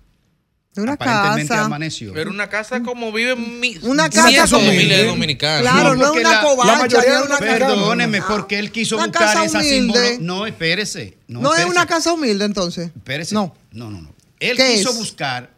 Una 0.78 0.94
aparentemente 0.94 1.50
casa. 1.50 1.66
amaneció. 1.66 2.14
Pero 2.14 2.30
una 2.32 2.48
casa 2.50 2.82
como 2.82 3.12
viven 3.12 3.60
mi- 3.60 3.78
Una 3.82 4.10
casa 4.10 4.30
cientos 4.30 4.52
de 4.52 4.58
como- 4.58 4.72
miles 4.72 4.98
de 5.00 5.06
dominicanos. 5.06 5.62
Claro, 5.70 5.96
no 5.96 6.06
es 6.14 6.22
una 6.22 6.32
la- 6.32 6.42
covacha, 6.42 6.72
la 6.72 6.78
mayoría 6.80 7.10
no 7.10 7.16
es 7.16 7.20
de 7.22 7.26
una 7.28 7.38
casa- 7.40 7.52
Perdóneme, 7.68 8.18
Ah, 8.20 8.26
porque 8.30 8.58
él 8.60 8.72
quiso 8.72 8.96
una 8.96 9.08
buscar 9.08 9.22
casa 9.34 9.46
esa 9.46 9.58
humilde. 9.60 9.76
símbolo. 10.10 10.18
No, 10.22 10.48
espérese. 10.48 11.18
No, 11.28 11.42
No, 11.42 11.56
es 11.56 11.66
una 11.66 11.86
casa 11.86 12.14
humilde 12.14 12.46
entonces. 12.46 12.88
Espérese. 12.96 13.36
No. 13.36 13.54
No, 13.74 13.92
no, 13.92 14.02
no. 14.02 14.14
Él 14.40 14.56
¿Qué 14.56 14.76
quiso 14.78 14.92
es? 14.92 14.98
buscar 14.98 15.52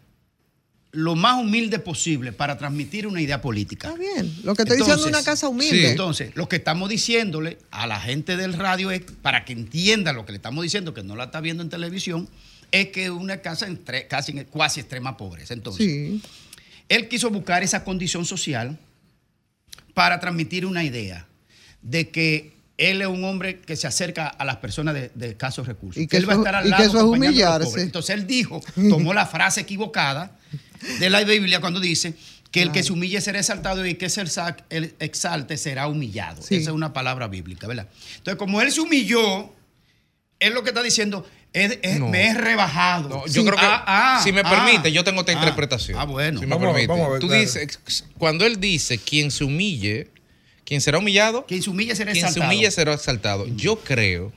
lo 0.91 1.15
más 1.15 1.39
humilde 1.39 1.80
posible 1.80 2.34
para 2.34 2.58
transmitir 2.58 3.08
una 3.08 3.19
idea 3.21 3.41
política. 3.41 3.89
Está 3.89 3.99
bien. 3.99 4.32
Lo 4.43 4.54
que 4.56 4.62
estoy 4.63 4.78
diciendo 4.78 5.02
es 5.04 5.08
una 5.10 5.23
casa 5.23 5.47
humilde. 5.47 5.80
Sí, 5.80 5.86
entonces, 5.86 6.32
lo 6.36 6.47
que 6.49 6.56
estamos 6.58 6.88
diciéndole 6.89 7.58
a 7.71 7.88
la 7.88 7.99
gente 7.99 8.36
del 8.38 8.54
radio 8.54 8.91
es, 8.91 9.02
para 9.21 9.43
que 9.45 9.54
entienda 9.54 10.13
lo 10.13 10.26
que 10.26 10.32
le 10.34 10.38
estamos 10.38 10.63
diciendo, 10.63 10.93
que 10.93 11.02
no 11.04 11.15
la 11.15 11.26
está 11.26 11.39
viendo 11.41 11.63
en 11.63 11.69
televisión, 11.69 12.30
es 12.74 12.88
que 12.90 13.06
es 13.06 13.10
una 13.12 13.38
casa 13.38 13.68
en 13.68 13.78
casi 14.10 14.32
en 14.32 14.44
cuasi 14.46 14.80
extrema 14.80 15.16
pobreza. 15.16 15.54
Entonces, 15.54 15.86
Sí. 15.86 16.22
él 16.90 17.08
quiso 17.08 17.30
buscar 17.30 17.62
esa 17.64 17.84
condición 17.84 18.26
social 18.26 18.78
para 19.94 20.20
transmitir 20.20 20.66
una 20.66 20.84
idea 20.84 21.28
de 21.84 22.10
que 22.10 22.54
él 22.78 23.02
es 23.02 23.08
un 23.08 23.24
hombre 23.26 23.60
que 23.60 23.76
se 23.76 23.86
acerca 23.86 24.28
a 24.28 24.44
las 24.44 24.58
personas 24.58 24.96
de, 24.96 25.12
de 25.14 25.30
escasos 25.30 25.68
recursos. 25.68 26.02
Y 26.02 26.08
que 26.08 26.18
él 26.18 26.28
va 26.28 26.34
a 26.34 26.38
estar 26.38 26.56
al 26.56 26.68
y 26.68 26.74
que 26.74 26.82
eso 26.84 26.98
es 26.98 27.04
humillarse. 27.04 27.82
Entonces 27.82 28.16
él 28.16 28.26
dijo, 28.26 28.60
tomó 28.90 29.14
la 29.14 29.28
frase 29.28 29.62
equivocada 29.62 30.38
de 31.00 31.10
la 31.12 31.24
Biblia 31.24 31.62
cuando 31.62 31.80
dice 31.80 32.16
que 32.50 32.64
el 32.64 32.72
que 32.72 32.82
se 32.82 32.92
humille 32.92 33.22
será 33.22 33.38
exaltado 33.40 33.86
y 33.86 33.92
el 33.92 33.98
que 33.98 34.10
se 34.10 34.24
exalte 35.00 35.58
será 35.58 35.88
humillado. 35.88 36.42
Sí. 36.42 36.56
Esa 36.56 36.72
es 36.72 36.76
una 36.76 36.92
palabra 36.92 37.28
bíblica, 37.28 37.68
¿verdad? 37.68 37.88
Entonces, 38.18 38.38
como 38.40 38.62
él 38.62 38.72
se 38.72 38.82
humilló, 38.82 39.54
él 40.40 40.54
lo 40.54 40.64
que 40.64 40.70
está 40.70 40.82
diciendo 40.82 41.26
es, 41.54 41.80
es- 41.82 42.00
No. 42.00 42.10
me 42.10 42.28
he 42.28 42.34
rebajado. 42.34 43.10
No, 43.10 43.24
Sí. 43.28 43.34
yo 43.36 43.46
creo 43.46 43.58
que, 43.58 43.66
Ah, 43.66 43.84
ah, 44.18 44.22
si 44.24 44.32
me 44.32 44.42
ah. 44.44 44.50
permite, 44.50 44.92
yo 44.92 45.04
tengo 45.04 45.22
esta 45.22 45.32
Ah, 45.34 45.36
interpretación. 45.36 45.98
Ah, 46.00 46.06
bueno. 46.06 46.39
Si 46.39 46.46
me 46.46 46.56
Vamos 46.56 46.68
permite. 46.74 46.88
vamos 46.88 47.08
a 47.08 47.10
ver, 47.12 47.20
Tú 47.20 47.28
claro. 47.28 47.42
dices, 47.42 47.80
cuando 48.18 48.46
él 48.46 48.60
dice, 48.60 48.98
quien 48.98 49.32
se 49.32 49.44
humille, 49.44 50.10
quien 50.66 50.82
será 50.82 50.98
humillado, 50.98 51.46
Quien 51.46 51.62
se 51.62 51.70
humille 51.70 51.96
será 51.96 52.12
quien 52.12 52.24
se 52.24 52.30
exaltado. 52.30 52.52
humille 52.54 52.72
será 52.72 52.94
exaltado. 52.94 53.48
Yo 53.56 53.78
creo 53.80 54.32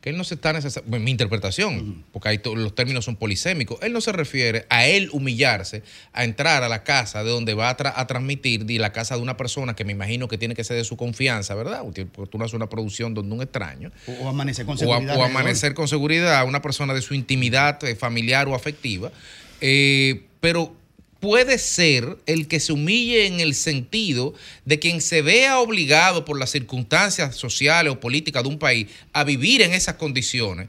que 0.00 0.08
él 0.10 0.16
no 0.16 0.24
se 0.24 0.34
está 0.34 0.52
necesariamente, 0.54 1.04
mi 1.04 1.10
interpretación, 1.10 2.04
porque 2.10 2.30
ahí 2.30 2.40
los 2.56 2.74
términos 2.74 3.04
son 3.04 3.16
polisémicos, 3.16 3.78
él 3.82 3.92
no 3.92 4.00
se 4.00 4.12
refiere 4.12 4.64
a 4.70 4.86
él 4.86 5.10
humillarse, 5.12 5.82
a 6.14 6.24
entrar 6.24 6.62
a 6.62 6.68
la 6.70 6.82
casa 6.84 7.22
de 7.22 7.28
donde 7.30 7.52
va 7.52 7.68
a, 7.68 7.76
tra- 7.76 7.92
a 7.94 8.06
transmitir, 8.06 8.64
de 8.64 8.78
la 8.78 8.92
casa 8.92 9.16
de 9.16 9.20
una 9.22 9.36
persona 9.36 9.76
que 9.76 9.84
me 9.84 9.92
imagino 9.92 10.26
que 10.26 10.38
tiene 10.38 10.54
que 10.54 10.64
ser 10.64 10.76
de 10.76 10.84
su 10.84 10.96
confianza, 10.96 11.54
¿verdad? 11.54 11.82
Porque 11.82 12.06
tú 12.06 12.38
no 12.38 12.44
haces 12.46 12.54
una 12.54 12.68
producción 12.68 13.12
donde 13.12 13.34
un 13.34 13.42
extraño. 13.42 13.90
O, 14.06 14.24
o 14.24 14.28
amanecer 14.30 14.64
con 14.64 14.72
O, 14.72 14.76
a- 14.76 14.78
seguridad. 14.78 15.16
o 15.18 15.22
amanecer 15.24 15.74
con 15.74 15.86
seguridad 15.86 16.36
a 16.38 16.44
una 16.44 16.62
persona 16.62 16.94
de 16.94 17.02
su 17.02 17.12
intimidad 17.14 17.84
eh, 17.84 17.94
familiar 17.94 18.48
o 18.48 18.54
afectiva. 18.54 19.12
Eh, 19.60 20.22
pero 20.40 20.74
puede 21.20 21.58
ser 21.58 22.18
el 22.26 22.48
que 22.48 22.60
se 22.60 22.72
humille 22.72 23.26
en 23.26 23.40
el 23.40 23.54
sentido 23.54 24.34
de 24.64 24.78
quien 24.78 25.00
se 25.00 25.22
vea 25.22 25.60
obligado 25.60 26.24
por 26.24 26.38
las 26.38 26.50
circunstancias 26.50 27.36
sociales 27.36 27.92
o 27.92 28.00
políticas 28.00 28.42
de 28.42 28.48
un 28.48 28.58
país 28.58 28.88
a 29.12 29.24
vivir 29.24 29.62
en 29.62 29.74
esas 29.74 29.96
condiciones. 29.96 30.68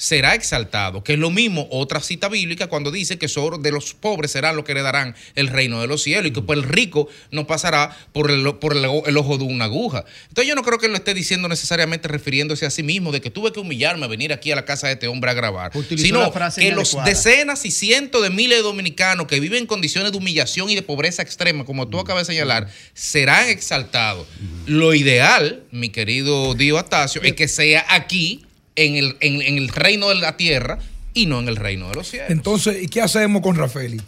Será 0.00 0.34
exaltado, 0.34 1.04
que 1.04 1.12
es 1.12 1.18
lo 1.18 1.28
mismo 1.28 1.68
otra 1.70 2.00
cita 2.00 2.30
bíblica 2.30 2.68
cuando 2.68 2.90
dice 2.90 3.18
que 3.18 3.28
solo 3.28 3.58
de 3.58 3.70
los 3.70 3.92
pobres 3.92 4.30
serán 4.30 4.56
los 4.56 4.64
que 4.64 4.72
heredarán 4.72 5.14
el 5.34 5.48
reino 5.48 5.78
de 5.82 5.88
los 5.88 6.02
cielos 6.02 6.28
y 6.28 6.30
que 6.30 6.40
pues, 6.40 6.58
el 6.58 6.64
rico 6.64 7.06
no 7.30 7.46
pasará 7.46 7.94
por 8.14 8.30
el, 8.30 8.54
por 8.54 8.74
el, 8.74 8.86
el 9.04 9.16
ojo 9.18 9.36
de 9.36 9.44
una 9.44 9.66
aguja. 9.66 10.06
Entonces 10.28 10.48
yo 10.48 10.54
no 10.54 10.62
creo 10.62 10.78
que 10.78 10.86
él 10.86 10.92
lo 10.92 10.96
esté 10.96 11.12
diciendo 11.12 11.48
necesariamente 11.48 12.08
refiriéndose 12.08 12.64
a 12.64 12.70
sí 12.70 12.82
mismo, 12.82 13.12
de 13.12 13.20
que 13.20 13.30
tuve 13.30 13.52
que 13.52 13.60
humillarme 13.60 14.06
a 14.06 14.08
venir 14.08 14.32
aquí 14.32 14.50
a 14.50 14.56
la 14.56 14.64
casa 14.64 14.86
de 14.86 14.94
este 14.94 15.06
hombre 15.06 15.32
a 15.32 15.34
grabar, 15.34 15.70
Utilizó 15.74 16.06
sino 16.06 16.32
que 16.56 16.72
los 16.72 16.96
decenas 17.04 17.66
y 17.66 17.70
cientos 17.70 18.22
de 18.22 18.30
miles 18.30 18.56
de 18.56 18.62
dominicanos 18.62 19.26
que 19.26 19.38
viven 19.38 19.58
en 19.58 19.66
condiciones 19.66 20.12
de 20.12 20.16
humillación 20.16 20.70
y 20.70 20.76
de 20.76 20.82
pobreza 20.82 21.20
extrema, 21.20 21.66
como 21.66 21.88
tú 21.88 22.00
acabas 22.00 22.26
de 22.26 22.32
señalar, 22.32 22.70
serán 22.94 23.50
exaltados. 23.50 24.26
Lo 24.64 24.94
ideal, 24.94 25.62
mi 25.70 25.90
querido 25.90 26.54
Dio 26.54 26.78
Astacio, 26.78 27.20
es 27.20 27.34
que 27.34 27.48
sea 27.48 27.84
aquí, 27.90 28.46
en 28.76 28.96
el, 28.96 29.16
en- 29.20 29.42
en 29.42 29.58
el 29.58 29.68
reino 29.68 30.08
de 30.08 30.14
la 30.16 30.36
tierra, 30.36 30.78
y 31.12 31.26
no 31.26 31.40
en 31.40 31.48
el 31.48 31.56
reino 31.56 31.88
de 31.88 31.94
los 31.96 32.08
cielos. 32.08 32.30
Entonces, 32.30 32.82
¿y 32.82 32.88
qué 32.88 33.02
hacemos 33.02 33.42
con 33.42 33.56
Rafaeli? 33.56 34.00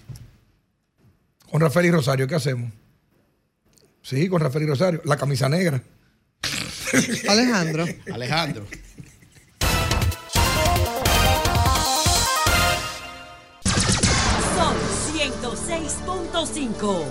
Con 1.50 1.60
Rafael 1.60 1.86
y 1.86 1.90
Rosario, 1.90 2.26
¿qué 2.26 2.36
hacemos? 2.36 2.70
Sí, 4.02 4.28
con 4.28 4.40
Rafael 4.40 4.64
y 4.64 4.68
Rosario. 4.68 5.02
La 5.04 5.16
camisa 5.16 5.48
negra. 5.48 5.82
Alejandro. 7.28 7.84
Alejandro. 8.12 8.66
Son 14.56 14.74
106.5. 15.16 17.04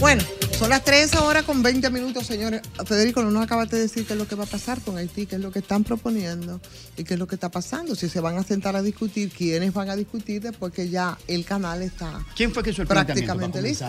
Bueno, 0.00 0.22
son 0.56 0.70
las 0.70 0.84
3 0.84 1.14
ahora 1.14 1.42
con 1.42 1.60
20 1.60 1.90
minutos, 1.90 2.24
señores. 2.24 2.62
Federico, 2.86 3.20
no 3.22 3.32
nos 3.32 3.42
acabas 3.42 3.68
de 3.68 3.80
decir 3.80 4.06
qué 4.06 4.12
es 4.12 4.18
lo 4.18 4.28
que 4.28 4.36
va 4.36 4.44
a 4.44 4.46
pasar 4.46 4.80
con 4.80 4.96
Haití, 4.96 5.26
qué 5.26 5.36
es 5.36 5.40
lo 5.40 5.50
que 5.50 5.58
están 5.58 5.82
proponiendo 5.82 6.60
y 6.96 7.02
qué 7.02 7.14
es 7.14 7.20
lo 7.20 7.26
que 7.26 7.34
está 7.34 7.50
pasando. 7.50 7.96
Si 7.96 8.08
se 8.08 8.20
van 8.20 8.36
a 8.38 8.44
sentar 8.44 8.76
a 8.76 8.82
discutir, 8.82 9.30
quiénes 9.30 9.72
van 9.72 9.90
a 9.90 9.96
discutir 9.96 10.40
después 10.40 10.72
que 10.72 10.88
ya 10.88 11.18
el 11.26 11.44
canal 11.44 11.82
está 11.82 12.24
¿Quién 12.36 12.52
fue 12.52 12.62
que 12.62 12.70
hizo 12.70 12.82
el 12.82 12.88
planteamiento 12.88 13.34
prácticamente 13.34 13.62
listo. 13.62 13.86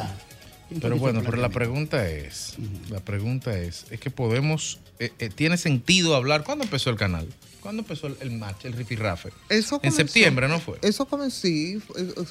Pero 0.81 0.97
bueno, 0.97 1.21
pero 1.23 1.37
la 1.37 1.49
pregunta 1.49 2.07
es, 2.07 2.55
la 2.89 2.99
pregunta 2.99 3.57
es, 3.57 3.85
es 3.91 3.99
que 3.99 4.09
podemos, 4.09 4.79
eh, 4.99 5.11
eh, 5.19 5.29
¿tiene 5.29 5.57
sentido 5.57 6.15
hablar? 6.15 6.43
¿Cuándo 6.43 6.63
empezó 6.63 6.89
el 6.89 6.95
canal? 6.95 7.27
¿Cuándo 7.61 7.81
empezó 7.81 8.07
el, 8.07 8.17
el 8.21 8.31
match, 8.31 8.65
el 8.65 8.73
rifirrafe? 8.73 9.29
Eso 9.49 9.79
En 9.83 9.91
septiembre, 9.91 10.47
¿no 10.47 10.59
fue? 10.59 10.77
Eso 10.81 11.05
comenzó, 11.05 11.41
sí. 11.41 11.81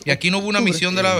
Y 0.05 0.11
aquí 0.11 0.31
no 0.31 0.39
hubo 0.39 0.49
una 0.49 0.61
misión 0.61 0.95
de 0.95 1.03
la 1.03 1.17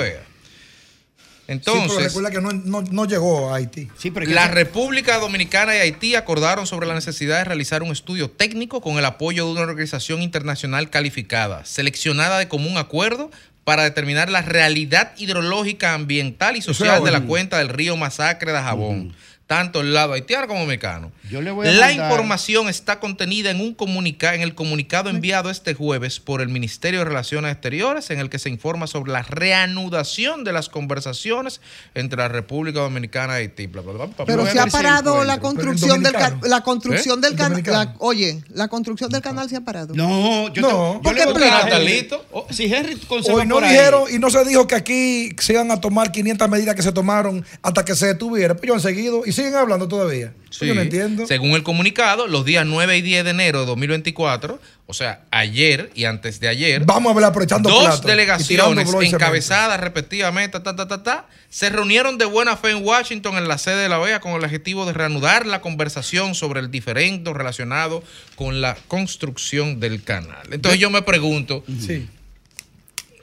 Sí, 1.49 1.53
Entonces, 1.55 1.89
pero 1.97 2.05
recuerda 2.09 2.31
que 2.31 2.41
no, 2.43 2.53
no- 2.53 2.83
no 2.83 3.07
llegó 3.07 3.51
a 3.51 3.57
Haití. 3.57 3.89
la 4.27 4.49
República 4.49 5.17
Dominicana 5.19 5.75
y 5.75 5.79
Haití 5.79 6.15
acordaron 6.15 6.67
sobre 6.67 6.87
la 6.87 6.95
necesidad 6.95 7.39
de 7.39 7.45
realizar 7.45 7.83
un 7.83 7.91
estudio 7.91 8.31
técnico 8.31 8.83
con 8.83 8.99
el 8.99 9.05
apoyo 9.07 9.47
de 9.47 9.53
una 9.53 9.63
organización 9.63 10.21
internacional 10.21 10.91
calificada, 10.91 11.65
seleccionada 11.65 12.39
de 12.39 12.49
común 12.49 12.77
acuerdo 12.77 13.31
para 13.65 13.83
determinar 13.85 14.29
la 14.31 14.43
realidad 14.43 15.13
hidrológica, 15.17 15.95
ambiental 15.95 16.57
y 16.57 16.61
social 16.61 17.03
de 17.03 17.13
la 17.13 17.23
cuenca 17.23 17.57
del 17.57 17.71
río 17.71 17.97
Masacre 17.97 18.53
de 18.53 18.59
Jabón. 18.59 19.15
Tanto 19.47 19.81
el 19.81 19.95
lado 19.95 20.13
haitiano 20.13 20.47
como 20.49 20.61
dominicano. 20.61 21.11
Yo 21.31 21.43
le 21.43 21.51
voy 21.51 21.67
a 21.69 21.73
La 21.73 21.87
mandar- 21.89 22.11
información 22.11 22.69
está 22.69 23.01
contenida 23.01 23.51
en 23.51 23.61
un 23.61 23.75
comunica 23.75 24.35
en 24.35 24.41
el 24.43 24.55
comunicado 24.55 25.11
enviado 25.11 25.51
este 25.51 25.75
jueves 25.75 26.21
por 26.21 26.41
el 26.41 26.49
Ministerio 26.49 27.01
de 27.01 27.05
Relaciones 27.05 27.53
Exteriores, 27.53 28.11
en 28.11 28.19
el 28.19 28.31
que 28.31 28.39
se 28.39 28.49
informa 28.49 28.87
sobre 28.87 29.13
la 29.13 29.23
reanudación 29.23 30.45
de 30.45 30.53
las 30.53 30.69
conversaciones 30.69 31.61
entre 31.95 32.19
la 32.19 32.29
República 32.29 32.81
Dominicana 32.81 33.35
y 33.41 33.43
Haití. 33.45 33.67
bla, 33.67 33.83
bla, 33.83 33.93
bla, 33.93 34.07
bla, 34.07 34.25
Pero 34.27 34.43
bla. 34.43 34.53
se 34.53 34.61
ha 34.61 34.67
parado 34.67 35.25
la 35.25 35.39
construcción 35.41 36.03
del 36.03 36.13
dominicano. 36.13 36.41
ca- 36.41 36.49
la 36.49 36.61
construcción 36.63 37.19
¿Eh? 37.19 37.23
del 37.23 37.33
El 37.33 37.63
canal. 37.63 37.95
Oye, 37.99 38.43
la 38.49 38.69
construcción 38.69 39.11
del 39.11 39.21
canal 39.23 39.49
se 39.49 39.57
ha 39.57 39.61
parado. 39.61 39.95
No, 39.95 40.53
yo, 40.53 40.63
No. 40.63 41.01
te, 41.03 41.09
yo 41.15 41.79
le. 41.79 42.09
Oh, 42.33 42.47
Si 42.51 42.65
Henry 42.73 42.99
Hoy 43.31 43.47
no 43.47 43.57
por 43.57 43.65
ahí- 43.65 43.73
dijeron 43.73 44.05
y 44.13 44.19
no 44.19 44.31
se 44.31 44.45
dijo 44.45 44.67
que 44.67 44.75
aquí 44.75 45.31
se 45.39 45.53
iban 45.53 45.71
a 45.71 45.81
tomar 45.81 46.13
500 46.13 46.49
medidas 46.49 46.75
que 46.75 46.83
se 46.83 46.93
tomaron 46.93 47.45
hasta 47.63 47.85
que 47.85 47.95
se 47.95 48.07
detuviera. 48.07 48.55
Pues 48.55 48.65
ellos 48.65 48.77
han 48.77 48.83
seguido 48.83 49.23
y 49.27 49.33
siguen 49.33 49.55
hablando 49.55 49.89
todavía. 49.89 50.33
Pues 50.47 50.61
yo 50.61 50.75
no 50.75 50.83
Sí. 50.83 50.89
Entiendo. 51.23 51.35
Según 51.35 51.57
el 51.57 51.63
comunicado, 51.63 52.27
los 52.27 52.45
días 52.45 52.67
9 52.67 52.97
y 52.99 53.03
10 53.03 53.25
de 53.25 53.31
enero 53.31 53.61
de 53.61 53.67
2024, 53.67 54.61
o 54.87 54.95
sea, 54.95 55.21
ayer 55.31 55.91
y 55.95 56.05
antes 56.05 56.41
de 56.41 56.49
ayer, 56.49 56.85
Vamos 56.85 57.15
a 57.17 57.27
aprovechando 57.27 57.69
dos 57.69 57.85
plato 57.85 58.09
delegaciones 58.09 58.89
encabezadas 59.03 59.79
respectivamente, 59.81 60.61
ta, 60.61 60.75
ta, 60.75 60.89
ta, 60.89 61.03
ta, 61.03 61.27
se 61.51 61.69
reunieron 61.71 62.19
de 62.19 62.25
buena 62.25 62.57
fe 62.57 62.71
en 62.71 62.85
Washington 62.85 63.37
en 63.37 63.49
la 63.49 63.59
sede 63.59 63.83
de 63.83 63.89
la 63.89 64.01
OEA 64.01 64.21
con 64.21 64.33
el 64.33 64.45
objetivo 64.45 64.87
de 64.87 64.93
reanudar 64.93 65.47
la 65.47 65.61
conversación 65.61 66.35
sobre 66.35 66.61
el 66.61 66.71
diferendo 66.71 67.35
relacionado 67.35 68.03
con 68.37 68.61
la 68.61 68.77
construcción 68.89 69.81
del 69.81 70.03
canal. 70.03 70.49
Entonces 70.51 70.81
yo 70.81 70.91
me 70.91 71.03
pregunto, 71.03 71.65
Sí. 71.81 72.09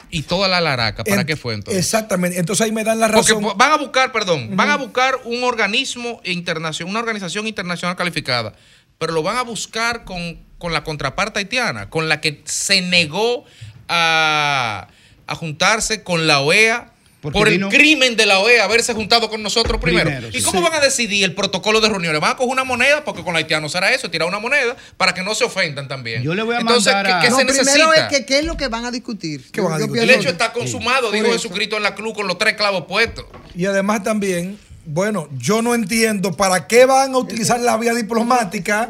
¿Y 0.09 0.23
toda 0.23 0.47
la 0.47 0.61
laraca 0.61 1.03
para 1.03 1.25
qué 1.25 1.35
fue 1.35 1.53
entonces? 1.53 1.83
Exactamente. 1.83 2.39
Entonces 2.39 2.65
ahí 2.65 2.71
me 2.71 2.83
dan 2.83 2.99
la 2.99 3.09
Porque 3.11 3.33
razón. 3.33 3.57
van 3.57 3.71
a 3.71 3.77
buscar, 3.77 4.11
perdón, 4.11 4.55
van 4.55 4.69
a 4.69 4.77
buscar 4.77 5.19
un 5.25 5.43
organismo 5.43 6.21
internacional, 6.23 6.91
una 6.91 6.99
organización 6.99 7.47
internacional 7.47 7.95
calificada, 7.95 8.53
pero 8.97 9.13
lo 9.13 9.23
van 9.23 9.37
a 9.37 9.41
buscar 9.43 10.03
con, 10.05 10.39
con 10.57 10.73
la 10.73 10.83
contraparte 10.83 11.39
haitiana, 11.39 11.89
con 11.89 12.09
la 12.09 12.21
que 12.21 12.41
se 12.45 12.81
negó 12.81 13.45
a, 13.87 14.87
a 15.27 15.35
juntarse 15.35 16.03
con 16.03 16.27
la 16.27 16.39
OEA 16.39 16.91
Porque 17.31 17.39
por 17.39 17.49
vino- 17.49 17.67
el 17.69 17.73
crimen 17.75 18.15
de 18.15 18.25
la 18.25 18.39
OEA 18.39 18.63
haberse 18.63 18.93
juntado 18.93 19.29
con 19.29 19.41
nosotros 19.43 19.79
primero. 19.81 20.05
Primero, 20.09 20.27
¿Y 20.29 20.39
sí. 20.39 20.43
cómo 20.43 20.61
van 20.61 20.73
a 20.73 20.79
decidir 20.79 21.23
el 21.23 21.33
protocolo 21.35 21.81
de 21.81 21.89
reuniones? 21.89 22.19
Van 22.21 22.31
a 22.31 22.35
coger 22.37 22.51
una 22.51 22.63
moneda, 22.63 23.03
porque 23.03 23.23
con 23.23 23.33
los 23.33 23.39
haitianos 23.41 23.71
será 23.71 23.93
eso, 23.93 24.09
tirar 24.09 24.27
una 24.27 24.39
moneda 24.39 24.75
para 24.97 25.13
que 25.13 25.21
no 25.23 25.35
se 25.35 25.43
ofendan 25.43 25.87
también. 25.87 26.23
Yo 26.23 26.33
le 26.35 26.43
voy 26.43 26.55
a 26.55 26.59
Entonces, 26.59 26.93
mandar 26.93 27.05
¿qué, 27.11 27.13
a- 27.13 27.21
qué 27.21 27.29
No, 27.29 27.37
se 27.37 27.45
primero 27.45 27.65
necesita? 27.65 27.95
es 28.07 28.17
que 28.17 28.25
qué 28.25 28.39
es 28.39 28.45
lo 28.45 28.57
que 28.57 28.67
van 28.67 28.85
a 28.85 28.91
discutir. 28.91 29.51
¿Qué 29.51 29.61
van 29.61 29.73
a 29.73 29.75
Yo 29.79 29.83
discutir? 29.83 30.03
el 30.03 30.09
hecho 30.11 30.29
está 30.29 30.53
consumado, 30.53 31.09
Por 31.09 31.13
dijo. 31.15 31.31
Jesucristo 31.31 31.77
en 31.77 31.83
la 31.83 31.95
cruz 31.95 32.13
con 32.13 32.27
los 32.27 32.37
tres 32.37 32.53
clavos 32.55 32.85
puestos. 32.87 33.25
Y 33.55 33.65
además 33.65 34.03
también, 34.03 34.57
bueno, 34.85 35.27
yo 35.37 35.61
no 35.61 35.73
entiendo 35.73 36.33
para 36.33 36.67
qué 36.67 36.85
van 36.85 37.13
a 37.13 37.17
utilizar 37.17 37.59
la 37.59 37.77
vía 37.77 37.93
diplomática 37.93 38.89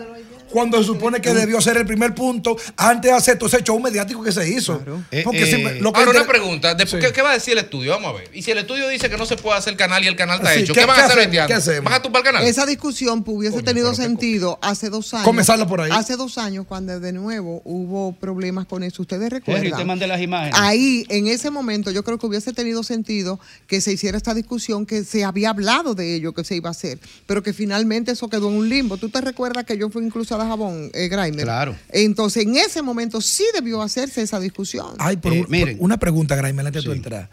cuando 0.56 0.78
se 0.80 0.86
supone 0.86 1.20
que 1.20 1.34
debió 1.34 1.60
ser 1.60 1.76
el 1.76 1.86
primer 1.86 2.16
punto 2.16 2.56
antes 2.78 3.12
de 3.12 3.18
hacer 3.18 3.38
todo 3.38 3.48
ese 3.50 3.62
show 3.62 3.78
mediático 3.78 4.24
que 4.24 4.32
se 4.32 4.48
hizo. 4.50 4.80
Porque 5.26 5.44
Eh, 5.44 5.46
si 5.46 5.56
eh, 5.56 5.64
me- 5.66 5.82
lo 5.82 5.92
que 5.92 6.00
Ahora 6.00 6.12
una 6.12 6.26
pregunta, 6.28 6.78
Sí. 6.88 6.98
¿qué, 7.02 7.12
qué 7.12 7.22
va 7.22 7.32
a 7.32 7.34
decir 7.34 7.52
el 7.54 7.60
estudio? 7.66 7.92
Vamos 7.92 8.12
a 8.14 8.18
ver. 8.20 8.30
Y 8.34 8.42
si 8.42 8.52
el 8.52 8.60
estudio 8.60 8.88
dice 8.88 9.10
que 9.10 9.18
no 9.18 9.26
se 9.26 9.36
puede 9.36 9.58
hacer 9.58 9.76
canal 9.76 10.02
y 10.06 10.08
el 10.08 10.16
canal 10.16 10.38
está 10.40 10.54
Sí, 10.54 10.62
hecho, 10.62 10.74
¿qué- 10.74 10.80
¿qué, 10.80 10.86
van 10.86 10.96
qué 10.96 11.02
a 11.02 11.06
hacer? 11.08 11.30
¿Qué 11.30 11.54
hacemos? 11.54 11.84
¿Van 11.84 11.94
a 11.94 12.02
tumbar 12.02 12.22
el 12.22 12.26
canal? 12.26 12.44
Esa 12.48 12.66
discusión 12.66 13.22
hubiese 13.28 13.62
tenido 13.64 13.94
sentido 13.94 14.58
hace 14.62 14.90
dos 14.90 15.14
años. 15.14 15.26
Comenzarla 15.26 15.68
por 15.68 15.82
ahí. 15.82 15.92
Hace 15.94 16.16
dos 16.16 16.38
años, 16.38 16.66
cuando 16.66 17.00
de 17.02 17.12
nuevo 17.12 17.62
hubo 17.66 18.14
problemas 18.14 18.66
con 18.66 18.84
eso. 18.84 19.02
Ustedes 19.02 19.30
recuerdan. 19.30 19.78
te 19.78 19.84
mandé 19.86 20.08
las 20.08 20.22
imágenes. 20.22 20.58
Ahí, 20.58 21.06
en 21.10 21.28
ese 21.28 21.52
momento, 21.52 21.92
yo 21.92 22.04
creo 22.04 22.18
que 22.18 22.28
hubiese 22.28 22.54
tenido 22.54 22.82
sentido 22.84 23.40
que 23.68 23.82
se 23.82 23.92
hiciera 23.92 24.18
esta 24.18 24.34
discusión, 24.34 24.86
que 24.86 25.04
se 25.04 25.26
había 25.26 25.50
hablado 25.50 25.96
de 25.96 26.16
ello, 26.16 26.34
que 26.34 26.44
se 26.46 26.56
iba 26.56 26.70
a 26.70 26.72
hacer, 26.72 26.98
pero 27.26 27.44
que 27.44 27.52
finalmente 27.52 28.12
eso 28.14 28.30
quedó 28.30 28.48
en 28.50 28.56
un 28.56 28.70
limbo. 28.70 28.96
¿Tú 28.98 29.10
te 29.10 29.20
recuerdas 29.20 29.66
que 29.66 29.78
yo 29.78 29.90
fui 29.90 30.06
incluso 30.06 30.36
a 30.36 30.38
Jabón, 30.48 30.92
eh? 30.94 31.10
Claro. 31.10 31.76
Entonces, 31.90 32.44
en 32.44 32.56
ese 32.58 32.82
momento 32.82 33.22
sí 33.22 33.44
debió 33.54 33.82
hacerse 33.82 34.22
esa 34.22 34.40
discusión. 34.40 34.88
Ay, 34.98 35.18
por, 35.18 35.34
Eh, 35.34 35.42
un- 35.42 35.48
miren. 35.50 35.78
una 35.80 35.98
pregunta, 35.98 36.36
Graimel, 36.36 36.68
antes 36.68 36.84
de 36.84 36.90
tú 36.90 36.96
entrar. 36.96 37.30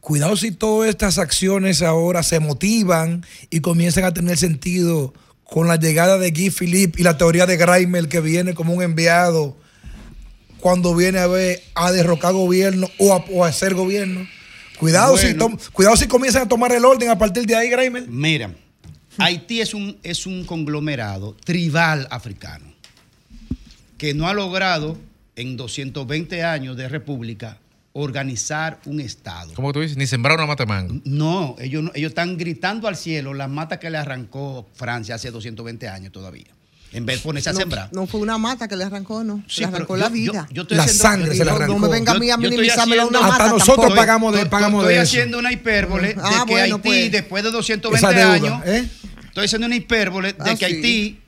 Cuidado 0.00 0.36
si 0.36 0.52
todas 0.52 0.88
estas 0.88 1.18
acciones 1.18 1.82
ahora 1.82 2.22
se 2.22 2.38
motivan 2.40 3.24
y 3.50 3.60
comienzan 3.60 4.04
a 4.04 4.14
tener 4.14 4.38
sentido 4.38 5.12
con 5.44 5.66
la 5.66 5.76
llegada 5.76 6.18
de 6.18 6.30
Guy 6.30 6.50
Philippe 6.50 7.00
y 7.00 7.04
la 7.04 7.16
teoría 7.18 7.46
de 7.46 7.56
Graimel 7.56 8.08
que 8.08 8.20
viene 8.20 8.54
como 8.54 8.72
un 8.74 8.82
enviado 8.82 9.56
cuando 10.60 10.94
viene 10.94 11.18
a 11.18 11.26
ver 11.26 11.62
a 11.74 11.90
derrocar 11.92 12.32
gobierno 12.32 12.88
o 12.98 13.12
a, 13.14 13.24
o 13.30 13.44
a 13.44 13.48
hacer 13.48 13.74
gobierno. 13.74 14.26
Cuidado, 14.78 15.16
si 15.16 15.34
Bueno. 15.34 15.58
cuidado 15.72 15.96
si 15.96 16.06
comienzan 16.06 16.42
a 16.42 16.48
tomar 16.48 16.72
el 16.72 16.84
orden 16.84 17.08
a 17.10 17.18
partir 17.18 17.46
de 17.46 17.56
ahí, 17.56 17.68
Graimel. 17.68 18.08
Mira, 18.08 18.54
Haití 19.18 19.60
es 19.60 19.74
un, 19.74 19.98
es 20.02 20.26
un 20.26 20.44
conglomerado 20.44 21.36
tribal 21.44 22.06
africano 22.10 22.72
que 23.96 24.14
no 24.14 24.28
ha 24.28 24.32
logrado 24.32 24.96
en 25.34 25.56
220 25.56 26.44
años 26.44 26.76
de 26.76 26.88
república 26.88 27.58
organizar 27.92 28.78
un 28.84 29.00
Estado. 29.00 29.54
¿Cómo 29.54 29.72
tú 29.72 29.80
dices? 29.80 29.96
Ni 29.96 30.06
sembrar 30.06 30.36
una 30.38 30.46
mata 30.46 30.64
de 30.64 30.68
mango. 30.68 31.00
No, 31.04 31.56
ellos, 31.58 31.90
ellos 31.94 32.10
están 32.10 32.36
gritando 32.36 32.86
al 32.86 32.96
cielo 32.96 33.34
las 33.34 33.50
matas 33.50 33.78
que 33.78 33.90
le 33.90 33.98
arrancó 33.98 34.68
Francia 34.74 35.16
hace 35.16 35.32
220 35.32 35.88
años 35.88 36.12
todavía. 36.12 36.57
En 36.90 37.04
vez 37.04 37.18
de 37.18 37.22
ponerse 37.22 37.50
a 37.50 37.52
no, 37.52 37.58
sembrar. 37.60 37.90
no 37.92 38.06
fue 38.06 38.20
una 38.20 38.38
mata 38.38 38.66
que 38.66 38.74
le 38.74 38.84
arrancó, 38.84 39.22
no. 39.22 39.42
Sí, 39.46 39.60
le 39.60 39.66
arrancó 39.66 39.94
yo- 39.96 40.00
la 40.00 40.06
yo- 40.08 40.12
vida. 40.12 40.48
yo 40.50 40.62
estoy 40.62 40.76
La 40.78 40.84
haciendo- 40.84 41.02
sangre 41.02 41.34
se 41.36 41.44
la 41.44 41.52
No, 41.52 41.58
no 41.58 41.64
arrancó. 41.64 41.78
me 41.80 41.88
venga 41.88 42.12
a 42.12 42.18
mí 42.18 42.30
a 42.30 42.36
Yo- 42.36 42.48
yo 42.50 42.62
estoy 42.62 42.98
a 42.98 43.04
una 43.06 43.20
mata. 43.20 43.32
Hasta 43.34 43.48
nosotros 43.50 43.76
tampoco. 43.76 43.94
pagamos 43.94 44.32
de, 44.32 44.38
Estoy- 44.38 44.50
pagamos 44.50 44.82
estoy 44.82 44.94
de 44.94 45.00
eso. 45.02 45.10
haciendo 45.10 45.38
una 45.38 45.52
hipérbole 45.52 46.08
de 46.08 46.14
que 46.14 46.20
bueno, 46.46 46.74
Haití, 46.76 46.88
pues. 46.88 47.12
después 47.12 47.44
de 47.44 47.50
220 47.50 48.06
Esa 48.06 48.18
deuda, 48.18 48.34
años, 48.34 48.66
¿eh? 48.66 48.88
estoy 49.26 49.44
haciendo 49.44 49.66
una 49.66 49.76
hipérbole 49.76 50.32
de 50.32 50.50
que 50.56 50.56
sí. 50.56 50.64
Haití, 50.64 51.20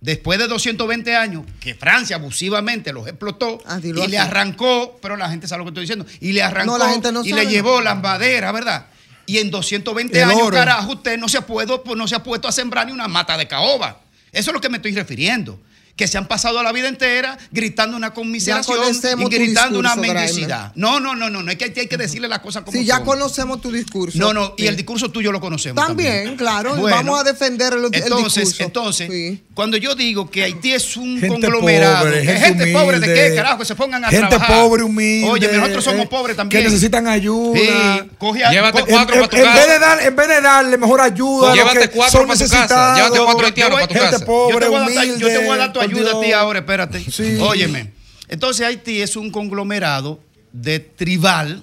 después 0.00 0.38
de 0.38 0.46
220 0.46 1.16
años, 1.16 1.42
que 1.58 1.74
Francia 1.74 2.14
abusivamente 2.16 2.92
los 2.92 3.08
explotó 3.08 3.58
Ah, 3.66 3.80
y 3.82 3.92
le 3.92 4.18
arrancó, 4.18 4.98
pero 5.02 5.16
la 5.16 5.28
gente 5.28 5.48
sabe 5.48 5.58
lo 5.60 5.64
que 5.64 5.70
estoy 5.70 5.82
diciendo, 5.82 6.06
y 6.20 6.30
le 6.32 6.42
arrancó 6.44 6.72
No, 6.72 6.78
la 6.78 6.90
gente 6.90 7.10
no 7.10 7.24
y 7.24 7.30
sabe, 7.30 7.44
le 7.44 7.50
llevó 7.50 7.80
las 7.80 8.00
maderas, 8.00 8.52
¿verdad? 8.52 8.86
Y 9.26 9.38
en 9.38 9.50
220 9.50 10.18
El 10.22 10.30
años, 10.30 10.42
oro. 10.42 10.56
carajo, 10.56 10.92
usted 10.92 11.18
no 11.18 11.28
se, 11.28 11.38
ha 11.38 11.40
puesto, 11.40 11.82
pues, 11.82 11.98
no 11.98 12.06
se 12.06 12.14
ha 12.14 12.22
puesto 12.22 12.46
a 12.46 12.52
sembrar 12.52 12.86
ni 12.86 12.92
una 12.92 13.08
mata 13.08 13.36
de 13.36 13.48
caoba. 13.48 14.02
Eso 14.36 14.50
es 14.50 14.54
lo 14.54 14.60
que 14.60 14.68
me 14.68 14.76
estoy 14.76 14.92
refiriendo. 14.92 15.58
Que 15.96 16.06
se 16.06 16.18
han 16.18 16.26
pasado 16.28 16.62
la 16.62 16.72
vida 16.72 16.88
entera 16.88 17.38
gritando 17.50 17.96
una 17.96 18.12
conmiseración 18.12 18.78
y 19.18 19.24
gritando 19.24 19.78
una 19.78 19.96
mendicidad. 19.96 20.72
No, 20.74 21.00
no, 21.00 21.14
no, 21.16 21.30
no, 21.30 21.42
no 21.42 21.50
es 21.50 21.56
que 21.56 21.64
hay 21.64 21.72
hay 21.76 21.86
que 21.88 21.96
decirle 21.96 22.28
las 22.28 22.40
cosas 22.40 22.62
como 22.64 22.76
Sí, 22.76 22.84
ya 22.84 22.96
son. 22.96 23.06
conocemos 23.06 23.60
tu 23.62 23.72
discurso. 23.72 24.18
No, 24.18 24.32
no, 24.34 24.54
y 24.58 24.62
Sí. 24.62 24.68
el 24.68 24.76
discurso 24.76 25.10
tuyo 25.10 25.32
lo 25.32 25.40
conocemos. 25.40 25.82
También, 25.82 26.12
También, 26.16 26.36
claro. 26.36 26.74
Bueno, 26.76 26.96
vamos 26.96 27.20
a 27.20 27.24
defender 27.24 27.72
el, 27.72 27.84
el 27.86 27.94
Entonces, 27.94 28.44
discurso. 28.44 28.62
entonces, 28.64 29.08
Sí. 29.10 29.42
cuando 29.54 29.76
yo 29.78 29.94
digo 29.94 30.30
que 30.30 30.44
Haití 30.44 30.72
es 30.72 30.96
un 30.98 31.14
Gente 31.18 31.28
conglomerado, 31.28 32.04
pobre, 32.04 32.20
¿es 32.20 32.26
gente 32.26 32.44
gente 32.64 32.72
pobre 32.72 33.00
de 33.00 33.14
qué, 33.14 33.34
carajo? 33.34 33.58
Que 33.58 33.64
se 33.64 33.74
pongan 33.74 34.04
a 34.04 34.08
Gente 34.10 34.28
trabajar. 34.28 34.56
pobre, 34.60 34.82
humilde. 34.82 35.30
Oye, 35.30 35.48
nosotros 35.52 35.82
somos 35.84 36.04
eh, 36.04 36.08
pobres 36.08 36.36
también. 36.36 36.62
Que 36.62 36.68
necesitan 36.68 37.06
ayuda. 37.06 37.58
Sí, 37.58 38.10
coge 38.18 38.44
a- 38.44 38.50
Llévate 38.52 38.80
co- 38.80 38.86
cuatro 38.86 39.14
en, 39.14 39.20
para 39.22 39.30
tu 39.30 39.36
en- 39.36 39.42
en 39.42 39.48
casa. 39.48 39.58
vez 39.60 39.68
de 39.72 39.78
dar, 39.78 40.02
en 40.02 40.16
vez 40.16 40.28
de 40.28 40.40
darle 40.42 40.76
mejor 40.76 41.00
ayuda 41.00 41.46
a 41.46 41.56
los 41.56 41.58
Llévate 41.58 41.80
que 41.80 41.88
cuatro 41.90 42.18
son 42.20 42.28
para 42.28 42.38
tu 42.38 42.44
casa. 42.44 42.54
necesitados, 42.56 42.96
Llévate 42.98 43.18
cuatro 43.24 43.46
haitianos 43.46 43.74
para 43.74 43.86
tu 43.88 43.94
gente 43.94 44.10
casa. 44.10 44.26
pobre, 44.26 44.54
yo, 44.54 44.58
te 44.60 44.66
voy 44.68 44.76
a 44.76 44.80
dar, 44.80 44.88
humilde. 44.88 45.18
yo 45.20 45.28
te 45.28 45.38
voy 45.38 45.48
a 45.48 45.56
dar 45.56 45.72
tu 45.72 45.80
ayuda 45.86 46.18
a 46.18 46.20
ti 46.22 46.32
ahora, 46.32 46.58
espérate. 46.60 47.00
Sí. 47.10 47.36
Óyeme. 47.40 47.92
Entonces 48.28 48.66
Haití 48.66 49.00
es 49.02 49.16
un 49.16 49.30
conglomerado 49.30 50.20
de 50.52 50.80
tribal 50.80 51.62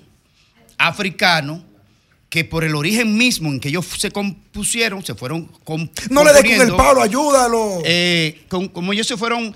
africano 0.77 1.63
que 2.29 2.43
por 2.45 2.63
el 2.63 2.73
origen 2.75 3.15
mismo 3.15 3.49
en 3.49 3.59
que 3.59 3.69
ellos 3.69 3.85
se 3.97 4.09
compusieron, 4.11 5.05
se 5.05 5.13
fueron 5.13 5.49
No 6.09 6.23
le 6.23 6.33
des 6.33 6.41
con 6.57 6.67
el 6.67 6.75
palo, 6.75 7.01
ayúdalo. 7.01 7.81
eh, 7.85 8.43
con- 8.49 8.69
como 8.69 8.91
ellos 8.93 9.05
se 9.05 9.17
fueron 9.17 9.55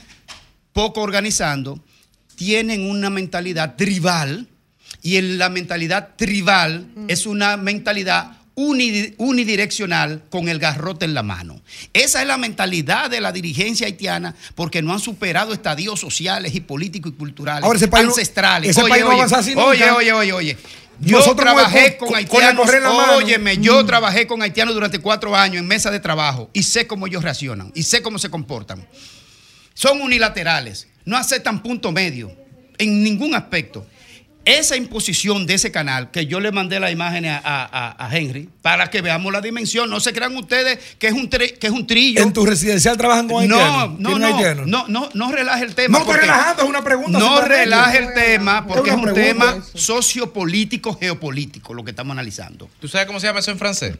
poco 0.73 1.01
organizando, 1.01 1.79
tienen 2.35 2.87
una 2.87 3.09
mentalidad 3.09 3.75
tribal 3.75 4.47
y 5.01 5.15
en 5.17 5.39
la 5.39 5.49
mentalidad 5.49 6.09
tribal 6.15 6.85
es 7.07 7.25
una 7.25 7.57
mentalidad 7.57 8.36
unidireccional 8.57 10.23
con 10.29 10.49
el 10.49 10.59
garrote 10.59 11.05
en 11.05 11.13
la 11.13 11.23
mano. 11.23 11.61
Esa 11.93 12.21
es 12.21 12.27
la 12.27 12.37
mentalidad 12.37 13.09
de 13.09 13.21
la 13.21 13.31
dirigencia 13.31 13.85
haitiana 13.87 14.35
porque 14.55 14.81
no 14.81 14.93
han 14.93 14.99
superado 14.99 15.53
estadios 15.53 15.99
sociales 15.99 16.55
y 16.55 16.61
políticos 16.61 17.13
y 17.13 17.17
culturales 17.17 17.63
Ahora, 17.63 17.77
ese 17.77 17.87
país 17.87 18.05
no- 18.05 18.11
ancestrales. 18.11 18.71
ese 18.71 18.81
oye, 18.81 18.89
país 18.89 19.03
no 19.03 19.09
oye, 19.11 19.21
nunca. 19.55 19.65
oye, 19.65 19.91
oye, 19.91 20.11
oye, 20.13 20.33
oye. 20.33 20.57
Yo 20.99 21.17
Nosotros 21.19 21.45
trabajé 21.45 21.95
con- 21.97 22.07
con, 22.09 22.17
con- 22.17 22.25
con 22.27 22.41
la 22.41 22.47
haitianos. 22.49 22.81
la. 22.81 23.17
Óyeme, 23.17 23.57
yo 23.59 23.85
trabajé 23.85 24.25
con 24.25 24.41
haitianos 24.41 24.73
durante 24.73 24.97
cuatro 24.97 25.35
años 25.35 25.57
en 25.61 25.67
mesa 25.67 25.91
de 25.91 25.99
trabajo 25.99 26.49
y 26.53 26.63
sé 26.63 26.87
cómo 26.87 27.05
ellos 27.05 27.23
reaccionan 27.23 27.71
y 27.75 27.83
sé 27.83 28.01
cómo 28.01 28.17
se 28.17 28.31
comportan. 28.31 28.87
Son 29.75 30.01
unilaterales, 30.01 30.87
no 31.05 31.15
aceptan 31.15 31.61
punto 31.61 31.91
medio 31.91 32.31
en 32.79 33.03
ningún 33.03 33.35
aspecto. 33.35 33.85
Esa 34.47 34.75
imposición 34.77 35.45
de 35.45 35.55
ese 35.55 35.71
canal, 35.71 36.09
que 36.09 36.25
yo 36.25 36.39
le 36.39 36.51
mandé 36.51 36.79
la 36.79 36.89
imagen 36.89 37.25
a, 37.25 37.41
a- 37.43 38.09
Henry, 38.17 38.49
para 38.61 38.89
que 38.89 39.01
veamos 39.01 39.31
la 39.33 39.41
dimensión, 39.41 39.89
no 39.89 39.99
se 39.99 40.13
crean 40.13 40.35
ustedes 40.37 40.79
que 40.97 41.07
es 41.07 41.13
un, 41.13 41.29
tri- 41.29 41.57
que 41.57 41.67
es 41.67 41.73
un 41.73 41.85
trillo. 41.85 42.21
En 42.23 42.31
tu 42.33 42.45
residencial 42.45 42.97
trabajan 42.97 43.27
con 43.27 43.47
No, 43.47 43.57
haitianos. 43.59 43.99
no, 43.99 44.09
¿Tienen 44.09 44.21
no, 44.21 44.27
haitianos? 44.37 44.67
no, 44.67 44.85
no, 44.87 45.09
no 45.13 45.31
relaje 45.31 45.63
el 45.65 45.75
tema. 45.75 45.99
No 45.99 46.05
estoy 46.05 46.21
relajando, 46.21 46.63
es 46.63 46.69
una 46.69 46.83
pregunta. 46.83 47.19
No 47.19 47.41
relaje 47.41 47.97
el 47.99 48.13
tema 48.13 48.65
porque 48.65 48.89
Es 48.91 48.95
un 48.95 49.13
tema 49.13 49.57
sociopolítico, 49.73 50.97
geopolítico, 50.97 51.73
lo 51.73 51.83
que 51.83 51.91
estamos 51.91 52.13
analizando. 52.13 52.69
¿Tú 52.79 52.87
sabes 52.87 53.05
cómo 53.07 53.19
se 53.19 53.27
llama 53.27 53.39
eso 53.39 53.51
en 53.51 53.57
francés? 53.59 53.95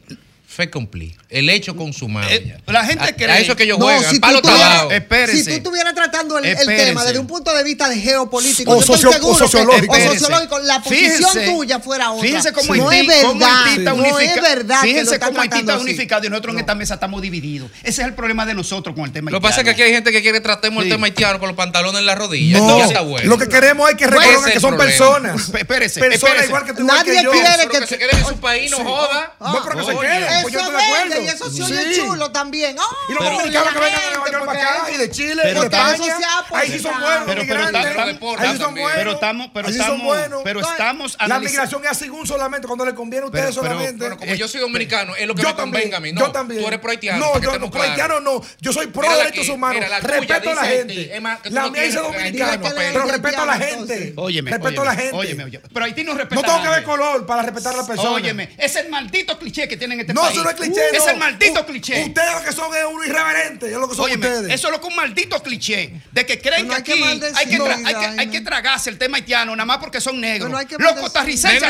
Fait 0.50 0.70
accompli. 0.70 1.14
El 1.30 1.50
hecho 1.50 1.76
consumado. 1.76 2.30
Eh, 2.32 2.58
la 2.68 2.86
gente 2.86 3.04
a, 3.04 3.16
cree- 3.16 3.30
a 3.30 3.40
eso 3.40 3.54
que 3.58 3.64
ellos 3.64 3.78
No, 3.78 3.86
juegan. 3.86 4.06
si 4.10 4.16
el 4.16 4.22
palo 4.22 4.42
tú 4.42 4.48
tuvieras- 4.48 4.70
talado. 4.70 4.92
Espérese. 4.92 5.38
Si 5.40 5.44
tú 5.44 5.52
estuvieras 5.58 5.94
tratando 5.94 6.38
el, 6.38 6.46
el 6.46 6.66
tema 6.66 7.04
desde 7.04 7.20
un 7.20 7.28
punto 7.28 7.54
de 7.54 7.64
vista 7.66 7.90
de 7.90 7.98
geopolítico, 7.98 8.72
O 8.72 8.76
yo 8.76 8.80
estoy 8.80 8.96
socio- 8.96 9.10
o 9.10 9.14
seguro 9.14 9.34
que- 9.36 9.40
sociológico. 9.44 9.94
o 9.94 10.00
sociológico, 10.14 10.60
la 10.60 10.82
posición 10.82 11.32
Fíjense- 11.34 11.46
tuya 11.54 11.80
fuera 11.82 12.12
otra. 12.12 12.22
Fíjense 12.24 12.54
cómo 12.54 12.76
no 12.76 12.90
Haití, 12.90 13.12
es 13.12 13.24
cómo 13.26 13.40
verdad, 13.40 13.56
Haití 13.66 13.78
está 13.80 13.94
no 13.94 14.06
es 14.06 14.12
unificado. 14.14 14.42
verdad 14.42 14.82
que 14.82 14.88
Fíjense 14.88 15.20
cómo 15.20 15.42
Haití 15.42 15.58
está 15.60 15.74
así. 15.76 15.84
unificado 15.84 16.26
y 16.26 16.30
nosotros 16.30 16.54
en 16.56 16.60
esta 16.62 16.76
mesa 16.76 16.94
estamos 16.94 17.22
divididos. 17.22 17.70
Ese 17.84 18.02
es 18.02 18.08
el 18.08 18.14
problema 18.14 18.46
de 18.46 18.54
nosotros 18.54 18.96
con 18.96 19.04
el 19.04 19.12
tema 19.12 19.30
Lo 19.30 19.40
que 19.40 19.44
pasa 19.44 19.58
es 19.60 19.64
que 19.66 19.72
aquí 19.72 19.82
hay 19.82 19.92
gente 19.92 20.14
que 20.14 20.22
quiere 20.22 20.40
tratemos 20.40 20.84
Sí. 20.84 20.88
el 20.90 20.96
tema 20.96 21.08
haitiano 21.08 21.40
con 21.40 21.50
los 21.50 21.58
pantalones 21.58 22.00
en 22.00 22.06
la 22.06 22.16
rodilla. 22.16 22.58
No, 22.60 22.84
está 22.86 23.02
bueno. 23.02 23.28
lo 23.30 23.38
que 23.38 23.50
queremos 23.50 23.90
es 23.90 23.98
que 23.98 24.08
reconozcan 24.08 24.54
que 24.54 24.60
son 24.62 24.78
personas. 24.78 25.36
Esp- 25.52 25.60
espérese, 25.60 26.00
Personas 26.00 26.14
espérese. 26.24 26.46
igual 26.48 26.66
que 26.66 26.74
tú, 26.74 26.84
Nadie 26.86 27.18
que 27.18 27.24
yo. 27.24 27.32
quiere 27.32 27.68
que 27.70 27.80
que 27.82 27.88
se 27.88 27.98
quede 27.98 28.12
en 28.18 28.26
su 28.26 28.38
país, 28.40 28.72
no 28.72 28.78
joda. 28.78 29.34
No, 29.42 29.62
pero 29.64 29.78
que 29.78 29.84
se 29.84 29.98
Oye. 29.98 30.37
Pues 30.42 30.54
Eso 30.54 30.60
yo 30.60 30.60
es 30.60 30.66
estoy 30.68 30.78
de 30.78 30.98
acuerdo. 30.98 31.24
y 31.24 31.28
eso 31.28 31.52
se 31.52 31.64
oye 31.64 31.94
Sí. 31.94 32.02
chulo 32.02 32.32
también. 32.32 32.78
¡Oh! 32.80 32.84
Y 33.10 33.14
los 33.14 33.24
Pero- 33.24 33.38
dominicanos 33.38 33.74
que 33.74 33.80
vengan 33.80 34.02
de 34.02 34.10
Nueva 34.18 34.32
York 34.32 34.46
para 34.46 34.62
acá 34.62 34.92
y 34.94 34.98
de 34.98 35.12
Chile, 35.12 35.42
Pero 35.44 35.60
de 35.62 35.66
España. 35.68 36.18
ha 36.52 36.58
Ahí 36.58 36.72
sí 36.72 36.80
son 36.80 37.00
buenos. 37.00 37.24
Pero- 37.26 37.42
pero 37.48 38.40
Ahí 38.40 38.52
sí 38.52 38.58
son 38.58 38.76
buenos. 38.76 38.96
Pero 38.98 39.12
estamos- 39.12 39.50
pero 39.54 39.68
estamos- 39.70 40.42
pero 40.44 40.60
estamos 40.62 41.18
La 41.28 41.40
migración 41.40 41.82
es 41.90 41.98
según 41.98 42.26
solamente 42.28 42.68
cuando 42.68 42.86
le 42.86 42.94
conviene 42.96 43.24
a 43.24 43.28
ustedes 43.28 43.46
Pero- 43.48 43.62
pero- 43.62 43.74
solamente. 43.74 44.00
Bueno, 44.00 44.18
como 44.18 44.34
yo 44.36 44.48
soy 44.48 44.62
dominicano, 44.62 45.16
es 45.16 45.28
lo 45.28 45.36
que 45.36 45.42
yo 45.42 45.50
me 45.50 45.56
convenga 45.56 45.98
a 45.98 46.00
mí. 46.00 46.12
No, 46.14 46.22
yo 46.22 46.32
también. 46.32 46.62
Tú 46.62 46.68
eres 46.68 46.80
pro 46.80 46.92
haitiano. 46.92 47.20
No, 47.34 47.42
yo 47.42 47.60
no, 47.60 47.70
pro 47.72 47.82
haitiano 47.82 48.20
no. 48.20 48.42
Yo 48.60 48.74
soy 48.74 48.88
pro 48.88 49.08
derechos 49.18 49.50
humanos. 49.50 49.84
tuya 49.84 50.00
respeto 50.00 50.50
a 50.52 50.56
la 50.56 50.64
gente. 50.64 51.22
La 51.50 51.70
mía 51.70 51.82
dice 51.84 51.98
dominicano. 52.00 52.70
Pero 52.76 53.06
respeto 53.06 53.42
a 53.42 53.46
la 53.46 53.58
gente. 53.58 54.14
Óyeme, 54.16 54.52
Respeto 54.52 54.82
a 54.82 54.86
la 54.86 54.96
gente. 54.96 55.16
óyeme. 55.16 55.60
Pero 55.74 55.86
Haití 55.86 56.04
no 56.04 56.14
respeta 56.14 56.36
No 56.42 56.42
tengo 56.48 56.62
que 56.64 56.70
ver 56.70 56.84
color 56.84 57.26
para 57.26 57.42
respetar 57.44 57.74
a 57.74 57.78
la 57.78 57.86
persona. 57.88 58.10
Óyeme, 58.12 58.50
es 58.58 58.76
el 58.76 58.90
maldito 58.90 59.38
cliché 59.38 59.68
que 59.68 59.78
tienen 59.78 60.00
en 60.00 60.02
este 60.02 60.14
país. 60.14 60.27
Eso 60.30 60.44
no 60.44 60.50
es 60.50 60.56
cliché. 60.56 60.82
Es 60.94 61.06
no. 61.06 61.12
el 61.12 61.18
maldito 61.18 61.62
U- 61.62 61.66
cliché. 61.66 62.04
Ustedes 62.06 62.34
lo 62.34 62.44
que 62.44 62.52
son 62.54 62.76
es 62.76 62.84
uno 62.90 63.04
irreverente. 63.06 63.66
Es 63.68 63.74
lo 63.78 63.88
que 63.90 63.96
son 63.96 64.06
Óyeme, 64.06 64.28
ustedes. 64.28 64.54
eso 64.54 64.68
es 64.68 64.74
lo 64.74 64.82
que 64.82 64.88
un 64.88 64.96
maldito 64.96 65.42
cliché 65.44 65.94
de 66.12 66.26
que 66.26 66.40
creen 66.40 66.72
hay 66.72 66.84
que 66.84 66.94
que 66.94 67.04
aquí 67.04 67.04
hay 67.04 67.20
que, 67.20 67.62
hay, 67.86 67.96
que, 67.96 68.22
hay 68.22 68.28
que 68.30 68.42
tragarse 68.42 68.90
el 68.90 68.98
tema 68.98 69.18
haitiano 69.18 69.56
nada 69.56 69.66
más 69.66 69.78
porque 69.78 70.02
son 70.02 70.20
negros. 70.20 70.50
No 70.50 70.58
hay 70.58 70.66
que 70.66 70.76
los 70.78 70.94
costarricenses 70.94 71.62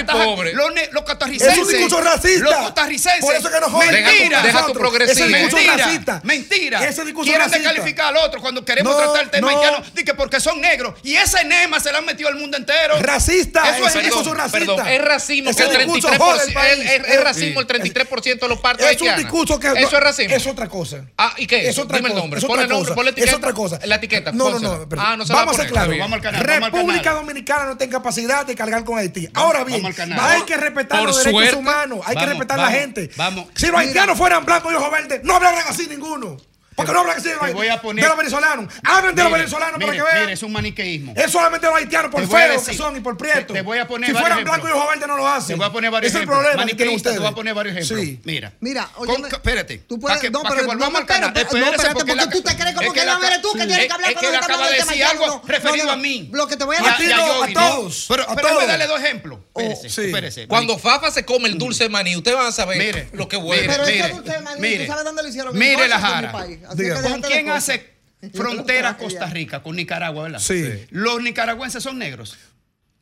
los, 0.54 0.72
los 0.92 1.04
costarricenses. 1.04 1.54
Es 1.58 1.60
un 1.64 1.68
discurso 1.70 2.02
racista. 2.02 2.44
Los 2.44 2.56
costarricenses. 2.56 3.22
Por 3.22 3.36
eso 3.36 3.50
que 3.52 3.60
no 3.60 3.70
joden. 3.70 4.04
Mentira. 4.04 4.42
Deja 4.42 4.66
tu 4.66 4.74
progresismo. 4.74 5.28
Mentira, 5.28 5.78
racista. 5.78 6.22
mentira. 6.24 6.86
Ese 6.88 7.04
discurso 7.06 7.30
Quieren 7.32 7.48
racista. 7.48 7.70
descalificar 7.70 8.08
al 8.08 8.18
otro 8.18 8.42
cuando 8.42 8.64
queremos 8.64 8.94
No, 8.94 9.00
tratar 9.02 9.24
el 9.24 9.30
tema 9.30 9.52
no. 9.52 9.58
haitiano 9.58 9.84
di 9.94 10.04
que 10.04 10.14
porque 10.14 10.40
son 10.40 10.62
negros. 10.62 10.96
Y 11.04 11.16
ese 11.16 11.42
enema 11.42 11.80
se 11.80 11.92
le 11.92 11.98
han 11.98 12.06
metido 12.06 12.30
al 12.30 12.36
mundo 12.36 12.58
entero. 12.58 13.00
Racista. 13.00 13.76
Eso 13.76 13.88
es 13.88 13.96
ese 13.96 14.04
discurso 14.06 14.34
racista. 14.34 14.94
es 14.94 15.02
racismo 15.02 15.50
Ese 15.52 15.68
que 15.68 15.76
el 15.76 15.78
discurso 15.92 16.10
33%, 16.10 16.18
jode 16.18 16.44
el 16.48 16.54
país. 16.54 16.80
es, 16.80 16.86
es- 16.92 17.08
es 17.08 17.24
racismo 17.24 17.60
el 17.62 17.68
33% 17.68 18.47
los 18.48 18.60
Es 18.80 19.02
un 19.02 19.16
discurso 19.16 19.60
que. 19.60 19.68
Eso 19.68 19.98
es 19.98 20.04
racismo. 20.04 20.36
Es 20.36 20.48
otra 20.48 20.68
cosa. 20.68 21.06
Ah, 21.18 21.34
¿y 21.38 21.48
qué 21.48 21.70
es? 21.70 21.78
Otra 21.78 21.98
Dime 21.98 22.10
el 22.10 22.14
cosa, 22.14 22.22
nombre. 22.22 22.40
es 22.40 22.46
Ponle 22.46 22.64
otra 22.64 22.74
nombre, 22.76 22.90
cosa, 22.90 22.96
ponle 22.96 23.12
etiqueta. 23.12 23.32
Es 23.32 23.38
otra 23.38 23.54
cosa. 23.54 23.80
La 23.86 23.96
etiqueta. 23.96 24.32
No, 24.32 24.50
no, 24.50 24.60
no. 24.60 24.88
Ah, 24.98 25.16
no 25.18 25.26
se 25.26 25.34
la 25.34 25.40
vamos 25.40 25.58
a 25.58 25.62
ser 25.62 25.72
claros. 25.72 25.96
República. 26.40 27.14
Dominicana 27.14 27.66
no 27.66 27.78
tiene 27.78 27.92
capacidad 27.92 28.46
de 28.46 28.56
cargar 28.56 28.84
con 28.84 28.98
Haití. 28.98 29.28
Ahora 29.34 29.64
bien, 29.64 29.86
hay 29.86 30.42
que 30.44 30.58
respetar 30.58 31.04
los 31.04 31.24
derechos 31.24 31.56
humanos. 31.56 32.00
Hay 32.06 32.16
que 32.16 32.26
respetar 32.26 32.60
a 32.60 32.64
la 32.64 32.72
gente. 32.72 33.10
vamos. 33.16 33.46
Si 33.56 33.68
los 33.68 33.80
haitianos 33.80 34.18
fueran 34.18 34.46
blancos 34.46 34.72
y 34.72 34.76
ojos 34.76 34.92
verdes, 34.92 35.24
no 35.24 35.36
hablaran 35.36 35.64
así 35.68 35.88
ninguno. 35.88 36.38
Porque 36.78 36.94
no 36.94 37.00
hablan 37.00 37.18
así 37.18 37.28
de, 37.30 37.36
voy 37.54 37.68
a 37.70 37.82
poner- 37.82 38.04
de 38.04 38.08
los 38.08 38.18
venezolanos. 38.18 38.72
Hablen 38.84 39.16
de 39.16 39.24
los 39.24 39.32
venezolanos 39.32 39.80
mire, 39.80 39.88
para 39.88 39.98
que 39.98 40.04
vean. 40.04 40.20
Mire, 40.22 40.34
es 40.34 40.44
un 40.44 40.52
maniqueísmo. 40.54 41.14
Es 41.16 41.32
solamente 41.32 41.66
los 41.66 41.76
haitianos 41.76 42.12
por 42.12 42.22
feos 42.28 42.32
que 42.64 42.72
decir- 42.72 42.78
son 42.78 42.96
y 42.96 43.00
por 43.00 43.18
prietos. 43.18 43.48
te- 43.48 43.54
te 43.54 43.62
voy 43.62 43.80
a 43.80 43.88
poner 43.88 44.08
Si 44.10 44.14
varios 44.14 44.30
fueran 44.30 44.44
blancos 44.46 44.70
y 44.70 44.74
ojos 44.74 44.90
verdes 44.92 45.08
no 45.08 45.18
lo 45.18 45.28
hacen. 45.28 45.48
Te 45.48 45.56
voy 45.56 45.66
a 45.66 45.72
poner 45.72 45.90
varios 45.92 46.12
Ese 46.12 46.18
ejemplos. 46.20 46.38
es 46.38 46.46
el 46.46 46.52
problema 46.52 46.70
que 46.70 46.76
tienen 46.78 46.96
ustedes. 46.96 47.16
te 47.16 47.20
voy 47.20 47.30
a 47.32 47.36
poner 47.36 47.54
varios 47.56 47.76
ejemplos. 47.78 48.00
Sí. 48.00 48.20
Mira. 48.26 48.54
Mira, 48.60 48.90
Con- 48.94 49.10
óyeme, 49.10 49.28
espérate. 49.28 49.78
Tú 49.80 50.00
puedes, 50.00 50.20
que, 50.20 50.30
no, 50.30 50.44
pero 50.44 50.56
que 50.56 50.66
volvamos 50.68 50.94
no, 50.94 51.00
al 51.00 51.06
canal. 51.08 51.30
espérate, 51.30 51.60
no, 51.60 51.66
espérate, 51.66 51.94
porque 51.96 52.16
la- 52.16 52.30
tú 52.30 52.42
te 52.44 52.56
crees 52.56 52.76
como 52.76 52.88
es 52.88 52.94
que 52.94 53.02
eres 53.02 53.42
tú 53.42 53.54
que 53.54 53.66
tienes 53.66 53.88
que 53.88 53.94
hablar 53.94 54.12
es 54.12 54.18
cuando 54.18 54.38
acaba 54.38 54.54
hablo 54.54 54.66
de 54.70 54.76
decir 54.78 54.94
tema 54.94 55.10
algo 55.10 55.42
referido 55.48 55.92
a 55.92 55.96
mí. 55.98 56.30
Lo 56.32 56.48
que 56.48 56.58
te 56.58 56.64
voy 56.64 56.76
a 56.76 56.80
Y 56.80 57.12
a- 57.12 57.54
todos, 57.54 58.06
Pero, 58.08 58.26
déjame 58.36 58.68
darle 58.68 58.86
dos 58.88 59.00
ejemplos. 59.02 59.40
Espérese, 59.56 59.90
sí. 59.90 60.02
espérese. 60.06 60.48
Cuando 60.48 60.78
Fafa 60.78 61.10
se 61.10 61.26
come 61.26 61.50
el 61.50 61.58
dulce 61.58 61.86
de 61.86 61.90
maní, 61.90 62.16
ustedes 62.16 62.38
van 62.38 62.46
a 62.48 62.52
saber 62.52 63.10
lo 63.14 63.28
que 63.28 63.38
huele. 63.38 63.64
mire, 63.64 63.74
Pero 63.74 63.86
mire, 63.88 64.00
ese 64.00 64.10
dulce 64.14 64.32
de 64.32 64.42
maní, 64.42 64.62
mire. 64.62 64.86
¿tú 64.86 64.92
sabes 64.92 65.06
dónde 65.06 65.24
lo 65.24 65.30
hicieron? 65.30 65.58
Mire 65.58 65.88
la 65.88 66.00
jara. 66.00 66.32
¿Con 66.68 67.22
quién 67.22 67.50
hace 67.50 67.94
frontera 68.34 68.98
Costa. 68.98 69.28
Rica? 69.28 69.62
Con 69.62 69.76
Nicaragua, 69.76 70.24
¿verdad? 70.24 70.40
Sí. 70.40 70.86
Los 70.90 71.22
nicaragüenses 71.22 71.84
son 71.84 71.98
negros. 71.98 72.38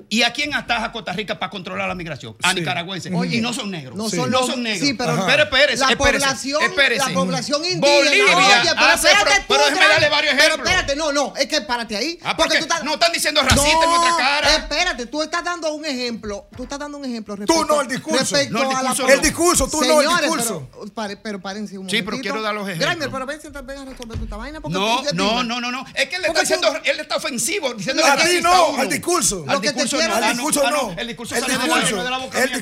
¿Y 0.07 0.21
a 0.21 0.31
quién 0.33 0.53
ataja 0.53 0.91
Costa 0.91 1.13
Rica 1.13 1.39
para 1.39 1.49
controlar 1.49 1.87
la 1.87 1.95
migración? 1.95 2.35
A 2.43 2.49
Sí. 2.51 2.59
nicaragüenses. 2.59 3.11
Oye, 3.15 3.37
y 3.37 3.41
no 3.41 3.53
son 3.53 3.71
negros. 3.71 3.95
no 3.95 4.07
Sí. 4.07 4.17
son 4.17 4.29
no 4.29 4.45
son 4.45 4.61
negros. 4.61 4.87
sí, 4.87 4.93
pero- 4.93 5.25
pero 5.25 5.43
espérese, 5.43 5.79
La 5.83 5.89
espérese, 5.91 6.19
población- 6.25 6.61
espérese. 6.61 7.07
la 7.09 7.13
población 7.15 7.65
indígena. 7.65 7.95
Bolivia 7.97 8.37
Oye, 8.37 8.69
pero 8.75 8.85
hace 8.85 9.07
espérate 9.07 9.31
fron- 9.31 9.39
tú, 9.39 9.45
Pero 9.55 9.63
déjeme 9.65 9.87
darle 9.87 10.09
varios 10.09 10.33
Pero 10.35 10.45
ejemplos. 10.45 10.69
espérate, 10.69 10.95
no, 10.95 11.11
no, 11.11 11.33
es 11.35 11.45
que 11.47 11.61
párate 11.61 11.97
ahí. 11.97 12.19
Ah, 12.23 12.37
porque 12.37 12.57
tú 12.59 12.63
estás- 12.65 12.83
no 12.83 12.93
están 12.93 13.11
diciendo 13.13 13.41
racista 13.41 13.83
en 13.83 13.89
nuestra 13.89 14.17
cara. 14.17 14.55
Espérate, 14.57 15.05
tú 15.07 15.23
estás 15.23 15.43
dando 15.43 15.73
un 15.73 15.85
ejemplo. 15.85 16.47
Tú 16.55 16.63
estás 16.63 16.77
dando 16.79 16.97
un 16.99 17.05
ejemplo. 17.05 17.35
Tú 17.47 17.65
no, 17.65 17.81
el 17.81 17.87
discurso. 17.87 18.19
respecto 18.19 18.53
No, 18.53 18.59
el 18.59 18.65
a 18.65 18.69
la- 18.83 18.89
discurso 18.89 19.03
no. 19.07 19.09
El 19.13 19.21
discurso, 19.21 19.67
tú 19.69 19.81
no, 19.81 20.01
el 20.01 20.07
discurso. 20.21 20.69
Pero, 20.71 20.93
pare- 20.93 21.17
pero 21.17 21.41
párense 21.41 21.79
un 21.79 21.89
Sí, 21.89 21.95
momentito. 22.01 22.05
pero 22.11 22.21
quiero 22.21 22.41
dar 22.43 22.53
los 22.53 22.67
ejemplos. 22.67 22.85
Graimer, 22.85 23.09
pero 23.09 23.25
ven, 23.25 23.39
ven 23.65 23.77
a 23.79 23.85
resolver 23.85 24.19
tu 24.19 24.37
vaina. 24.37 24.61
porque 24.61 24.77
No, 24.77 25.01
tú- 25.03 25.15
no, 25.15 25.43
no, 25.43 25.59
no, 25.61 25.71
no. 25.71 25.85
Es 25.95 26.09
que 26.09 26.17
él 26.17 26.21
está 26.21 26.27
Porque 26.27 26.41
diciendo, 26.41 26.67
tú- 26.71 26.79
él 26.91 26.99
está 26.99 27.15
ofensivo, 27.15 27.73
diciendo 27.73 28.05
A 28.05 28.15
ti 28.17 28.21
racista 28.23 28.49
no, 28.49 28.77
al 28.77 28.89
discurso. 28.89 29.45
Al 29.47 29.61
te 29.61 29.84
discurso 29.85 30.07
no. 30.07 30.15
Ah, 30.25 30.33
discurso 30.33 30.67
ah, 30.67 30.71
no. 30.71 30.91
El 30.99 31.07
discurso 31.07 31.35
El 31.35 31.41
de 31.45 32.09
la 32.09 32.17
boca 32.17 32.43
El 32.43 32.53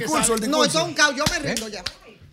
el 0.44 0.52
No, 0.52 0.64
esto 0.64 0.80
es 0.80 0.86
un 0.86 0.94
caos. 0.94 1.16
Yo 1.16 1.24
me 1.32 1.40
rindo 1.40 1.68
ya. 1.68 1.84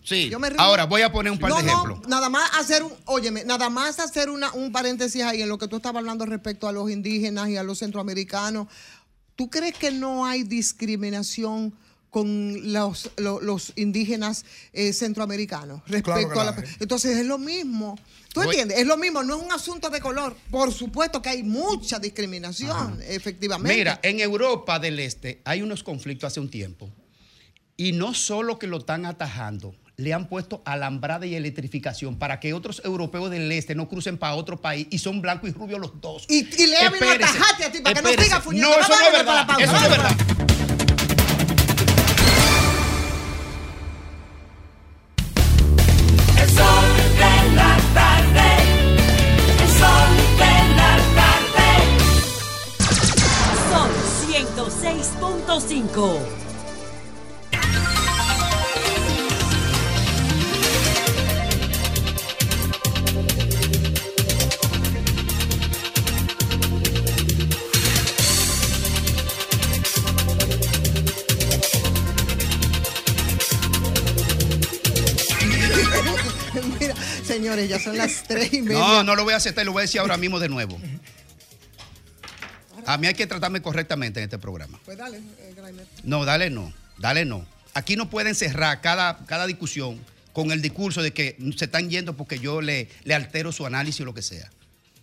Sí. 0.03 0.29
Yo 0.29 0.39
me 0.39 0.49
rindo. 0.49 0.63
Ahora 0.63 0.85
voy 0.85 1.01
a 1.03 1.11
poner 1.11 1.31
un 1.31 1.37
par 1.39 1.49
no, 1.51 1.57
de 1.57 1.63
no, 1.63 1.71
ejemplos. 1.71 2.07
nada 2.07 2.27
más 2.29 2.49
hacer 2.59 2.83
un, 2.83 2.91
óyeme, 3.05 3.43
nada 3.45 3.69
más 3.69 3.99
hacer 3.99 4.29
una, 4.29 4.51
un 4.53 4.71
paréntesis 4.71 5.21
ahí 5.23 5.41
en 5.43 5.49
lo 5.49 5.57
que 5.57 5.67
tú 5.67 5.75
estabas 5.77 5.99
hablando 5.99 6.25
respecto 6.25 6.67
a 6.67 6.71
los 6.71 6.89
indígenas 6.89 7.49
y 7.49 7.57
a 7.57 7.63
los 7.63 7.79
centroamericanos. 7.79 8.67
¿Tú 9.35 9.49
crees 9.49 9.75
que 9.75 9.91
no 9.91 10.25
hay 10.25 10.43
discriminación 10.43 11.73
con 12.09 12.73
los, 12.73 13.09
lo- 13.17 13.39
los 13.41 13.71
indígenas 13.77 14.43
eh, 14.73 14.91
centroamericanos 14.91 15.81
respecto 15.87 16.29
Claro 16.31 16.41
a 16.41 16.43
la, 16.45 16.63
entonces 16.79 17.17
es 17.17 17.25
lo 17.25 17.37
mismo 17.37 17.97
¿Tú 18.33 18.41
entiendes? 18.43 18.79
Es 18.79 18.87
lo 18.87 18.97
mismo, 18.97 19.23
no 19.23 19.35
es 19.35 19.43
un 19.43 19.51
asunto 19.51 19.89
de 19.89 19.99
color. 19.99 20.35
Por 20.49 20.71
supuesto 20.71 21.21
que 21.21 21.29
hay 21.29 21.43
mucha 21.43 21.99
discriminación, 21.99 22.99
efectivamente. 23.05 23.75
Mira, 23.75 23.99
en 24.03 24.19
Europa 24.19 24.79
del 24.79 24.99
Este 24.99 25.41
hay 25.43 25.61
unos 25.61 25.83
conflictos 25.83 26.27
hace 26.27 26.39
un 26.39 26.49
tiempo. 26.49 26.89
Y 27.75 27.93
no 27.93 28.13
solo 28.13 28.59
que 28.59 28.67
lo 28.67 28.77
están 28.77 29.05
atajando, 29.05 29.75
le 29.97 30.13
han 30.13 30.27
puesto 30.27 30.61
alambrada 30.65 31.25
y 31.25 31.35
electrificación 31.35 32.17
para 32.17 32.39
que 32.39 32.53
otros 32.53 32.81
europeos 32.85 33.29
del 33.29 33.51
este 33.51 33.75
no 33.75 33.87
crucen 33.87 34.17
para 34.17 34.35
otro 34.35 34.61
país 34.61 34.87
y 34.89 34.99
son 34.99 35.21
blanco 35.21 35.47
y 35.47 35.51
rubio 35.51 35.77
los 35.77 35.99
dos. 35.99 36.25
Y, 36.29 36.47
y 36.61 36.67
le 36.67 36.77
a 36.77 36.87
Espérese, 36.87 37.23
atajarte 37.23 37.65
a 37.65 37.71
ti 37.71 37.79
para 37.81 38.01
que 38.01 38.15
no 38.15 38.23
siga. 38.23 38.43
No, 38.45 38.79
eso 38.79 38.89
no 38.89 39.05
es 39.05 39.11
verdad. 39.11 39.47
para 39.47 39.59
la 39.59 39.65
Eso 39.65 39.73
no 39.73 39.83
es 39.83 39.89
verdad. 39.89 40.60
105. 55.59 56.19
Mira, 76.79 76.95
señores, 77.25 77.67
ya 77.67 77.77
son 77.77 77.97
las 77.97 78.23
tres 78.23 78.53
y 78.53 78.61
media. 78.61 78.79
No, 78.79 79.03
no 79.03 79.15
lo 79.17 79.25
voy 79.25 79.33
a 79.33 79.37
aceptar, 79.37 79.65
lo 79.65 79.73
voy 79.73 79.81
a 79.81 79.83
decir 79.83 79.99
ahora 79.99 80.15
mismo 80.15 80.39
de 80.39 80.47
nuevo. 80.47 80.79
A 82.91 82.97
mí 82.97 83.07
hay 83.07 83.13
que 83.13 83.25
tratarme 83.25 83.61
correctamente 83.61 84.19
en 84.19 84.25
este 84.25 84.37
programa. 84.37 84.77
Pues 84.83 84.97
dale, 84.97 85.17
eh. 85.17 85.55
No, 86.03 86.25
dale 86.25 86.49
no, 86.49 86.73
dale 86.97 87.23
no. 87.23 87.45
Aquí 87.73 87.95
no 87.95 88.09
pueden 88.09 88.35
cerrar 88.35 88.81
cada, 88.81 89.25
cada 89.27 89.47
discusión 89.47 89.97
con 90.33 90.51
el 90.51 90.61
discurso 90.61 91.01
de 91.01 91.13
que 91.13 91.37
se 91.55 91.65
están 91.65 91.89
yendo 91.89 92.17
porque 92.17 92.39
yo 92.39 92.59
le, 92.59 92.89
le 93.05 93.13
altero 93.13 93.53
su 93.53 93.65
análisis 93.65 94.01
o 94.01 94.05
lo 94.05 94.13
que 94.13 94.21
sea. 94.21 94.51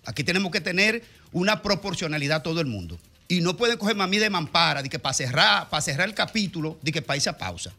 Aquí 0.05 0.22
tenemos 0.22 0.53
que 0.53 0.61
tener 0.61 1.03
una 1.32 1.62
proporcionalidad 1.62 2.43
todo 2.43 2.61
el 2.61 2.66
mundo. 2.66 2.99
Y 3.26 3.41
no 3.41 3.57
pueden 3.57 3.78
cogerme 3.78 4.05
a 4.05 4.07
mí 4.07 4.18
de 4.18 4.28
mampara, 4.28 4.82
de 4.82 4.91
que 4.91 4.99
para 4.99 5.14
cerrar, 5.14 5.70
para 5.70 5.80
cerrar 5.80 6.09
el 6.09 6.14
capítulo, 6.14 6.78
de 6.82 6.93
que 6.93 7.01
para 7.01 7.16
irse 7.16 7.30
a 7.30 7.39
pausa. 7.39 7.72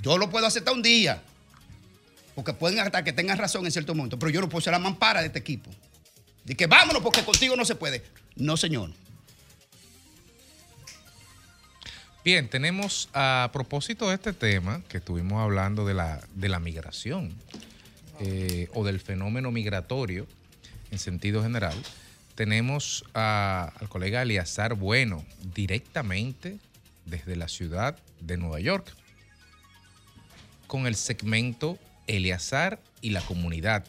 Yo 0.00 0.16
lo 0.16 0.30
puedo 0.30 0.46
aceptar 0.46 0.72
un 0.72 0.82
día, 0.82 1.22
porque 2.34 2.54
pueden 2.54 2.78
hasta 2.78 3.04
que 3.04 3.12
tengan 3.12 3.36
razón 3.36 3.66
en 3.66 3.72
cierto 3.72 3.94
momento, 3.94 4.18
pero 4.18 4.30
yo 4.30 4.40
no 4.40 4.48
puedo 4.48 4.62
ser 4.62 4.72
la 4.72 4.78
mampara 4.78 5.20
de 5.20 5.26
este 5.26 5.38
equipo. 5.38 5.70
De 6.44 6.54
que 6.54 6.66
vámonos 6.66 7.02
porque 7.02 7.22
contigo 7.22 7.54
no 7.54 7.64
se 7.64 7.74
puede. 7.74 8.04
No, 8.36 8.56
señor. 8.56 8.90
Bien, 12.24 12.48
tenemos 12.48 13.08
a 13.12 13.50
propósito 13.52 14.08
de 14.08 14.16
este 14.16 14.32
tema 14.32 14.82
que 14.88 14.98
estuvimos 14.98 15.40
hablando 15.40 15.86
de 15.86 15.94
la, 15.94 16.26
de 16.34 16.48
la 16.48 16.58
migración 16.58 17.32
eh, 18.20 18.68
o 18.74 18.84
del 18.84 19.00
fenómeno 19.00 19.50
migratorio 19.50 20.26
en 20.90 20.98
sentido 20.98 21.42
general, 21.42 21.74
tenemos 22.34 23.04
al 23.14 23.88
colega 23.88 24.22
Eliazar 24.22 24.74
Bueno 24.74 25.24
directamente 25.54 26.58
desde 27.04 27.36
la 27.36 27.48
ciudad 27.48 27.96
de 28.20 28.36
Nueva 28.36 28.60
York 28.60 28.94
con 30.66 30.86
el 30.86 30.96
segmento 30.96 31.78
Eleazar 32.06 32.80
y 33.00 33.10
la 33.10 33.20
comunidad. 33.20 33.84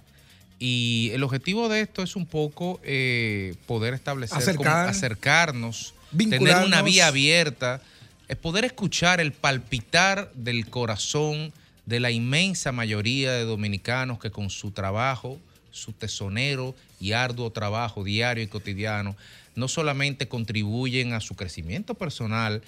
Y 0.60 1.12
el 1.14 1.24
objetivo 1.24 1.70
de 1.70 1.82
esto 1.82 2.02
es 2.02 2.16
un 2.16 2.26
poco 2.26 2.80
eh, 2.84 3.56
poder 3.68 3.94
establecer, 3.94 4.38
Acercar. 4.38 4.86
cómo 4.86 4.90
acercarnos, 4.90 5.94
tener 6.18 6.66
una 6.66 6.82
vía 6.82 7.08
abierta, 7.08 7.82
es 8.28 8.38
poder 8.38 8.66
escuchar 8.66 9.20
el 9.20 9.32
palpitar 9.32 10.32
del 10.34 10.70
corazón 10.70 11.54
de 11.86 12.00
la 12.00 12.12
inmensa 12.12 12.72
mayoría 12.72 13.32
de 13.32 13.46
dominicanos 13.46 14.20
que 14.20 14.32
con 14.32 14.50
su 14.50 14.72
trabajo, 14.72 15.40
su 15.72 15.94
tesonero 15.94 16.76
y 17.00 17.14
arduo 17.14 17.52
trabajo 17.52 18.04
diario 18.04 18.44
y 18.44 18.48
cotidiano, 18.48 19.16
no 19.56 19.68
solamente 19.68 20.28
contribuyen 20.28 21.14
a 21.14 21.22
su 21.22 21.36
crecimiento 21.36 21.94
personal 21.94 22.62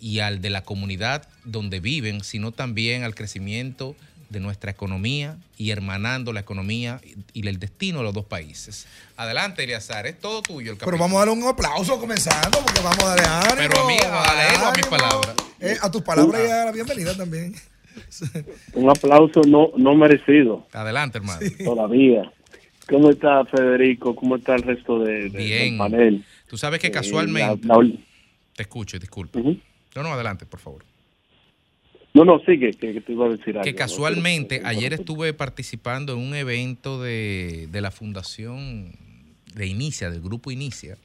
y 0.00 0.18
al 0.18 0.40
de 0.40 0.50
la 0.50 0.62
comunidad 0.62 1.28
donde 1.44 1.80
viven, 1.80 2.24
sino 2.24 2.52
también 2.52 3.04
al 3.04 3.14
crecimiento 3.14 3.94
de 4.30 4.40
nuestra 4.40 4.70
economía 4.70 5.36
y 5.56 5.70
hermanando 5.70 6.32
la 6.32 6.40
economía 6.40 7.00
y 7.32 7.46
el 7.46 7.58
destino 7.58 7.98
de 7.98 8.04
los 8.04 8.14
dos 8.14 8.24
países. 8.24 8.86
Adelante, 9.16 9.64
Eliazar, 9.64 10.06
es 10.06 10.18
todo 10.18 10.42
tuyo 10.42 10.72
el 10.72 10.78
Pero 10.78 10.98
vamos 10.98 11.16
a 11.16 11.18
darle 11.26 11.34
un 11.34 11.48
aplauso 11.48 11.98
comenzando, 12.00 12.58
porque 12.64 12.80
vamos 12.80 13.04
a 13.04 13.08
darle 13.16 13.24
ánimo. 13.26 13.54
Pero 13.56 13.84
amigo, 13.84 14.04
a 14.12 14.34
leerlo 14.34 14.66
a 14.66 14.72
mis 14.72 14.86
palabras. 14.86 15.34
Eh, 15.60 15.76
a 15.80 15.90
tus 15.90 16.02
palabras 16.02 16.40
y 16.46 16.50
a 16.50 16.64
la 16.66 16.72
bienvenida 16.72 17.14
también. 17.16 17.54
Un 18.72 18.90
aplauso 18.90 19.42
no, 19.46 19.70
no 19.76 19.94
merecido 19.94 20.66
Adelante, 20.72 21.18
hermano. 21.18 21.40
todavía. 21.64 22.32
¿Cómo 22.88 23.10
está 23.10 23.44
Federico? 23.46 24.14
¿Cómo 24.16 24.36
está 24.36 24.56
el 24.56 24.62
resto 24.62 24.98
de, 24.98 25.30
de- 25.30 25.38
Bien. 25.38 25.68
del 25.70 25.78
panel? 25.78 26.24
Tú 26.48 26.56
sabes 26.58 26.80
que 26.80 26.88
Eh, 26.88 26.90
casualmente... 26.90 27.66
la- 27.66 27.76
la- 27.76 27.90
Te 28.56 28.62
escucho, 28.64 28.98
disculpe. 28.98 29.38
Ujú. 29.38 29.58
No, 29.94 30.02
no, 30.02 30.12
adelante, 30.12 30.44
por 30.44 30.60
favor. 30.60 30.84
No, 32.14 32.24
no, 32.24 32.38
sigue, 32.46 32.70
que, 32.70 32.92
que 32.92 33.00
te 33.00 33.12
iba 33.12 33.26
a 33.26 33.28
decir 33.28 33.56
algo. 33.56 33.64
Que 33.64 33.74
casualmente 33.74 34.62
ayer 34.64 34.92
estuve 34.92 35.34
participando 35.34 36.12
en 36.12 36.20
un 36.20 36.34
evento 36.34 37.02
de, 37.02 37.68
de 37.70 37.80
la 37.80 37.90
Fundación 37.90 38.92
de 39.54 39.66
Inicia, 39.66 40.10
del 40.10 40.20
grupo 40.20 40.52
Inicia, 40.52 40.96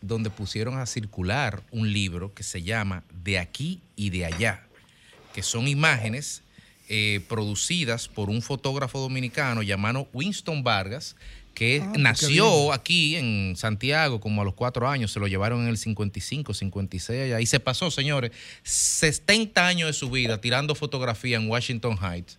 donde 0.00 0.30
pusieron 0.30 0.78
a 0.78 0.86
circular 0.86 1.62
un 1.70 1.92
libro 1.92 2.34
que 2.34 2.42
se 2.42 2.62
llama 2.62 3.04
De 3.22 3.38
aquí 3.38 3.80
y 3.94 4.10
de 4.10 4.24
allá, 4.24 4.66
que 5.32 5.42
son 5.42 5.68
imágenes 5.68 6.42
eh, 6.88 7.20
producidas 7.28 8.08
por 8.08 8.30
un 8.30 8.40
fotógrafo 8.40 8.98
dominicano 8.98 9.62
llamado 9.62 10.08
Winston 10.12 10.62
Vargas, 10.64 11.16
que 11.58 11.82
Ah, 11.82 11.92
nació 11.98 12.72
aquí 12.72 13.16
en 13.16 13.54
Santiago 13.56 14.20
como 14.20 14.42
a 14.42 14.44
los 14.44 14.54
cuatro 14.54 14.88
años, 14.88 15.10
se 15.10 15.18
lo 15.18 15.26
llevaron 15.26 15.62
en 15.62 15.68
el 15.68 15.76
55, 15.76 16.54
56 16.54 17.22
allá, 17.24 17.40
y 17.40 17.46
se 17.46 17.58
pasó, 17.58 17.90
señores, 17.90 18.30
70 18.62 19.66
años 19.66 19.88
de 19.88 19.92
su 19.92 20.08
vida 20.08 20.40
tirando 20.40 20.76
fotografía 20.76 21.36
en 21.36 21.50
Washington 21.50 21.98
Heights. 22.00 22.38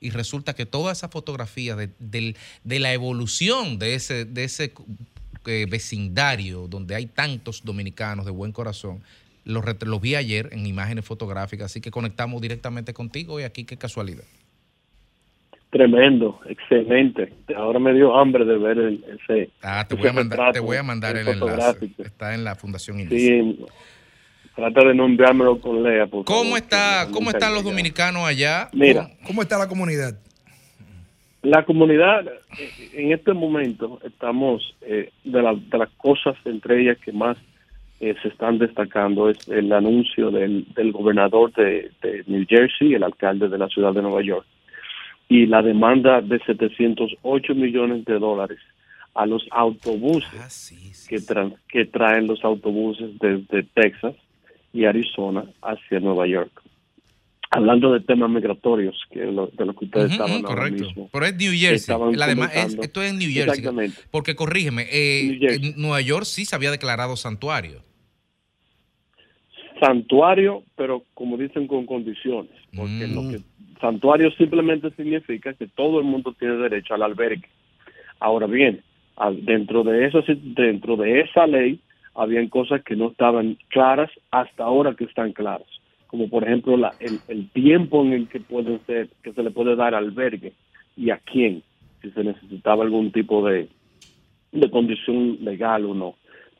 Y 0.00 0.10
resulta 0.10 0.54
que 0.54 0.66
toda 0.66 0.92
esa 0.92 1.08
fotografía 1.08 1.76
de, 1.76 2.34
de 2.64 2.80
la 2.80 2.92
evolución 2.92 3.78
de 3.78 3.94
ese, 3.94 4.24
de 4.24 4.44
ese 4.44 4.72
eh, 5.46 5.66
vecindario 5.70 6.66
donde 6.66 6.96
hay 6.96 7.06
tantos 7.06 7.62
dominicanos 7.64 8.26
de 8.26 8.32
buen 8.32 8.50
corazón, 8.50 9.00
los, 9.44 9.64
los 9.82 10.00
vi 10.00 10.16
ayer 10.16 10.48
en 10.50 10.66
imágenes 10.66 11.04
fotográficas, 11.04 11.70
así 11.70 11.80
que 11.80 11.92
conectamos 11.92 12.42
directamente 12.42 12.92
contigo 12.92 13.38
y 13.38 13.44
aquí 13.44 13.64
qué 13.64 13.76
casualidad. 13.76 14.24
Tremendo, 15.76 16.40
excelente. 16.48 17.32
Ahora 17.54 17.78
me 17.78 17.92
dio 17.92 18.16
hambre 18.16 18.46
de 18.46 18.56
ver 18.56 18.78
el- 18.78 19.04
ese. 19.20 19.50
Ah, 19.62 19.84
te 19.86 19.94
ese 19.94 20.00
voy 20.02 20.08
a 20.08 20.12
mandar, 20.14 20.52
te 20.54 20.60
voy 20.60 20.76
a 20.78 20.82
mandar 20.82 21.16
el 21.16 21.28
enlace. 21.28 21.38
fotográfico. 21.40 22.02
Está 22.02 22.34
en 22.34 22.44
la 22.44 22.54
Fundación 22.54 22.98
Inicia. 23.00 23.18
Sí, 23.18 23.58
trata 24.54 24.84
de 24.88 24.94
no 24.94 25.04
enviármelo 25.04 25.60
con 25.60 25.82
Lea, 25.82 26.06
por 26.06 26.24
¿Cómo 26.24 26.44
favor, 26.44 26.58
está, 26.58 27.08
cómo 27.12 27.28
están 27.30 27.52
los 27.52 27.62
dominicanos 27.62 28.24
allá? 28.26 28.70
Mira, 28.72 29.10
¿Cómo 29.26 29.42
está 29.42 29.58
la 29.58 29.68
comunidad? 29.68 30.18
La 31.42 31.64
comunidad, 31.66 32.26
eh, 32.58 32.70
en 32.94 33.12
este 33.12 33.34
momento, 33.34 34.00
estamos 34.02 34.74
eh, 34.80 35.10
de, 35.24 35.42
la- 35.42 35.54
de 35.54 35.78
las 35.78 35.90
cosas 35.98 36.36
entre 36.46 36.80
ellas 36.80 36.96
que 37.04 37.12
más 37.12 37.36
eh, 38.00 38.14
se 38.22 38.28
están 38.28 38.58
destacando 38.58 39.28
es 39.28 39.46
el 39.48 39.70
anuncio 39.72 40.30
del, 40.30 40.66
del 40.74 40.92
gobernador 40.92 41.52
de, 41.52 41.90
de 42.02 42.24
New 42.26 42.46
Jersey, 42.48 42.94
el 42.94 43.02
alcalde 43.04 43.48
de 43.48 43.58
la 43.58 43.68
ciudad 43.68 43.92
de 43.92 44.02
Nueva 44.02 44.22
York, 44.22 44.46
y 45.28 45.46
la 45.46 45.62
demanda 45.62 46.20
de 46.20 46.38
708 46.44 47.54
millones 47.54 48.04
de 48.04 48.18
dólares 48.18 48.58
a 49.14 49.26
los 49.26 49.46
autobuses 49.50 51.06
que, 51.08 51.16
tra- 51.16 51.56
que 51.68 51.84
traen 51.86 52.26
los 52.26 52.44
autobuses 52.44 53.18
desde 53.18 53.62
Texas 53.74 54.14
y 54.72 54.84
Arizona 54.84 55.44
hacia 55.62 56.00
Nueva 56.00 56.26
York. 56.26 56.52
Hablando 57.50 57.92
de 57.92 58.00
temas 58.00 58.28
migratorios, 58.28 59.00
que 59.10 59.20
lo- 59.24 59.46
de 59.46 59.64
lo 59.64 59.74
que 59.74 59.86
ustedes 59.86 60.06
Ujú, 60.06 60.12
estaban 60.14 60.32
ujú, 60.42 60.46
ahora 60.48 60.62
correcto. 60.62 60.84
mismo. 60.88 61.08
Pero 61.12 61.26
es 61.26 61.36
New 61.36 61.52
Jersey. 61.52 61.74
Estaban 61.76 62.16
La 62.16 62.26
es- 62.30 62.76
esto 62.80 63.02
es 63.02 63.12
New 63.14 63.30
Jersey. 63.32 63.40
Exactamente. 63.60 63.96
Porque 64.10 64.34
corrígeme, 64.36 64.86
eh, 64.90 65.22
New 65.30 65.40
Jersey. 65.40 65.70
en 65.70 65.80
Nueva 65.80 66.00
York 66.02 66.24
sí 66.24 66.44
se 66.44 66.54
había 66.54 66.70
declarado 66.70 67.16
santuario. 67.16 67.82
santuario, 69.80 70.62
pero 70.76 71.04
como 71.14 71.36
dicen 71.36 71.66
con 71.66 71.84
condiciones, 71.84 72.50
porque 72.74 73.06
lo 73.08 73.28
que 73.28 73.40
santuario 73.80 74.30
simplemente 74.32 74.90
significa 74.92 75.52
que 75.54 75.66
todo 75.68 75.98
el 76.00 76.04
mundo 76.06 76.34
tiene 76.38 76.56
derecho 76.56 76.94
al 76.94 77.02
albergue. 77.02 77.48
Ahora 78.20 78.46
bien, 78.46 78.82
dentro 79.42 79.84
de 79.84 80.10
si- 80.26 80.40
dentro 80.54 80.96
de 80.96 81.20
esa 81.20 81.46
ley 81.46 81.80
habían 82.14 82.48
cosas 82.48 82.82
que 82.82 82.96
no 82.96 83.08
estaban 83.08 83.58
claras 83.68 84.10
hasta 84.30 84.64
ahora 84.64 84.94
que 84.94 85.04
están 85.04 85.32
claras, 85.32 85.66
como 86.06 86.28
por 86.28 86.44
ejemplo 86.44 86.76
la- 86.76 86.94
el, 86.98 87.20
el 87.28 87.50
tiempo 87.50 88.02
en 88.04 88.12
el 88.12 88.28
que 88.28 88.40
puede 88.40 88.78
ser 88.86 89.08
que 89.22 89.32
se 89.32 89.42
le 89.42 89.50
puede 89.50 89.76
dar 89.76 89.94
albergue 89.94 90.52
y 90.96 91.10
a 91.10 91.18
quién, 91.18 91.62
si 92.02 92.10
se 92.10 92.24
necesitaba 92.24 92.84
algún 92.84 93.12
tipo 93.12 93.46
de 93.46 93.68
de 94.52 94.70
condición 94.70 95.38
legal 95.42 95.84
o 95.84 95.94
no. 95.94 96.14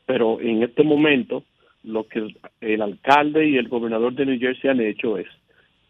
Pero 0.05 0.39
en 0.41 0.61
este 0.63 0.83
momento, 0.83 1.43
lo 1.83 2.07
que 2.07 2.27
el 2.61 2.81
alcalde 2.81 3.47
y 3.49 3.57
el 3.57 3.69
gobernador 3.69 4.13
de 4.13 4.25
New 4.25 4.39
Jersey 4.39 4.69
han 4.69 4.81
hecho 4.81 5.17
es 5.17 5.27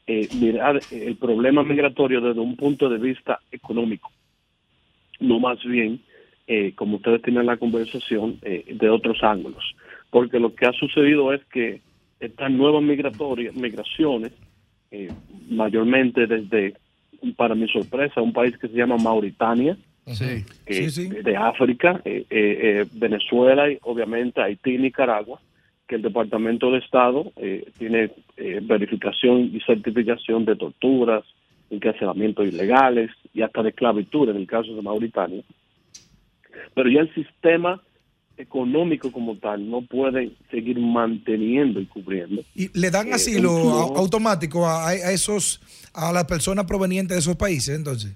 eh, 0.07 0.27
mirar 0.39 0.81
el 0.91 1.15
problema 1.17 1.63
migratorio 1.63 2.21
desde 2.21 2.39
un 2.39 2.55
punto 2.55 2.89
de 2.89 2.97
vista 2.97 3.39
económico, 3.51 4.09
no 5.19 5.39
más 5.39 5.63
bien, 5.63 5.99
eh, 6.47 6.71
como 6.75 6.95
ustedes 6.97 7.21
tienen 7.21 7.45
la 7.45 7.57
conversación, 7.57 8.39
eh, 8.41 8.63
de 8.73 8.89
otros 8.89 9.21
ángulos. 9.21 9.75
Porque 10.09 10.39
lo 10.39 10.55
que 10.55 10.65
ha 10.65 10.71
sucedido 10.71 11.33
es 11.33 11.43
que 11.51 11.81
estas 12.19 12.49
nuevas 12.51 12.81
migratorias, 12.81 13.53
migraciones, 13.55 14.31
eh, 14.91 15.11
mayormente 15.49 16.25
desde, 16.25 16.75
para 17.35 17.53
mi 17.55 17.67
sorpresa, 17.67 18.21
un 18.21 18.31
país 18.33 18.57
que 18.57 18.69
se 18.69 18.75
llama 18.77 18.97
Mauritania, 18.97 19.77
Sí. 20.13 20.45
eh, 20.67 20.89
de 21.21 21.35
África, 21.35 21.99
eh, 22.05 22.25
eh, 22.29 22.59
eh, 22.61 22.85
Venezuela 22.93 23.69
y 23.69 23.77
obviamente 23.81 24.41
Haití 24.41 24.75
y 24.75 24.77
Nicaragua, 24.77 25.41
que 25.87 25.95
el 25.95 26.01
Departamento 26.01 26.71
de 26.71 26.79
Estado 26.79 27.31
eh, 27.37 27.69
tiene 27.77 28.11
eh, 28.35 28.59
verificación 28.61 29.51
y 29.53 29.59
certificación 29.61 30.45
de 30.45 30.55
torturas, 30.55 31.23
encarcelamientos 31.69 32.47
ilegales 32.47 33.11
y 33.33 33.41
hasta 33.41 33.63
de 33.63 33.69
esclavitud 33.69 34.29
en 34.29 34.37
el 34.37 34.47
caso 34.47 34.73
de 34.73 34.81
Mauritania. 34.81 35.43
Pero 36.73 36.89
ya 36.89 37.01
el 37.01 37.13
sistema 37.13 37.81
económico 38.37 39.11
como 39.11 39.37
tal 39.37 39.69
no 39.69 39.81
puede 39.81 40.31
seguir 40.51 40.79
manteniendo 40.79 41.79
y 41.79 41.85
cubriendo. 41.87 42.43
Y 42.53 42.69
le 42.79 42.91
dan 42.91 43.07
Eh, 43.07 43.13
asilo 43.13 43.49
automático 43.95 44.65
a, 44.65 44.89
a 44.89 45.11
esos 45.11 45.59
a 45.93 46.11
las 46.11 46.25
personas 46.25 46.65
provenientes 46.65 47.15
de 47.15 47.19
esos 47.19 47.35
países, 47.35 47.75
entonces. 47.75 48.15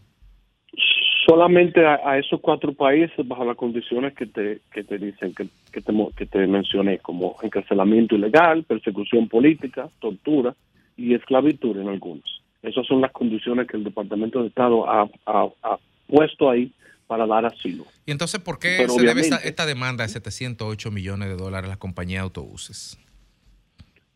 Solamente 1.25 1.85
a, 1.85 1.99
a 2.03 2.17
esos 2.17 2.39
cuatro 2.41 2.73
países 2.73 3.27
bajo 3.27 3.45
las 3.45 3.55
condiciones 3.57 4.13
que 4.13 4.25
te, 4.25 4.61
que 4.73 4.83
te 4.83 4.97
dicen, 4.97 5.33
que, 5.35 5.47
que, 5.71 5.81
te, 5.81 5.93
que 6.17 6.25
te 6.25 6.47
mencioné, 6.47 6.99
como 6.99 7.35
encarcelamiento 7.41 8.15
ilegal, 8.15 8.63
persecución 8.63 9.27
política, 9.27 9.89
tortura 9.99 10.55
y 10.97 11.13
esclavitud 11.13 11.77
en 11.79 11.89
algunos. 11.89 12.41
Esas 12.63 12.85
son 12.85 13.01
las 13.01 13.11
condiciones 13.11 13.67
que 13.67 13.77
el 13.77 13.83
Departamento 13.83 14.41
de 14.41 14.47
Estado 14.49 14.87
ha, 14.89 15.09
ha- 15.25 15.49
ha 15.63 15.77
puesto 16.07 16.49
ahí 16.49 16.71
para 17.07 17.25
dar 17.27 17.45
asilo. 17.45 17.85
Y 18.05 18.11
entonces, 18.11 18.39
¿por 18.39 18.57
qué 18.59 18.75
Pero 18.77 18.93
se 18.93 19.01
debe 19.01 19.21
esta, 19.21 19.37
esta 19.37 19.65
demanda 19.65 20.03
de 20.03 20.09
708 20.09 20.91
millones 20.91 21.27
de 21.29 21.35
dólares 21.35 21.67
a 21.69 21.73
la 21.73 21.79
compañía 21.79 22.19
de 22.19 22.23
autobuses? 22.23 22.97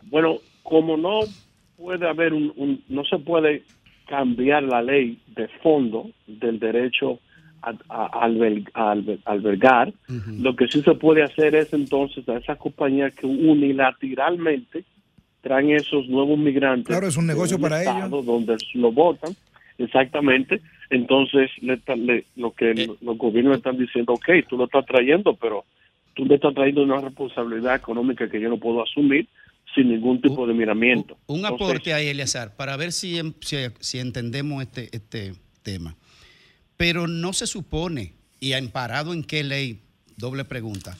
Bueno, 0.03 0.38
como 0.64 0.95
no 0.97 1.22
puede 1.78 2.08
haber 2.08 2.34
un, 2.34 2.53
un- 2.56 2.84
no 2.88 3.03
se 3.06 3.18
puede 3.18 3.64
cambiar 4.08 4.64
la 4.64 4.82
ley 4.82 5.18
de 5.36 5.47
fondo 5.64 6.10
del 6.28 6.60
derecho 6.60 7.20
a, 7.62 7.70
a 7.89 8.28
alber- 8.28 8.70
a 8.74 8.93
alber- 8.93 9.20
albergar, 9.26 9.91
lo 10.39 10.56
que 10.56 10.68
sí 10.68 10.82
se 10.84 10.93
puede 10.93 11.24
hacer 11.24 11.56
es 11.56 11.74
entonces 11.74 12.28
a 12.30 12.38
esas 12.38 12.58
compañías 12.60 13.14
que 13.16 13.26
unilateralmente 13.26 14.84
traen 15.41 15.72
esos 15.72 16.08
nuevos 16.08 16.38
migrantes. 16.38 16.88
Claro, 16.88 17.08
es 17.08 17.18
un 17.18 17.28
negocio 17.28 17.60
para 17.60 17.80
estado 17.82 18.22
Donde 18.22 18.58
lo 18.76 18.91
votan, 18.91 19.36
exactamente. 19.78 20.62
Entonces, 20.89 21.49
le 21.62 21.80
le- 21.97 22.26
lo 22.36 22.51
que 22.51 22.72
Eh. 22.72 22.88
los 23.01 23.18
gobiernos 23.18 23.58
están 23.58 23.78
diciendo, 23.78 24.14
ok, 24.14 24.30
tú 24.47 24.58
lo 24.58 24.66
estás 24.66 24.86
trayendo, 24.86 25.34
pero 25.36 25.66
tú 26.14 26.26
me 26.26 26.36
estás 26.36 26.53
trayendo 26.53 26.84
una 26.84 27.01
responsabilidad 27.01 27.76
económica 27.76 28.30
que 28.30 28.39
yo 28.39 28.49
no 28.49 28.58
puedo 28.58 28.84
asumir 28.84 29.28
sin 29.76 29.89
ningún 29.89 30.21
tipo 30.21 30.47
de 30.47 30.53
miramiento. 30.53 31.17
Un 31.28 31.39
Entonces, 31.39 31.67
aporte 31.67 31.93
ahí, 31.93 32.07
Eleazar, 32.07 32.55
para 32.55 32.78
ver 32.78 32.91
si, 32.91 33.19
em- 33.19 33.34
si, 33.41 33.57
si 33.80 33.99
entendemos 33.99 34.63
este, 34.63 34.89
este 34.95 35.36
tema. 35.61 35.95
Pero 36.78 37.07
no 37.07 37.34
se 37.34 37.45
supone, 37.45 38.13
y 38.39 38.53
amparado 38.53 39.13
en 39.13 39.23
qué 39.23 39.43
ley, 39.43 39.82
doble 40.17 40.45
pregunta, 40.45 40.97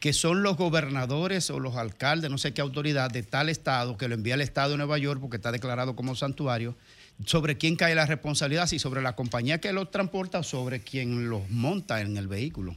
que 0.00 0.12
son 0.12 0.42
los 0.42 0.56
gobernadores 0.56 1.50
o 1.50 1.60
los 1.60 1.76
alcaldes, 1.76 2.30
no 2.30 2.38
sé 2.38 2.52
qué 2.52 2.60
autoridad 2.60 3.10
de 3.10 3.22
tal 3.22 3.48
estado 3.48 3.96
que 3.96 4.08
lo 4.08 4.14
envía 4.14 4.34
al 4.34 4.40
estado 4.40 4.72
de 4.72 4.76
Nueva 4.76 4.98
York 4.98 5.20
porque 5.20 5.36
está 5.36 5.52
declarado 5.52 5.96
como 5.96 6.14
santuario, 6.14 6.74
sobre 7.24 7.56
quién 7.56 7.76
cae 7.76 7.94
la 7.94 8.06
responsabilidad, 8.06 8.66
si 8.66 8.78
sobre 8.78 9.00
la 9.00 9.16
compañía 9.16 9.58
que 9.58 9.72
los 9.72 9.90
transporta 9.90 10.40
o 10.40 10.42
sobre 10.42 10.80
quien 10.80 11.30
los 11.30 11.48
monta 11.50 12.02
en 12.02 12.16
el 12.16 12.28
vehículo. 12.28 12.76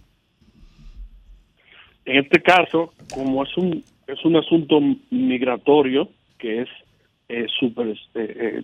En 2.05 2.23
este 2.23 2.41
caso, 2.41 2.93
como 3.13 3.43
es 3.43 3.55
un 3.57 3.83
es 4.11 4.25
un 4.25 4.35
asunto 4.35 4.79
migratorio 5.11 6.09
que 6.37 6.61
es 6.61 6.69
eh, 7.27 7.45
super, 7.59 7.87
eh, 7.89 7.95
eh, 8.15 8.63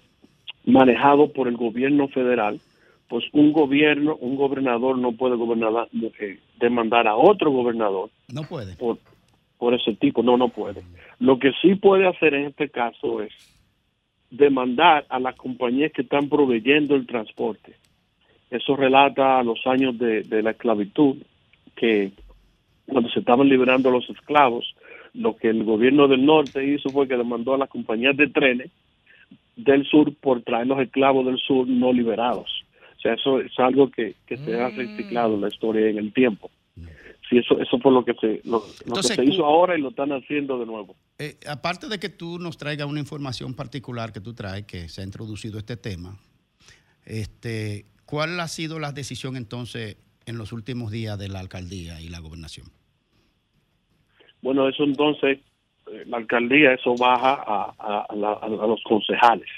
manejado 0.66 1.32
por 1.32 1.48
el 1.48 1.56
gobierno 1.58 2.08
federal, 2.08 2.60
pues 3.08 3.26
un 3.34 3.54
gobierno, 3.54 4.16
un 4.16 4.36
gobernador 4.36 4.98
no 4.98 5.12
puede 5.12 5.36
gobernar, 5.36 5.88
eh, 6.20 6.40
demandar 6.60 7.08
a 7.08 7.16
otro 7.16 7.52
gobernador 7.52 8.10
No 8.34 8.42
puede. 8.44 8.76
por, 8.76 8.98
por 9.58 9.74
ese 9.76 9.94
tipo, 9.94 10.24
no, 10.24 10.38
no 10.38 10.50
puede. 10.50 10.82
Lo 11.20 11.38
que 11.38 11.52
sí 11.62 11.76
puede 11.76 12.08
hacer 12.08 12.34
en 12.34 12.46
este 12.46 12.70
caso 12.70 13.22
es 13.22 13.32
demandar 14.32 15.06
a 15.10 15.20
las 15.20 15.36
compañías 15.36 15.92
que 15.92 16.02
están 16.02 16.30
proveyendo 16.30 16.96
el 16.96 17.06
transporte. 17.06 17.76
Eso 18.50 18.76
relata 18.76 19.40
a 19.40 19.44
los 19.44 19.66
años 19.68 19.98
de, 19.98 20.24
de 20.24 20.42
la 20.42 20.52
esclavitud, 20.52 21.18
que 21.76 22.12
cuando 22.88 23.10
se 23.10 23.20
estaban 23.20 23.48
liberando 23.50 23.90
a 23.90 23.92
los 23.92 24.10
esclavos, 24.10 24.76
lo 25.16 25.36
que 25.36 25.50
el 25.50 25.64
gobierno 25.64 26.08
del 26.08 26.26
norte 26.26 26.66
hizo 26.66 26.90
fue 26.90 27.08
que 27.08 27.18
demandó 27.18 27.54
a 27.54 27.58
las 27.58 27.70
compañías 27.70 28.16
de 28.18 28.28
trenes 28.28 28.72
del 29.56 29.86
sur 29.86 30.14
por 30.16 30.42
traer 30.44 30.68
los 30.68 30.80
esclavos 30.80 31.26
del 31.26 31.38
sur 31.40 31.68
no 31.68 31.94
liberados. 31.94 32.66
O 32.98 33.00
sea, 33.00 33.14
eso 33.14 33.40
es 33.40 33.58
algo 33.60 33.90
que, 33.90 34.16
que 34.26 34.38
se 34.38 34.60
ha 34.60 34.70
reciclado 34.70 35.36
en 35.36 35.42
la 35.42 35.48
historia 35.48 35.88
y 35.88 35.92
en 35.92 35.98
el 36.00 36.14
tiempo. 36.14 36.50
Sí, 37.30 37.40
eso, 37.40 37.60
eso 37.60 37.80
fue 37.80 37.92
lo 37.92 38.06
que 38.06 38.14
se, 38.14 38.42
lo, 38.44 38.64
que 38.64 39.04
se 39.04 39.24
hizo 39.24 39.46
ahora 39.46 39.76
y 39.76 39.82
lo 39.82 39.90
están 39.90 40.12
haciendo 40.12 40.60
de 40.60 40.66
nuevo. 40.68 40.96
Eh, 41.18 41.38
aparte 41.48 41.88
de 41.88 41.98
que 41.98 42.10
tú 42.10 42.38
nos 42.38 42.58
traigas 42.58 42.88
una 42.88 43.00
información 43.00 43.56
particular 43.56 44.14
que 44.14 44.22
tú 44.22 44.36
traes, 44.36 44.66
que 44.66 44.90
se 44.90 45.02
ha 45.02 45.04
introducido 45.04 45.58
este 45.58 45.76
tema, 45.76 46.20
este, 47.04 47.86
¿cuál 48.06 48.40
ha 48.40 48.48
sido 48.48 48.78
la 48.80 48.92
decisión 48.92 49.38
entonces 49.38 49.98
en 50.28 50.38
los 50.38 50.52
últimos 50.52 50.92
días 50.92 51.18
de 51.18 51.30
la 51.30 51.40
alcaldía 51.40 52.00
y 52.00 52.10
la 52.10 52.20
gobernación? 52.20 52.68
Bueno, 54.46 54.70
eso 54.70 54.84
entonces, 54.84 55.40
eh, 55.92 56.04
la 56.06 56.18
alcaldía, 56.18 56.74
eso 56.74 56.94
baja 56.96 57.34
a, 57.34 57.74
a- 57.80 58.06
a 58.08 58.16
la- 58.16 58.34
a 58.34 58.68
los 58.68 58.80
concejales, 58.84 59.50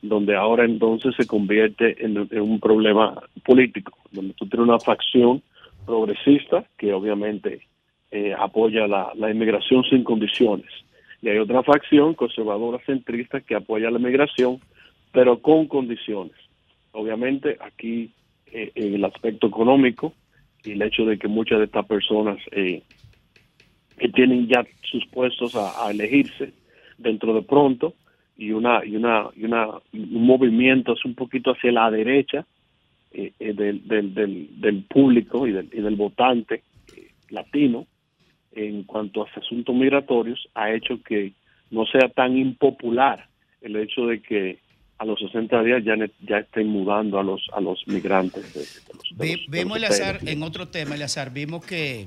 donde 0.00 0.34
ahora 0.34 0.64
entonces 0.64 1.14
se 1.14 1.26
convierte 1.26 2.02
en, 2.02 2.16
un 2.40 2.58
problema 2.58 3.20
político, 3.44 3.92
donde 4.10 4.32
tú 4.32 4.46
tienes 4.46 4.66
una 4.66 4.78
facción 4.78 5.42
progresista 5.84 6.64
que 6.78 6.94
obviamente 6.94 7.60
eh, 8.10 8.32
apoya 8.32 8.86
la, 8.86 9.12
la 9.14 9.30
inmigración 9.30 9.84
sin 9.84 10.04
condiciones. 10.04 10.70
Y 11.20 11.28
hay 11.28 11.36
otra 11.36 11.62
facción 11.62 12.14
conservadora 12.14 12.78
centrista 12.86 13.42
que 13.42 13.54
apoya 13.54 13.90
la 13.90 13.98
inmigración, 13.98 14.58
pero 15.12 15.38
con 15.40 15.66
condiciones. 15.66 16.32
Obviamente 16.92 17.58
aquí 17.60 18.10
eh, 18.50 18.72
en 18.74 18.94
el 18.94 19.04
aspecto 19.04 19.48
económico 19.48 20.14
y 20.64 20.72
el 20.72 20.80
hecho 20.80 21.04
de 21.04 21.18
que 21.18 21.28
muchas 21.28 21.58
de 21.58 21.66
estas 21.66 21.84
personas 21.84 22.38
eh, 22.52 22.82
que 24.00 24.08
tienen 24.08 24.48
ya 24.48 24.66
sus 24.90 25.06
puestos 25.06 25.54
a, 25.54 25.86
a 25.86 25.90
elegirse 25.90 26.52
dentro 26.98 27.34
de 27.34 27.42
pronto 27.42 27.94
y 28.36 28.50
una 28.52 28.84
y 28.84 28.96
una 28.96 29.28
y 29.36 29.44
una 29.44 29.66
un 29.92 30.26
movimiento 30.26 30.94
es 30.94 31.04
un 31.04 31.14
poquito 31.14 31.50
hacia 31.52 31.70
la 31.70 31.90
derecha 31.90 32.46
eh, 33.12 33.32
eh, 33.38 33.52
del, 33.52 33.86
del, 33.86 34.14
del, 34.14 34.48
del 34.60 34.82
público 34.84 35.46
y 35.46 35.52
del, 35.52 35.68
y 35.72 35.80
del 35.82 35.96
votante 35.96 36.62
eh, 36.96 37.10
latino 37.28 37.86
en 38.52 38.84
cuanto 38.84 39.22
a 39.22 39.28
asuntos 39.38 39.74
migratorios 39.74 40.48
ha 40.54 40.72
hecho 40.72 41.00
que 41.02 41.32
no 41.70 41.84
sea 41.86 42.08
tan 42.08 42.36
impopular 42.36 43.26
el 43.60 43.76
hecho 43.76 44.06
de 44.06 44.20
que 44.22 44.58
a 44.98 45.04
los 45.04 45.18
60 45.20 45.62
días 45.62 45.84
ya, 45.84 45.96
ne- 45.96 46.10
ya 46.26 46.38
estén 46.38 46.66
mudando 46.68 47.18
a 47.18 47.22
los 47.22 47.46
a 47.54 47.60
los 47.60 47.86
migrantes. 47.86 48.42
de- 48.54 48.60
de 48.60 48.94
los- 48.96 49.48
de 49.50 49.64
los 49.64 49.76
Eleazar, 49.76 50.16
hoteles. 50.16 50.34
en 50.34 50.42
otro 50.42 50.68
tema, 50.68 50.94
Eleazar, 50.94 51.32
vimos 51.32 51.64
que, 51.64 52.06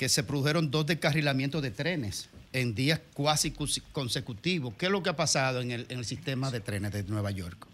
que 0.00 0.08
se 0.08 0.24
produjeron 0.24 0.70
dos 0.70 0.86
descarrilamientos 0.86 1.60
de 1.60 1.70
trenes 1.70 2.32
en 2.54 2.74
días 2.74 3.02
cuasi 3.12 3.52
consecutivos. 3.92 4.72
¿Qué 4.78 4.86
es 4.86 4.92
lo 4.92 5.02
que 5.02 5.10
ha 5.10 5.16
pasado 5.16 5.60
en 5.60 5.72
el, 5.72 5.84
en 5.90 5.98
el 5.98 6.06
sistema 6.06 6.50
de 6.50 6.60
trenes 6.60 6.90
de 6.92 7.04
Nueva 7.04 7.30
York? 7.32 7.66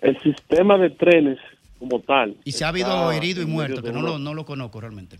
El 0.00 0.16
sistema 0.20 0.78
de 0.78 0.90
trenes 0.90 1.40
como 1.80 1.98
tal. 2.02 2.36
Y 2.44 2.52
si 2.52 2.62
ha 2.62 2.68
habido 2.68 3.10
herido 3.10 3.42
y 3.42 3.46
muerto, 3.46 3.82
que 3.82 3.90
no 3.90 4.00
lo, 4.00 4.20
no 4.20 4.32
lo 4.32 4.44
conozco 4.44 4.80
realmente. 4.80 5.16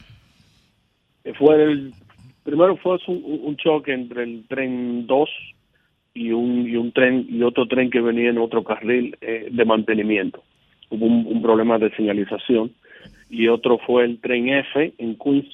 Eh, 1.25 1.33
fue 1.37 1.61
el 1.61 1.93
primero 2.45 2.77
fue 2.77 2.97
un, 3.09 3.41
un 3.43 3.57
choque 3.57 3.93
entre 3.93 4.23
el 4.23 4.45
tren 4.49 5.09
2 5.09 5.31
y 6.15 6.31
un 6.31 6.69
y 6.69 6.77
un 6.77 6.93
tren 6.93 7.27
y 7.29 7.43
otro 7.43 7.67
tren 7.67 7.91
que 7.91 8.01
venía 8.01 8.31
en 8.31 8.39
otro 8.39 8.63
carril 8.63 9.19
eh, 9.21 9.49
de 9.51 9.65
mantenimiento 9.65 10.45
hubo 10.91 11.07
un, 11.07 11.27
un 11.27 11.43
problema 11.43 11.79
de 11.79 11.91
señalización 11.97 12.71
y 13.33 13.49
otro 13.49 13.79
fue 13.79 14.05
el 14.05 14.21
tren 14.21 14.51
F 14.51 14.93
en 14.99 15.17
Queens 15.17 15.49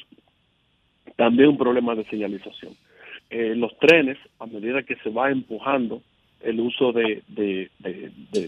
también 1.17 1.51
un 1.51 1.59
problema 1.59 1.95
de 1.95 2.05
señalización 2.05 2.75
Eh, 3.31 3.55
los 3.55 3.73
trenes 3.79 4.19
a 4.39 4.47
medida 4.47 4.83
que 4.83 4.97
se 4.97 5.11
va 5.11 5.31
empujando 5.31 6.01
el 6.41 6.61
uso 6.61 6.93
de, 6.93 7.23
de, 7.29 7.69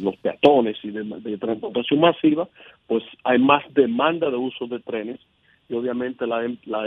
los 0.01 0.17
peatones 0.17 0.77
y 0.83 0.91
de, 0.91 1.39
transportación 1.39 2.01
masiva 2.01 2.49
pues 2.89 3.05
hay 3.25 3.39
más 3.39 3.63
demanda 3.75 4.31
de 4.31 4.37
uso 4.37 4.67
de 4.67 4.81
trenes 4.81 5.21
y 5.69 5.75
obviamente 5.75 6.27
la, 6.27 6.39
la 6.65 6.81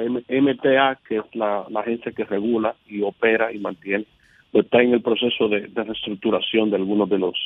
MTA, 0.44 1.00
que 1.08 1.18
es 1.18 1.36
la, 1.36 1.66
la 1.70 1.80
agencia 1.80 2.12
que 2.12 2.26
regula 2.26 2.76
y 2.88 3.02
opera 3.02 3.54
y 3.54 3.60
mantiene, 3.60 4.06
pues 4.52 4.66
está 4.66 4.82
en 4.82 4.94
el 4.94 5.02
proceso 5.02 5.48
de, 5.48 5.68
de 5.68 5.84
reestructuración 5.84 6.70
de 6.70 6.76
algunos 6.76 7.08
de 7.10 7.20
los 7.20 7.38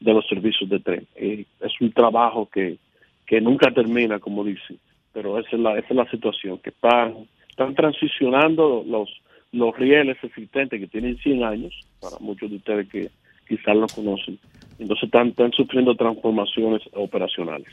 de 0.00 0.12
los 0.12 0.26
servicios 0.28 0.68
de 0.68 0.80
tren. 0.80 1.06
Eh, 1.16 1.44
es 1.60 1.72
un 1.80 1.90
trabajo 1.92 2.48
que, 2.52 2.78
que 3.26 3.40
nunca 3.40 3.72
termina, 3.72 4.18
como 4.18 4.44
dicen, 4.44 4.78
pero 5.12 5.38
esa 5.38 5.50
es 5.52 5.60
la, 5.60 5.78
esa 5.78 5.88
es 5.88 5.96
la 5.96 6.10
situación, 6.10 6.58
que 6.58 6.70
están, 6.70 7.26
están 7.48 7.74
transicionando 7.74 8.84
los, 8.86 9.08
los 9.52 9.76
rieles 9.76 10.16
existentes 10.22 10.80
que 10.80 10.86
tienen 10.86 11.16
100 11.18 11.44
años, 11.44 11.74
para 12.00 12.18
muchos 12.18 12.50
de 12.50 12.56
ustedes 12.56 12.88
que 12.88 13.10
quizás 13.48 13.76
lo 13.76 13.86
conocen, 13.86 14.38
entonces 14.78 15.04
están, 15.04 15.28
están 15.28 15.52
sufriendo 15.52 15.94
transformaciones 15.94 16.82
operacionales. 16.92 17.68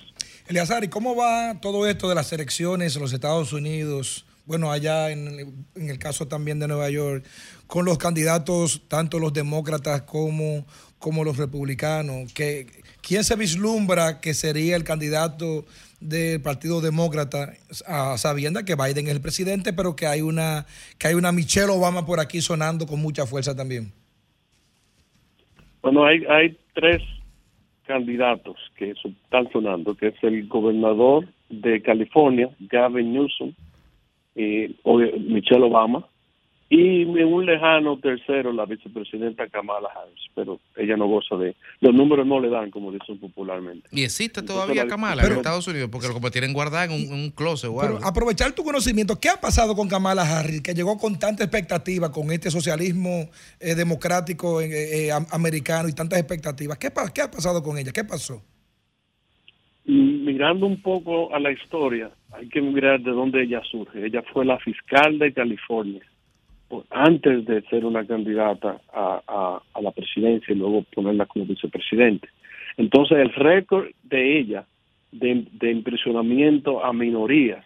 Eleazar, 0.48 0.84
¿y 0.84 0.90
cómo 0.90 1.16
va 1.16 1.60
todo 1.60 1.88
esto 1.88 2.10
de 2.10 2.16
las 2.16 2.32
elecciones 2.34 2.96
en 2.96 3.02
los 3.02 3.14
Estados 3.14 3.54
Unidos? 3.54 4.26
Bueno, 4.46 4.72
allá 4.72 5.12
en, 5.12 5.66
en 5.76 5.90
el 5.90 5.98
caso 5.98 6.28
también 6.28 6.60
de 6.60 6.68
Nueva 6.68 6.90
York, 6.90 7.26
con 7.68 7.86
los 7.86 7.98
candidatos, 7.98 8.82
tanto 8.88 9.18
los 9.18 9.34
demócratas 9.34 10.02
como, 10.04 10.66
como 11.00 11.24
los 11.24 11.38
republicanos. 11.38 12.34
Que, 12.34 12.68
¿Quién 13.02 13.24
se 13.24 13.36
vislumbra 13.36 14.22
que 14.22 14.34
sería 14.34 14.76
el 14.76 14.84
candidato 14.84 15.66
del 16.00 16.42
Partido 16.42 16.82
Demócrata, 16.82 17.54
a 17.86 18.18
sabiendo 18.18 18.64
que 18.66 18.76
Biden 18.76 19.08
es 19.08 19.14
el 19.14 19.22
presidente, 19.22 19.74
pero 19.74 19.96
que 19.96 20.08
hay 20.08 20.22
una 20.22 20.66
que 20.98 21.08
hay 21.08 21.14
una 21.14 21.32
Michelle 21.32 21.72
Obama 21.72 22.06
por 22.06 22.20
aquí 22.20 22.42
sonando 22.42 22.86
con 22.86 23.02
mucha 23.02 23.26
fuerza 23.26 23.56
también? 23.56 23.92
Bueno, 25.82 26.06
hay, 26.06 26.24
hay 26.30 26.58
tres 26.74 27.02
candidatos 27.86 28.56
que 28.76 28.92
están 28.92 29.52
sonando, 29.52 29.96
que 29.96 30.08
es 30.08 30.24
el 30.24 30.48
gobernador 30.48 31.28
de 31.50 31.82
California, 31.82 32.50
Gavin 32.60 33.14
Newsom, 33.14 33.54
eh, 34.36 34.74
o 34.84 34.98
Michelle 34.98 35.64
Obama, 35.64 36.06
y 36.74 37.02
en 37.02 37.26
un 37.34 37.46
lejano 37.46 38.00
tercero 38.00 38.54
la 38.54 38.66
vicepresidenta 38.66 39.46
Kamala 39.50 39.90
Harris, 39.90 40.22
pero 40.34 40.58
ella 40.78 40.96
no 40.96 41.06
goza 41.06 41.36
de... 41.36 41.54
Los 41.82 41.94
números 41.94 42.26
no 42.26 42.40
le 42.40 42.48
dan, 42.50 42.72
como 42.72 42.94
dicen 42.94 43.20
popularmente. 43.20 43.90
Y 43.92 44.04
existe 44.04 44.40
Entonces, 44.40 44.64
todavía 44.64 44.86
la- 44.86 44.90
Kamala 44.90 45.22
en 45.26 45.34
Estados 45.34 45.68
Unidos 45.68 45.90
porque 45.92 46.08
lo 46.08 46.32
tienen 46.32 46.54
guardada 46.54 46.86
en 46.86 46.92
un, 46.92 47.02
en 47.02 47.14
un 47.26 47.32
closet 47.32 47.70
o 47.70 47.76
Pero 47.82 47.98
algo. 47.98 48.08
aprovechar 48.08 48.54
tu 48.54 48.64
conocimiento, 48.64 49.20
¿qué 49.20 49.28
ha 49.28 49.42
pasado 49.42 49.76
con 49.76 49.90
Kamala 49.90 50.22
Harris, 50.24 50.62
que 50.62 50.74
llegó 50.74 50.98
con 50.98 51.20
tanta 51.20 51.44
expectativa, 51.44 52.10
con 52.10 52.32
este 52.32 52.50
socialismo 52.50 53.30
eh, 53.60 53.76
democrático 53.76 54.62
eh, 54.62 54.70
eh, 55.08 55.12
am- 55.12 55.26
americano 55.32 55.90
y 55.90 55.94
tantas 55.94 56.20
expectativas? 56.20 56.78
¿Qué, 56.78 56.88
¿Qué 57.14 57.22
ha 57.22 57.30
pasado 57.30 57.62
con 57.62 57.78
ella? 57.78 57.92
¿Qué 57.92 58.06
pasó? 58.06 58.42
Y 59.84 59.92
mirando 59.94 60.68
un 60.68 60.82
poco 60.82 61.36
a 61.36 61.40
la 61.40 61.52
historia, 61.52 62.12
hay 62.32 62.48
que 62.48 62.62
mirar 62.62 63.02
de 63.02 63.12
dónde 63.12 63.44
ella 63.44 63.62
surge. 63.70 64.06
Ella 64.06 64.24
fue 64.32 64.46
la 64.46 64.58
fiscal 64.60 65.20
de 65.20 65.34
California 65.34 66.02
antes 66.90 67.46
de 67.46 67.62
ser 67.64 67.86
una 67.86 68.06
candidata 68.06 68.80
a, 68.94 69.62
la 69.82 69.92
presidencia 69.92 70.54
y 70.54 70.58
luego 70.58 70.84
ponerla 70.94 71.26
como 71.26 71.46
vicepresidente. 71.46 72.28
Entonces 72.78 73.18
el 73.18 73.34
récord 73.34 73.88
de 74.04 74.40
ella 74.40 74.66
de, 75.12 75.46
de 75.52 75.72
impresionamiento 75.72 76.84
a 76.84 76.94
minorías 76.94 77.66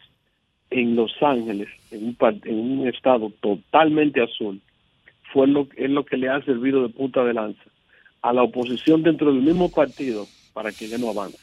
en 0.72 0.96
Los 0.96 1.12
Ángeles, 1.22 1.70
en 1.92 2.06
un, 2.08 2.18
en 2.46 2.60
un 2.60 2.88
estado 2.88 3.32
totalmente 3.42 4.22
azul, 4.22 4.60
fue 5.32 5.48
lo, 5.48 5.68
es 5.76 5.90
lo 5.90 6.04
que 6.06 6.18
le 6.18 6.30
ha 6.30 6.42
servido 6.42 6.82
de 6.84 6.90
punta 6.90 7.24
de 7.24 7.34
lanza 7.34 7.64
a 8.22 8.34
la 8.34 8.42
oposición 8.44 9.04
dentro 9.04 9.32
del 9.32 9.44
mismo 9.44 9.70
partido 9.72 10.26
para 10.54 10.72
que 10.72 10.86
ella 10.86 10.98
no 10.98 11.10
avance. 11.10 11.38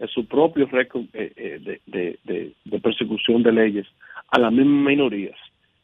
Es 0.00 0.10
su 0.10 0.26
propio 0.26 0.66
récord 0.66 1.04
eh, 1.12 1.32
eh, 1.36 1.80
de- 1.86 2.18
de- 2.24 2.52
de 2.64 2.80
persecución 2.80 3.42
de 3.44 3.52
leyes 3.52 3.86
a 4.30 4.38
las 4.40 4.52
mismas 4.52 4.90
minorías 4.90 5.36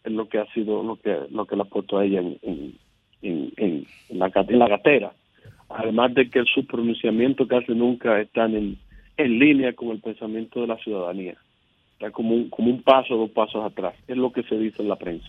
es 0.05 0.13
lo 0.13 0.29
que 0.29 0.39
ha 0.39 0.47
sido 0.53 0.83
lo 0.83 0.97
que 0.97 1.17
lo 1.31 1.45
que 1.47 1.57
la 1.57 1.63
ha 1.65 1.67
puesto 1.67 1.99
a 1.99 2.05
ella 2.05 2.21
en, 2.21 2.39
en, 2.43 2.79
en- 3.23 3.53
en- 3.57 3.87
la, 4.19 4.29
gatera. 4.69 5.13
Además 5.69 6.15
de 6.15 6.29
que 6.31 6.43
sus 6.53 6.67
pronunciamientos 6.67 7.47
casi 7.49 7.73
nunca 7.73 8.21
están 8.21 8.57
en, 8.57 8.79
en 9.17 9.39
línea 9.39 9.73
con 9.75 9.89
el 9.91 10.01
pensamiento 10.01 10.61
de 10.61 10.67
la 10.67 10.77
ciudadanía. 10.79 11.37
Está 11.93 12.11
como 12.11 12.35
un, 12.35 12.51
como 12.51 12.71
un 12.71 12.83
paso 12.83 13.17
dos 13.17 13.31
pasos 13.31 13.65
atrás. 13.65 13.95
Es 14.09 14.17
lo 14.17 14.33
que 14.33 14.43
se 14.45 14.57
dice 14.59 14.83
en 14.83 14.89
la 14.89 14.97
prensa. 14.97 15.29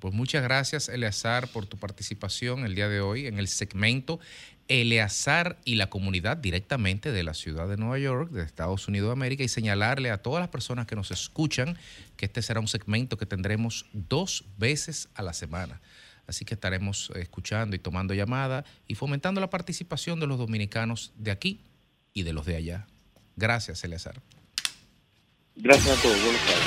Pues 0.00 0.12
muchas 0.14 0.42
gracias, 0.42 0.88
Eleazar, 0.88 1.48
por 1.52 1.66
tu 1.66 1.76
participación 1.78 2.64
el 2.64 2.74
día 2.74 2.88
de 2.88 3.00
hoy 3.00 3.26
en 3.26 3.38
el 3.38 3.48
segmento 3.48 4.20
Eleazar 4.68 5.58
y 5.64 5.74
la 5.74 5.90
comunidad 5.90 6.36
directamente 6.36 7.12
de 7.12 7.22
la 7.22 7.34
ciudad 7.34 7.68
de 7.68 7.76
Nueva 7.76 7.98
York, 7.98 8.30
de 8.30 8.42
Estados 8.42 8.88
Unidos 8.88 9.08
de 9.08 9.12
América, 9.12 9.42
y 9.42 9.48
señalarle 9.48 10.10
a 10.10 10.18
todas 10.18 10.40
las 10.40 10.48
personas 10.48 10.86
que 10.86 10.96
nos 10.96 11.10
escuchan 11.10 11.76
que 12.16 12.26
este 12.26 12.42
será 12.42 12.60
un 12.60 12.68
segmento 12.68 13.18
que 13.18 13.26
tendremos 13.26 13.86
dos 13.92 14.44
veces 14.56 15.08
a 15.14 15.22
la 15.22 15.32
semana. 15.32 15.80
Así 16.26 16.44
que 16.44 16.54
estaremos 16.54 17.12
escuchando 17.16 17.76
y 17.76 17.78
tomando 17.78 18.14
llamadas 18.14 18.64
y 18.86 18.94
fomentando 18.94 19.40
la 19.40 19.50
participación 19.50 20.20
de 20.20 20.26
los 20.26 20.38
dominicanos 20.38 21.12
de 21.16 21.30
aquí 21.30 21.60
y 22.14 22.22
de 22.22 22.32
los 22.32 22.46
de 22.46 22.56
allá. 22.56 22.86
Gracias, 23.36 23.84
Eleazar. 23.84 24.22
Gracias 25.56 25.98
a 25.98 26.02
todos. 26.02 26.22
Buenas 26.22 26.40
tardes. 26.46 26.64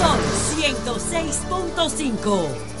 Sol 0.00 0.18
106.5. 0.58 2.75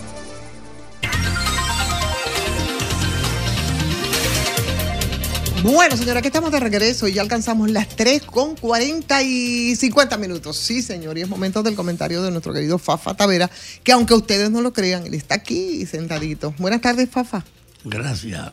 Bueno, 5.62 5.96
señora, 5.96 6.20
aquí 6.20 6.28
estamos 6.28 6.52
de 6.52 6.60
regreso 6.60 7.08
y 7.08 7.14
ya 7.14 7.22
alcanzamos 7.22 7.70
las 7.70 7.88
3 7.88 8.22
con 8.22 8.56
40 8.56 9.22
y 9.22 9.74
50 9.74 10.16
minutos. 10.18 10.56
Sí, 10.56 10.82
señor, 10.82 11.18
y 11.18 11.22
es 11.22 11.28
momento 11.28 11.62
del 11.62 11.74
comentario 11.74 12.22
de 12.22 12.30
nuestro 12.30 12.52
querido 12.52 12.78
Fafa 12.78 13.14
Tavera, 13.14 13.50
que 13.82 13.92
aunque 13.92 14.14
ustedes 14.14 14.50
no 14.50 14.60
lo 14.60 14.72
crean, 14.72 15.06
él 15.06 15.14
está 15.14 15.36
aquí 15.36 15.84
sentadito. 15.86 16.54
Buenas 16.58 16.80
tardes, 16.80 17.08
Fafa. 17.10 17.44
Gracias. 17.84 18.52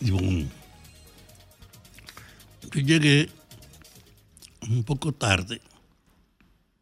Ivonne. 0.00 0.48
Yo 2.72 2.80
llegué 2.80 3.28
un 4.68 4.84
poco 4.84 5.12
tarde 5.12 5.60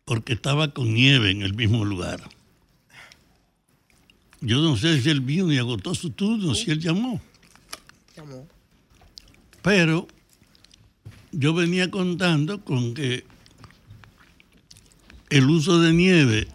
porque 0.04 0.32
estaba 0.32 0.72
con 0.72 0.92
nieve 0.94 1.30
en 1.30 1.42
el 1.42 1.54
mismo 1.54 1.84
lugar. 1.84 2.20
Yo 4.40 4.58
no 4.58 4.76
sé 4.76 5.00
si 5.02 5.10
él 5.10 5.20
vino 5.20 5.52
y 5.52 5.58
agotó 5.58 5.94
su 5.94 6.10
turno, 6.10 6.54
si 6.54 6.70
él 6.70 6.80
llamó. 6.80 7.20
Pero 9.62 10.08
yo 11.32 11.54
venía 11.54 11.90
contando 11.90 12.64
con 12.64 12.94
que 12.94 13.24
el 15.30 15.50
uso 15.50 15.80
de 15.80 15.92
nieve, 15.92 16.48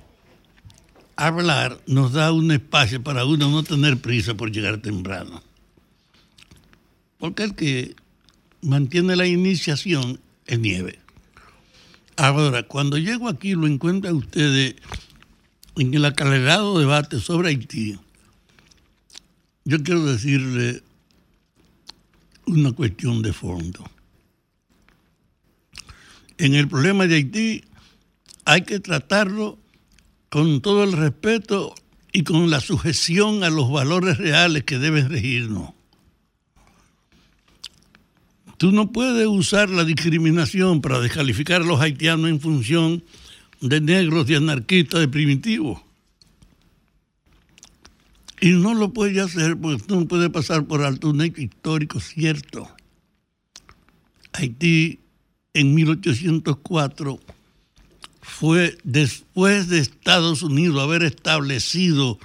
hablar, 1.16 1.80
nos 1.86 2.14
da 2.14 2.32
un 2.32 2.52
espacio 2.52 3.04
para 3.04 3.26
uno 3.26 3.50
no 3.50 3.64
tener 3.64 3.98
prisa 3.98 4.34
por 4.34 4.52
llegar 4.52 4.80
temprano. 4.80 5.44
Porque 7.20 7.44
el 7.44 7.56
que 7.56 7.96
mantiene 8.62 9.16
la 9.16 9.28
iniciación 9.28 10.20
es 10.48 10.60
nieve. 10.60 11.00
Ahora, 12.16 12.64
cuando 12.64 12.98
llego 12.98 13.30
aquí, 13.30 13.54
lo 13.54 13.68
encuentro 13.68 14.10
a 14.10 14.14
ustedes 14.14 14.76
en 15.76 15.94
el 15.94 16.06
acelerado 16.06 16.80
debate 16.80 17.20
sobre 17.20 17.50
Haití. 17.50 18.00
Yo 19.66 19.82
quiero 19.82 20.04
decirle 20.06 20.84
una 22.46 22.72
cuestión 22.72 23.22
de 23.22 23.34
fondo. 23.34 23.84
En 26.38 26.56
el 26.56 26.68
problema 26.68 27.08
de 27.08 27.16
Haití 27.16 27.64
hay 28.46 28.62
que 28.64 28.80
tratarlo 28.80 29.60
con 30.30 30.62
todo 30.62 30.84
el 30.84 30.94
respeto 30.94 31.76
y 32.12 32.24
con 32.24 32.50
la 32.50 32.60
sujeción 32.60 33.44
a 33.44 33.50
los 33.50 33.72
valores 33.72 34.18
reales 34.18 34.64
que 34.64 34.80
deben 34.80 35.10
regirnos. 35.10 35.72
Tú 38.58 38.72
no 38.72 38.92
puedes 38.92 39.28
usar 39.28 39.70
la 39.70 39.84
discriminación 39.84 40.82
para 40.82 41.00
descalificar 41.00 41.62
a 41.62 41.66
los 41.66 41.82
haitianos 41.82 42.30
en 42.30 42.40
función 42.40 43.04
de 43.62 43.82
negros, 43.82 44.28
de 44.28 44.38
anarquistas, 44.38 45.00
de 45.00 45.08
primitivos. 45.08 45.82
Y 48.44 48.52
no 48.52 48.74
lo 48.74 48.92
puedes 48.92 49.18
hacer 49.24 49.56
porque 49.56 49.82
no 49.88 50.06
puedes 50.06 50.30
pasar 50.30 50.66
por 50.66 50.84
alto 50.84 51.12
un 51.12 51.22
hecho 51.22 51.40
histórico 51.40 52.02
cierto. 52.02 52.70
Haití 54.34 55.00
en 55.54 55.74
1804 55.74 57.22
fue 58.22 58.78
después 58.84 59.70
de 59.70 59.80
Estados 59.80 60.44
Unidos 60.44 60.84
haber 60.84 61.04
establecido 61.04 62.20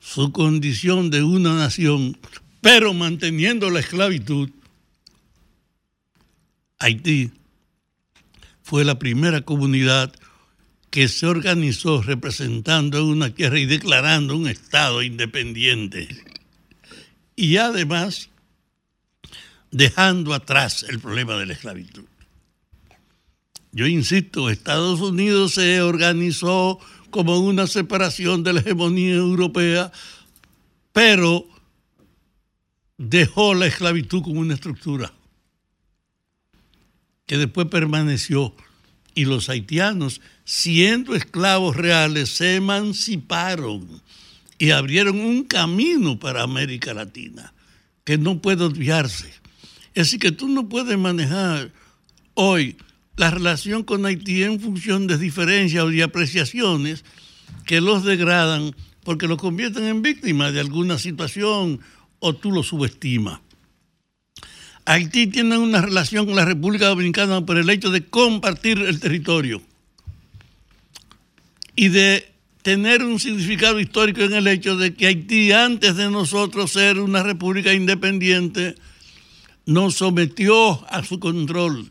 su 0.00 0.32
condición 0.32 1.08
de 1.08 1.22
una 1.22 1.54
nación, 1.54 2.18
pero 2.60 2.92
manteniendo 2.92 3.70
la 3.70 3.78
esclavitud, 3.78 4.50
Haití 6.80 7.30
fue 8.64 8.84
la 8.84 8.98
primera 8.98 9.42
comunidad 9.42 10.12
que 10.98 11.06
se 11.06 11.28
organizó 11.28 12.02
representando 12.02 13.06
una 13.06 13.32
tierra 13.32 13.56
y 13.60 13.66
declarando 13.66 14.36
un 14.36 14.48
Estado 14.48 15.00
independiente. 15.00 16.08
Y 17.36 17.58
además 17.58 18.30
dejando 19.70 20.34
atrás 20.34 20.84
el 20.88 20.98
problema 20.98 21.36
de 21.36 21.46
la 21.46 21.52
esclavitud. 21.52 22.02
Yo 23.70 23.86
insisto, 23.86 24.50
Estados 24.50 25.00
Unidos 25.00 25.54
se 25.54 25.80
organizó 25.82 26.80
como 27.10 27.38
una 27.38 27.68
separación 27.68 28.42
de 28.42 28.54
la 28.54 28.60
hegemonía 28.62 29.14
europea, 29.14 29.92
pero 30.92 31.46
dejó 32.96 33.54
la 33.54 33.66
esclavitud 33.66 34.22
como 34.22 34.40
una 34.40 34.54
estructura 34.54 35.12
que 37.24 37.38
después 37.38 37.68
permaneció 37.68 38.52
y 39.18 39.24
los 39.24 39.48
haitianos, 39.48 40.20
siendo 40.44 41.16
esclavos 41.16 41.74
reales, 41.74 42.28
se 42.28 42.54
emanciparon 42.54 44.00
y 44.58 44.70
abrieron 44.70 45.18
un 45.18 45.42
camino 45.42 46.20
para 46.20 46.44
América 46.44 46.94
Latina 46.94 47.52
que 48.04 48.16
no 48.16 48.40
puede 48.40 48.62
obviarse. 48.62 49.34
Decir, 49.92 50.20
que 50.20 50.30
tú 50.30 50.46
no 50.46 50.68
puedes 50.68 50.96
manejar 50.96 51.72
hoy 52.34 52.76
la 53.16 53.32
relación 53.32 53.82
con 53.82 54.06
Haití 54.06 54.44
en 54.44 54.60
función 54.60 55.08
de 55.08 55.18
diferencias 55.18 55.82
o 55.82 55.90
de 55.90 56.04
apreciaciones 56.04 57.04
que 57.66 57.80
los 57.80 58.04
degradan 58.04 58.72
porque 59.02 59.26
los 59.26 59.38
convierten 59.38 59.82
en 59.82 60.00
víctimas 60.00 60.52
de 60.52 60.60
alguna 60.60 60.96
situación 60.96 61.80
o 62.20 62.36
tú 62.36 62.52
los 62.52 62.68
subestimas. 62.68 63.40
Haití 64.88 65.26
tiene 65.26 65.58
una 65.58 65.82
relación 65.82 66.24
con 66.24 66.34
la 66.34 66.46
República 66.46 66.86
Dominicana 66.86 67.44
por 67.44 67.58
el 67.58 67.68
hecho 67.68 67.90
de 67.90 68.06
compartir 68.06 68.78
el 68.78 68.98
territorio 69.00 69.60
y 71.76 71.88
de 71.88 72.32
tener 72.62 73.04
un 73.04 73.20
significado 73.20 73.80
histórico 73.80 74.22
en 74.22 74.32
el 74.32 74.46
hecho 74.46 74.78
de 74.78 74.94
que 74.94 75.08
Haití, 75.08 75.52
antes 75.52 75.96
de 75.96 76.10
nosotros 76.10 76.72
ser 76.72 77.00
una 77.00 77.22
república 77.22 77.74
independiente, 77.74 78.76
nos 79.66 79.96
sometió 79.96 80.90
a 80.90 81.04
su 81.04 81.20
control. 81.20 81.90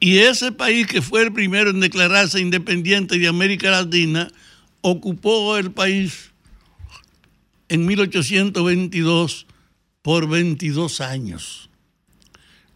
Y 0.00 0.18
ese 0.18 0.50
país 0.50 0.88
que 0.88 1.00
fue 1.00 1.22
el 1.22 1.32
primero 1.32 1.70
en 1.70 1.78
declararse 1.78 2.40
independiente 2.40 3.20
de 3.20 3.28
América 3.28 3.70
Latina, 3.70 4.32
ocupó 4.80 5.56
el 5.56 5.70
país 5.70 6.32
en 7.68 7.86
1822 7.86 9.46
por 10.02 10.28
22 10.28 11.00
años. 11.00 11.70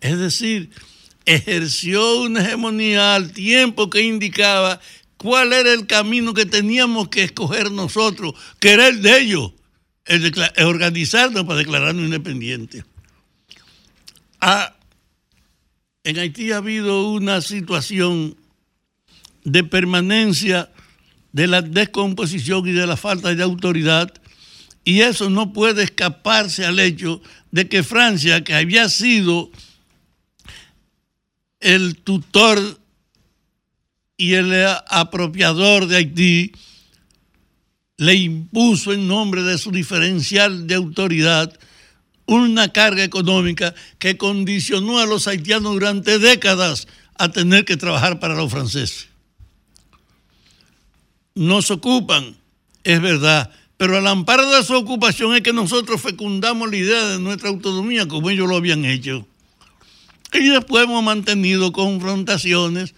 Es 0.00 0.18
decir, 0.18 0.70
ejerció 1.24 2.22
una 2.22 2.40
hegemonía 2.40 3.14
al 3.14 3.32
tiempo 3.32 3.90
que 3.90 4.02
indicaba 4.02 4.80
cuál 5.16 5.52
era 5.52 5.72
el 5.72 5.86
camino 5.86 6.34
que 6.34 6.46
teníamos 6.46 7.08
que 7.08 7.24
escoger 7.24 7.70
nosotros, 7.70 8.34
que 8.60 8.70
era 8.70 8.88
el 8.88 9.02
de 9.02 9.20
ellos, 9.20 9.52
el 10.04 10.30
de 10.30 10.64
organizarnos 10.64 11.44
para 11.44 11.58
declararnos 11.58 12.04
independientes. 12.04 12.84
Ah, 14.40 14.76
en 16.04 16.18
Haití 16.18 16.52
ha 16.52 16.58
habido 16.58 17.10
una 17.10 17.40
situación 17.40 18.36
de 19.42 19.64
permanencia 19.64 20.70
de 21.32 21.46
la 21.48 21.62
descomposición 21.62 22.66
y 22.68 22.72
de 22.72 22.86
la 22.86 22.96
falta 22.96 23.34
de 23.34 23.42
autoridad, 23.42 24.12
y 24.86 25.00
eso 25.00 25.28
no 25.28 25.52
puede 25.52 25.82
escaparse 25.82 26.64
al 26.64 26.78
hecho 26.78 27.20
de 27.50 27.68
que 27.68 27.82
Francia, 27.82 28.44
que 28.44 28.54
había 28.54 28.88
sido 28.88 29.50
el 31.58 31.96
tutor 31.96 32.78
y 34.16 34.34
el 34.34 34.54
apropiador 34.86 35.88
de 35.88 35.96
Haití, 35.96 36.52
le 37.96 38.14
impuso 38.14 38.92
en 38.92 39.08
nombre 39.08 39.42
de 39.42 39.58
su 39.58 39.72
diferencial 39.72 40.68
de 40.68 40.76
autoridad 40.76 41.52
una 42.26 42.72
carga 42.72 43.02
económica 43.02 43.74
que 43.98 44.16
condicionó 44.16 45.00
a 45.00 45.06
los 45.06 45.26
haitianos 45.26 45.72
durante 45.72 46.20
décadas 46.20 46.86
a 47.18 47.28
tener 47.30 47.64
que 47.64 47.76
trabajar 47.76 48.20
para 48.20 48.36
los 48.36 48.52
franceses. 48.52 49.08
Nos 51.34 51.72
ocupan, 51.72 52.36
es 52.84 53.00
verdad, 53.00 53.50
pero 53.76 53.98
al 53.98 54.06
amparo 54.06 54.50
de 54.50 54.64
su 54.64 54.74
ocupación 54.74 55.34
es 55.34 55.42
que 55.42 55.52
nosotros 55.52 56.00
fecundamos 56.00 56.70
la 56.70 56.76
idea 56.76 57.06
de 57.06 57.18
nuestra 57.18 57.50
autonomía 57.50 58.08
como 58.08 58.30
ellos 58.30 58.48
lo 58.48 58.56
habían 58.56 58.84
hecho. 58.84 59.26
Y 60.32 60.48
después 60.48 60.84
hemos 60.84 61.04
mantenido 61.04 61.72
confrontaciones 61.72 62.94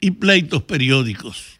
y 0.00 0.12
pleitos 0.12 0.62
periódicos. 0.62 1.58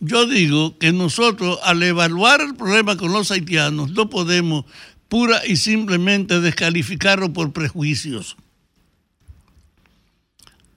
Yo 0.00 0.26
digo 0.26 0.78
que 0.78 0.92
nosotros 0.92 1.58
al 1.62 1.82
evaluar 1.82 2.40
el 2.40 2.54
problema 2.54 2.96
con 2.96 3.12
los 3.12 3.30
haitianos 3.30 3.90
no 3.90 4.10
podemos 4.10 4.64
pura 5.08 5.46
y 5.46 5.56
simplemente 5.56 6.40
descalificarlo 6.40 7.32
por 7.32 7.52
prejuicios. 7.52 8.36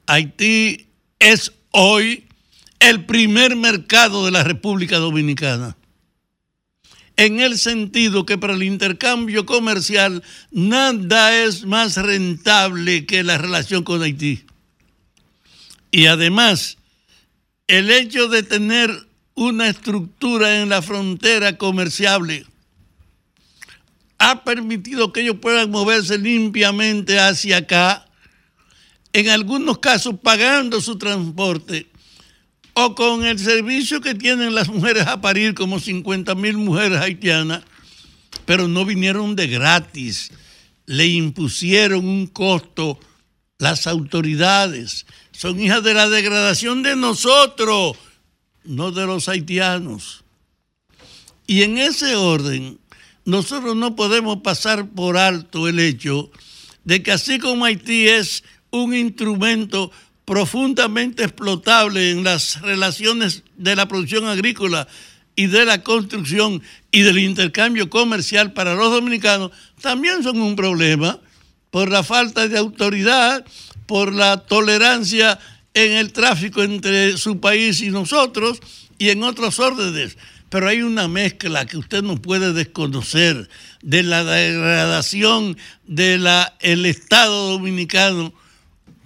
Haití 0.06 0.88
es 1.20 1.52
hoy 1.72 2.26
el 2.80 3.06
primer 3.06 3.56
mercado 3.56 4.26
de 4.26 4.32
la 4.32 4.44
República 4.44 4.98
Dominicana. 4.98 5.77
En 7.18 7.40
el 7.40 7.58
sentido 7.58 8.28
que 8.28 8.38
para 8.38 8.54
el 8.54 8.62
intercambio 8.62 9.48
comercial 9.48 10.24
nada 10.52 11.36
es 11.36 11.66
más 11.66 11.98
rentable 11.98 13.08
que 13.08 13.24
la 13.24 13.40
relación 13.40 13.84
con 13.84 14.04
Haití. 14.04 14.46
Y 15.90 16.06
además, 16.06 16.78
el 17.66 17.90
hecho 17.90 18.28
de 18.28 18.44
tener 18.44 19.08
una 19.34 19.68
estructura 19.68 20.62
en 20.62 20.70
la 20.70 20.84
frontera 20.84 21.58
comerciable 21.58 22.46
ha 24.20 24.44
permitido 24.44 25.12
que 25.12 25.22
ellos 25.22 25.38
puedan 25.42 25.72
moverse 25.72 26.20
limpiamente 26.20 27.20
hacia 27.20 27.58
acá, 27.58 28.08
en 29.14 29.30
algunos 29.30 29.80
casos 29.80 30.16
pagando 30.22 30.82
su 30.82 31.00
transporte 31.00 31.88
o 32.80 32.94
con 32.94 33.26
el 33.26 33.40
servicio 33.40 34.02
que 34.02 34.14
tienen 34.14 34.54
las 34.54 34.70
mujeres 34.70 35.08
a 35.08 35.20
parir, 35.20 35.56
como 35.56 35.80
50 35.80 36.36
mil 36.36 36.58
mujeres 36.58 37.02
haitianas, 37.02 37.64
pero 38.46 38.68
no 38.68 38.86
vinieron 38.86 39.36
de 39.36 39.48
gratis, 39.48 40.30
le 40.86 41.08
impusieron 41.08 42.08
un 42.08 42.28
costo 42.28 43.00
las 43.58 43.88
autoridades, 43.88 45.08
son 45.32 45.60
hijas 45.60 45.82
de 45.82 45.96
la 45.96 46.08
degradación 46.08 46.84
de 46.84 46.96
nosotros, 46.96 47.98
no 48.64 48.92
de 48.92 49.08
los 49.08 49.28
haitianos. 49.28 50.24
Y 51.48 51.64
en 51.64 51.80
ese 51.80 52.16
orden, 52.16 52.78
nosotros 53.26 53.76
no 53.76 53.96
podemos 53.96 54.44
pasar 54.44 54.88
por 54.88 55.18
alto 55.18 55.68
el 55.68 55.80
hecho 55.80 56.30
de 56.84 57.02
que 57.02 57.12
así 57.12 57.40
como 57.40 57.66
Haití 57.66 58.08
es 58.08 58.44
un 58.70 58.94
instrumento 58.94 59.92
profundamente 60.28 61.24
explotable 61.24 62.12
en 62.12 62.26
las 62.26 62.62
relaciones 62.62 63.44
de 63.56 63.78
la 63.78 63.88
producción 63.88 64.26
agrícola 64.26 64.86
y 65.38 65.48
de 65.48 65.66
la 65.66 65.84
construcción 65.84 66.62
y 66.92 67.04
del 67.04 67.20
intercambio 67.20 67.90
comercial 67.90 68.52
para 68.52 68.76
los 68.76 68.92
dominicanos, 68.92 69.52
también 69.82 70.24
son 70.24 70.42
un 70.42 70.58
problema 70.58 71.22
por 71.72 71.90
la 71.90 72.04
falta 72.04 72.50
de 72.50 72.58
autoridad, 72.58 73.46
por 73.86 74.14
la 74.14 74.36
tolerancia 74.46 75.40
en 75.74 75.94
el 75.94 76.12
tráfico 76.12 76.62
entre 76.62 77.18
su 77.18 77.40
país 77.40 77.80
y 77.80 77.90
nosotros 77.90 78.60
y 78.98 79.12
en 79.12 79.24
otros 79.24 79.60
órdenes. 79.60 80.18
pero 80.50 80.68
hay 80.68 80.82
una 80.82 81.08
mezcla 81.08 81.66
que 81.66 81.78
usted 81.78 82.04
no 82.04 82.22
puede 82.22 82.52
desconocer 82.52 83.50
de 83.82 84.04
la 84.04 84.26
degradación 84.26 85.58
del 85.86 86.86
Estado 86.86 87.52
dominicano 87.52 88.34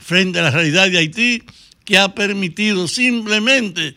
frente 0.02 0.40
a 0.40 0.44
la 0.44 0.52
realidad 0.52 0.90
de 0.90 0.98
Haití 0.98 1.44
que 1.86 1.98
ha 1.98 2.14
permitido 2.14 2.88
simplemente 2.88 3.96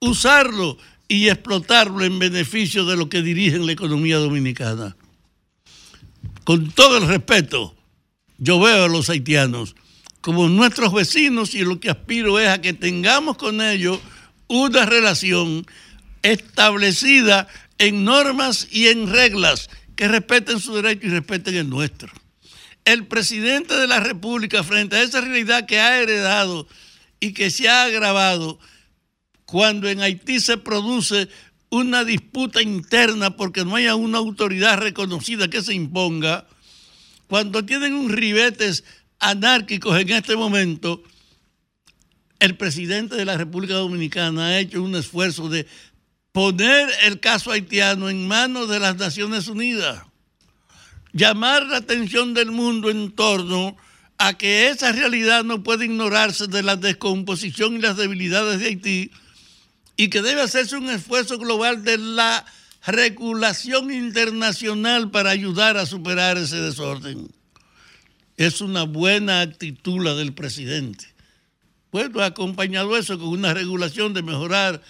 usarlo 0.00 0.78
y 1.08 1.28
explotarlo 1.28 2.04
en 2.04 2.18
beneficio 2.18 2.84
de 2.84 2.96
lo 2.96 3.08
que 3.08 3.22
dirigen 3.22 3.66
la 3.66 3.72
economía 3.72 4.16
dominicana. 4.16 4.96
Con 6.44 6.70
todo 6.70 6.98
el 6.98 7.06
respeto, 7.06 7.76
yo 8.38 8.58
veo 8.58 8.84
a 8.84 8.88
los 8.88 9.10
haitianos 9.10 9.76
como 10.20 10.48
nuestros 10.48 10.92
vecinos 10.92 11.54
y 11.54 11.64
lo 11.64 11.80
que 11.80 11.90
aspiro 11.90 12.38
es 12.38 12.48
a 12.48 12.60
que 12.60 12.72
tengamos 12.72 13.36
con 13.36 13.60
ellos 13.60 13.98
una 14.48 14.86
relación 14.86 15.66
establecida 16.22 17.48
en 17.78 18.04
normas 18.04 18.68
y 18.70 18.86
en 18.86 19.12
reglas 19.12 19.68
que 19.96 20.08
respeten 20.08 20.60
su 20.60 20.74
derecho 20.74 21.06
y 21.06 21.10
respeten 21.10 21.56
el 21.56 21.68
nuestro. 21.68 22.12
El 22.84 23.06
presidente 23.06 23.76
de 23.76 23.86
la 23.86 24.00
República, 24.00 24.64
frente 24.64 24.96
a 24.96 25.02
esa 25.02 25.20
realidad 25.20 25.66
que 25.66 25.80
ha 25.80 26.00
heredado 26.00 26.66
y 27.20 27.32
que 27.32 27.50
se 27.50 27.68
ha 27.68 27.84
agravado, 27.84 28.58
cuando 29.44 29.88
en 29.88 30.00
Haití 30.00 30.40
se 30.40 30.56
produce 30.56 31.28
una 31.70 32.04
disputa 32.04 32.60
interna 32.60 33.36
porque 33.36 33.64
no 33.64 33.76
haya 33.76 33.94
una 33.94 34.18
autoridad 34.18 34.78
reconocida 34.78 35.48
que 35.48 35.62
se 35.62 35.74
imponga, 35.74 36.46
cuando 37.28 37.64
tienen 37.64 37.94
un 37.94 38.10
ribetes 38.10 38.84
anárquicos 39.18 39.98
en 39.98 40.10
este 40.10 40.36
momento, 40.36 41.02
el 42.40 42.56
presidente 42.56 43.14
de 43.14 43.24
la 43.24 43.36
República 43.36 43.74
Dominicana 43.74 44.48
ha 44.48 44.58
hecho 44.58 44.82
un 44.82 44.96
esfuerzo 44.96 45.48
de 45.48 45.66
poner 46.32 46.90
el 47.04 47.20
caso 47.20 47.52
haitiano 47.52 48.10
en 48.10 48.26
manos 48.26 48.68
de 48.68 48.80
las 48.80 48.96
Naciones 48.96 49.48
Unidas, 49.48 50.02
llamar 51.12 51.66
la 51.66 51.78
atención 51.78 52.34
del 52.34 52.50
mundo 52.50 52.90
en 52.90 53.12
torno 53.12 53.76
a 54.18 54.34
que 54.34 54.68
esa 54.68 54.92
realidad 54.92 55.44
no 55.44 55.62
puede 55.62 55.86
ignorarse 55.86 56.46
de 56.46 56.62
la 56.62 56.76
descomposición 56.76 57.76
y 57.76 57.80
las 57.80 57.96
debilidades 57.96 58.60
de 58.60 58.66
Haití 58.66 59.10
y 59.96 60.08
que 60.08 60.22
debe 60.22 60.42
hacerse 60.42 60.76
un 60.76 60.90
esfuerzo 60.90 61.38
global 61.38 61.84
de 61.84 61.98
la 61.98 62.44
regulación 62.86 63.92
internacional 63.92 65.10
para 65.10 65.30
ayudar 65.30 65.76
a 65.76 65.86
superar 65.86 66.38
ese 66.38 66.56
desorden. 66.56 67.28
Es 68.36 68.60
una 68.60 68.84
buena 68.84 69.40
actitud 69.40 70.02
la 70.02 70.14
del 70.14 70.32
presidente. 70.32 71.06
Bueno, 71.92 72.22
acompañado 72.22 72.96
eso 72.96 73.18
con 73.18 73.28
una 73.28 73.52
regulación 73.52 74.14
de 74.14 74.22
mejorar 74.22 74.82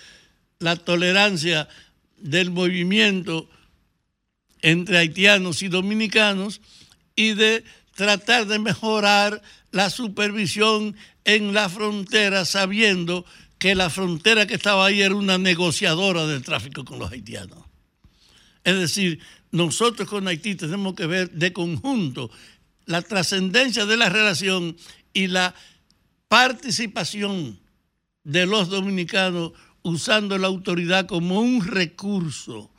la 0.61 0.77
tolerancia 0.77 1.69
del 2.17 2.51
movimiento 2.51 3.49
entre 4.63 4.99
haitianos 4.99 5.63
y 5.63 5.69
dominicanos 5.69 6.61
y 7.15 7.35
de 7.35 7.65
tratar 7.95 8.47
de 8.47 8.59
mejorar 8.59 9.43
la 9.71 9.91
supervisión 9.91 10.97
en 11.25 11.53
la 11.53 11.69
frontera, 11.69 12.45
sabiendo 12.45 13.25
que 13.59 13.75
la 13.75 13.91
frontera 13.91 14.47
que 14.47 14.55
estaba 14.55 14.87
ahí 14.87 15.03
era 15.03 15.15
una 15.15 15.39
negociadora 15.39 16.27
del 16.27 16.43
tráfico 16.43 16.85
con 16.85 16.99
los 16.99 17.13
haitianos. 17.13 17.59
Es 18.65 18.77
decir, 18.77 19.21
nosotros 19.53 20.09
con 20.09 20.27
Haití 20.27 20.55
tenemos 20.55 20.95
que 20.95 21.07
ver 21.07 21.31
de 21.31 21.53
conjunto 21.53 22.31
la 22.87 23.03
trascendencia 23.03 23.87
de 23.87 23.97
la 23.97 24.09
relación 24.09 24.77
y 25.13 25.29
la 25.29 25.55
participación 26.29 27.61
de 28.25 28.47
los 28.47 28.69
dominicanos 28.69 29.53
usando 29.83 30.39
la 30.39 30.47
autoridad 30.47 31.07
como 31.07 31.41
un 31.41 31.65
recurso 31.65 32.72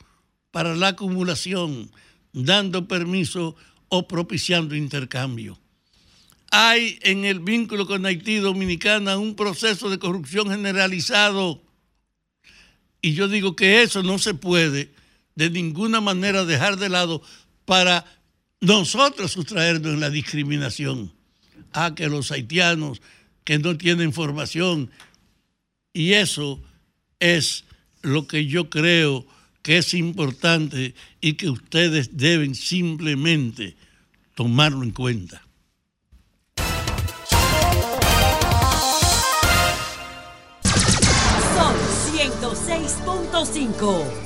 para 0.54 0.76
la 0.76 0.94
acumulación, 0.94 1.90
dando 2.32 2.86
permiso 2.86 3.56
o 3.88 4.06
propiciando 4.06 4.76
intercambio. 4.76 5.58
Hay 6.52 6.96
en 7.02 7.24
el 7.24 7.40
vínculo 7.40 7.88
con 7.88 8.06
Haití 8.06 8.36
Dominicana 8.36 9.18
un 9.18 9.34
proceso 9.34 9.90
de 9.90 9.98
corrupción 9.98 10.48
generalizado. 10.48 11.60
Y 13.02 13.14
yo 13.14 13.26
digo 13.26 13.56
que 13.56 13.82
eso 13.82 14.04
no 14.04 14.20
se 14.20 14.34
puede 14.34 14.94
de 15.34 15.50
ninguna 15.50 16.00
manera 16.00 16.44
dejar 16.44 16.76
de 16.76 16.88
lado 16.88 17.20
para 17.64 18.04
nosotros 18.60 19.32
sustraernos 19.32 19.94
en 19.94 20.00
la 20.00 20.10
discriminación. 20.10 21.12
A 21.72 21.96
que 21.96 22.06
los 22.06 22.30
haitianos 22.30 23.02
que 23.42 23.58
no 23.58 23.76
tienen 23.76 24.12
formación. 24.12 24.92
Y 25.92 26.12
eso 26.12 26.62
es 27.18 27.64
lo 28.02 28.28
que 28.28 28.46
yo 28.46 28.70
creo 28.70 29.26
que 29.64 29.78
es 29.78 29.94
importante 29.94 30.94
y 31.22 31.32
que 31.32 31.48
ustedes 31.48 32.18
deben 32.18 32.54
simplemente 32.54 33.76
tomarlo 34.34 34.82
en 34.82 34.90
cuenta. 34.90 35.42
Son 41.56 41.74
106.5. 42.12 44.23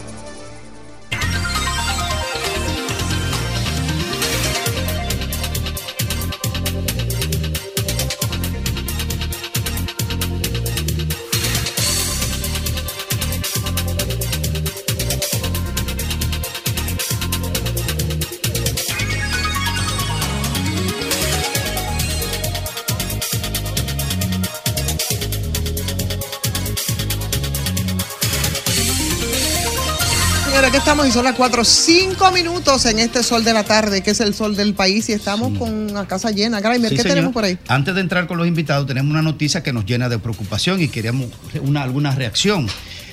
estamos 30.89 31.07
y 31.07 31.13
son 31.13 31.25
las 31.25 31.35
4, 31.35 31.65
5 31.65 32.33
minutos 32.33 32.87
en 32.87 32.99
este 32.99 33.23
sol 33.23 33.45
de 33.45 33.53
la 33.53 33.63
tarde, 33.63 34.03
que 34.03 34.13
es 34.13 34.21
el 34.21 34.33
sol 34.33 34.57
del 34.57 34.73
país, 34.73 35.07
y 35.11 35.13
estamos 35.13 35.59
con 35.59 35.93
la 35.93 36.07
casa 36.07 36.31
llena. 36.31 36.63
Graimer, 36.63 36.89
Sí, 36.89 36.97
¿qué 36.97 37.03
señor. 37.03 37.15
tenemos 37.15 37.35
por 37.35 37.45
ahí? 37.45 37.59
Antes 37.69 37.95
de 37.95 38.01
entrar 38.01 38.27
con 38.27 38.39
los 38.39 38.47
invitados, 38.47 38.87
tenemos 38.87 39.11
una 39.11 39.21
noticia 39.21 39.63
que 39.63 39.71
nos 39.71 39.85
llena 39.85 40.09
de 40.09 40.19
preocupación 40.19 40.81
y 40.81 40.89
queríamos 40.89 41.27
una, 41.61 41.83
alguna 41.83 42.15
reacción. 42.15 42.67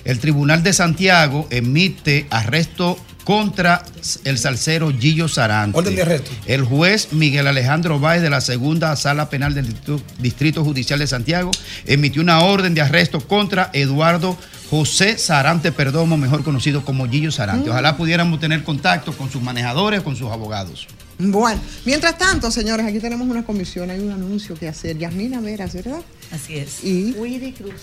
El 0.05 0.19
Tribunal 0.19 0.63
de 0.63 0.71
Santiago 0.71 1.47
emite 1.49 2.27
arresto 2.29 2.97
contra 3.25 3.83
el 4.23 4.37
salsero 4.37 4.93
Gillo 4.97 5.27
Sarante. 5.27 5.77
Orden 5.77 5.97
de 5.97 6.03
arresto. 6.03 6.31
El 6.45 6.63
juez 6.63 7.11
Miguel 7.11 7.45
Alejandro 7.45 7.99
Báez 7.99 8.21
de 8.21 8.29
la 8.29 8.39
segunda 8.39 8.95
sala 8.95 9.29
penal 9.29 9.53
del 9.53 9.65
Distrito, 9.65 10.01
Distrito 10.19 10.63
Judicial 10.63 10.99
de 10.99 11.07
Santiago 11.07 11.51
emitió 11.85 12.21
una 12.21 12.39
orden 12.39 12.73
de 12.73 12.79
arresto 12.79 13.19
contra 13.19 13.69
Eduardo 13.73 14.37
José 14.69 15.17
Sarante 15.17 15.71
Perdomo, 15.71 16.17
mejor 16.17 16.43
conocido 16.43 16.83
como 16.83 17.07
Gillo 17.07 17.31
Sarante. 17.31 17.69
Mm. 17.69 17.73
Ojalá 17.73 17.97
pudiéramos 17.97 18.39
tener 18.39 18.63
contacto 18.63 19.13
con 19.13 19.29
sus 19.31 19.41
manejadores, 19.41 20.01
con 20.01 20.15
sus 20.15 20.31
abogados. 20.31 20.87
Bueno, 21.17 21.61
mientras 21.85 22.17
tanto, 22.17 22.51
señores, 22.51 22.85
aquí 22.85 22.99
tenemos 22.99 23.27
una 23.27 23.45
comisión, 23.45 23.89
hay 23.89 23.99
un 23.99 24.11
anuncio 24.11 24.55
que 24.55 24.67
hacer. 24.67 24.97
Yasmina 24.97 25.39
Veras, 25.39 25.73
¿verdad? 25.73 25.99
Así 26.31 26.57
es. 26.57 26.83
Y 26.83 27.13
Willy 27.13 27.53
Cruz. 27.53 27.73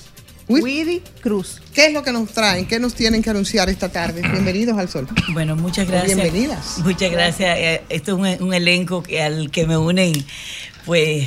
Willy 0.48 1.02
Cruz. 1.22 1.62
¿Qué 1.72 1.86
es 1.86 1.92
lo 1.94 2.02
que 2.02 2.12
nos 2.12 2.30
traen? 2.30 2.66
¿Qué 2.66 2.78
nos 2.78 2.94
tienen 2.94 3.22
que 3.22 3.30
anunciar 3.30 3.70
esta 3.70 3.88
tarde? 3.90 4.20
Bienvenidos 4.32 4.76
al 4.76 4.88
sol. 4.88 5.08
Bueno, 5.32 5.56
muchas 5.56 5.88
gracias. 5.88 6.14
Bienvenidas. 6.16 6.78
Muchas 6.78 7.10
gracias. 7.10 7.56
Eh, 7.58 7.82
Esto 7.88 8.12
es 8.22 8.40
un, 8.40 8.48
un 8.48 8.54
elenco 8.54 9.02
que, 9.02 9.22
al 9.22 9.50
que 9.50 9.66
me 9.66 9.78
unen, 9.78 10.12
pues, 10.84 11.26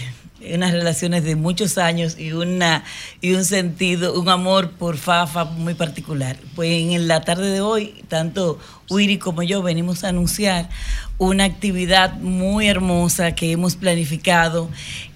unas 0.53 0.71
relaciones 0.71 1.23
de 1.23 1.35
muchos 1.35 1.77
años 1.77 2.17
y 2.19 2.31
una 2.31 2.83
y 3.21 3.33
un 3.33 3.45
sentido, 3.45 4.19
un 4.19 4.29
amor 4.29 4.71
por 4.71 4.97
Fafa 4.97 5.45
muy 5.45 5.73
particular. 5.73 6.37
Pues 6.55 6.71
en 6.71 7.07
la 7.07 7.21
tarde 7.21 7.49
de 7.49 7.61
hoy, 7.61 8.03
tanto 8.07 8.59
Wiri 8.89 9.17
como 9.17 9.43
yo 9.43 9.61
venimos 9.61 10.03
a 10.03 10.09
anunciar 10.09 10.69
una 11.17 11.45
actividad 11.45 12.13
muy 12.15 12.67
hermosa 12.67 13.33
que 13.33 13.51
hemos 13.51 13.75
planificado. 13.75 14.69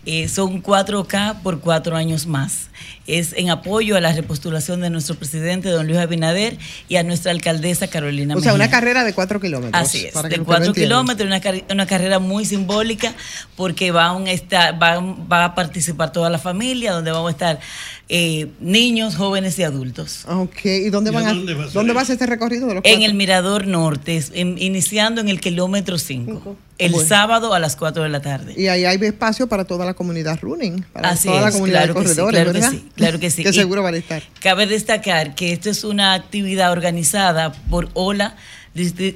Eh, 0.05 0.27
son 0.29 0.63
4K 0.63 1.41
por 1.43 1.59
cuatro 1.59 1.95
años 1.95 2.25
más. 2.25 2.69
Es 3.05 3.33
en 3.33 3.49
apoyo 3.49 3.97
a 3.97 4.01
la 4.01 4.13
repostulación 4.13 4.79
de 4.81 4.89
nuestro 4.89 5.15
presidente, 5.15 5.69
don 5.69 5.87
Luis 5.87 5.99
Abinader, 5.99 6.57
y 6.87 6.95
a 6.95 7.03
nuestra 7.03 7.31
alcaldesa 7.31 7.87
Carolina 7.87 8.35
O 8.35 8.39
sea, 8.41 8.53
una 8.53 8.69
carrera 8.69 9.03
de 9.03 9.13
cuatro 9.13 9.39
kilómetros. 9.41 9.73
Así 9.81 10.05
es, 10.05 10.13
de 10.29 10.39
cuatro 10.39 10.73
kilómetros, 10.73 11.27
una, 11.27 11.41
car- 11.41 11.63
una 11.69 11.85
carrera 11.85 12.19
muy 12.19 12.45
simbólica 12.45 13.13
porque 13.55 13.91
va 13.91 14.05
a, 14.07 14.13
un 14.13 14.27
esta- 14.27 14.71
va, 14.71 14.99
va 15.01 15.45
a 15.45 15.55
participar 15.55 16.11
toda 16.13 16.29
la 16.29 16.37
familia, 16.39 16.93
donde 16.93 17.11
vamos 17.11 17.29
a 17.29 17.31
estar 17.31 17.59
eh, 18.07 18.47
niños, 18.61 19.15
jóvenes 19.15 19.59
y 19.59 19.63
adultos. 19.63 20.23
Ok, 20.27 20.65
¿y 20.65 20.89
dónde 20.89 21.11
¿Y 21.11 21.13
van 21.15 21.25
a, 21.27 21.33
dónde 21.33 21.53
va 21.55 21.63
a 21.63 21.65
ser 21.65 21.73
dónde 21.73 21.93
va 21.93 22.01
a 22.01 22.05
ser 22.05 22.13
este 22.13 22.25
recorrido 22.25 22.67
de 22.67 22.75
los 22.75 22.83
En 22.85 23.01
el 23.03 23.13
mirador 23.15 23.67
norte, 23.67 24.23
en- 24.33 24.57
iniciando 24.57 25.19
en 25.21 25.29
el 25.29 25.41
kilómetro 25.41 25.97
5, 25.97 26.55
el 26.79 26.93
Bueno. 26.93 27.07
sábado 27.07 27.53
a 27.53 27.59
las 27.59 27.75
4 27.75 28.01
de 28.03 28.09
la 28.09 28.21
tarde. 28.21 28.53
Y 28.57 28.67
ahí 28.67 28.85
hay 28.85 28.97
espacio 29.01 29.47
para 29.47 29.65
toda 29.65 29.85
la 29.85 29.93
comunidad 29.93 30.39
running, 30.41 30.83
para 30.91 31.09
Así 31.09 31.27
toda 31.27 31.41
la 31.41 31.47
es, 31.49 31.53
comunidad 31.53 31.83
claro 31.83 31.93
de 31.93 31.99
que 31.99 32.07
sí, 32.07 32.15
corredores, 32.15 32.39
claro 32.41 32.51
que 32.53 32.59
¿verdad? 32.59 32.71
sí, 32.71 32.89
claro 32.95 33.19
que 33.19 33.29
sí. 33.29 33.43
que 33.43 33.49
Y- 33.49 33.53
seguro 33.53 33.83
van 33.83 33.93
a 33.93 33.97
estar. 33.97 34.23
Cabe 34.41 34.65
destacar 34.65 35.35
que 35.35 35.51
esto 35.53 35.69
es 35.69 35.83
una 35.83 36.13
actividad 36.15 36.71
organizada 36.71 37.51
por 37.69 37.89
OLA, 37.93 38.35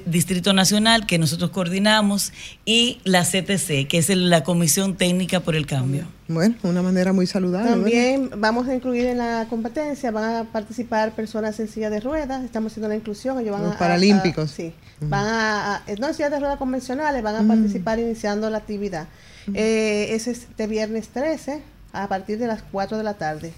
Distrito 0.06 0.52
Nacional, 0.52 1.06
que 1.06 1.18
nosotros 1.18 1.50
coordinamos, 1.50 2.32
y 2.64 2.98
la 3.04 3.22
CTC, 3.24 3.86
que 3.88 3.98
es 3.98 4.08
la 4.10 4.44
Comisión 4.44 4.96
Técnica 4.96 5.40
por 5.40 5.56
el 5.56 5.66
Cambio. 5.66 6.06
Bueno, 6.28 6.54
una 6.62 6.80
manera 6.82 7.12
muy 7.12 7.26
saludable. 7.26 7.68
¿verdad? 7.70 7.82
También 7.82 8.30
vamos 8.38 8.68
a 8.68 8.74
incluir 8.74 9.06
en 9.06 9.18
la 9.18 9.46
competencia, 9.50 10.10
van 10.10 10.24
a 10.36 10.44
participar 10.44 11.12
personas 11.12 11.58
en 11.60 11.68
silla 11.68 11.90
de 11.90 12.00
ruedas, 12.00 12.44
estamos 12.44 12.72
haciendo 12.72 12.88
la 12.88 12.96
inclusión, 12.96 13.38
ellos 13.40 13.52
van 13.52 13.64
Los 13.64 13.74
a- 13.74 13.78
paralímpicos. 13.78 14.50
a- 14.50 14.54
sí, 14.54 14.72
van 15.00 15.26
a, 15.26 15.76
a- 15.76 15.82
no 15.98 16.08
en 16.08 16.14
sillas 16.14 16.30
de 16.30 16.40
ruedas 16.40 16.56
convencionales, 16.58 17.22
van 17.22 17.36
a 17.36 17.46
participar 17.48 17.98
iniciando 17.98 18.48
la 18.50 18.58
actividad. 18.58 19.06
Eh, 19.52 20.08
ese 20.12 20.30
es 20.30 20.38
este 20.44 20.66
viernes 20.66 21.08
13 21.08 21.60
a 21.92 22.08
partir 22.08 22.38
de 22.38 22.46
las 22.46 22.62
4 22.72 22.96
de 22.96 23.04
la 23.04 23.14
tarde. 23.14 23.52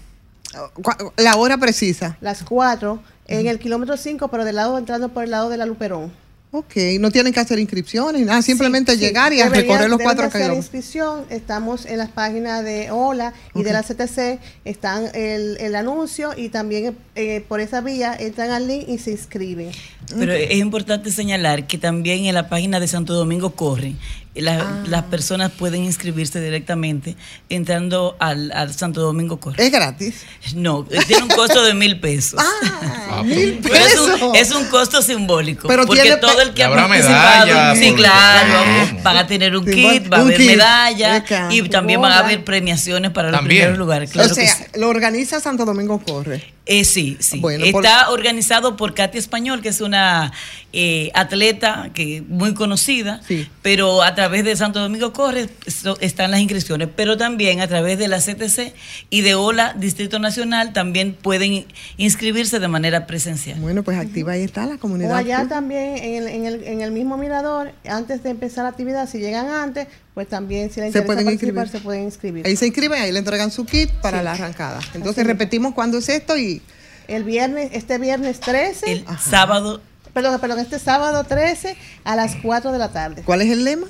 La 1.17 1.35
hora 1.35 1.57
precisa. 1.57 2.17
Las 2.21 2.43
4 2.43 3.01
en 3.27 3.47
el 3.47 3.59
kilómetro 3.59 3.97
5, 3.97 4.27
pero 4.29 4.45
del 4.45 4.55
lado 4.55 4.77
entrando 4.77 5.09
por 5.09 5.23
el 5.23 5.31
lado 5.31 5.49
de 5.49 5.57
la 5.57 5.65
Luperón. 5.65 6.11
Ok, 6.59 6.75
no 6.99 7.11
tienen 7.11 7.33
que 7.33 7.39
hacer 7.39 7.59
inscripciones, 7.59 8.25
nada, 8.25 8.41
simplemente 8.41 8.93
Sí, 8.93 8.97
sí. 8.99 9.05
llegar 9.05 9.33
y 9.33 9.41
a 9.41 9.45
Deberían- 9.45 9.61
recorrer 9.61 9.89
los 9.89 9.99
cuatro 10.01 10.23
de 10.23 10.27
hacer 10.29 10.53
inscripción, 10.53 11.25
estamos 11.29 11.85
en 11.85 11.97
las 11.99 12.09
páginas 12.09 12.63
de 12.63 12.89
OLA 12.91 13.33
y 13.53 13.63
de 13.63 13.73
la 13.73 13.83
CTC, 13.83 14.39
están 14.65 15.05
el, 15.13 15.57
el 15.59 15.75
anuncio 15.75 16.31
y 16.35 16.49
también 16.49 16.97
eh, 17.15 17.43
por 17.47 17.59
esa 17.59 17.81
vía 17.81 18.15
entran 18.19 18.51
al 18.51 18.67
link 18.67 18.85
y 18.87 18.97
se 18.97 19.11
inscriben. 19.11 19.71
Pero 20.17 20.31
es 20.33 20.55
importante 20.57 21.11
señalar 21.11 21.67
que 21.67 21.77
también 21.77 22.25
en 22.25 22.33
la 22.33 22.47
página 22.49 22.79
de 22.79 22.87
Santo 22.87 23.13
Domingo 23.13 23.51
Corre, 23.55 23.95
la- 24.35 24.57
Ah. 24.61 24.83
las 24.87 25.03
personas 25.05 25.51
pueden 25.51 25.83
inscribirse 25.83 26.39
directamente 26.39 27.15
entrando 27.49 28.15
al, 28.19 28.51
al 28.51 28.73
Santo 28.73 29.01
Domingo 29.01 29.39
Corre. 29.39 29.63
¿Es 29.65 29.71
gratis? 29.71 30.21
No, 30.55 30.85
tiene 31.07 31.23
un 31.23 31.29
costo 31.29 31.63
de 31.63 31.73
mil 31.73 31.99
pesos. 31.99 32.39
Ah, 32.39 33.06
mil 33.23 33.59
Pero 33.61 33.75
es 33.75 33.97
un, 33.99 34.11
pesos. 34.11 34.31
es 34.35 34.51
un 34.51 34.65
costo 34.65 35.01
simbólico. 35.01 35.67
Pero 35.67 35.85
porque 35.85 36.01
tiene 36.01 36.17
todo 36.17 36.41
el 36.41 36.53
que 36.53 36.63
ha 36.63 36.69
participado, 36.73 37.45
medalla 37.45 37.75
sí, 37.75 37.93
claro, 37.93 38.53
Ah. 38.59 38.85
van 39.03 39.17
a 39.17 39.27
tener 39.27 39.55
un 39.55 39.65
kit, 39.65 40.11
va 40.11 40.17
a 40.17 40.21
haber 40.21 40.37
kit. 40.37 40.47
medalla 40.51 41.15
Acá. 41.15 41.47
y 41.51 41.61
también 41.69 42.01
van 42.01 42.11
a 42.11 42.19
haber 42.19 42.43
premiaciones 42.43 43.11
para 43.11 43.31
los 43.31 43.41
primeros 43.41 43.77
lugares. 43.77 44.11
Claro 44.11 44.31
o 44.31 44.35
que 44.35 44.45
sea, 44.47 44.55
sí. 44.55 44.63
lo 44.75 44.89
organiza 44.89 45.39
Santo 45.39 45.65
Domingo 45.65 45.99
Corre. 45.99 46.56
Eh, 46.67 46.83
sí, 46.83 47.15
sí. 47.19 47.39
Bueno, 47.39 47.63
Está 47.65 48.05
por- 48.07 48.15
organizado 48.19 48.75
por 48.75 48.93
Katy 48.93 49.17
Español, 49.17 49.61
que 49.61 49.69
es 49.69 49.79
una 49.81 50.33
eh, 50.73 51.11
atleta 51.13 51.91
que 51.93 52.21
muy 52.27 52.53
conocida, 52.53 53.21
pero 53.61 54.03
a 54.03 54.13
través 54.15 54.43
de 54.43 54.55
Santo 54.55 54.79
Domingo 54.81 55.13
Corre 55.13 55.49
so- 55.67 55.97
están 56.01 56.29
las 56.31 56.41
inscripciones, 56.41 56.89
pero 56.95 57.15
también 57.17 57.61
a 57.61 57.67
través 57.67 57.97
de 57.97 58.07
la 58.09 58.19
CTC 58.19 58.73
y 59.09 59.21
de 59.21 59.35
OLA 59.35 59.73
Distrito 59.77 60.19
Nacional 60.19 60.73
también 60.73 61.13
pueden 61.13 61.65
inscribirse 61.95 62.59
de 62.59 62.67
manera 62.67 63.07
presencial. 63.07 63.59
Bueno, 63.59 63.83
pues 63.83 63.97
activa 63.97 64.33
ahí 64.33 64.43
está 64.43 64.65
la 64.65 64.75
O 64.75 64.79
comunidad. 64.79 65.15
allá 65.15 65.37
Cruz. 65.39 65.49
también 65.49 65.97
en 65.97 66.15
el, 66.23 66.27
en, 66.27 66.45
el, 66.45 66.63
en 66.65 66.81
el 66.81 66.91
mismo 66.91 67.17
mirador, 67.17 67.71
antes 67.87 68.23
de 68.23 68.29
empezar 68.31 68.63
la 68.65 68.69
actividad, 68.71 69.09
si 69.09 69.19
llegan 69.19 69.47
antes, 69.47 69.87
pues 70.17 70.27
también 70.29 70.71
si 70.71 70.81
les 70.81 70.93
Se 70.93 70.97
interesa 70.97 71.05
pueden 71.05 71.25
participar, 71.25 71.65
inscribir. 71.65 71.79
se 71.79 71.83
pueden 71.85 72.03
inscribir. 72.05 72.47
Ahí 72.47 72.55
se 72.55 72.65
inscriben, 72.65 72.99
ahí 72.99 73.11
le 73.11 73.19
entregan 73.19 73.51
su 73.51 73.67
kit 73.67 73.91
para 74.01 74.17
Sí. 74.17 74.23
la 74.23 74.31
arrancada. 74.31 74.79
Entonces 74.95 75.19
Así 75.19 75.27
repetimos 75.27 75.75
cuándo 75.75 75.99
es 75.99 76.09
esto 76.09 76.35
y 76.35 76.63
El 77.07 77.23
viernes, 77.23 77.69
este 77.73 77.99
viernes 77.99 78.39
13. 78.39 78.91
El 78.93 79.05
sábado. 79.19 79.79
Perdón, 80.15 80.39
perdón, 80.39 80.57
este 80.57 80.79
sábado 80.79 81.23
13 81.23 81.77
a 82.03 82.15
las 82.15 82.35
4 82.37 82.71
de 82.71 82.79
la 82.79 82.91
tarde. 82.91 83.21
¿cuál 83.23 83.43
es 83.43 83.51
el 83.51 83.63
lema? 83.63 83.85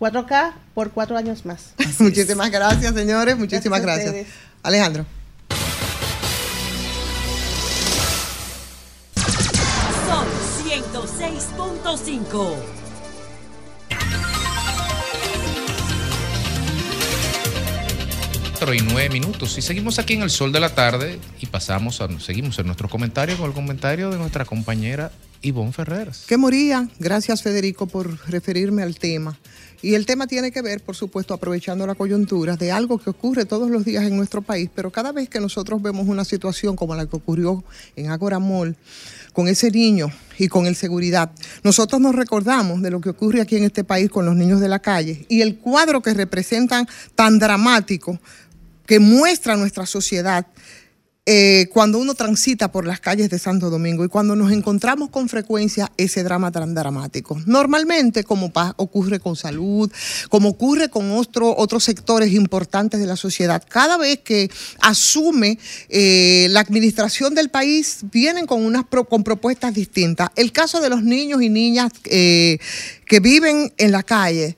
4K 0.00 0.54
por 0.72 0.92
cuatro 0.92 1.18
años 1.18 1.44
más. 1.44 1.74
Muchísimas 1.98 2.50
gracias, 2.50 2.94
señores. 2.94 3.36
Muchísimas 3.36 3.82
Gracias. 3.82 4.14
Alejandro. 4.62 5.04
Sol 10.08 10.26
106.5. 10.64 12.75
Cuatro 18.58 18.74
y 18.74 18.80
nueve 18.80 19.10
minutos. 19.10 19.58
Y 19.58 19.60
seguimos 19.60 19.98
aquí 19.98 20.14
en 20.14 20.22
el 20.22 20.30
sol 20.30 20.50
de 20.50 20.60
la 20.60 20.74
tarde 20.74 21.18
y 21.42 21.44
pasamos 21.44 22.00
a, 22.00 22.08
seguimos 22.18 22.58
en 22.58 22.64
nuestro 22.64 22.88
comentario 22.88 23.36
con 23.36 23.48
el 23.48 23.52
comentario 23.52 24.08
de 24.08 24.16
nuestra 24.16 24.46
compañera 24.46 25.12
Ivonne 25.42 25.74
Ferreras. 25.74 26.24
¿Qué 26.26 26.38
moría? 26.38 26.88
Gracias, 26.98 27.42
Federico, 27.42 27.86
por 27.86 28.18
referirme 28.30 28.82
al 28.82 28.98
tema. 28.98 29.38
Y 29.82 29.94
el 29.94 30.06
tema 30.06 30.26
tiene 30.26 30.52
que 30.52 30.62
ver, 30.62 30.82
por 30.82 30.96
supuesto, 30.96 31.34
aprovechando 31.34 31.86
la 31.86 31.94
coyuntura 31.94 32.56
de 32.56 32.72
algo 32.72 32.96
que 32.96 33.10
ocurre 33.10 33.44
todos 33.44 33.68
los 33.68 33.84
días 33.84 34.04
en 34.04 34.16
nuestro 34.16 34.40
país, 34.40 34.70
pero 34.74 34.90
cada 34.90 35.12
vez 35.12 35.28
que 35.28 35.38
nosotros 35.38 35.82
vemos 35.82 36.08
una 36.08 36.24
situación 36.24 36.76
como 36.76 36.94
la 36.94 37.04
que 37.04 37.16
ocurrió 37.16 37.62
en 37.94 38.10
Agora 38.10 38.38
Mall, 38.38 38.74
con 39.34 39.48
ese 39.48 39.70
niño 39.70 40.10
y 40.38 40.48
con 40.48 40.66
el 40.66 40.76
seguridad, 40.76 41.30
nosotros 41.62 42.00
nos 42.00 42.14
recordamos 42.14 42.80
de 42.80 42.90
lo 42.90 43.02
que 43.02 43.10
ocurre 43.10 43.42
aquí 43.42 43.56
en 43.56 43.64
este 43.64 43.84
país 43.84 44.08
con 44.08 44.24
los 44.24 44.34
niños 44.34 44.60
de 44.60 44.68
la 44.68 44.78
calle 44.78 45.26
y 45.28 45.42
el 45.42 45.58
cuadro 45.58 46.00
que 46.00 46.14
representan 46.14 46.88
tan 47.14 47.38
dramático 47.38 48.18
que 48.86 49.00
muestra 49.00 49.56
nuestra 49.56 49.86
sociedad 49.86 50.46
eh, 51.28 51.66
cuando 51.72 51.98
uno 51.98 52.14
transita 52.14 52.70
por 52.70 52.86
las 52.86 53.00
calles 53.00 53.28
de 53.30 53.40
Santo 53.40 53.68
Domingo 53.68 54.04
y 54.04 54.08
cuando 54.08 54.36
nos 54.36 54.52
encontramos 54.52 55.10
con 55.10 55.28
frecuencia 55.28 55.90
ese 55.96 56.22
drama 56.22 56.52
tan 56.52 56.72
dramático. 56.72 57.36
Normalmente, 57.46 58.22
como 58.22 58.52
ocurre 58.76 59.18
con 59.18 59.34
salud, 59.34 59.90
como 60.28 60.50
ocurre 60.50 60.88
con 60.88 61.10
otro- 61.10 61.52
otros 61.56 61.82
sectores 61.82 62.32
importantes 62.32 63.00
de 63.00 63.06
la 63.06 63.16
sociedad, 63.16 63.60
cada 63.68 63.96
vez 63.96 64.20
que 64.20 64.48
asume 64.80 65.58
eh, 65.88 66.46
la 66.50 66.60
administración 66.60 67.34
del 67.34 67.48
país, 67.48 68.02
vienen 68.12 68.46
con, 68.46 68.64
unas 68.64 68.84
con 69.08 69.24
propuestas 69.24 69.74
distintas. 69.74 70.28
El 70.36 70.52
caso 70.52 70.80
de 70.80 70.90
los 70.90 71.02
niños 71.02 71.42
y 71.42 71.48
niñas 71.48 71.90
eh, 72.04 72.58
que 73.04 73.18
viven 73.18 73.72
en 73.78 73.90
la 73.90 74.04
calle, 74.04 74.56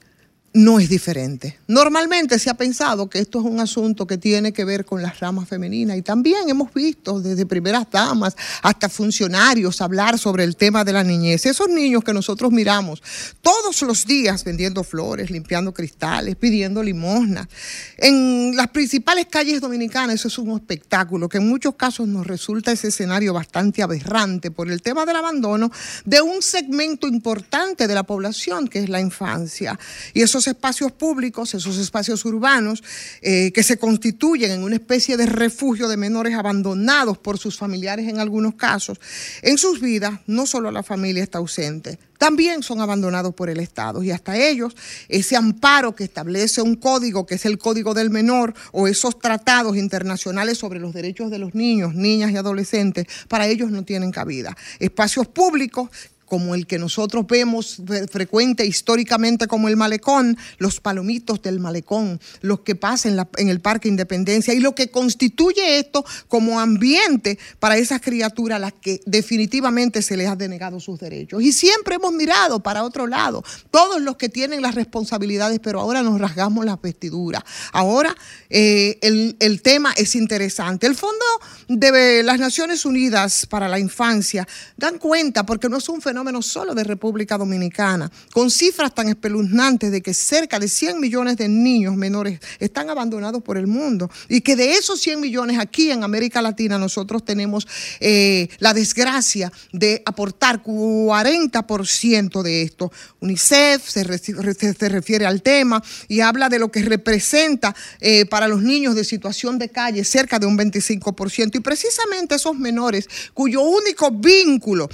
no 0.59 0.81
es 0.81 0.89
diferente. 0.89 1.57
Normalmente 1.69 2.37
se 2.41 2.51
ha 2.51 2.55
pensado 2.55 3.09
que 3.09 3.21
esto 3.21 3.39
es 3.39 3.45
un 3.45 3.61
asunto 3.61 4.09
que 4.09 4.19
tiene 4.19 4.53
que 4.53 4.65
ver 4.65 4.85
con 4.85 5.01
las 5.01 5.21
ramas 5.21 5.49
femeninas 5.49 5.97
y 5.97 6.03
también 6.03 6.49
hemos 6.49 6.75
visto 6.75 7.21
desde 7.21 7.47
primeras 7.47 7.89
damas 7.93 8.35
hasta 8.63 8.89
funcionarios 8.89 9.81
hablar 9.81 10.19
sobre 10.19 10.43
el 10.43 10.57
tema 10.57 10.83
de 10.83 10.93
la 10.93 11.05
niñez. 11.05 11.47
Esos 11.47 11.69
niños 11.69 12.03
que 12.03 12.13
nosotros 12.13 12.51
miramos 12.51 13.01
todos 13.41 13.81
los 13.83 14.05
días 14.05 14.43
vendiendo 14.43 14.83
flores, 14.83 15.31
limpiando 15.31 15.73
cristales, 15.73 16.35
pidiendo 16.35 16.83
limosna. 16.83 17.49
En 17.97 18.57
las 18.57 18.67
principales 18.71 19.27
calles 19.31 19.61
dominicanas 19.61 20.17
eso 20.17 20.27
es 20.27 20.39
un 20.39 20.57
espectáculo 20.57 21.29
que 21.29 21.39
en 21.39 21.49
muchos 21.49 21.77
casos 21.77 22.09
nos 22.09 22.27
resulta 22.27 22.73
ese 22.73 22.89
escenario 22.89 23.33
bastante 23.33 23.81
aberrante 23.81 24.51
por 24.51 24.69
el 24.69 24.83
tema 24.83 25.07
del 25.07 25.15
abandono 25.15 25.71
de 26.05 26.21
un 26.21 26.43
segmento 26.43 27.07
importante 27.07 27.87
de 27.87 27.95
la 27.95 28.03
población 28.03 28.67
que 28.67 28.81
es 28.81 28.89
la 28.89 29.01
infancia. 29.01 29.79
Y 30.15 30.23
esos 30.23 30.48
espacios 30.49 30.91
públicos, 30.91 31.55
esos 31.55 31.79
espacios 31.79 32.25
urbanos 32.25 32.83
eh, 33.23 33.53
que 33.53 33.63
se 33.63 33.79
constituyen 33.79 34.51
en 34.51 34.65
una 34.65 34.75
especie 34.75 35.17
de 35.17 35.27
refugio 35.27 35.87
de 35.87 35.97
menores 35.97 36.35
abandonados 36.35 37.19
por 37.19 37.39
sus 37.39 37.57
familiares 37.57 38.09
en 38.09 38.19
algunos 38.19 38.55
casos, 38.57 38.99
en 39.43 39.59
sus 39.59 39.81
vidas 39.81 40.21
no 40.27 40.47
solo 40.47 40.71
la 40.73 40.83
familia 40.83 41.23
está 41.23 41.39
ausente, 41.39 41.99
también 42.19 42.65
son 42.65 42.81
abandonados 42.81 43.33
por 43.33 43.49
el 43.49 43.61
Estado 43.61 44.03
y 44.03 44.11
hasta 44.11 44.37
ellos 44.37 44.75
ese 45.09 45.37
amparo 45.37 45.95
que 45.95 46.05
establece 46.05 46.61
un 46.61 46.75
código 46.75 47.25
que 47.27 47.37
es 47.37 47.47
el 47.47 47.59
Código 47.59 47.95
del 47.95 48.11
Menor 48.11 48.55
o 48.73 48.89
esos 48.89 49.19
tratados 49.21 49.77
internacionales 49.77 50.59
sobre 50.59 50.81
los 50.81 50.93
derechos 50.93 51.31
de 51.31 51.39
los 51.39 51.55
niños, 51.55 51.95
niñas 51.95 52.33
y 52.33 52.37
adolescentes, 52.37 53.07
para 53.29 53.47
ellos 53.47 53.71
no 53.71 53.85
tienen 53.85 54.11
cabida. 54.11 54.57
Espacios 54.81 55.29
públicos 55.29 55.91
como 56.29 56.55
el 56.55 56.67
que 56.67 56.79
nosotros 56.79 57.27
vemos 57.27 57.81
fre- 57.81 58.09
frecuente 58.09 58.67
históricamente 58.67 59.47
como 59.47 59.69
el 59.69 59.77
malecón, 59.77 60.37
los 60.59 60.81
palomitos 60.81 61.41
del 61.41 61.61
malecón, 61.61 62.21
los 62.43 62.61
que 62.61 62.75
pasan 62.75 63.27
en 63.37 63.49
el 63.49 63.61
Parque 63.61 63.89
Independencia 63.89 64.53
y 64.53 64.61
lo 64.61 64.75
que 64.75 64.91
constituye 64.91 65.79
esto 65.79 66.05
como 66.29 66.61
ambiente 66.61 67.39
para 67.59 67.79
esas 67.79 68.01
criaturas 68.01 68.57
a 68.57 68.59
las 68.59 68.73
que 68.75 69.01
definitivamente 69.07 70.03
se 70.03 70.17
les 70.17 70.29
ha 70.29 70.37
denegado 70.37 70.81
sus 70.81 71.01
derechos. 71.01 71.43
Y 71.43 71.53
siempre 71.53 71.95
hemos 71.95 72.13
mirado 72.13 72.61
para 72.61 72.85
otro 72.85 73.07
lado, 73.07 73.43
todos 73.71 74.03
los 74.03 74.17
que 74.17 74.29
tienen 74.29 74.61
las 74.61 74.75
responsabilidades, 74.75 75.61
pero 75.61 75.81
ahora 75.81 76.03
nos 76.03 76.21
rasgamos 76.21 76.65
las 76.65 76.81
vestiduras. 76.81 77.43
Ahora 77.73 78.15
eh, 78.51 78.99
el, 79.01 79.37
el 79.41 79.63
tema 79.63 79.93
es 79.97 80.15
interesante. 80.15 80.87
El 80.87 80.95
Fondo 80.95 81.25
de 81.69 82.23
las 82.23 82.39
Naciones 82.39 82.85
Unidas 82.85 83.47
para 83.47 83.69
la 83.69 83.79
Infancia 83.79 84.47
dan 84.77 84.99
cuenta, 84.99 85.47
porque 85.47 85.69
no 85.69 85.79
es 85.79 85.89
un 85.89 86.03
fenómeno 86.03 86.18
fenómeno 86.19 86.43
solo 86.43 86.75
de 86.75 86.83
República 86.83 87.39
Dominicana, 87.39 88.11
con 88.33 88.51
cifras 88.51 88.93
tan 88.93 89.09
espeluznantes 89.09 89.93
de 89.93 90.03
que 90.03 90.13
cerca 90.13 90.59
de 90.59 90.67
100 90.67 90.99
millones 90.99 91.37
de 91.37 91.49
niños 91.49 91.95
menores 91.95 92.41
están 92.59 92.91
abandonados 92.91 93.41
por 93.41 93.57
el 93.57 93.69
mundo 93.69 94.11
y 94.29 94.41
que 94.41 94.57
de 94.57 94.73
esos 94.73 95.01
100 95.01 95.21
millones 95.21 95.61
aquí 95.61 95.93
en 95.93 96.03
América 96.03 96.43
Latina 96.43 96.77
nosotros 96.77 97.25
tenemos 97.25 97.69
eh, 98.01 98.49
la 98.59 98.75
desgracia 98.75 99.53
de 99.73 100.03
aportar 100.05 100.61
40% 100.65 102.43
de 102.43 102.63
esto. 102.63 102.91
UNICEF 103.21 103.89
se, 103.89 104.19
se- 104.19 104.75
se 104.75 104.89
refiere 104.89 105.25
al 105.25 105.41
tema 105.41 105.81
y 106.09 106.19
habla 106.19 106.49
de 106.49 106.59
lo 106.59 106.73
que 106.73 106.83
representa 106.83 107.77
eh, 108.01 108.27
para 108.27 108.49
los 108.49 108.61
niños 108.61 108.97
de 108.97 109.05
situación 109.05 109.57
de 109.61 109.69
calle 109.69 110.03
cerca 110.03 110.41
de 110.41 110.47
un 110.47 110.59
25%. 110.59 111.55
Y 111.55 111.61
precisamente 111.61 112.35
esos 112.35 112.57
menores 112.59 113.07
cuyo 113.35 113.61
único 113.63 114.11
vínculo 114.11 114.89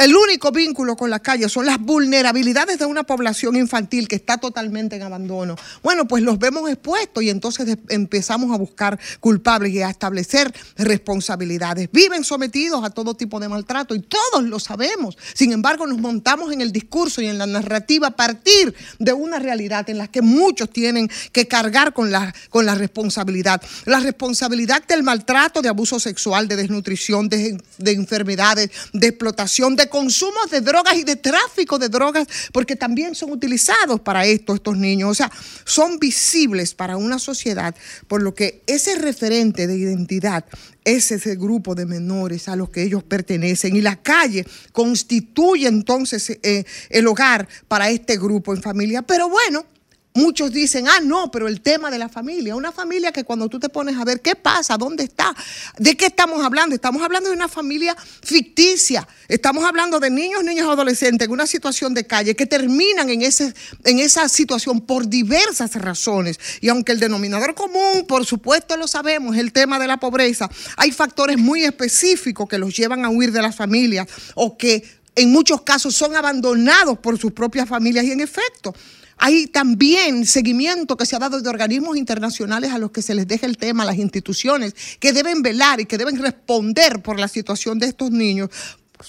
el 0.00 0.16
único 0.16 0.50
vínculo 0.50 0.96
con 0.96 1.10
la 1.10 1.18
calle 1.18 1.46
son 1.50 1.66
las 1.66 1.78
vulnerabilidades 1.78 2.78
de 2.78 2.86
una 2.86 3.02
población 3.02 3.54
infantil 3.56 4.08
que 4.08 4.16
está 4.16 4.38
totalmente 4.38 4.96
en 4.96 5.02
abandono. 5.02 5.56
Bueno, 5.82 6.08
pues 6.08 6.22
los 6.22 6.38
vemos 6.38 6.70
expuestos 6.70 7.22
y 7.22 7.28
entonces 7.28 7.76
empezamos 7.90 8.50
a 8.50 8.56
buscar 8.56 8.98
culpables 9.20 9.74
y 9.74 9.82
a 9.82 9.90
establecer 9.90 10.54
responsabilidades. 10.78 11.90
Viven 11.92 12.24
sometidos 12.24 12.82
a 12.82 12.88
todo 12.88 13.12
tipo 13.12 13.38
de 13.40 13.50
maltrato 13.50 13.94
y 13.94 14.00
todos 14.00 14.42
lo 14.44 14.58
sabemos. 14.58 15.18
Sin 15.34 15.52
embargo, 15.52 15.86
nos 15.86 15.98
montamos 15.98 16.50
en 16.50 16.62
el 16.62 16.72
discurso 16.72 17.20
y 17.20 17.26
en 17.26 17.36
la 17.36 17.44
narrativa 17.44 18.06
a 18.06 18.16
partir 18.16 18.74
de 18.98 19.12
una 19.12 19.38
realidad 19.38 19.90
en 19.90 19.98
la 19.98 20.08
que 20.08 20.22
muchos 20.22 20.70
tienen 20.70 21.10
que 21.30 21.46
cargar 21.46 21.92
con 21.92 22.10
la, 22.10 22.34
con 22.48 22.64
la 22.64 22.74
responsabilidad. 22.74 23.60
La 23.84 24.00
responsabilidad 24.00 24.82
del 24.86 25.02
maltrato, 25.02 25.60
de 25.60 25.68
abuso 25.68 26.00
sexual, 26.00 26.48
de 26.48 26.56
desnutrición, 26.56 27.28
de, 27.28 27.62
de 27.76 27.92
enfermedades, 27.92 28.70
de 28.94 29.08
explotación, 29.08 29.76
de 29.76 29.89
consumo 29.90 30.38
de 30.50 30.62
drogas 30.62 30.96
y 30.96 31.04
de 31.04 31.16
tráfico 31.16 31.78
de 31.78 31.88
drogas, 31.88 32.26
porque 32.52 32.76
también 32.76 33.14
son 33.14 33.32
utilizados 33.32 34.00
para 34.00 34.24
esto 34.24 34.54
estos 34.54 34.76
niños. 34.76 35.10
O 35.10 35.14
sea, 35.14 35.30
son 35.64 35.98
visibles 35.98 36.74
para 36.74 36.96
una 36.96 37.18
sociedad, 37.18 37.74
por 38.08 38.22
lo 38.22 38.34
que 38.34 38.62
ese 38.66 38.94
referente 38.96 39.66
de 39.66 39.76
identidad 39.76 40.44
es 40.84 41.10
ese 41.10 41.36
grupo 41.36 41.74
de 41.74 41.86
menores 41.86 42.48
a 42.48 42.56
los 42.56 42.70
que 42.70 42.82
ellos 42.82 43.02
pertenecen 43.02 43.76
y 43.76 43.82
la 43.82 43.96
calle 43.96 44.46
constituye 44.72 45.68
entonces 45.68 46.38
eh, 46.42 46.64
el 46.88 47.06
hogar 47.06 47.48
para 47.68 47.90
este 47.90 48.16
grupo 48.16 48.54
en 48.54 48.62
familia. 48.62 49.02
Pero 49.02 49.28
bueno, 49.28 49.66
Muchos 50.12 50.50
dicen, 50.50 50.88
ah, 50.88 50.98
no, 51.00 51.30
pero 51.30 51.46
el 51.46 51.60
tema 51.60 51.88
de 51.88 51.96
la 51.96 52.08
familia, 52.08 52.56
una 52.56 52.72
familia 52.72 53.12
que 53.12 53.22
cuando 53.22 53.48
tú 53.48 53.60
te 53.60 53.68
pones 53.68 53.96
a 53.96 54.04
ver 54.04 54.20
qué 54.20 54.34
pasa, 54.34 54.76
dónde 54.76 55.04
está, 55.04 55.36
de 55.78 55.96
qué 55.96 56.06
estamos 56.06 56.44
hablando, 56.44 56.74
estamos 56.74 57.00
hablando 57.00 57.30
de 57.30 57.36
una 57.36 57.46
familia 57.46 57.96
ficticia, 58.20 59.06
estamos 59.28 59.64
hablando 59.64 60.00
de 60.00 60.10
niños, 60.10 60.42
niños, 60.42 60.68
adolescentes 60.68 61.26
en 61.26 61.32
una 61.32 61.46
situación 61.46 61.94
de 61.94 62.08
calle 62.08 62.34
que 62.34 62.44
terminan 62.44 63.08
en, 63.08 63.22
ese, 63.22 63.54
en 63.84 64.00
esa 64.00 64.28
situación 64.28 64.80
por 64.80 65.06
diversas 65.06 65.76
razones. 65.76 66.40
Y 66.60 66.70
aunque 66.70 66.90
el 66.90 66.98
denominador 66.98 67.54
común, 67.54 68.04
por 68.08 68.26
supuesto 68.26 68.76
lo 68.76 68.88
sabemos, 68.88 69.36
es 69.36 69.40
el 69.40 69.52
tema 69.52 69.78
de 69.78 69.86
la 69.86 69.98
pobreza, 69.98 70.50
hay 70.76 70.90
factores 70.90 71.38
muy 71.38 71.62
específicos 71.62 72.48
que 72.48 72.58
los 72.58 72.76
llevan 72.76 73.04
a 73.04 73.10
huir 73.10 73.30
de 73.30 73.42
las 73.42 73.54
familias 73.54 74.08
o 74.34 74.58
que 74.58 74.82
en 75.14 75.30
muchos 75.30 75.62
casos 75.62 75.94
son 75.94 76.16
abandonados 76.16 76.98
por 76.98 77.16
sus 77.16 77.32
propias 77.32 77.68
familias 77.68 78.04
y 78.04 78.10
en 78.10 78.20
efecto. 78.20 78.74
Hay 79.22 79.48
también 79.48 80.24
seguimiento 80.24 80.96
que 80.96 81.04
se 81.04 81.14
ha 81.14 81.18
dado 81.18 81.40
de 81.42 81.48
organismos 81.48 81.96
internacionales 81.96 82.72
a 82.72 82.78
los 82.78 82.90
que 82.90 83.02
se 83.02 83.14
les 83.14 83.28
deja 83.28 83.46
el 83.46 83.58
tema, 83.58 83.84
las 83.84 83.98
instituciones 83.98 84.74
que 84.98 85.12
deben 85.12 85.42
velar 85.42 85.78
y 85.78 85.84
que 85.84 85.98
deben 85.98 86.16
responder 86.16 87.02
por 87.02 87.20
la 87.20 87.28
situación 87.28 87.78
de 87.78 87.86
estos 87.86 88.10
niños. 88.10 88.48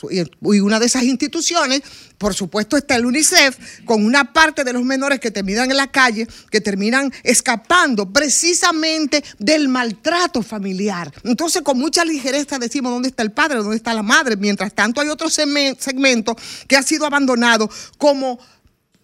Y 0.10 0.60
una 0.60 0.80
de 0.80 0.86
esas 0.86 1.04
instituciones, 1.04 1.82
por 2.18 2.34
supuesto, 2.34 2.78
está 2.78 2.96
el 2.96 3.06
UNICEF, 3.06 3.84
con 3.84 4.06
una 4.06 4.32
parte 4.32 4.64
de 4.64 4.72
los 4.72 4.84
menores 4.84 5.20
que 5.20 5.32
terminan 5.32 5.70
en 5.70 5.76
la 5.76 5.92
calle, 5.92 6.28
que 6.50 6.62
terminan 6.62 7.12
escapando 7.24 8.10
precisamente 8.12 9.24
del 9.38 9.68
maltrato 9.68 10.44
familiar. 10.44 11.12
Entonces, 11.24 11.62
con 11.62 11.78
mucha 11.78 12.06
ligereza 12.06 12.58
decimos 12.58 12.92
dónde 12.94 13.10
está 13.10 13.24
el 13.24 13.32
padre, 13.32 13.58
dónde 13.58 13.76
está 13.76 13.94
la 13.94 14.04
madre. 14.04 14.38
Mientras 14.38 14.74
tanto, 14.74 15.02
hay 15.02 15.10
otro 15.10 15.30
segmen- 15.30 15.78
segmento 15.78 16.38
que 16.68 16.78
ha 16.78 16.84
sido 16.84 17.06
abandonado 17.06 17.70
como 17.98 18.40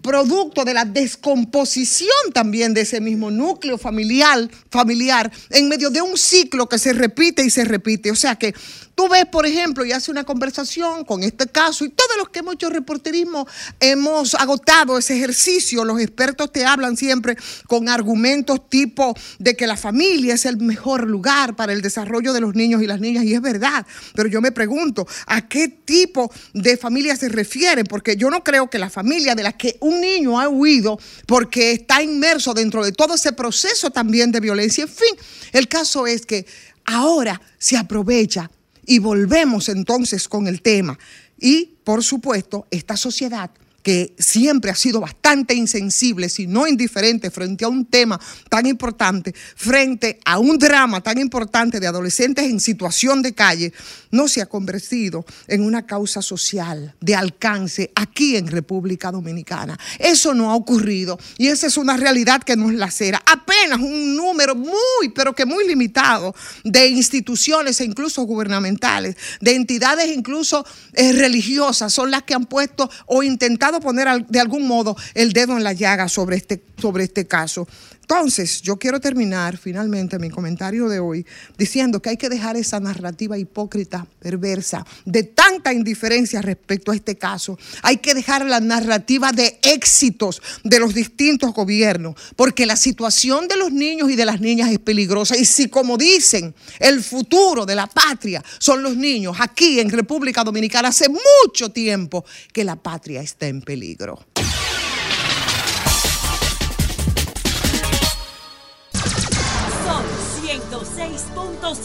producto 0.07 0.63
de 0.63 0.73
la 0.73 0.85
descomposición 0.85 2.31
también 2.33 2.73
de 2.73 2.79
ese 2.79 3.01
mismo 3.01 3.29
núcleo 3.29 3.77
familiar, 3.77 4.49
familiar 4.71 5.29
en 5.49 5.67
medio 5.67 5.89
de 5.89 6.01
un 6.01 6.17
ciclo 6.17 6.69
que 6.69 6.79
se 6.79 6.93
repite 6.93 7.43
y 7.43 7.49
se 7.49 7.65
repite. 7.65 8.09
O 8.09 8.15
sea 8.15 8.37
que 8.37 8.55
tú 8.95 9.09
ves, 9.09 9.25
por 9.25 9.45
ejemplo, 9.45 9.83
y 9.83 9.91
hace 9.91 10.09
una 10.09 10.23
conversación 10.23 11.03
con 11.03 11.23
este 11.23 11.45
caso 11.47 11.83
y 11.83 11.89
todos 11.89 12.17
los 12.17 12.29
que 12.29 12.39
hemos 12.39 12.55
hecho 12.55 12.69
reporterismo 12.69 13.45
hemos 13.81 14.33
agotado 14.33 14.97
ese 14.97 15.17
ejercicio. 15.17 15.83
Los 15.83 15.99
expertos 15.99 16.53
te 16.53 16.65
hablan 16.65 16.95
siempre 16.95 17.35
con 17.67 17.89
argumentos 17.89 18.69
tipo 18.69 19.13
de 19.39 19.57
que 19.57 19.67
la 19.67 19.75
familia 19.75 20.35
es 20.35 20.45
el 20.45 20.57
mejor 20.57 21.05
lugar 21.05 21.57
para 21.57 21.73
el 21.73 21.81
desarrollo 21.81 22.31
de 22.31 22.39
los 22.39 22.55
niños 22.55 22.81
y 22.81 22.87
las 22.87 23.01
niñas 23.01 23.25
y 23.25 23.33
es 23.33 23.41
verdad. 23.41 23.85
Pero 24.15 24.29
yo 24.29 24.39
me 24.39 24.53
pregunto, 24.53 25.05
¿a 25.25 25.47
qué 25.47 25.67
tipo 25.67 26.31
de 26.53 26.77
familia 26.77 27.17
se 27.17 27.27
refieren? 27.27 27.85
Porque 27.85 28.15
yo 28.15 28.29
no 28.29 28.41
creo 28.43 28.69
que 28.69 28.79
la 28.79 28.89
familia 28.89 29.35
de 29.35 29.43
la 29.43 29.51
que 29.51 29.77
un 29.81 29.96
niño 29.97 30.39
ha 30.39 30.47
huido 30.47 30.99
porque 31.25 31.71
está 31.71 32.01
inmerso 32.01 32.53
dentro 32.53 32.83
de 32.83 32.91
todo 32.91 33.15
ese 33.15 33.33
proceso 33.33 33.89
también 33.89 34.31
de 34.31 34.39
violencia. 34.39 34.83
En 34.83 34.89
fin, 34.89 35.15
el 35.51 35.67
caso 35.67 36.07
es 36.07 36.25
que 36.25 36.45
ahora 36.85 37.41
se 37.57 37.77
aprovecha 37.77 38.49
y 38.85 38.99
volvemos 38.99 39.69
entonces 39.69 40.27
con 40.27 40.47
el 40.47 40.61
tema. 40.61 40.97
Y, 41.39 41.77
por 41.83 42.03
supuesto, 42.03 42.65
esta 42.71 42.97
sociedad 42.97 43.51
que 43.87 44.13
siempre 44.19 44.69
ha 44.69 44.75
sido 44.75 44.99
bastante 44.99 45.53
insensible, 45.53 46.27
si 46.27 46.45
no 46.45 46.67
indiferente, 46.67 47.31
frente 47.31 47.63
a 47.63 47.69
un 47.69 47.85
tema 47.85 48.19
tan 48.49 48.65
importante, 48.65 49.33
frente 49.55 50.19
a 50.25 50.39
un 50.39 50.57
drama 50.57 50.99
tan 50.99 51.17
importante 51.17 51.79
de 51.79 51.87
adolescentes 51.87 52.43
en 52.43 52.59
situación 52.59 53.21
de 53.21 53.33
calle, 53.33 53.71
no 54.11 54.27
se 54.27 54.41
ha 54.41 54.45
convertido 54.45 55.25
en 55.47 55.63
una 55.63 55.85
causa 55.85 56.21
social 56.21 56.95
de 56.99 57.15
alcance 57.15 57.89
aquí 57.95 58.35
en 58.35 58.47
República 58.47 59.09
Dominicana. 59.09 59.79
Eso 59.99 60.33
no 60.33 60.51
ha 60.51 60.55
ocurrido 60.55 61.17
y 61.37 61.47
esa 61.47 61.67
es 61.67 61.77
una 61.77 61.95
realidad 61.95 62.43
que 62.43 62.57
nos 62.57 62.73
lacera. 62.73 63.23
Apenas 63.25 63.79
un 63.79 64.17
número 64.17 64.53
muy, 64.53 65.09
pero 65.15 65.33
que 65.33 65.45
muy 65.45 65.65
limitado 65.65 66.35
de 66.65 66.87
instituciones 66.87 67.79
e 67.79 67.85
incluso 67.85 68.23
gubernamentales, 68.23 69.15
de 69.39 69.55
entidades 69.55 70.13
incluso 70.13 70.65
eh, 70.91 71.13
religiosas, 71.13 71.93
son 71.93 72.11
las 72.11 72.23
que 72.23 72.33
han 72.33 72.47
puesto 72.47 72.89
o 73.05 73.23
intentado 73.23 73.76
poner 73.79 74.25
de 74.25 74.39
algún 74.39 74.67
modo 74.67 74.95
el 75.13 75.33
dedo 75.33 75.57
en 75.57 75.63
la 75.63 75.73
llaga 75.73 76.07
sobre 76.09 76.37
este, 76.37 76.63
sobre 76.77 77.03
este 77.05 77.27
caso. 77.27 77.67
Entonces, 78.09 78.61
yo 78.61 78.77
quiero 78.77 79.01
terminar 79.01 79.57
finalmente 79.57 80.17
mi 80.17 80.29
comentario 80.29 80.87
de 80.87 80.97
hoy 80.97 81.25
diciendo 81.57 82.01
que 82.01 82.11
hay 82.11 82.15
que 82.15 82.29
dejar 82.29 82.55
esa 82.55 82.79
narrativa 82.79 83.37
hipócrita, 83.37 84.07
perversa, 84.21 84.85
de 85.03 85.23
tanta 85.23 85.73
indiferencia 85.73 86.41
respecto 86.41 86.93
a 86.93 86.95
este 86.95 87.17
caso. 87.17 87.59
Hay 87.81 87.97
que 87.97 88.13
dejar 88.13 88.45
la 88.45 88.61
narrativa 88.61 89.33
de 89.33 89.59
éxitos 89.61 90.41
de 90.63 90.79
los 90.79 90.93
distintos 90.93 91.53
gobiernos, 91.53 92.15
porque 92.37 92.65
la 92.65 92.77
situación 92.77 93.49
de 93.49 93.57
los 93.57 93.73
niños 93.73 94.09
y 94.09 94.15
de 94.15 94.23
las 94.23 94.39
niñas 94.39 94.71
es 94.71 94.79
peligrosa. 94.79 95.35
Y 95.35 95.43
si, 95.43 95.67
como 95.67 95.97
dicen, 95.97 96.55
el 96.79 97.03
futuro 97.03 97.65
de 97.65 97.75
la 97.75 97.87
patria 97.87 98.41
son 98.57 98.83
los 98.83 98.95
niños, 98.95 99.35
aquí 99.37 99.81
en 99.81 99.89
República 99.89 100.45
Dominicana 100.45 100.87
hace 100.87 101.09
mucho 101.09 101.71
tiempo 101.73 102.23
que 102.53 102.63
la 102.63 102.77
patria 102.77 103.19
está 103.21 103.47
en 103.47 103.61
peligro. 103.61 104.25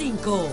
106.5. 0.02 0.48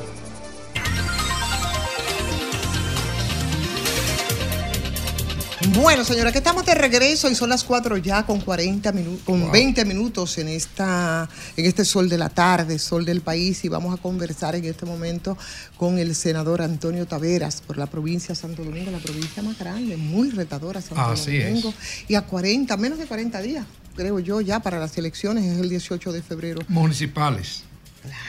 Bueno, 5.73 6.03
señora, 6.03 6.31
que 6.31 6.39
estamos 6.39 6.65
de 6.65 6.73
regreso 6.73 7.29
y 7.29 7.35
son 7.35 7.49
las 7.49 7.63
4 7.63 7.97
ya 7.97 8.25
con 8.25 8.41
40 8.41 8.91
minutos, 8.91 9.21
con 9.23 9.51
20 9.51 9.85
minutos 9.85 10.37
en 10.37 10.47
esta, 10.47 11.29
en 11.55 11.65
este 11.65 11.85
sol 11.85 12.09
de 12.09 12.17
la 12.17 12.29
tarde, 12.29 12.79
sol 12.79 13.05
del 13.05 13.21
país, 13.21 13.63
y 13.65 13.69
vamos 13.69 13.97
a 13.97 14.01
conversar 14.01 14.55
en 14.55 14.65
este 14.65 14.85
momento 14.85 15.37
con 15.77 15.99
el 15.99 16.15
senador 16.15 16.61
Antonio 16.61 17.05
Taveras 17.05 17.61
por 17.61 17.77
la 17.77 17.85
provincia 17.85 18.29
de 18.29 18.35
Santo 18.35 18.63
Domingo, 18.63 18.89
la 18.89 18.99
provincia 18.99 19.43
más 19.43 19.59
grande, 19.59 19.95
muy 19.95 20.31
retadora 20.31 20.81
Santo 20.81 21.01
Así 21.01 21.37
es. 21.37 21.45
Domingo. 21.45 21.73
Y 22.07 22.15
a 22.15 22.23
40, 22.23 22.75
menos 22.77 22.97
de 22.97 23.05
40 23.05 23.41
días, 23.41 23.65
creo 23.95 24.19
yo, 24.19 24.41
ya 24.41 24.59
para 24.61 24.79
las 24.79 24.97
elecciones, 24.97 25.45
es 25.45 25.59
el 25.59 25.69
18 25.69 26.11
de 26.11 26.21
febrero. 26.21 26.61
Municipales. 26.67 27.63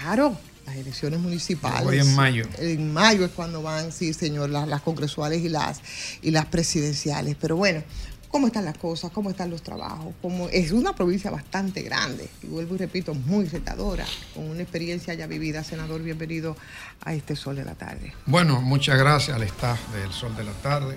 Claro, 0.03 0.37
las 0.71 0.79
elecciones 0.79 1.19
municipales. 1.19 1.87
Hoy 1.87 1.99
en 1.99 2.15
mayo. 2.15 2.47
En 2.59 2.93
mayo 2.93 3.25
es 3.25 3.33
cuando 3.33 3.61
van, 3.63 3.91
sí, 3.91 4.13
señor, 4.13 4.51
las, 4.51 4.69
las 4.69 4.83
congresuales 4.83 5.43
y 5.43 5.49
las, 5.49 5.81
y 6.23 6.31
las 6.31 6.47
presidenciales. 6.47 7.37
Pero 7.41 7.57
bueno, 7.57 7.83
¿cómo 8.29 8.47
están 8.47 8.65
las 8.65 8.79
cosas? 8.79 9.11
¿Cómo 9.11 9.31
están 9.31 9.51
los 9.51 9.63
trabajos? 9.63 10.15
¿Cómo? 10.23 10.49
Es 10.49 10.71
una 10.71 10.95
provincia 10.95 11.31
bastante 11.31 11.83
grande, 11.83 12.29
y 12.43 12.47
vuelvo 12.47 12.77
y 12.77 12.79
repito, 12.79 13.15
muy 13.15 13.47
retadora, 13.47 14.07
con 14.33 14.49
una 14.49 14.63
experiencia 14.63 15.13
ya 15.15 15.27
vivida. 15.27 15.65
Senador, 15.65 16.03
bienvenido 16.03 16.57
a 17.03 17.15
este 17.15 17.35
Sol 17.35 17.57
de 17.57 17.65
la 17.65 17.75
Tarde. 17.75 18.13
Bueno, 18.27 18.61
muchas 18.61 18.97
gracias 18.97 19.37
al 19.37 19.43
staff 19.43 19.81
del 19.93 20.13
Sol 20.13 20.37
de 20.37 20.45
la 20.45 20.53
Tarde, 20.53 20.97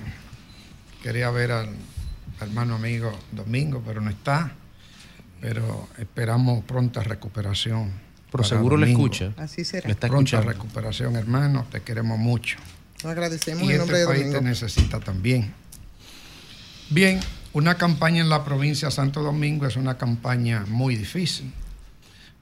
Quería 1.01 1.29
ver 1.31 1.51
al 1.51 1.67
hermano 2.39 2.75
amigo 2.75 3.11
Domingo, 3.33 3.83
pero 3.85 3.99
no 3.99 4.09
está. 4.09 4.53
Pero 5.41 5.89
esperamos 5.97 6.63
pronta 6.63 7.03
recuperación. 7.03 8.02
Pero 8.33 8.43
seguro 8.43 8.77
le 8.77 8.91
escucha. 8.91 9.31
Así 9.37 9.63
será. 9.63 9.87
Le 9.87 9.93
está 9.93 10.07
pronta 10.07 10.37
escuchando. 10.37 10.51
recuperación, 10.51 11.15
hermano. 11.15 11.65
Te 11.71 11.81
queremos 11.81 12.17
mucho. 12.17 12.57
Lo 13.03 13.09
agradecemos 13.11 13.63
Y 13.63 13.71
en 13.71 13.77
nombre 13.77 13.97
este 13.97 13.99
de 13.99 14.05
país 14.07 14.19
Domingo. 14.25 14.39
te 14.39 14.45
necesita 14.45 14.99
también. 14.99 15.53
Bien, 16.89 17.19
una 17.53 17.75
campaña 17.75 18.21
en 18.21 18.29
la 18.29 18.43
provincia 18.43 18.87
de 18.87 18.91
Santo 18.91 19.21
Domingo 19.21 19.67
es 19.67 19.75
una 19.75 19.97
campaña 19.97 20.65
muy 20.67 20.95
difícil, 20.95 21.53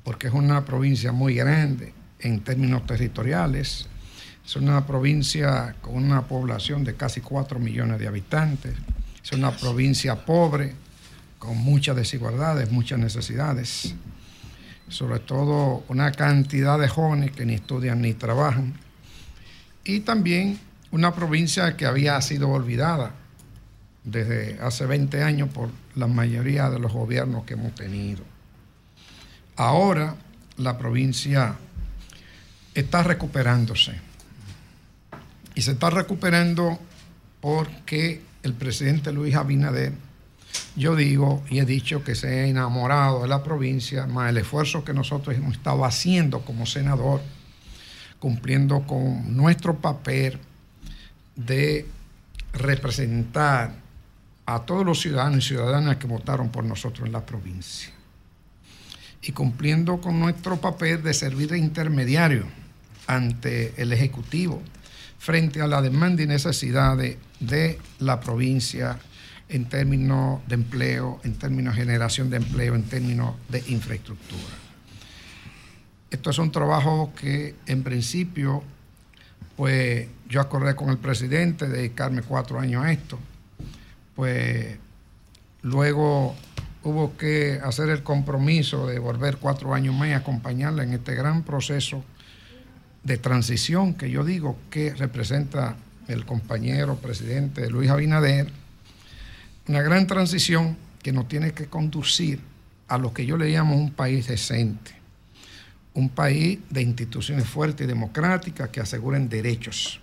porque 0.03 0.27
es 0.27 0.34
una 0.34 0.63
provincia 0.65 1.11
muy 1.11 1.35
grande 1.35 1.93
en 2.19 2.39
términos 2.41 2.85
territoriales. 2.85 3.88
Es 4.45 4.55
una 4.55 4.88
provincia 4.88 5.76
con 5.81 5.95
una 5.95 6.22
población 6.22 6.84
de 6.84 6.95
casi 6.95 7.22
4 7.22 7.59
millones 7.59 7.99
de 7.99 8.07
habitantes. 8.07 8.73
Es 9.23 9.31
una 9.34 9.51
provincia 9.51 10.26
pobre, 10.26 10.73
con 11.38 11.57
muchas 11.57 11.95
desigualdades, 11.95 12.72
muchas 12.72 12.99
necesidades. 12.99 13.93
Sobre 14.91 15.19
todo 15.19 15.84
una 15.88 16.11
cantidad 16.11 16.77
de 16.77 16.88
jóvenes 16.88 17.31
que 17.31 17.45
ni 17.45 17.55
estudian 17.55 18.01
ni 18.01 18.13
trabajan 18.13 18.76
y 19.84 20.01
también 20.01 20.59
una 20.91 21.15
provincia 21.15 21.76
que 21.76 21.85
había 21.85 22.22
sido 22.22 22.49
olvidada 22.49 23.13
desde 24.03 24.59
hace 24.61 24.85
20 24.85 25.23
años 25.23 25.49
por 25.49 25.69
la 25.95 26.07
mayoría 26.07 26.69
de 26.69 26.80
los 26.80 26.91
gobiernos 26.91 27.45
que 27.45 27.53
hemos 27.53 27.73
tenido. 27.73 28.23
Ahora 29.55 30.15
la 30.57 30.77
provincia 30.77 31.55
está 32.73 33.03
recuperándose 33.03 33.93
y 35.55 35.61
se 35.61 35.72
está 35.72 35.89
recuperando 35.89 36.80
porque 37.39 38.22
el 38.43 38.53
presidente 38.53 39.11
Luis 39.11 39.35
Abinader, 39.35 39.93
yo 40.76 40.95
digo 40.95 41.44
y 41.49 41.60
he 41.60 41.65
dicho 41.65 42.03
que 42.03 42.15
se 42.15 42.28
ha 42.28 42.45
enamorado 42.45 43.23
de 43.23 43.28
la 43.28 43.44
provincia, 43.44 44.07
más 44.07 44.30
el 44.30 44.38
esfuerzo 44.38 44.84
que 44.84 44.94
nosotros 44.94 45.36
hemos 45.36 45.53
estado 45.53 45.84
haciendo 45.84 46.41
como 46.41 46.65
senador, 46.65 47.22
cumpliendo 48.19 48.82
con 48.88 49.36
nuestro 49.36 49.78
papel 49.78 50.40
de 51.36 51.86
representar 52.53 53.73
a 54.45 54.60
todos 54.65 54.86
los 54.86 55.02
ciudadanos 55.02 55.45
y 55.45 55.48
ciudadanas 55.49 55.98
que 55.98 56.07
votaron 56.07 56.49
por 56.49 56.64
nosotros 56.64 57.06
en 57.07 57.14
la 57.14 57.26
provincia. 57.26 57.91
Y 59.22 59.34
cumpliendo 59.34 60.02
con 60.02 60.19
nuestro 60.19 60.60
papel 60.60 61.03
de 61.03 61.14
servir 61.14 61.49
de 61.49 61.60
intermediario 61.60 62.45
ante 63.07 63.73
el 63.82 63.94
Ejecutivo 63.94 64.61
frente 65.19 65.61
a 65.61 65.68
la 65.68 65.82
demanda 65.82 66.23
y 66.23 66.28
necesidades 66.28 67.18
de 67.40 67.78
la 67.99 68.19
provincia 68.19 68.99
en 69.52 69.65
términos 69.65 70.40
de 70.48 70.56
empleo, 70.56 71.19
en 71.23 71.36
términos 71.36 71.76
de 71.76 71.82
generación 71.82 72.30
de 72.30 72.38
empleo, 72.38 72.73
en 72.73 72.84
términos 72.84 73.36
de 73.49 73.64
infraestructura. 73.68 74.56
Esto 76.10 76.30
es 76.30 76.38
un 76.40 76.52
trabajo 76.52 77.11
que 77.19 77.56
en 77.68 77.84
principio, 77.84 78.64
pues 79.57 80.07
yo 80.30 80.41
acordé 80.41 80.76
con 80.76 80.90
el 80.90 80.98
presidente 80.98 81.68
de 81.68 81.78
dedicarme 81.78 82.22
cuatro 82.22 82.60
años 82.60 82.84
a 82.84 82.91
esto. 82.91 83.19
Pues 84.15 84.78
luego 85.61 86.36
hubo 86.84 87.18
que 87.18 87.60
hacer 87.64 87.90
el 87.90 88.03
compromiso 88.03 88.88
de 88.88 88.99
volver 88.99 89.38
cuatro 89.38 89.73
años 89.73 89.94
más 89.94 90.10
y 90.10 90.14
acompañarla 90.14 90.84
en 90.84 90.94
este 90.94 91.14
gran 91.14 91.44
proceso 91.44 92.03
de 93.03 93.18
transición 93.18 93.94
que 93.95 94.10
yo 94.10 94.23
digo 94.23 94.57
que 94.69 94.94
representa 94.94 95.76
el 96.07 96.26
compañero 96.26 96.95
presidente 96.95 97.69
Luis 97.69 97.90
Abinader. 97.90 98.61
Una 99.72 99.84
gran 99.84 100.06
transición 100.06 100.76
que 101.02 101.14
nos 101.14 101.30
tiene 101.30 101.53
que 101.53 101.68
conducir 101.68 102.41
a 102.89 102.98
lo 102.98 103.14
que 103.14 103.26
yo 103.26 103.38
le 103.38 103.48
llamo 103.48 103.77
un 103.77 103.91
país 103.91 104.27
decente 104.27 104.91
un 105.93 106.10
país 106.10 106.60
de 106.69 106.81
instituciones 106.81 107.48
fuertes 107.48 107.85
y 107.85 107.88
democráticas 107.88 108.68
que 108.68 108.81
aseguren 108.81 109.30
derechos. 109.30 110.02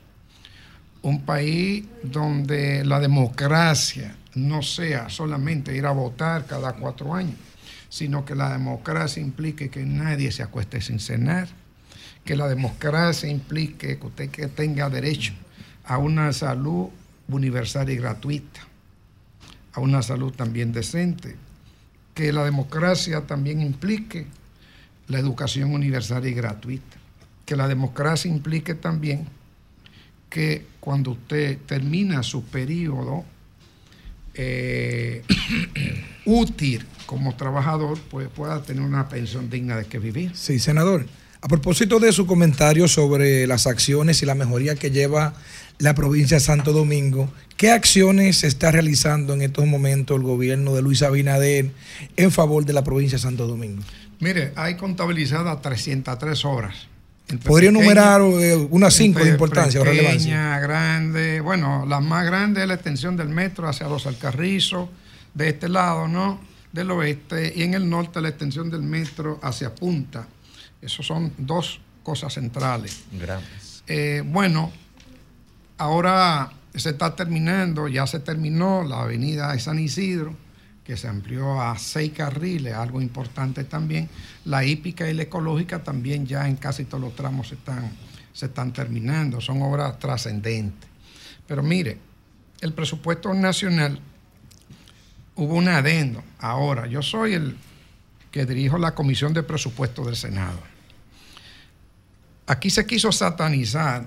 Un 1.02 1.26
país 1.26 1.84
donde 2.02 2.82
la 2.86 2.98
democracia 2.98 4.16
no 4.34 4.62
sea 4.62 5.10
solamente 5.10 5.76
ir 5.76 5.84
a 5.84 5.92
votar 5.92 6.46
cada 6.46 6.72
cuatro 6.72 7.14
años, 7.14 7.36
sino 7.90 8.24
que 8.24 8.34
la 8.34 8.52
democracia 8.52 9.22
implique 9.22 9.68
que 9.68 9.84
nadie 9.84 10.32
se 10.32 10.42
acueste 10.42 10.80
sin 10.80 10.98
cenar, 10.98 11.46
que 12.24 12.36
la 12.36 12.48
democracia 12.48 13.28
implique 13.28 13.98
que 13.98 14.06
usted 14.06 14.50
tenga 14.50 14.88
derecho 14.88 15.34
a 15.84 15.98
una 15.98 16.32
salud 16.32 16.88
universal 17.28 17.90
y 17.90 17.96
gratuita, 17.96 18.67
a 19.78 19.80
una 19.80 20.02
salud 20.02 20.32
también 20.32 20.72
decente, 20.72 21.36
que 22.14 22.32
la 22.32 22.44
democracia 22.44 23.26
también 23.26 23.60
implique 23.60 24.26
la 25.06 25.18
educación 25.18 25.72
universal 25.72 26.26
y 26.26 26.34
gratuita. 26.34 26.96
Que 27.46 27.56
la 27.56 27.68
democracia 27.68 28.30
implique 28.30 28.74
también 28.74 29.26
que 30.28 30.66
cuando 30.80 31.12
usted 31.12 31.58
termina 31.66 32.22
su 32.22 32.44
periodo 32.44 33.24
eh, 34.34 35.22
útil 36.26 36.84
como 37.06 37.36
trabajador, 37.36 37.98
pues 38.10 38.28
pueda 38.28 38.62
tener 38.62 38.82
una 38.82 39.08
pensión 39.08 39.48
digna 39.48 39.76
de 39.76 39.86
que 39.86 39.98
vivir. 39.98 40.32
Sí, 40.34 40.58
senador. 40.58 41.06
A 41.40 41.46
propósito 41.46 42.00
de 42.00 42.12
su 42.12 42.26
comentario 42.26 42.88
sobre 42.88 43.46
las 43.46 43.68
acciones 43.68 44.22
y 44.22 44.26
la 44.26 44.34
mejoría 44.34 44.74
que 44.74 44.90
lleva 44.90 45.34
la 45.78 45.94
provincia 45.94 46.36
de 46.36 46.40
Santo 46.40 46.72
Domingo, 46.72 47.30
¿qué 47.56 47.70
acciones 47.70 48.38
se 48.38 48.46
está 48.48 48.70
realizando 48.72 49.34
en 49.34 49.42
estos 49.42 49.66
momentos 49.66 50.16
el 50.16 50.22
gobierno 50.22 50.74
de 50.74 50.82
Luis 50.82 51.02
Abinader 51.02 51.70
en 52.16 52.30
favor 52.32 52.64
de 52.64 52.72
la 52.72 52.82
provincia 52.84 53.16
de 53.16 53.22
Santo 53.22 53.46
Domingo? 53.46 53.82
Mire, 54.20 54.52
hay 54.56 54.76
contabilizadas 54.76 55.62
303 55.62 56.44
obras. 56.44 56.74
¿Podría 57.44 57.70
pequeña- 57.70 57.80
enumerar 57.80 58.20
eh, 58.22 58.56
unas 58.70 58.94
cinco 58.94 59.22
de 59.22 59.30
importancia 59.30 59.80
o 59.80 59.84
relevancia? 59.84 60.18
Pequeña, 60.18 60.58
grande. 60.60 61.40
Bueno, 61.40 61.84
la 61.86 62.00
más 62.00 62.24
grande 62.24 62.62
es 62.62 62.66
la 62.68 62.74
extensión 62.74 63.16
del 63.16 63.28
metro 63.28 63.68
hacia 63.68 63.86
los 63.86 64.06
Alcarrizos, 64.06 64.88
de 65.34 65.50
este 65.50 65.68
lado, 65.68 66.08
¿no? 66.08 66.40
Del 66.72 66.90
oeste, 66.90 67.52
y 67.54 67.62
en 67.62 67.74
el 67.74 67.88
norte 67.88 68.20
la 68.20 68.30
extensión 68.30 68.70
del 68.70 68.82
metro 68.82 69.38
hacia 69.42 69.74
Punta. 69.74 70.26
Esas 70.82 71.04
son 71.06 71.32
dos 71.38 71.80
cosas 72.02 72.32
centrales. 72.32 73.02
Grandes. 73.12 73.82
Eh, 73.86 74.22
bueno, 74.24 74.72
ahora 75.78 76.52
se 76.74 76.90
está 76.90 77.16
terminando, 77.16 77.88
ya 77.88 78.06
se 78.06 78.20
terminó 78.20 78.84
la 78.84 79.02
avenida 79.02 79.52
de 79.52 79.60
San 79.60 79.78
Isidro, 79.78 80.36
que 80.84 80.96
se 80.96 81.08
amplió 81.08 81.60
a 81.60 81.78
seis 81.78 82.12
carriles, 82.12 82.74
algo 82.74 83.00
importante 83.00 83.64
también. 83.64 84.08
La 84.44 84.64
hípica 84.64 85.08
y 85.08 85.14
la 85.14 85.24
ecológica 85.24 85.82
también 85.82 86.26
ya 86.26 86.48
en 86.48 86.56
casi 86.56 86.84
todos 86.84 87.02
los 87.02 87.14
tramos 87.14 87.48
se 87.48 87.54
están, 87.54 87.90
se 88.32 88.46
están 88.46 88.72
terminando, 88.72 89.40
son 89.40 89.62
obras 89.62 89.98
trascendentes. 89.98 90.88
Pero 91.46 91.62
mire, 91.62 91.98
el 92.60 92.72
presupuesto 92.72 93.32
nacional 93.34 94.00
hubo 95.36 95.54
un 95.54 95.68
adendo. 95.68 96.22
Ahora, 96.38 96.86
yo 96.86 97.02
soy 97.02 97.34
el 97.34 97.56
que 98.30 98.46
dirijo 98.46 98.78
la 98.78 98.94
Comisión 98.94 99.32
de 99.32 99.42
Presupuesto 99.42 100.04
del 100.04 100.16
Senado. 100.16 100.60
Aquí 102.46 102.70
se 102.70 102.86
quiso 102.86 103.12
satanizar 103.12 104.06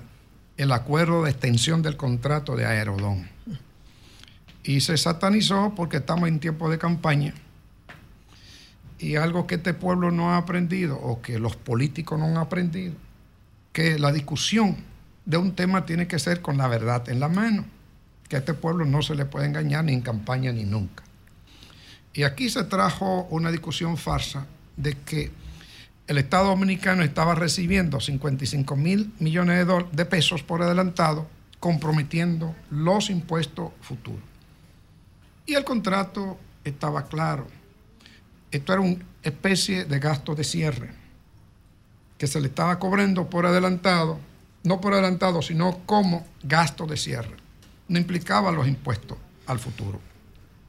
el 0.56 0.72
acuerdo 0.72 1.24
de 1.24 1.30
extensión 1.30 1.82
del 1.82 1.96
contrato 1.96 2.56
de 2.56 2.66
Aerodón. 2.66 3.28
Y 4.64 4.80
se 4.80 4.96
satanizó 4.96 5.74
porque 5.74 5.98
estamos 5.98 6.28
en 6.28 6.40
tiempo 6.40 6.70
de 6.70 6.78
campaña. 6.78 7.34
Y 8.98 9.16
algo 9.16 9.46
que 9.46 9.56
este 9.56 9.74
pueblo 9.74 10.12
no 10.12 10.30
ha 10.30 10.36
aprendido, 10.36 10.96
o 10.96 11.20
que 11.20 11.38
los 11.38 11.56
políticos 11.56 12.18
no 12.18 12.26
han 12.26 12.36
aprendido, 12.36 12.94
que 13.72 13.98
la 13.98 14.12
discusión 14.12 14.76
de 15.24 15.36
un 15.36 15.54
tema 15.54 15.84
tiene 15.86 16.06
que 16.06 16.18
ser 16.18 16.40
con 16.40 16.56
la 16.56 16.68
verdad 16.68 17.08
en 17.08 17.18
la 17.18 17.28
mano. 17.28 17.64
Que 18.28 18.36
a 18.36 18.38
este 18.38 18.54
pueblo 18.54 18.84
no 18.84 19.02
se 19.02 19.14
le 19.14 19.24
puede 19.24 19.46
engañar 19.46 19.84
ni 19.84 19.92
en 19.92 20.00
campaña 20.00 20.52
ni 20.52 20.64
nunca. 20.64 21.02
Y 22.14 22.22
aquí 22.22 22.48
se 22.48 22.62
trajo 22.64 23.26
una 23.30 23.50
discusión 23.50 23.96
farsa 23.96 24.46
de 24.76 24.94
que 24.98 25.30
el 26.06 26.18
Estado 26.18 26.48
Dominicano 26.48 27.02
estaba 27.02 27.34
recibiendo 27.34 28.00
55 28.00 28.76
mil 28.76 29.12
millones 29.18 29.66
de, 29.66 29.86
de 29.92 30.04
pesos 30.04 30.42
por 30.42 30.62
adelantado, 30.62 31.28
comprometiendo 31.60 32.54
los 32.70 33.08
impuestos 33.10 33.70
futuros. 33.80 34.22
Y 35.46 35.54
el 35.54 35.64
contrato 35.64 36.38
estaba 36.64 37.06
claro. 37.06 37.46
Esto 38.50 38.72
era 38.72 38.82
una 38.82 39.04
especie 39.22 39.84
de 39.84 39.98
gasto 39.98 40.34
de 40.34 40.44
cierre 40.44 40.90
que 42.18 42.26
se 42.26 42.40
le 42.40 42.48
estaba 42.48 42.78
cobrando 42.78 43.28
por 43.28 43.46
adelantado, 43.46 44.18
no 44.62 44.80
por 44.80 44.92
adelantado, 44.92 45.42
sino 45.42 45.78
como 45.86 46.26
gasto 46.44 46.86
de 46.86 46.96
cierre. 46.96 47.36
No 47.88 47.98
implicaba 47.98 48.52
los 48.52 48.68
impuestos 48.68 49.18
al 49.46 49.58
futuro. 49.58 50.00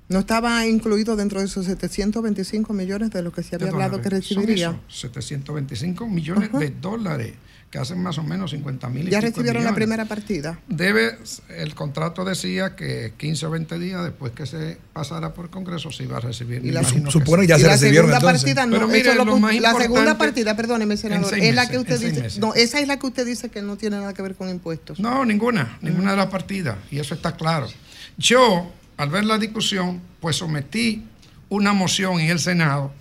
No 0.10 0.20
estaba 0.20 0.66
incluido 0.68 1.16
dentro 1.16 1.40
de 1.40 1.46
esos 1.46 1.66
725 1.66 2.74
millones 2.74 3.12
de 3.12 3.22
lo 3.22 3.32
que 3.32 3.42
se 3.42 3.56
había 3.56 3.70
hablado 3.70 3.98
que 4.02 4.10
dólares. 4.10 4.28
Son 4.28 4.38
recibiría. 4.38 4.70
eso, 4.70 4.80
725 4.90 6.08
millones 6.08 6.52
de 6.52 6.70
dólares, 6.72 7.34
que 7.72 7.80
hacen 7.80 8.04
más 8.04 8.18
o 8.18 8.24
menos 8.24 8.52
50 8.52 8.90
mil. 8.90 9.10
Ya 9.10 9.22
recibieron 9.22 9.64
la 9.64 9.74
primera 9.74 10.06
partida. 10.06 10.60
Debe, 10.68 11.18
el 11.58 11.74
contrato 11.74 12.24
decía 12.26 12.76
que 12.76 13.14
15 13.18 13.46
o 13.48 13.50
20 13.52 13.80
días 13.80 14.04
después 14.04 14.34
que 14.34 14.46
se 14.46 14.78
pasara 14.92 15.34
por 15.34 15.50
Congreso 15.50 15.90
se 15.92 16.04
iba 16.04 16.18
a 16.18 16.20
recibir. 16.20 16.64
Y 16.66 16.72
la- 16.72 16.84
Su- 16.84 17.10
supone 17.10 17.48
ya 17.48 17.56
y 17.58 17.62
se 17.62 17.66
la 17.68 17.72
recibieron, 17.74 18.10
segunda 18.12 18.18
entonces. 18.18 18.42
partida 18.44 18.66
no, 18.68 18.76
Pero 18.76 18.88
mire, 18.90 19.10
es 19.12 19.16
lo 19.16 19.26
lo 19.26 19.40
más 19.40 19.56
la 19.60 19.74
segunda 19.74 20.18
partida, 20.18 20.56
perdóneme, 20.56 20.98
senador, 20.98 21.34
es 21.36 21.56
la 21.56 21.68
que 21.68 21.80
usted 21.80 22.00
dice, 22.00 22.22
meses. 22.24 22.40
no, 22.40 22.54
esa 22.54 22.80
es 22.80 22.88
la 22.88 23.00
que 23.00 23.08
usted 23.08 23.26
dice 23.26 23.50
que 23.50 23.62
no 23.62 23.78
tiene 23.78 23.96
nada 23.96 24.14
que 24.14 24.22
ver 24.22 24.36
con 24.36 24.50
impuestos. 24.50 25.00
No, 25.00 25.26
ninguna, 25.26 25.78
ninguna 25.82 26.12
de 26.12 26.18
las 26.18 26.28
partidas, 26.28 26.78
y 26.92 27.00
eso 27.00 27.16
está 27.16 27.36
claro. 27.36 27.68
Yo, 28.18 28.72
al 28.98 29.10
ver 29.10 29.26
la 29.26 29.38
discusión, 29.38 30.02
pues 30.20 30.38
sometí 30.38 31.04
una 31.50 31.74
moción 31.74 32.20
en 32.20 32.30
el 32.30 32.40
Senado 32.40 32.94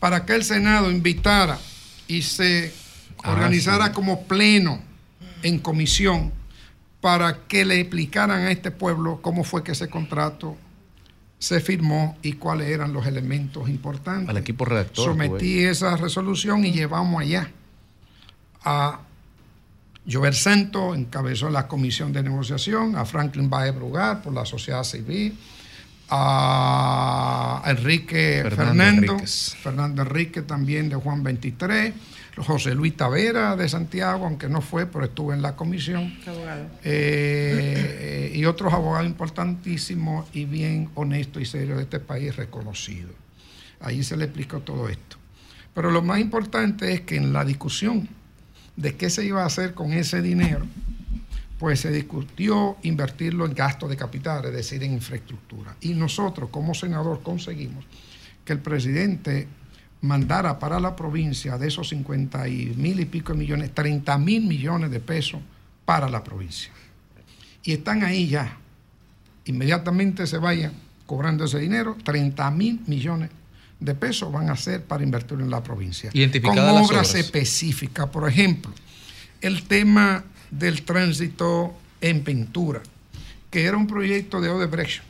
para 0.00 0.24
que 0.26 0.34
el 0.34 0.44
Senado 0.44 0.90
invitara 0.90 1.58
y 2.08 2.22
se 2.22 2.72
Ah, 3.24 3.32
organizara 3.32 3.86
sí. 3.86 3.92
como 3.94 4.24
pleno 4.24 4.78
en 5.42 5.58
comisión 5.58 6.30
para 7.00 7.46
que 7.48 7.64
le 7.64 7.80
explicaran 7.80 8.42
a 8.42 8.50
este 8.50 8.70
pueblo 8.70 9.20
cómo 9.22 9.44
fue 9.44 9.64
que 9.64 9.72
ese 9.72 9.88
contrato 9.88 10.58
se 11.38 11.60
firmó 11.60 12.18
y 12.22 12.34
cuáles 12.34 12.68
eran 12.68 12.92
los 12.92 13.06
elementos 13.06 13.68
importantes. 13.70 14.28
Al 14.28 14.36
equipo 14.36 14.66
redactor. 14.66 15.06
Sometí 15.06 15.60
esa 15.64 15.96
resolución 15.96 16.66
y 16.66 16.72
llevamos 16.72 17.20
allá 17.22 17.50
a 18.62 19.00
Jover 20.10 20.34
Santo 20.34 20.94
encabezó 20.94 21.48
la 21.48 21.66
comisión 21.66 22.12
de 22.12 22.22
negociación, 22.22 22.96
a 22.96 23.04
Franklin 23.04 23.48
Baez 23.48 23.74
Brugar 23.74 24.22
por 24.22 24.34
la 24.34 24.44
sociedad 24.44 24.84
civil, 24.84 25.38
a 26.10 27.62
Enrique 27.66 28.42
Fernando 28.42 29.16
Fernando, 29.62 30.02
Enrique 30.02 30.42
también 30.42 30.90
de 30.90 30.96
Juan 30.96 31.22
23, 31.22 31.94
José 32.36 32.74
Luis 32.74 32.96
Tavera 32.96 33.56
de 33.56 33.68
Santiago, 33.68 34.26
aunque 34.26 34.48
no 34.48 34.60
fue, 34.60 34.86
pero 34.86 35.04
estuvo 35.04 35.32
en 35.32 35.40
la 35.40 35.56
comisión, 35.56 36.14
eh, 36.82 38.32
y 38.34 38.44
otros 38.44 38.72
abogados 38.74 39.06
importantísimos 39.06 40.26
y 40.34 40.44
bien 40.44 40.90
honestos 40.94 41.42
y 41.42 41.46
serios 41.46 41.78
de 41.78 41.84
este 41.84 42.00
país 42.00 42.36
reconocidos. 42.36 43.12
Ahí 43.80 44.02
se 44.02 44.16
le 44.16 44.24
explicó 44.24 44.60
todo 44.60 44.88
esto. 44.88 45.16
Pero 45.72 45.90
lo 45.90 46.02
más 46.02 46.20
importante 46.20 46.92
es 46.92 47.00
que 47.02 47.16
en 47.16 47.32
la 47.32 47.44
discusión 47.44 48.08
de 48.76 48.96
qué 48.96 49.10
se 49.10 49.24
iba 49.24 49.42
a 49.42 49.46
hacer 49.46 49.74
con 49.74 49.92
ese 49.92 50.20
dinero, 50.22 50.66
pues 51.58 51.80
se 51.80 51.90
discutió 51.90 52.76
invertirlo 52.82 53.46
en 53.46 53.54
gasto 53.54 53.88
de 53.88 53.96
capital, 53.96 54.44
es 54.46 54.52
decir, 54.52 54.82
en 54.82 54.92
infraestructura. 54.92 55.76
Y 55.80 55.94
nosotros 55.94 56.50
como 56.50 56.74
senador 56.74 57.22
conseguimos 57.22 57.84
que 58.44 58.52
el 58.52 58.58
presidente 58.58 59.48
mandara 60.00 60.58
para 60.58 60.80
la 60.80 60.94
provincia 60.94 61.56
de 61.56 61.68
esos 61.68 61.88
50 61.88 62.48
y 62.48 62.74
mil 62.76 63.00
y 63.00 63.06
pico 63.06 63.32
de 63.32 63.38
millones, 63.38 63.74
30 63.74 64.18
mil 64.18 64.46
millones 64.46 64.90
de 64.90 65.00
pesos 65.00 65.40
para 65.84 66.08
la 66.08 66.22
provincia. 66.22 66.72
Y 67.62 67.72
están 67.72 68.04
ahí 68.04 68.28
ya. 68.28 68.58
Inmediatamente 69.46 70.26
se 70.26 70.38
vayan 70.38 70.72
cobrando 71.06 71.44
ese 71.44 71.58
dinero, 71.58 71.96
30 72.04 72.50
mil 72.50 72.80
millones 72.86 73.30
de 73.80 73.94
pesos 73.94 74.32
van 74.32 74.50
a 74.50 74.56
ser 74.56 74.84
para 74.84 75.04
invertir 75.04 75.40
en 75.40 75.50
la 75.50 75.62
provincia. 75.62 76.10
Con 76.42 76.56
las 76.56 76.90
obras. 76.90 77.14
específicas. 77.14 78.08
Por 78.08 78.28
ejemplo, 78.28 78.72
el 79.40 79.64
tema 79.64 80.24
del 80.50 80.82
tránsito 80.82 81.74
en 82.00 82.22
pintura, 82.22 82.82
que 83.50 83.64
era 83.64 83.76
un 83.76 83.86
proyecto 83.86 84.40
de 84.40 84.50
Odebrecht 84.50 85.02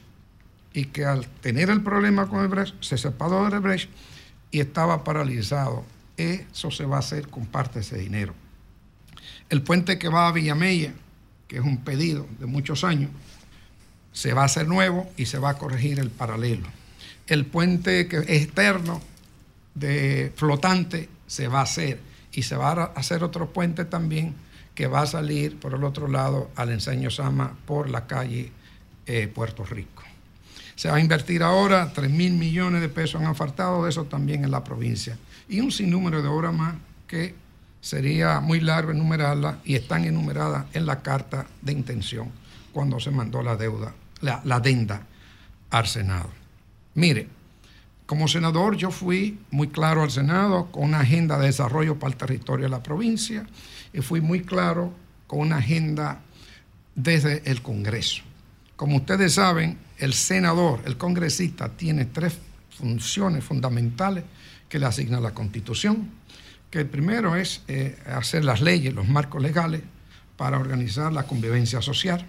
y 0.73 0.87
que 0.87 1.05
al 1.05 1.27
tener 1.41 1.71
el 1.71 1.83
problema 1.83 2.27
con 2.29 2.41
Odebrecht 2.41 2.75
se 2.83 2.99
separó 2.99 3.43
de 3.43 3.57
Odebrecht 3.57 3.91
y 4.51 4.61
estaba 4.61 5.05
paralizado. 5.05 5.85
Eso 6.17 6.71
se 6.71 6.85
va 6.85 6.97
a 6.97 7.01
hacer 7.01 7.29
con 7.29 7.47
parte 7.47 7.75
de 7.75 7.81
ese 7.81 7.99
dinero. 7.99 8.35
El 9.49 9.63
puente 9.63 9.99
que 9.99 10.09
va 10.09 10.29
a 10.29 10.33
Villamella, 10.33 10.93
que 11.49 11.57
es 11.57 11.63
un 11.63 11.79
pedido 11.79 12.27
de 12.39 12.47
muchos 12.47 12.85
años, 12.85 13.11
se 14.13 14.33
va 14.33 14.43
a 14.43 14.47
hacer 14.47 14.67
nuevo 14.69 15.11
y 15.17 15.27
se 15.27 15.39
va 15.39 15.51
a 15.51 15.59
corregir 15.59 15.99
el 15.99 16.11
paralelo. 16.11 16.67
El 17.27 17.47
puente 17.47 18.07
que 18.09 18.19
externo 18.19 19.01
de 19.75 20.33
flotante 20.37 21.09
se 21.27 21.49
va 21.49 21.61
a 21.61 21.65
hacer 21.65 22.01
y 22.33 22.43
se 22.43 22.57
va 22.57 22.73
a 22.73 22.85
hacer 22.97 23.25
otro 23.25 23.53
puente 23.53 23.85
también 23.85 24.35
que 24.75 24.87
va 24.87 25.03
a 25.03 25.07
salir 25.07 25.59
por 25.59 25.75
el 25.75 25.85
otro 25.85 26.09
lado 26.09 26.51
al 26.57 26.71
enseño 26.71 27.11
Sama 27.11 27.57
por 27.65 27.89
la 27.89 28.07
calle 28.07 28.51
eh, 29.07 29.29
Puerto 29.29 29.65
Rico. 29.65 30.03
Se 30.75 30.89
va 30.89 30.97
a 30.97 31.01
invertir 31.01 31.43
ahora 31.43 31.93
3 31.95 32.11
mil 32.11 32.33
millones 32.33 32.81
de 32.81 32.89
pesos 32.89 33.23
han 33.23 33.37
faltado 33.37 33.85
de 33.85 33.91
eso 33.91 34.05
también 34.05 34.45
en 34.45 34.51
la 34.51 34.65
provincia. 34.65 35.17
Y 35.49 35.61
un 35.61 35.71
sinnúmero 35.71 36.23
de 36.23 36.29
obras 36.29 36.53
más 36.53 36.75
que 37.07 37.35
sería 37.81 38.41
muy 38.41 38.61
largo 38.61 38.91
enumerarlas 38.91 39.57
y 39.65 39.77
están 39.77 40.05
enumeradas 40.05 40.67
en 40.73 40.87
la 40.87 41.03
carta 41.03 41.47
de 41.63 41.73
intención 41.73 42.31
cuando 42.73 42.99
se 42.99 43.13
mandó 43.13 43.43
la 43.43 43.57
deuda, 43.57 43.95
la, 44.21 44.41
la 44.45 44.57
adenda 44.57 45.03
al 45.71 45.87
Senado. 45.87 46.44
Mire, 46.95 47.29
como 48.07 48.29
senador 48.29 48.77
yo 48.77 48.91
fui 48.91 49.39
muy 49.51 49.69
claro 49.69 50.03
al 50.03 50.11
Senado 50.11 50.71
con 50.71 50.85
una 50.85 51.01
agenda 51.01 51.39
de 51.39 51.47
desarrollo 51.47 51.99
para 51.99 52.13
el 52.13 52.19
territorio 52.19 52.67
de 52.67 52.71
la 52.71 52.83
provincia 52.83 53.47
y 53.93 54.01
fui 54.01 54.21
muy 54.21 54.43
claro 54.43 54.93
con 55.27 55.41
una 55.41 55.57
agenda 55.57 56.21
desde 56.95 57.43
el 57.51 57.63
Congreso. 57.63 58.23
Como 58.77 58.97
ustedes 58.97 59.35
saben, 59.35 59.79
el 59.99 60.13
senador, 60.13 60.81
el 60.85 60.97
congresista, 60.97 61.69
tiene 61.69 62.07
tres 62.07 62.37
funciones 62.77 63.45
fundamentales 63.45 64.25
que 64.69 64.79
le 64.79 64.87
asigna 64.87 65.21
la 65.21 65.33
Constitución, 65.33 66.11
que 66.71 66.81
el 66.81 66.87
primero 66.87 67.37
es 67.37 67.63
eh, 67.69 67.97
hacer 68.07 68.45
las 68.45 68.61
leyes, 68.61 68.93
los 68.93 69.09
marcos 69.09 69.41
legales 69.41 69.83
para 70.37 70.59
organizar 70.59 71.13
la 71.13 71.23
convivencia 71.23 71.81
social. 71.81 72.27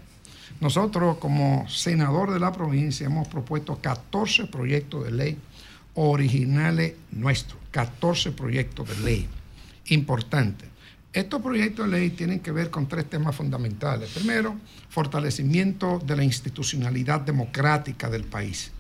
Nosotros 0.62 1.18
como 1.18 1.68
senador 1.70 2.32
de 2.32 2.40
la 2.40 2.52
provincia 2.52 3.06
hemos 3.06 3.28
propuesto 3.28 3.78
14 3.82 4.48
proyectos 4.48 5.06
de 5.06 5.12
ley 5.12 5.38
originales 5.96 6.94
nuestros, 7.12 7.60
14 7.72 8.32
proyectos 8.32 8.90
de 8.90 9.04
ley 9.04 9.28
importantes. 9.88 10.70
Estos 11.12 11.42
proyectos 11.42 11.86
de 11.86 11.98
ley 11.98 12.10
tienen 12.10 12.42
que 12.42 12.52
ver 12.52 12.70
con 12.70 12.88
tres 12.88 13.10
temas 13.10 13.36
fundamentales. 13.36 14.10
Primero, 14.10 14.56
fortalecimiento 14.90 16.00
de 16.00 16.18
la 16.18 16.24
institucionalidad 16.24 17.22
democrática 17.22 18.10
del 18.10 18.26
país. 18.26 18.72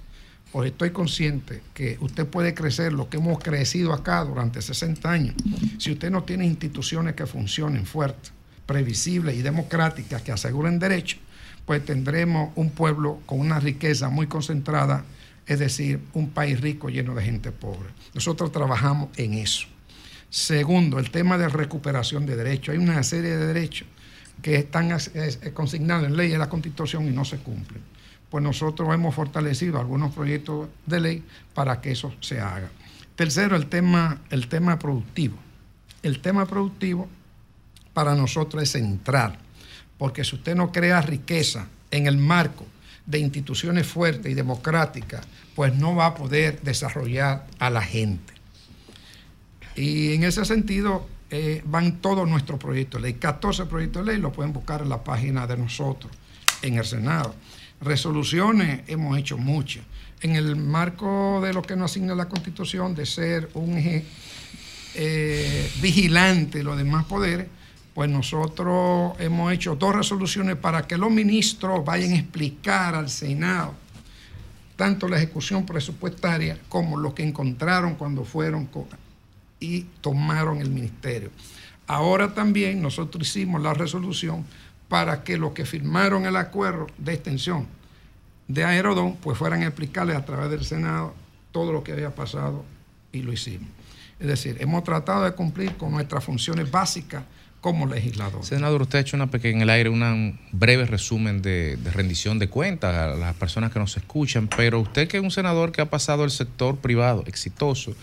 Pues 0.52 0.72
estoy 0.72 0.92
consciente 0.92 1.62
que 1.74 1.98
usted 2.02 2.26
puede 2.26 2.54
crecer 2.54 2.94
lo 2.94 3.10
que 3.10 3.18
hemos 3.18 3.40
crecido 3.40 3.94
acá 3.94 4.24
durante 4.24 4.62
60 4.62 5.10
años. 5.10 5.36
Si 5.78 5.92
usted 5.92 6.12
no 6.12 6.24
tiene 6.24 6.46
instituciones 6.46 7.16
que 7.16 7.26
funcionen 7.26 7.86
fuertes, 7.86 8.32
previsibles 8.66 9.36
y 9.36 9.42
democráticas 9.42 10.22
que 10.22 10.32
aseguren 10.32 10.80
derechos, 10.80 11.20
pues 11.66 11.84
tendremos 11.84 12.52
un 12.56 12.70
pueblo 12.70 13.20
con 13.26 13.40
una 13.40 13.60
riqueza 13.60 14.10
muy 14.10 14.28
concentrada, 14.28 15.04
es 15.48 15.60
decir, 15.60 16.00
un 16.14 16.30
país 16.30 16.62
rico 16.62 16.90
lleno 16.90 17.16
de 17.16 17.24
gente 17.24 17.52
pobre. 17.52 17.90
Nosotros 18.14 18.52
trabajamos 18.52 19.10
en 19.18 19.34
eso. 19.36 19.68
Segundo, 20.30 21.00
el 21.00 21.12
tema 21.12 21.38
de 21.38 21.48
recuperación 21.50 22.26
de 22.26 22.36
derechos. 22.36 22.74
Hay 22.74 22.80
una 22.80 23.02
serie 23.04 23.38
de 23.38 23.48
derechos 23.48 23.88
que 24.42 24.56
están 24.56 24.92
es 24.92 25.40
consignados 25.54 26.08
en 26.08 26.18
ley 26.18 26.30
de 26.30 26.38
la 26.38 26.50
Constitución 26.50 27.08
y 27.08 27.12
no 27.12 27.26
se 27.26 27.38
cumplen. 27.38 27.82
Pues 28.30 28.44
nosotros 28.44 28.94
hemos 28.94 29.16
fortalecido 29.16 29.80
algunos 29.80 30.14
proyectos 30.14 30.68
de 30.86 31.00
ley 31.00 31.24
para 31.54 31.80
que 31.80 31.92
eso 31.92 32.14
se 32.20 32.40
haga. 32.40 32.70
Tercero, 33.16 33.56
el 33.56 33.68
tema, 33.68 34.22
el 34.30 34.50
tema 34.50 34.78
productivo. 34.78 35.38
El 36.04 36.20
tema 36.20 36.46
productivo 36.46 37.08
para 37.94 38.14
nosotros 38.14 38.62
es 38.62 38.72
central, 38.72 39.40
porque 39.98 40.24
si 40.24 40.36
usted 40.36 40.56
no 40.56 40.72
crea 40.72 41.02
riqueza 41.02 41.68
en 41.92 42.08
el 42.08 42.18
marco 42.18 42.66
de 43.06 43.20
instituciones 43.20 43.88
fuertes 43.88 44.32
y 44.32 44.36
democráticas, 44.36 45.26
pues 45.56 45.76
no 45.76 45.96
va 45.96 46.08
a 46.08 46.16
poder 46.16 46.62
desarrollar 46.62 47.48
a 47.60 47.70
la 47.70 47.82
gente. 47.82 48.34
Y 49.76 50.14
en 50.14 50.24
ese 50.24 50.44
sentido 50.46 51.08
eh, 51.30 51.62
van 51.66 52.02
todos 52.02 52.28
nuestros 52.28 52.60
proyectos 52.60 53.02
de 53.02 53.10
ley. 53.10 53.20
14 53.20 53.66
proyectos 53.66 54.06
de 54.06 54.14
ley 54.14 54.22
lo 54.22 54.32
pueden 54.32 54.54
buscar 54.54 54.82
en 54.82 54.90
la 54.90 55.04
página 55.04 55.48
de 55.48 55.58
nosotros, 55.58 56.12
en 56.62 56.76
el 56.78 56.86
Senado. 56.86 57.36
Resoluciones 57.82 58.82
hemos 58.88 59.18
hecho 59.18 59.38
muchas. 59.38 59.84
En 60.22 60.36
el 60.36 60.56
marco 60.56 61.42
de 61.44 61.54
lo 61.54 61.62
que 61.62 61.76
nos 61.76 61.92
asigna 61.92 62.16
la 62.16 62.30
Constitución 62.30 62.96
de 62.96 63.06
ser 63.06 63.50
un 63.54 63.78
eje 63.78 64.06
eh, 64.96 65.70
vigilante 65.82 66.60
de 66.60 66.64
los 66.64 66.78
demás 66.78 67.06
poderes, 67.06 67.48
pues 67.96 68.10
nosotros 68.10 69.14
hemos 69.20 69.54
hecho 69.54 69.76
dos 69.76 69.96
resoluciones 69.96 70.58
para 70.58 70.86
que 70.86 70.98
los 70.98 71.10
ministros 71.10 71.84
vayan 71.86 72.12
a 72.12 72.18
explicar 72.18 72.94
al 72.94 73.10
Senado 73.10 73.74
tanto 74.76 75.08
la 75.08 75.16
ejecución 75.16 75.66
presupuestaria 75.66 76.60
como 76.68 76.98
lo 76.98 77.16
que 77.16 77.24
encontraron 77.24 77.96
cuando 77.96 78.26
fueron 78.26 78.70
y 79.62 79.84
tomaron 80.02 80.60
el 80.60 80.70
ministerio. 80.70 81.32
Ahora 81.88 82.34
también 82.34 82.82
nosotros 82.82 83.26
hicimos 83.26 83.62
la 83.62 83.74
resolución 83.74 84.46
para 84.90 85.24
que 85.24 85.38
los 85.38 85.54
que 85.54 85.66
firmaron 85.66 86.26
el 86.26 86.36
acuerdo 86.36 86.88
de 86.98 87.14
extensión 87.14 87.66
de 88.50 88.66
Aerodón, 88.66 89.16
pues 89.16 89.38
fueran 89.38 89.64
a 89.64 89.68
explicarles 89.68 90.18
a 90.18 90.26
través 90.26 90.52
del 90.52 90.66
Senado 90.66 91.16
todo 91.54 91.72
lo 91.72 91.82
que 91.82 91.94
había 91.94 92.14
pasado 92.14 92.66
y 93.14 93.22
lo 93.22 93.32
hicimos. 93.32 93.70
Es 94.20 94.28
decir, 94.28 94.58
hemos 94.60 94.84
tratado 94.84 95.24
de 95.24 95.32
cumplir 95.32 95.78
con 95.78 95.92
nuestras 95.92 96.26
funciones 96.26 96.70
básicas 96.70 97.24
como 97.66 97.88
legislador. 97.88 98.46
Senador, 98.46 98.84
usted 98.84 99.00
ha 99.00 99.02
hecho 99.02 99.18
una 99.18 99.32
pequeña, 99.32 99.56
en 99.56 99.62
el 99.64 99.70
aire 99.72 99.90
una- 99.90 100.14
un 100.14 100.38
breve 100.52 100.86
resumen 100.86 101.42
de, 101.42 101.78
de 101.78 101.90
rendición 101.92 102.38
de 102.38 102.48
cuentas 102.48 102.94
a 102.96 103.16
las 103.16 103.34
personas 103.36 103.72
que 103.72 103.80
nos 103.80 103.98
escuchan, 103.98 104.48
pero 104.56 104.80
usted 104.80 105.08
que 105.08 105.18
es 105.18 105.24
un 105.24 105.32
senador 105.32 105.72
que 105.72 105.82
ha 105.82 105.90
pasado 105.90 106.22
del 106.22 106.30
sector 106.32 106.78
privado 106.78 107.24
exitoso 107.26 107.96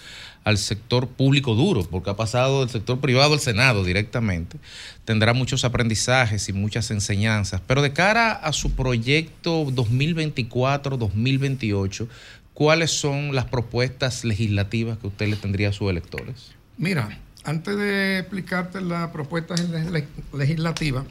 al 0.43 0.59
sector 0.59 1.07
público 1.07 1.55
duro, 1.55 1.87
porque 1.89 2.11
ha 2.11 2.17
pasado 2.17 2.61
del 2.63 2.71
sector 2.71 2.99
privado 2.99 3.35
al 3.35 3.39
Senado 3.39 3.85
directamente, 3.85 4.59
tendrá 5.05 5.33
muchos 5.33 5.65
aprendizajes 5.65 6.49
y 6.49 6.53
muchas 6.53 6.91
enseñanzas, 6.91 7.61
pero 7.65 7.83
de 7.83 7.93
cara 7.93 8.33
a 8.33 8.53
su 8.53 8.73
proyecto 8.73 9.65
2024-2028, 9.67 12.09
¿cuáles 12.55 12.91
son 12.91 13.35
las 13.35 13.45
propuestas 13.45 14.25
legislativas 14.25 14.99
que 14.99 15.07
usted 15.07 15.29
le 15.29 15.37
tendría 15.37 15.69
a 15.69 15.73
sus 15.73 15.89
electores? 15.91 16.53
Mira, 16.77 17.21
antes 17.45 17.77
de 17.77 18.19
explicarte 18.19 18.81
la 18.81 19.13
propuesta 19.13 19.55
le- 19.57 20.07
legislativa, 20.33 21.05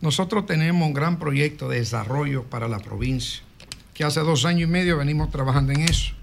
nosotros 0.00 0.46
tenemos 0.46 0.86
un 0.86 0.94
gran 0.94 1.18
proyecto 1.18 1.68
de 1.68 1.78
desarrollo 1.78 2.44
para 2.44 2.68
la 2.68 2.78
provincia, 2.80 3.42
que 3.94 4.04
hace 4.04 4.20
dos 4.20 4.44
años 4.44 4.68
y 4.68 4.72
medio 4.72 4.98
venimos 4.98 5.30
trabajando 5.30 5.72
en 5.72 5.82
eso. 5.82 6.14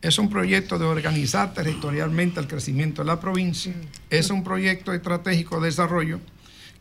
Es 0.00 0.18
un 0.18 0.30
proyecto 0.30 0.78
de 0.78 0.84
organizar 0.84 1.54
territorialmente 1.54 2.38
el 2.40 2.46
crecimiento 2.46 3.02
de 3.02 3.06
la 3.06 3.18
provincia. 3.20 3.74
Es 4.10 4.30
un 4.30 4.44
proyecto 4.44 4.92
estratégico 4.92 5.60
de 5.60 5.66
desarrollo 5.66 6.20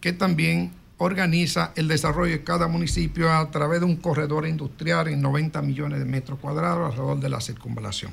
que 0.01 0.13
también 0.13 0.71
organiza 0.99 1.71
el 1.75 1.87
desarrollo 1.87 2.31
de 2.33 2.43
cada 2.43 2.67
municipio 2.67 3.31
a 3.31 3.49
través 3.49 3.79
de 3.79 3.85
un 3.87 3.95
corredor 3.97 4.47
industrial 4.47 5.07
en 5.07 5.21
90 5.21 5.61
millones 5.63 5.99
de 5.99 6.05
metros 6.05 6.39
cuadrados 6.39 6.91
alrededor 6.91 7.19
de 7.19 7.29
la 7.29 7.41
circunvalación. 7.41 8.11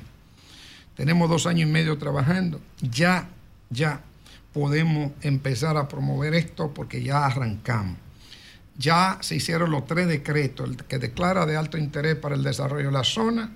Tenemos 0.95 1.29
dos 1.29 1.45
años 1.45 1.69
y 1.69 1.71
medio 1.71 1.97
trabajando. 1.97 2.61
Ya, 2.81 3.29
ya 3.69 4.01
podemos 4.53 5.11
empezar 5.21 5.75
a 5.75 5.87
promover 5.87 6.33
esto 6.33 6.73
porque 6.73 7.03
ya 7.03 7.25
arrancamos. 7.25 7.97
Ya 8.77 9.17
se 9.21 9.35
hicieron 9.35 9.71
los 9.71 9.85
tres 9.85 10.07
decretos, 10.07 10.69
el 10.69 10.77
que 10.77 10.97
declara 10.97 11.45
de 11.45 11.57
alto 11.57 11.77
interés 11.77 12.15
para 12.15 12.35
el 12.35 12.43
desarrollo 12.43 12.87
de 12.87 12.93
la 12.93 13.03
zona, 13.03 13.51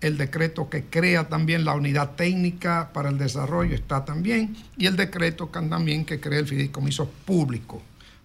el 0.00 0.18
decreto 0.18 0.68
que 0.68 0.84
crea 0.84 1.28
también 1.28 1.64
la 1.64 1.74
unidad 1.74 2.12
técnica 2.16 2.90
para 2.92 3.08
el 3.08 3.18
desarrollo 3.18 3.74
está 3.74 4.04
también, 4.04 4.54
y 4.76 4.86
el 4.86 4.96
decreto 4.96 5.50
que 5.50 5.60
también 5.60 6.04
que 6.04 6.20
crea 6.20 6.40
el 6.40 6.46
fideicomiso 6.46 7.08
público 7.24 7.82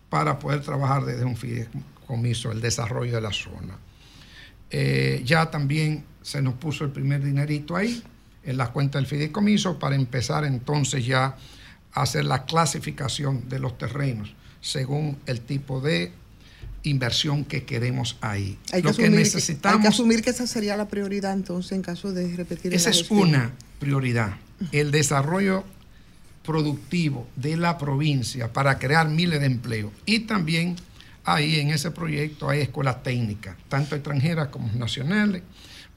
para 0.10 0.38
poder 0.38 0.62
trabajar 0.62 1.06
desde 1.06 1.24
un 1.24 1.38
fideicomiso 1.38 2.52
el 2.52 2.60
desarrollo 2.60 3.16
de 3.16 3.22
la 3.22 3.32
zona. 3.32 3.78
Eh, 4.70 5.22
ya 5.26 5.50
también 5.50 6.04
se 6.22 6.42
nos 6.42 6.56
puso 6.56 6.84
el 6.84 6.92
primer 6.92 7.24
dinerito 7.24 7.76
ahí 7.76 8.04
en 8.44 8.58
la 8.58 8.72
cuenta 8.72 8.98
del 8.98 9.08
fideicomiso 9.08 9.80
para 9.80 9.96
empezar 9.96 10.46
entonces 10.46 11.06
ya 11.06 11.36
a 11.94 12.02
hacer 12.02 12.26
la 12.26 12.46
clasificación 12.46 13.48
de 13.50 13.60
los 13.60 13.78
terrenos 13.78 14.34
según 14.62 15.18
el 15.26 15.42
tipo 15.42 15.82
de 15.82 16.12
inversión 16.84 17.46
que 17.46 17.64
queremos 17.64 18.18
ahí. 18.22 18.58
Hay 18.72 18.82
que, 18.82 18.90
Lo 18.90 18.96
que 18.96 19.04
asumir, 19.04 19.20
necesitamos 19.20 19.78
hay 19.78 19.82
que 19.82 19.88
asumir 19.88 20.22
que 20.24 20.30
esa 20.32 20.48
sería 20.48 20.78
la 20.78 20.88
prioridad 20.88 21.34
entonces 21.34 21.74
en 21.74 21.82
caso 21.82 22.12
de 22.12 22.36
repetir 22.36 22.74
esa 22.74 22.90
es 22.90 23.10
una 23.12 23.52
prioridad, 23.80 24.36
el 24.72 24.92
desarrollo 24.92 25.64
productivo 26.44 27.28
de 27.36 27.58
la 27.58 27.78
provincia 27.78 28.52
para 28.52 28.80
crear 28.80 29.10
miles 29.10 29.40
de 29.40 29.46
empleos. 29.46 29.92
Y 30.06 30.22
también 30.22 30.76
ahí 31.24 31.60
en 31.60 31.70
ese 31.70 31.92
proyecto 31.92 32.50
hay 32.50 32.62
escuelas 32.62 33.04
técnicas, 33.04 33.56
tanto 33.70 33.96
extranjeras 33.96 34.48
como 34.48 34.72
nacionales, 34.74 35.44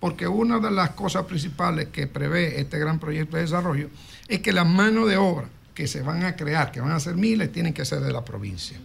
porque 0.04 0.28
una 0.28 0.58
de 0.58 0.70
las 0.70 0.90
cosas 0.90 1.24
principales 1.24 1.88
que 1.88 2.06
prevé 2.06 2.60
este 2.60 2.78
gran 2.78 2.98
proyecto 2.98 3.38
de 3.38 3.44
desarrollo 3.44 3.88
es 4.28 4.40
que 4.40 4.52
las 4.52 4.66
manos 4.66 5.08
de 5.08 5.16
obra 5.16 5.48
que 5.72 5.86
se 5.86 6.02
van 6.02 6.24
a 6.24 6.36
crear, 6.36 6.70
que 6.70 6.82
van 6.82 6.90
a 6.90 7.00
ser 7.00 7.16
miles, 7.16 7.50
tienen 7.50 7.72
que 7.72 7.86
ser 7.86 8.00
de 8.00 8.12
la 8.12 8.22
provincia. 8.22 8.76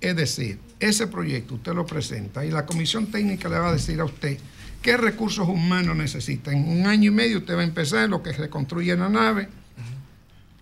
Es 0.00 0.16
decir, 0.16 0.58
ese 0.80 1.06
proyecto 1.06 1.54
usted 1.54 1.74
lo 1.74 1.86
presenta 1.86 2.44
y 2.44 2.50
la 2.50 2.66
comisión 2.66 3.06
técnica 3.06 3.48
le 3.48 3.56
va 3.56 3.68
a 3.68 3.72
decir 3.72 4.00
a 4.00 4.04
usted 4.04 4.36
qué 4.82 4.96
recursos 4.96 5.46
humanos 5.46 5.94
necesita. 5.94 6.50
En 6.50 6.68
un 6.68 6.88
año 6.88 7.12
y 7.12 7.14
medio 7.14 7.38
usted 7.38 7.54
va 7.54 7.60
a 7.60 7.62
empezar 7.62 8.08
lo 8.08 8.20
que 8.20 8.34
se 8.34 8.50
construye 8.50 8.90
en 8.90 8.98
la 8.98 9.08
nave. 9.08 9.48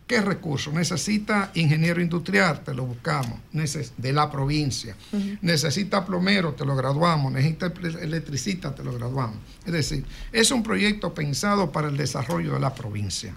¿Qué 0.06 0.20
recursos? 0.20 0.72
Necesita 0.72 1.50
ingeniero 1.54 2.00
industrial, 2.00 2.62
te 2.62 2.72
lo 2.74 2.84
buscamos, 2.86 3.40
neces- 3.52 3.90
de 3.96 4.12
la 4.12 4.30
provincia. 4.30 4.94
Necesita 5.42 6.04
plomero, 6.06 6.52
te 6.54 6.64
lo 6.64 6.76
graduamos. 6.76 7.32
Necesita 7.32 7.72
ele- 7.82 8.02
electricista, 8.04 8.72
te 8.72 8.84
lo 8.84 8.92
graduamos. 8.92 9.38
Es 9.66 9.72
decir, 9.72 10.04
es 10.30 10.52
un 10.52 10.62
proyecto 10.62 11.12
pensado 11.12 11.72
para 11.72 11.88
el 11.88 11.96
desarrollo 11.96 12.54
de 12.54 12.60
la 12.60 12.72
provincia. 12.72 13.34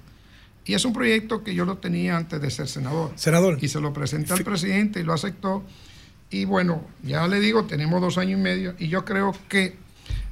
Y 0.63 0.75
es 0.75 0.85
un 0.85 0.93
proyecto 0.93 1.43
que 1.43 1.55
yo 1.55 1.65
lo 1.65 1.77
tenía 1.79 2.15
antes 2.17 2.39
de 2.39 2.51
ser 2.51 2.67
senador. 2.67 3.13
Senador. 3.15 3.57
Y 3.59 3.67
se 3.67 3.81
lo 3.81 3.91
presenté 3.91 4.33
al 4.33 4.43
presidente 4.43 4.99
y 4.99 5.03
lo 5.03 5.13
aceptó. 5.13 5.63
Y 6.29 6.45
bueno, 6.45 6.83
ya 7.01 7.27
le 7.27 7.39
digo, 7.39 7.65
tenemos 7.65 7.99
dos 7.99 8.19
años 8.19 8.39
y 8.39 8.43
medio 8.43 8.75
y 8.77 8.87
yo 8.89 9.03
creo 9.05 9.33
que 9.47 9.75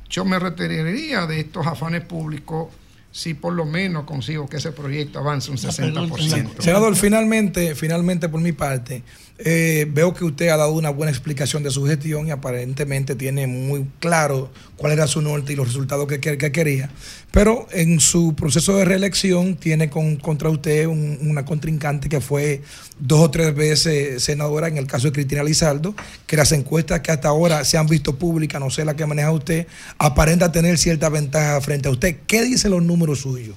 yo 0.07 0.23
me 0.23 0.37
retiraría 0.37 1.25
de 1.25 1.39
estos 1.39 1.65
afanes 1.65 2.03
públicos 2.05 2.67
si 3.17 3.33
por 3.33 3.53
lo 3.53 3.65
menos 3.65 4.03
consigo 4.03 4.47
que 4.47 4.57
ese 4.57 4.71
proyecto 4.71 5.17
avance 5.17 5.49
un 5.49 5.57
60%. 5.57 6.61
Senador, 6.61 6.95
finalmente, 6.95 7.73
finalmente 7.73 8.29
por 8.29 8.41
mi 8.41 8.51
parte, 8.51 9.01
eh, 9.39 9.85
veo 9.91 10.13
que 10.15 10.25
usted 10.25 10.47
ha 10.49 10.57
dado 10.57 10.71
una 10.73 10.89
buena 10.89 11.11
explicación 11.11 11.61
de 11.63 11.69
su 11.69 11.85
gestión 11.85 12.27
y 12.27 12.31
aparentemente 12.31 13.15
tiene 13.15 13.45
muy 13.45 13.85
claro 13.99 14.49
cuál 14.77 14.93
era 14.93 15.05
su 15.07 15.21
norte 15.21 15.53
y 15.53 15.55
los 15.55 15.67
resultados 15.67 16.07
que, 16.07 16.19
que- 16.19 16.37
que 16.37 16.51
quería. 16.51 16.89
Pero 17.31 17.67
en 17.71 17.99
su 17.99 18.33
proceso 18.35 18.75
de 18.77 18.85
reelección 18.85 19.55
tiene 19.55 19.89
con, 19.91 20.15
contra 20.15 20.49
usted 20.49 20.87
un- 20.87 21.19
una 21.21 21.45
contrincante 21.45 22.09
que 22.09 22.19
fue 22.19 22.63
dos 22.99 23.19
o 23.19 23.29
tres 23.29 23.53
veces 23.53 24.23
senadora, 24.23 24.67
en 24.69 24.77
el 24.77 24.87
caso 24.87 25.07
de 25.07 25.13
Cristina 25.13 25.43
Lizardo, 25.43 25.93
que 26.25 26.35
las 26.35 26.51
encuestas 26.51 27.01
que 27.01 27.11
hasta 27.11 27.27
ahora 27.27 27.63
se 27.63 27.77
han 27.77 27.85
visto 27.87 28.15
públicas, 28.17 28.59
no 28.59 28.71
sé 28.71 28.85
la 28.85 28.95
que 28.95 29.05
maneja 29.05 29.31
usted, 29.31 29.67
aparenta 29.99 30.51
tener 30.51 30.77
cierta 30.79 31.09
ventaja 31.09 31.61
frente 31.61 31.89
a 31.89 31.91
usted. 31.91 32.17
¿Qué 32.25 32.43
dicen 32.43 32.71
los 32.71 32.81
números 32.81 33.19
suyos? 33.21 33.55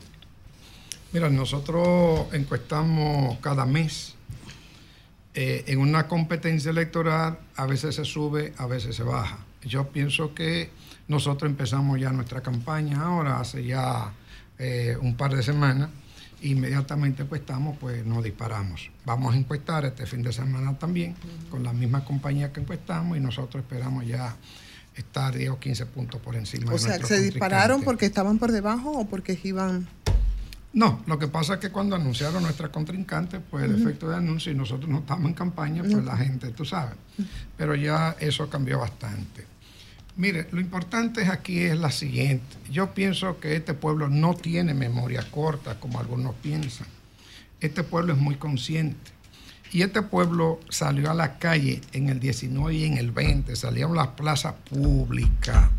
Mira, 1.13 1.31
nosotros 1.31 2.27
encuestamos 2.35 3.39
cada 3.41 3.65
mes. 3.67 4.15
Eh, 5.35 5.65
en 5.69 5.79
una 5.79 6.09
competencia 6.09 6.71
electoral 6.71 7.39
a 7.55 7.67
veces 7.67 7.95
se 7.95 8.05
sube, 8.05 8.53
a 8.57 8.67
veces 8.67 8.97
se 8.97 9.05
baja. 9.05 9.39
Yo 9.63 9.89
pienso 9.89 10.35
que 10.35 10.71
nosotros 11.07 11.49
empezamos 11.49 12.01
ya 12.01 12.11
nuestra 12.11 12.41
campaña 12.41 13.03
ahora, 13.03 13.39
hace 13.39 13.65
ya 13.65 14.13
eh, 14.59 14.97
un 15.01 15.17
par 15.17 15.35
de 15.37 15.43
semanas, 15.43 15.91
inmediatamente 16.43 17.23
encuestamos, 17.23 17.77
pues 17.79 18.05
nos 18.05 18.25
disparamos. 18.25 18.91
Vamos 19.05 19.35
a 19.35 19.39
encuestar 19.39 19.85
este 19.85 20.07
fin 20.07 20.23
de 20.23 20.33
semana 20.33 20.77
también 20.79 21.15
con 21.51 21.63
la 21.63 21.73
misma 21.73 22.05
compañía 22.05 22.53
que 22.53 22.61
encuestamos 22.61 23.17
y 23.17 23.21
nosotros 23.21 23.63
esperamos 23.63 24.07
ya 24.07 24.37
estar 24.97 25.37
10 25.37 25.51
o 25.51 25.59
15 25.59 25.87
puntos 25.87 26.21
por 26.21 26.35
encima 26.37 26.71
O 26.71 26.75
de 26.75 26.79
sea, 26.79 26.99
¿se 27.07 27.21
dispararon 27.21 27.83
porque 27.83 28.07
estaban 28.07 28.39
por 28.39 28.51
debajo 28.51 28.91
o 28.93 29.07
porque 29.07 29.39
iban...? 29.45 29.87
No, 30.73 31.03
lo 31.07 31.19
que 31.19 31.27
pasa 31.27 31.55
es 31.55 31.61
que 31.61 31.71
cuando 31.71 31.97
anunciaron 31.97 32.43
nuestra 32.43 32.69
contrincante, 32.71 33.41
pues 33.41 33.65
el 33.65 33.81
efecto 33.81 34.09
de 34.09 34.17
anuncio 34.17 34.53
y 34.53 34.55
nosotros 34.55 34.89
no 34.89 34.99
estamos 34.99 35.27
en 35.27 35.35
campaña, 35.35 35.83
pues 35.83 36.05
la 36.05 36.17
gente, 36.17 36.51
tú 36.51 36.65
sabes. 36.65 36.95
Pero 37.57 37.75
ya 37.75 38.17
eso 38.21 38.49
cambió 38.49 38.79
bastante. 38.79 39.47
Mire, 40.17 40.47
lo 40.53 40.61
importante 40.61 41.27
aquí 41.27 41.61
es 41.61 41.77
la 41.77 41.91
siguiente. 41.91 42.57
Yo 42.71 42.95
pienso 42.95 43.41
que 43.41 43.57
este 43.57 43.75
pueblo 43.75 44.09
no 44.09 44.35
tiene 44.35 44.75
memoria 44.75 45.29
corta, 45.31 45.81
como 45.81 45.99
algunos 45.99 46.35
piensan. 46.37 46.87
Este 47.61 47.83
pueblo 47.83 48.13
es 48.13 48.19
muy 48.19 48.37
consciente. 48.37 49.11
Y 49.73 49.83
este 49.83 50.03
pueblo 50.03 50.61
salió 50.69 51.11
a 51.11 51.15
la 51.15 51.39
calle 51.39 51.81
en 51.93 52.09
el 52.11 52.21
19 52.21 52.75
y 52.75 52.85
en 52.85 52.97
el 52.97 53.11
20, 53.11 53.57
salieron 53.57 53.93
a 53.93 54.05
las 54.05 54.09
plazas 54.09 54.55
públicas 54.69 55.71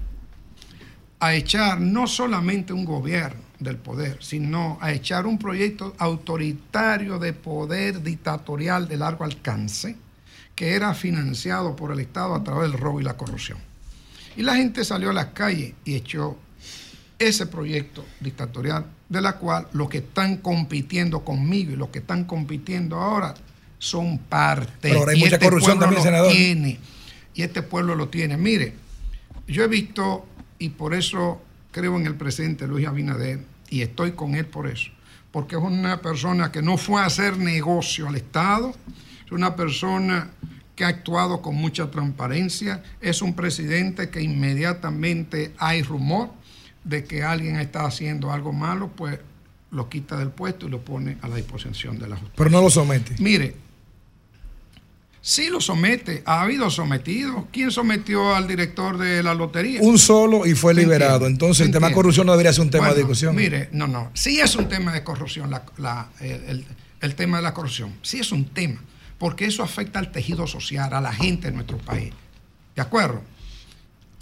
a 1.20 1.36
echar 1.36 1.80
no 1.80 2.08
solamente 2.08 2.74
un 2.74 2.84
gobierno 2.84 3.51
del 3.62 3.78
poder, 3.78 4.18
sino 4.22 4.78
a 4.82 4.92
echar 4.92 5.26
un 5.26 5.38
proyecto 5.38 5.96
autoritario 5.98 7.20
de 7.20 7.34
poder 7.34 8.02
dictatorial 8.02 8.88
de 8.88 8.98
largo 8.98 9.24
alcance 9.24 9.96
que 10.56 10.74
era 10.76 10.94
financiado 10.94 11.76
por 11.76 11.92
el 11.92 12.00
Estado 12.00 12.36
a 12.36 12.44
través 12.44 12.72
del 12.72 12.80
robo 12.80 13.00
y 13.00 13.04
la 13.04 13.18
corrupción. 13.18 13.58
Y 14.36 14.44
la 14.44 14.56
gente 14.56 14.84
salió 14.84 15.10
a 15.10 15.14
las 15.14 15.28
calles 15.28 15.74
y 15.86 15.96
echó 15.96 16.38
ese 17.20 17.46
proyecto 17.46 18.04
dictatorial, 18.20 18.86
de 19.10 19.22
la 19.22 19.38
cual 19.38 19.68
los 19.74 19.90
que 19.90 20.00
están 20.00 20.38
compitiendo 20.38 21.24
conmigo 21.24 21.72
y 21.72 21.76
los 21.76 21.90
que 21.90 22.00
están 22.00 22.26
compitiendo 22.26 22.98
ahora 22.98 23.34
son 23.78 24.18
parte. 24.18 24.72
Pero 24.82 25.00
ahora 25.00 25.12
hay 25.12 25.20
Y 25.20 25.22
mucha 25.24 25.36
este 25.36 25.46
corrupción 25.46 25.78
pueblo 25.78 25.96
también, 25.98 26.00
lo 26.00 26.04
senador. 26.04 26.32
tiene. 26.32 26.80
Y 27.34 27.44
este 27.44 27.62
pueblo 27.62 27.96
lo 27.96 28.10
tiene. 28.10 28.38
Mire, 28.38 28.74
yo 29.48 29.64
he 29.64 29.68
visto, 29.68 30.26
y 30.60 30.70
por 30.70 30.94
eso 30.94 31.42
creo 31.72 31.98
en 31.98 32.06
el 32.06 32.16
presidente 32.16 32.68
Luis 32.68 32.88
Abinader, 32.88 33.40
y 33.72 33.82
estoy 33.82 34.12
con 34.12 34.36
él 34.36 34.46
por 34.46 34.68
eso, 34.68 34.92
porque 35.32 35.56
es 35.56 35.62
una 35.64 36.02
persona 36.02 36.52
que 36.52 36.62
no 36.62 36.78
fue 36.78 37.02
a 37.02 37.06
hacer 37.06 37.38
negocio 37.38 38.08
al 38.08 38.16
Estado, 38.18 38.76
es 39.26 39.32
una 39.32 39.56
persona 39.56 40.30
que 40.76 40.86
ha 40.86 40.90
actuado 40.90 41.42
con 41.42 41.56
mucha 41.56 41.92
transparencia. 41.92 42.84
Es 43.02 43.22
un 43.22 43.34
presidente 43.34 44.10
que 44.10 44.22
inmediatamente 44.22 45.54
hay 45.58 45.84
rumor 45.84 46.32
de 46.84 47.04
que 47.04 47.24
alguien 47.24 47.58
está 47.58 47.86
haciendo 47.86 48.32
algo 48.32 48.52
malo, 48.52 48.90
pues 48.96 49.20
lo 49.70 49.90
quita 49.90 50.18
del 50.18 50.30
puesto 50.30 50.68
y 50.68 50.70
lo 50.70 50.82
pone 50.84 51.18
a 51.22 51.28
la 51.28 51.36
disposición 51.36 52.00
de 52.00 52.08
la 52.08 52.16
justicia. 52.16 52.36
Pero 52.36 52.50
no 52.50 52.62
lo 52.62 52.70
somete. 52.70 53.16
Mire, 53.20 53.56
sí 55.22 55.50
lo 55.50 55.62
somete, 55.62 56.24
ha 56.26 56.42
habido 56.42 56.70
sometidos. 56.70 57.46
¿Quién 57.52 57.72
sometió 57.72 58.36
al 58.36 58.48
director 58.48 58.98
de 58.98 59.22
la 59.24 59.34
lotería? 59.34 59.80
Un 59.82 59.98
solo 60.00 60.46
y 60.46 60.56
fue 60.56 60.74
¿Se 60.74 60.82
liberado. 60.82 61.28
Entonces 61.28 61.58
¿Se 61.58 61.64
el 61.66 61.72
tema 61.72 61.90
de 61.90 61.94
corrupción 61.94 62.26
no 62.26 62.34
debería 62.34 62.54
ser 62.54 62.64
un 62.64 62.72
tema 62.72 62.90
de 62.90 62.96
discusión. 62.96 63.36
Mire, 63.36 63.70
no, 63.72 63.88
no. 63.88 64.10
Sí 64.14 64.40
es 64.40 64.56
un 64.56 64.68
tema 64.68 64.92
de 64.92 65.04
corrupción, 65.04 65.50
la- 65.78 66.10
el- 66.20 66.66
el 67.02 67.16
tema 67.16 67.38
de 67.38 67.44
la 67.44 67.54
corrupción. 67.54 67.94
Sí 68.02 68.20
es 68.20 68.32
un 68.32 68.46
tema, 68.46 68.82
porque 69.18 69.46
eso 69.46 69.64
afecta 69.64 70.00
al 70.00 70.12
tejido 70.12 70.46
social, 70.48 70.94
a 70.94 71.02
la 71.02 71.14
gente 71.14 71.48
de 71.50 71.54
nuestro 71.54 71.78
país. 71.78 72.14
¿De 72.76 72.82
acuerdo? 72.82 73.22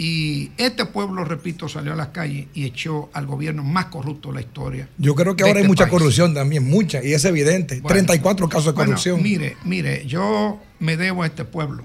Y 0.02 0.52
este 0.56 0.86
pueblo, 0.86 1.26
repito, 1.26 1.68
salió 1.68 1.92
a 1.92 1.96
las 1.98 2.08
calles 2.08 2.48
y 2.54 2.64
echó 2.64 3.10
al 3.12 3.26
gobierno 3.26 3.66
más 3.66 3.88
corrupto 3.88 4.30
de 4.30 4.36
la 4.36 4.42
historia. 4.42 4.88
Yo 4.98 5.14
creo 5.14 5.36
que 5.36 5.44
ahora 5.44 5.58
hay 5.58 5.64
este 5.64 5.68
mucha 5.68 5.84
país. 5.84 5.92
corrupción 5.92 6.34
también, 6.34 6.64
mucha, 6.64 7.04
y 7.04 7.12
es 7.12 7.26
evidente. 7.26 7.82
Bueno, 7.82 7.90
34 7.90 8.48
casos 8.48 8.68
de 8.68 8.72
bueno, 8.72 8.92
corrupción. 8.92 9.22
mire, 9.22 9.58
mire, 9.66 10.06
yo 10.08 10.58
me 10.80 10.96
debo 10.96 11.24
a 11.24 11.26
este 11.26 11.44
pueblo. 11.44 11.84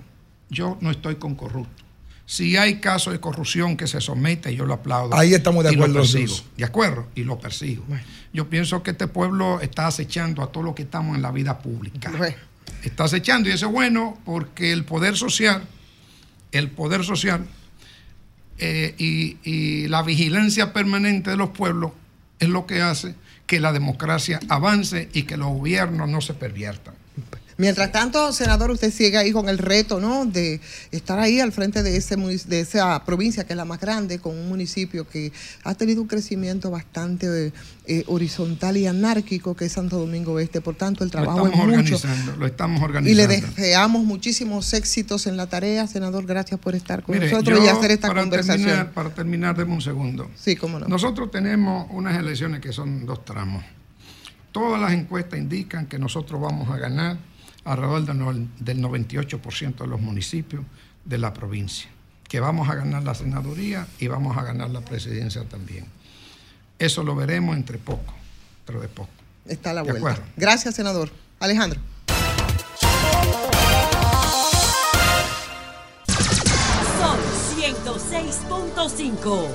Yo 0.49 0.79
no 0.81 0.93
estoy 0.93 1.17
con 1.17 1.35
corrupto. 1.35 1.83
Si 2.25 2.57
hay 2.57 2.77
casos 2.77 3.13
de 3.15 3.19
corrupción 3.19 3.77
que 3.77 3.89
se 3.89 4.01
somete, 4.01 4.55
yo 4.55 4.65
lo 4.65 4.75
aplaudo. 4.75 5.17
Ahí 5.17 5.35
estamos 5.35 5.65
de 5.65 5.73
y 5.73 5.75
lo 5.75 5.83
acuerdo 5.83 6.03
persigo. 6.03 6.35
De 6.57 6.65
acuerdo, 6.65 7.09
y 7.17 7.25
lo 7.25 7.41
persigo. 7.41 7.85
Yo 8.33 8.49
pienso 8.49 8.85
que 8.85 8.93
este 8.93 9.09
pueblo 9.09 9.61
está 9.61 9.89
acechando 9.89 10.41
a 10.41 10.53
todos 10.53 10.65
los 10.65 10.77
que 10.77 10.83
estamos 10.83 11.17
en 11.17 11.23
la 11.23 11.33
vida 11.33 11.59
pública. 11.59 12.13
Está 12.85 13.05
acechando 13.05 13.49
y 13.49 13.53
eso 13.53 13.67
es 13.67 13.73
bueno 13.73 14.19
porque 14.25 14.73
el 14.73 14.85
poder 14.85 15.17
social, 15.17 15.65
el 16.53 16.71
poder 16.71 17.03
social 17.03 17.49
eh, 18.59 18.95
y, 18.99 19.37
y 19.43 19.89
la 19.89 20.03
vigilancia 20.03 20.73
permanente 20.73 21.31
de 21.31 21.37
los 21.37 21.51
pueblos 21.51 21.93
es 22.39 22.49
lo 22.49 22.67
que 22.67 22.83
hace 22.83 23.15
que 23.47 23.61
la 23.61 23.73
democracia 23.73 24.41
avance 24.49 25.09
y 25.13 25.25
que 25.25 25.37
los 25.37 25.49
gobiernos 25.49 26.09
no 26.09 26.21
se 26.21 26.35
perviertan. 26.35 26.95
Mientras 27.57 27.93
tanto, 27.93 28.33
senador, 28.33 28.71
usted 28.71 28.93
sigue 28.93 29.17
ahí 29.17 29.31
con 29.33 29.49
el 29.49 29.59
reto, 29.59 30.01
¿no? 30.01 30.27
De 30.27 30.61
estar 30.91 31.19
ahí 31.19 31.41
al 31.41 31.53
frente 31.53 31.83
de, 31.83 31.97
ese, 31.97 32.17
de 32.17 32.61
esa 32.61 33.05
provincia 33.05 33.45
que 33.45 33.53
es 33.53 33.57
la 33.57 33.65
más 33.65 33.81
grande, 33.81 34.19
con 34.19 34.37
un 34.37 34.49
municipio 34.49 35.09
que 35.09 35.33
ha 35.63 35.75
tenido 35.75 36.03
un 36.03 36.09
crecimiento 36.09 36.71
bastante 36.71 37.53
eh, 37.87 38.05
horizontal 38.09 38.77
y 38.77 38.87
anárquico, 38.87 39.55
que 39.55 39.67
es 39.67 39.73
Santo 39.73 39.99
Domingo 39.99 40.39
Este. 40.41 40.61
Por 40.61 40.75
tanto, 40.75 41.05
el 41.05 41.11
trabajo 41.11 41.47
es 41.47 41.53
estamos 41.53 41.67
mucho. 41.77 41.95
organizando, 41.97 42.37
lo 42.37 42.47
estamos 42.47 42.81
Y 42.81 42.85
organizando. 42.85 43.29
le 43.33 43.41
deseamos 43.41 44.05
muchísimos 44.05 44.73
éxitos 44.75 45.27
en 45.27 45.37
la 45.37 45.47
tarea, 45.47 45.87
senador. 45.87 46.27
Gracias 46.27 46.59
por 46.59 46.75
estar 46.75 47.03
con 47.03 47.15
Mire, 47.15 47.31
nosotros 47.31 47.61
y 47.65 47.69
hacer 47.69 47.93
esta 47.93 48.09
para 48.09 48.21
conversación. 48.23 48.67
Terminar, 48.67 48.93
para 48.93 49.15
terminar, 49.15 49.57
deme 49.57 49.75
un 49.75 49.83
segundo. 49.83 50.31
Sí, 50.35 50.57
cómo 50.57 50.81
no. 50.81 50.89
Nosotros 50.89 51.31
tenemos 51.31 51.87
unas 51.91 52.19
elecciones 52.19 52.61
que 52.61 52.73
son 52.73 53.07
dos 53.07 53.25
tramos. 53.25 53.65
Todas 54.51 54.81
las 54.81 54.93
encuestas 54.93 55.39
indican 55.39 55.87
que 55.87 55.99
nosotros 55.99 56.41
vamos 56.41 56.69
a 56.71 56.77
ganar 56.79 57.19
alrededor 57.65 58.05
del 58.05 58.19
no- 58.19 58.49
del 58.59 58.81
98% 58.81 59.85
de 59.85 59.91
los 59.91 60.01
municipios 60.01 60.65
de 61.05 61.19
la 61.19 61.33
provincia, 61.35 61.89
que 62.29 62.41
vamos 62.41 62.69
a 62.69 62.75
ganar 62.75 63.03
la 63.05 63.15
senaduría 63.15 63.87
y 63.99 64.09
vamos 64.09 64.37
a 64.37 64.43
ganar 64.43 64.71
la 64.71 64.81
presidencia 64.83 65.45
también. 65.45 65.87
Eso 66.79 67.03
lo 67.05 67.15
veremos 67.15 67.57
entre 67.57 67.79
poco, 67.79 68.13
pero 68.67 68.81
de 68.81 68.89
poco. 68.89 69.11
Está 69.47 69.71
a 69.71 69.75
la 69.75 69.83
vuelta. 69.83 69.99
acuerdo. 69.99 70.23
Gracias, 70.37 70.75
senador. 70.75 71.11
Alejandro. 71.41 71.81
Sol 76.99 77.19
106.5. 77.57 79.49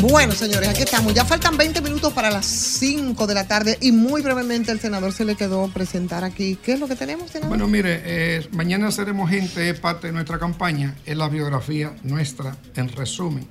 Bueno, 0.00 0.32
señores, 0.32 0.68
aquí 0.68 0.82
estamos. 0.82 1.12
Ya 1.12 1.24
faltan 1.24 1.56
20 1.56 1.80
minutos 1.80 2.12
para 2.12 2.30
las 2.30 2.46
5 2.46 3.26
de 3.26 3.34
la 3.34 3.48
tarde 3.48 3.78
y 3.80 3.90
muy 3.90 4.22
brevemente 4.22 4.70
el 4.70 4.78
senador 4.78 5.12
se 5.12 5.24
le 5.24 5.34
quedó 5.34 5.66
presentar 5.68 6.22
aquí. 6.22 6.56
¿Qué 6.62 6.74
es 6.74 6.80
lo 6.80 6.86
que 6.86 6.94
tenemos, 6.94 7.30
senador? 7.30 7.48
Bueno, 7.48 7.66
mire, 7.66 8.02
eh, 8.04 8.48
mañana 8.52 8.92
seremos 8.92 9.28
gente, 9.28 9.70
es 9.70 9.80
parte 9.80 10.06
de 10.06 10.12
nuestra 10.12 10.38
campaña, 10.38 10.96
es 11.04 11.16
la 11.16 11.28
biografía 11.28 11.96
nuestra, 12.04 12.56
en 12.76 12.88
resumen. 12.90 13.44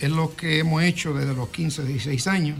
Es 0.00 0.10
lo 0.10 0.34
que 0.34 0.58
hemos 0.58 0.82
hecho 0.82 1.14
desde 1.14 1.34
los 1.34 1.48
15, 1.50 1.84
16 1.84 2.26
años, 2.26 2.58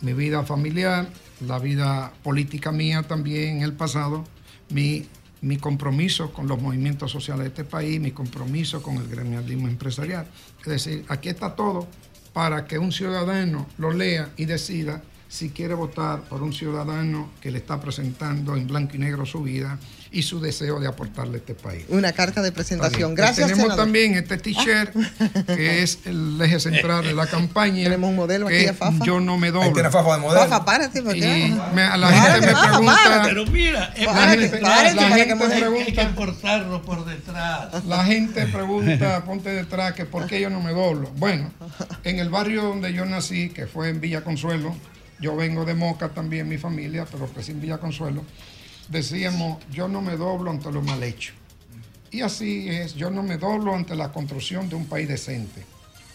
mi 0.00 0.12
vida 0.12 0.42
familiar, 0.42 1.08
la 1.46 1.60
vida 1.60 2.12
política 2.24 2.72
mía 2.72 3.04
también 3.04 3.58
en 3.58 3.62
el 3.62 3.72
pasado, 3.72 4.24
mi, 4.70 5.06
mi 5.42 5.58
compromiso 5.58 6.32
con 6.32 6.48
los 6.48 6.60
movimientos 6.60 7.12
sociales 7.12 7.44
de 7.44 7.48
este 7.48 7.64
país, 7.64 8.00
mi 8.00 8.10
compromiso 8.10 8.82
con 8.82 8.96
el 8.96 9.06
gremialismo 9.06 9.68
empresarial. 9.68 10.26
Es 10.60 10.66
decir, 10.66 11.04
aquí 11.08 11.28
está 11.28 11.54
todo 11.54 11.86
para 12.36 12.66
que 12.66 12.76
un 12.78 12.92
ciudadano 12.92 13.66
lo 13.78 13.94
lea 13.94 14.28
y 14.36 14.44
decida 14.44 15.00
si 15.26 15.48
quiere 15.48 15.72
votar 15.72 16.20
por 16.24 16.42
un 16.42 16.52
ciudadano 16.52 17.30
que 17.40 17.50
le 17.50 17.56
está 17.56 17.80
presentando 17.80 18.54
en 18.54 18.66
blanco 18.66 18.96
y 18.96 18.98
negro 18.98 19.24
su 19.24 19.42
vida 19.42 19.78
y 20.12 20.22
su 20.22 20.40
deseo 20.40 20.78
de 20.80 20.86
aportarle 20.86 21.34
a 21.34 21.36
este 21.38 21.54
país. 21.54 21.84
Una 21.88 22.12
carta 22.12 22.42
de 22.42 22.52
presentación. 22.52 23.14
Bien. 23.14 23.14
Gracias, 23.14 23.46
Tenemos 23.48 23.62
senador. 23.64 23.84
también 23.84 24.14
este 24.14 24.38
t-shirt 24.38 24.94
que 25.46 25.82
es 25.82 25.98
el 26.04 26.40
eje 26.40 26.60
central 26.60 27.04
de 27.04 27.12
la 27.14 27.26
campaña. 27.26 27.84
Tenemos 27.84 28.10
un 28.10 28.16
modelo 28.16 28.46
aquí 28.46 28.56
de 28.64 28.72
Fafa. 28.72 29.04
Yo 29.04 29.20
no 29.20 29.36
me 29.38 29.50
doblo. 29.50 29.72
Tiene 29.72 29.90
Fafa 29.90 30.14
de 30.16 30.20
modelo. 30.22 30.40
Fafa, 30.48 30.64
párate, 30.64 31.02
¿por 31.02 31.14
qué? 31.14 31.18
Y 31.48 31.58
me- 31.74 31.82
a 31.82 31.96
la 31.96 32.08
Párate, 32.08 32.32
gente 32.40 32.46
me 32.54 32.60
pregunta. 32.68 32.94
párate. 33.04 33.28
Pero 33.28 33.46
mira, 33.46 33.92
es 33.96 34.06
La 34.06 34.12
Párate, 34.12 34.38
gente, 34.42 34.58
párate, 34.58 34.94
la 34.94 35.02
para 35.02 35.14
que 35.16 35.20
gente 35.24 35.34
me- 35.34 35.44
hay 35.54 35.60
que 35.84 35.92
pregunta. 35.92 36.14
cortarlo 36.14 36.82
por 36.82 37.04
detrás. 37.04 37.84
La 37.84 38.04
gente 38.04 38.46
pregunta, 38.46 39.24
ponte 39.24 39.50
detrás, 39.50 39.92
que 39.94 40.04
por 40.04 40.26
qué 40.26 40.40
yo 40.40 40.50
no 40.50 40.60
me 40.60 40.72
doblo. 40.72 41.10
Bueno, 41.16 41.50
en 42.04 42.18
el 42.18 42.28
barrio 42.30 42.62
donde 42.62 42.92
yo 42.92 43.04
nací, 43.06 43.50
que 43.50 43.66
fue 43.66 43.88
en 43.90 44.00
Villa 44.00 44.22
Consuelo, 44.22 44.74
yo 45.20 45.34
vengo 45.36 45.64
de 45.64 45.74
Moca 45.74 46.10
también, 46.10 46.48
mi 46.48 46.58
familia, 46.58 47.06
pero 47.10 47.26
crecí 47.26 47.52
en 47.52 47.60
Villa 47.60 47.78
Consuelo, 47.78 48.22
decíamos, 48.88 49.58
yo 49.70 49.88
no 49.88 50.02
me 50.02 50.16
doblo 50.16 50.50
ante 50.50 50.70
lo 50.72 50.82
mal 50.82 51.02
hecho. 51.02 51.32
Y 52.10 52.20
así 52.22 52.68
es, 52.68 52.94
yo 52.94 53.10
no 53.10 53.22
me 53.22 53.36
doblo 53.36 53.74
ante 53.74 53.94
la 53.94 54.12
construcción 54.12 54.68
de 54.68 54.76
un 54.76 54.86
país 54.86 55.08
decente, 55.08 55.64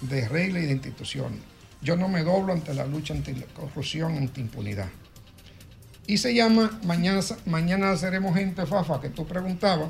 de 0.01 0.27
reglas 0.27 0.63
y 0.63 0.65
de 0.67 0.71
instituciones. 0.73 1.39
Yo 1.81 1.95
no 1.95 2.07
me 2.07 2.23
doblo 2.23 2.53
ante 2.53 2.73
la 2.73 2.85
lucha 2.85 3.13
anti 3.13 3.33
la 3.33 3.45
corrupción, 3.47 4.17
anti 4.17 4.41
impunidad. 4.41 4.89
Y 6.07 6.17
se 6.17 6.33
llama 6.33 6.79
Mañana, 6.83 7.21
mañana 7.45 7.95
seremos 7.97 8.35
gente 8.35 8.65
fafa, 8.65 9.01
que 9.01 9.09
tú 9.09 9.25
preguntabas, 9.25 9.89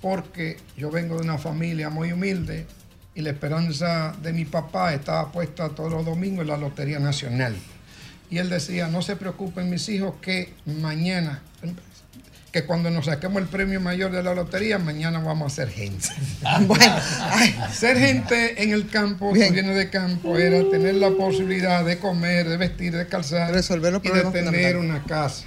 porque 0.00 0.58
yo 0.76 0.90
vengo 0.90 1.16
de 1.16 1.22
una 1.22 1.38
familia 1.38 1.90
muy 1.90 2.12
humilde 2.12 2.66
y 3.14 3.22
la 3.22 3.30
esperanza 3.30 4.14
de 4.22 4.32
mi 4.32 4.44
papá 4.44 4.94
estaba 4.94 5.32
puesta 5.32 5.70
todos 5.70 5.90
los 5.90 6.04
domingos 6.04 6.42
en 6.42 6.48
la 6.48 6.56
Lotería 6.56 6.98
Nacional. 6.98 7.56
Y 8.30 8.38
él 8.38 8.50
decía, 8.50 8.88
no 8.88 9.02
se 9.02 9.16
preocupen 9.16 9.70
mis 9.70 9.88
hijos 9.88 10.14
que 10.20 10.52
mañana, 10.64 11.42
que 12.52 12.64
cuando 12.64 12.90
nos 12.90 13.06
saquemos 13.06 13.40
el 13.40 13.48
premio 13.48 13.80
mayor 13.80 14.10
de 14.12 14.22
la 14.22 14.34
lotería, 14.34 14.78
mañana 14.78 15.18
vamos 15.18 15.52
a 15.52 15.56
ser 15.56 15.68
gente. 15.68 16.08
bueno, 16.66 16.96
ser 17.72 17.98
gente 17.98 18.62
en 18.62 18.72
el 18.72 18.88
campo, 18.88 19.32
tú 19.32 19.34
vienes 19.34 19.76
de 19.76 19.90
campo, 19.90 20.36
era 20.36 20.68
tener 20.70 20.94
la 20.94 21.10
posibilidad 21.10 21.84
de 21.84 21.98
comer, 21.98 22.48
de 22.48 22.56
vestir, 22.56 22.96
de 22.96 23.06
calzar 23.06 23.52
Resolver 23.52 23.92
los 23.92 24.04
y 24.04 24.08
de 24.08 24.22
tener 24.24 24.76
una 24.76 25.02
casa. 25.04 25.44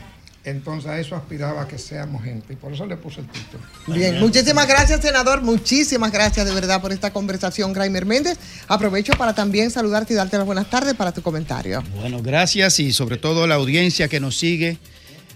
Entonces 0.50 0.90
a 0.90 1.00
eso 1.00 1.16
aspiraba 1.16 1.68
que 1.68 1.78
seamos 1.78 2.24
gente 2.24 2.54
y 2.54 2.56
por 2.56 2.74
eso 2.74 2.86
le 2.86 2.98
puse 2.98 3.22
el 3.22 3.28
título. 3.28 3.64
Bien, 3.88 4.20
muchísimas 4.20 4.68
gracias, 4.68 5.02
senador. 5.02 5.42
Muchísimas 5.42 6.12
gracias 6.12 6.46
de 6.48 6.54
verdad 6.54 6.82
por 6.82 6.92
esta 6.92 7.12
conversación, 7.12 7.74
Graimer 7.74 8.06
Méndez. 8.06 8.38
Aprovecho 8.68 9.14
para 9.14 9.34
también 9.34 9.72
saludarte 9.72 10.14
y 10.14 10.16
darte 10.16 10.38
las 10.38 10.46
buenas 10.46 10.70
tardes 10.70 10.96
para 10.96 11.12
tu 11.12 11.22
comentario. 11.22 11.84
Bueno, 11.96 12.22
gracias 12.22 12.80
y 12.80 12.92
sobre 12.94 13.18
todo 13.18 13.48
la 13.48 13.56
audiencia 13.56 14.08
que 14.08 14.20
nos 14.20 14.38
sigue 14.38 14.78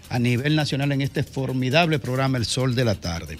a 0.09 0.19
nivel 0.19 0.55
nacional 0.55 0.91
en 0.91 1.01
este 1.01 1.23
formidable 1.23 1.99
programa 1.99 2.37
El 2.37 2.45
Sol 2.45 2.75
de 2.75 2.85
la 2.85 2.95
Tarde. 2.95 3.39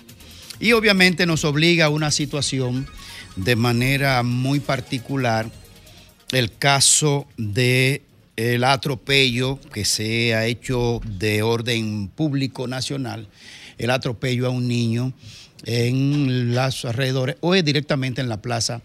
Y 0.60 0.74
obviamente 0.74 1.26
nos 1.26 1.46
obliga 1.46 1.86
a 1.86 1.90
una 1.90 2.12
situación 2.12 2.88
de 3.36 3.56
manera 3.56 4.24
muy 4.24 4.60
particular, 4.60 5.50
el 6.32 6.56
caso 6.56 7.28
de 7.38 8.02
el 8.36 8.64
atropello 8.64 9.60
que 9.74 9.86
se 9.86 10.34
ha 10.34 10.46
hecho 10.46 11.02
de 11.06 11.44
orden 11.44 12.08
público 12.08 12.68
nacional, 12.68 13.28
el 13.78 13.90
atropello 13.90 14.48
a 14.48 14.50
un 14.50 14.68
niño 14.68 15.14
en 15.66 16.54
los 16.54 16.86
alrededores 16.86 17.38
o 17.42 17.54
directamente 17.54 18.22
en 18.22 18.30
la 18.30 18.42
plaza 18.42 18.82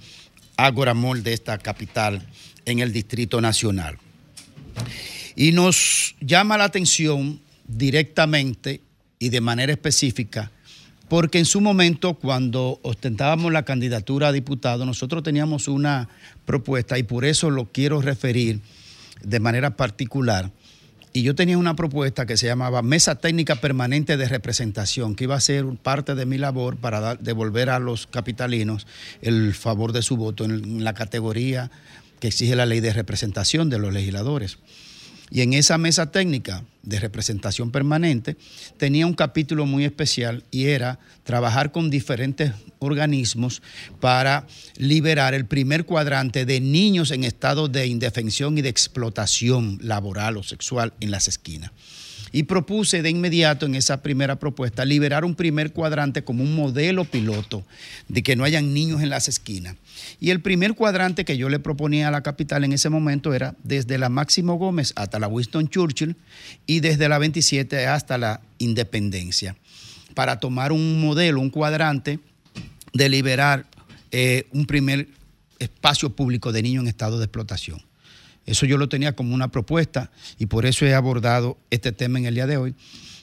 Ágora 0.56 0.94
Mall 0.94 1.22
de 1.22 1.32
esta 1.32 1.58
capital 1.58 2.26
en 2.64 2.80
el 2.80 2.92
Distrito 2.92 3.40
Nacional. 3.40 3.98
Y 5.34 5.52
nos 5.52 6.14
llama 6.20 6.58
la 6.58 6.64
atención 6.64 7.40
directamente 7.66 8.80
y 9.18 9.28
de 9.28 9.40
manera 9.40 9.72
específica 9.72 10.50
porque 11.08 11.38
en 11.38 11.46
su 11.46 11.60
momento, 11.60 12.14
cuando 12.14 12.80
ostentábamos 12.82 13.50
la 13.50 13.64
candidatura 13.64 14.28
a 14.28 14.32
diputado, 14.32 14.84
nosotros 14.84 15.22
teníamos 15.22 15.66
una 15.66 16.08
propuesta 16.44 16.98
y 16.98 17.02
por 17.02 17.24
eso 17.24 17.50
lo 17.50 17.72
quiero 17.72 18.02
referir 18.02 18.60
de 19.22 19.40
manera 19.40 19.76
particular. 19.76 20.50
Y 21.12 21.22
yo 21.22 21.34
tenía 21.34 21.58
una 21.58 21.74
propuesta 21.74 22.26
que 22.26 22.36
se 22.36 22.46
llamaba 22.46 22.82
Mesa 22.82 23.16
Técnica 23.16 23.56
Permanente 23.56 24.16
de 24.16 24.28
Representación, 24.28 25.14
que 25.14 25.24
iba 25.24 25.34
a 25.34 25.40
ser 25.40 25.64
parte 25.82 26.14
de 26.14 26.26
mi 26.26 26.38
labor 26.38 26.76
para 26.76 27.14
devolver 27.16 27.70
a 27.70 27.78
los 27.78 28.06
capitalinos 28.06 28.86
el 29.22 29.54
favor 29.54 29.92
de 29.92 30.02
su 30.02 30.16
voto 30.16 30.44
en 30.44 30.84
la 30.84 30.94
categoría 30.94 31.70
que 32.20 32.28
exige 32.28 32.56
la 32.56 32.66
ley 32.66 32.80
de 32.80 32.92
representación 32.92 33.70
de 33.70 33.78
los 33.78 33.92
legisladores. 33.92 34.58
Y 35.30 35.42
en 35.42 35.52
esa 35.52 35.78
mesa 35.78 36.10
técnica 36.10 36.64
de 36.82 37.00
representación 37.00 37.70
permanente 37.70 38.36
tenía 38.78 39.06
un 39.06 39.14
capítulo 39.14 39.66
muy 39.66 39.84
especial 39.84 40.44
y 40.50 40.66
era 40.66 40.98
trabajar 41.22 41.70
con 41.70 41.90
diferentes 41.90 42.52
organismos 42.78 43.62
para 44.00 44.46
liberar 44.76 45.34
el 45.34 45.44
primer 45.44 45.84
cuadrante 45.84 46.46
de 46.46 46.60
niños 46.60 47.10
en 47.10 47.24
estado 47.24 47.68
de 47.68 47.86
indefensión 47.86 48.56
y 48.56 48.62
de 48.62 48.70
explotación 48.70 49.78
laboral 49.82 50.38
o 50.38 50.42
sexual 50.42 50.94
en 51.00 51.10
las 51.10 51.28
esquinas. 51.28 51.72
Y 52.32 52.44
propuse 52.44 53.02
de 53.02 53.10
inmediato 53.10 53.66
en 53.66 53.74
esa 53.74 54.02
primera 54.02 54.38
propuesta 54.38 54.84
liberar 54.84 55.24
un 55.24 55.34
primer 55.34 55.72
cuadrante 55.72 56.24
como 56.24 56.42
un 56.42 56.54
modelo 56.54 57.04
piloto 57.04 57.64
de 58.08 58.22
que 58.22 58.36
no 58.36 58.44
hayan 58.44 58.74
niños 58.74 59.02
en 59.02 59.10
las 59.10 59.28
esquinas. 59.28 59.76
Y 60.20 60.30
el 60.30 60.40
primer 60.40 60.74
cuadrante 60.74 61.24
que 61.24 61.36
yo 61.36 61.48
le 61.48 61.58
proponía 61.58 62.08
a 62.08 62.10
la 62.10 62.22
capital 62.22 62.64
en 62.64 62.72
ese 62.72 62.88
momento 62.88 63.34
era 63.34 63.54
desde 63.64 63.98
la 63.98 64.08
Máximo 64.08 64.54
Gómez 64.54 64.92
hasta 64.96 65.18
la 65.18 65.28
Winston 65.28 65.68
Churchill 65.68 66.16
y 66.66 66.80
desde 66.80 67.08
la 67.08 67.18
27 67.18 67.86
hasta 67.86 68.18
la 68.18 68.40
Independencia, 68.58 69.56
para 70.14 70.40
tomar 70.40 70.72
un 70.72 71.00
modelo, 71.00 71.40
un 71.40 71.50
cuadrante 71.50 72.18
de 72.92 73.08
liberar 73.08 73.66
eh, 74.10 74.48
un 74.50 74.66
primer 74.66 75.08
espacio 75.58 76.10
público 76.10 76.50
de 76.50 76.62
niños 76.62 76.82
en 76.82 76.88
estado 76.88 77.18
de 77.18 77.26
explotación. 77.26 77.87
Eso 78.48 78.64
yo 78.64 78.78
lo 78.78 78.88
tenía 78.88 79.14
como 79.14 79.34
una 79.34 79.48
propuesta 79.48 80.10
y 80.38 80.46
por 80.46 80.64
eso 80.64 80.86
he 80.86 80.94
abordado 80.94 81.58
este 81.70 81.92
tema 81.92 82.18
en 82.18 82.24
el 82.24 82.34
día 82.34 82.46
de 82.46 82.56
hoy. 82.56 82.74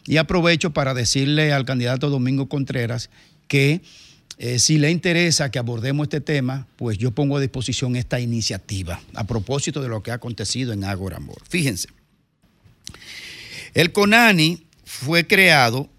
Y 0.05 0.17
aprovecho 0.17 0.71
para 0.71 0.93
decirle 0.93 1.51
al 1.51 1.65
candidato 1.65 2.11
Domingo 2.11 2.47
Contreras 2.47 3.09
que 3.47 3.81
eh, 4.37 4.59
si 4.59 4.77
le 4.77 4.91
interesa 4.91 5.49
que 5.49 5.57
abordemos 5.57 6.05
este 6.05 6.21
tema, 6.21 6.67
pues 6.75 6.99
yo 6.99 7.09
pongo 7.09 7.37
a 7.37 7.41
disposición 7.41 7.95
esta 7.95 8.19
iniciativa 8.19 9.01
a 9.15 9.23
propósito 9.23 9.81
de 9.81 9.89
lo 9.89 10.03
que 10.03 10.11
ha 10.11 10.15
acontecido 10.15 10.73
en 10.73 10.83
Ágora 10.83 11.17
Amor. 11.17 11.41
Fíjense, 11.49 11.87
el 13.73 13.91
CONANI 13.91 14.63
fue 14.83 15.25
creado 15.25 15.89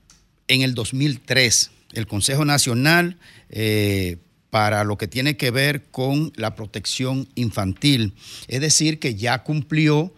en 0.47 0.63
el 0.63 0.75
2003, 0.75 1.73
el 1.95 2.07
Consejo 2.07 2.45
Nacional 2.45 3.17
eh, 3.51 4.19
para 4.57 4.85
lo 4.85 4.97
que 4.97 5.07
tiene 5.07 5.37
que 5.37 5.51
ver 5.51 5.85
con 5.91 6.33
la 6.35 6.55
protección 6.55 7.29
infantil. 7.35 8.15
Es 8.49 8.63
decir, 8.63 8.99
que 8.99 9.15
ya 9.15 9.43
cumplió, 9.43 10.15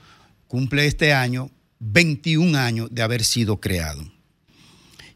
cumple 0.47 0.86
este 0.86 1.12
año 1.12 1.51
21 1.81 2.56
años 2.56 2.89
de 2.93 3.02
haber 3.02 3.24
sido 3.24 3.59
creado. 3.60 4.01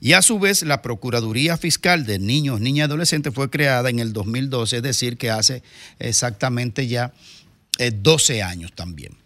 Y 0.01 0.15
a 0.15 0.23
su 0.23 0.41
vez, 0.41 0.65
la 0.65 0.83
Procuraduría 0.83 1.57
Fiscal 1.57 2.05
de 2.05 2.19
Niños, 2.19 2.61
Niñas 2.61 2.79
y 2.79 2.91
Adolescentes 2.91 3.33
fue 3.33 3.49
creada 3.49 3.91
en 3.91 4.01
el 4.01 4.13
2012, 4.13 4.79
es 4.79 4.83
decir, 4.83 5.17
que 5.17 5.31
hace 5.31 5.63
exactamente 6.01 6.89
ya 6.89 7.13
eh, 7.79 7.93
12 7.93 8.43
años 8.43 8.73
también. 8.75 9.17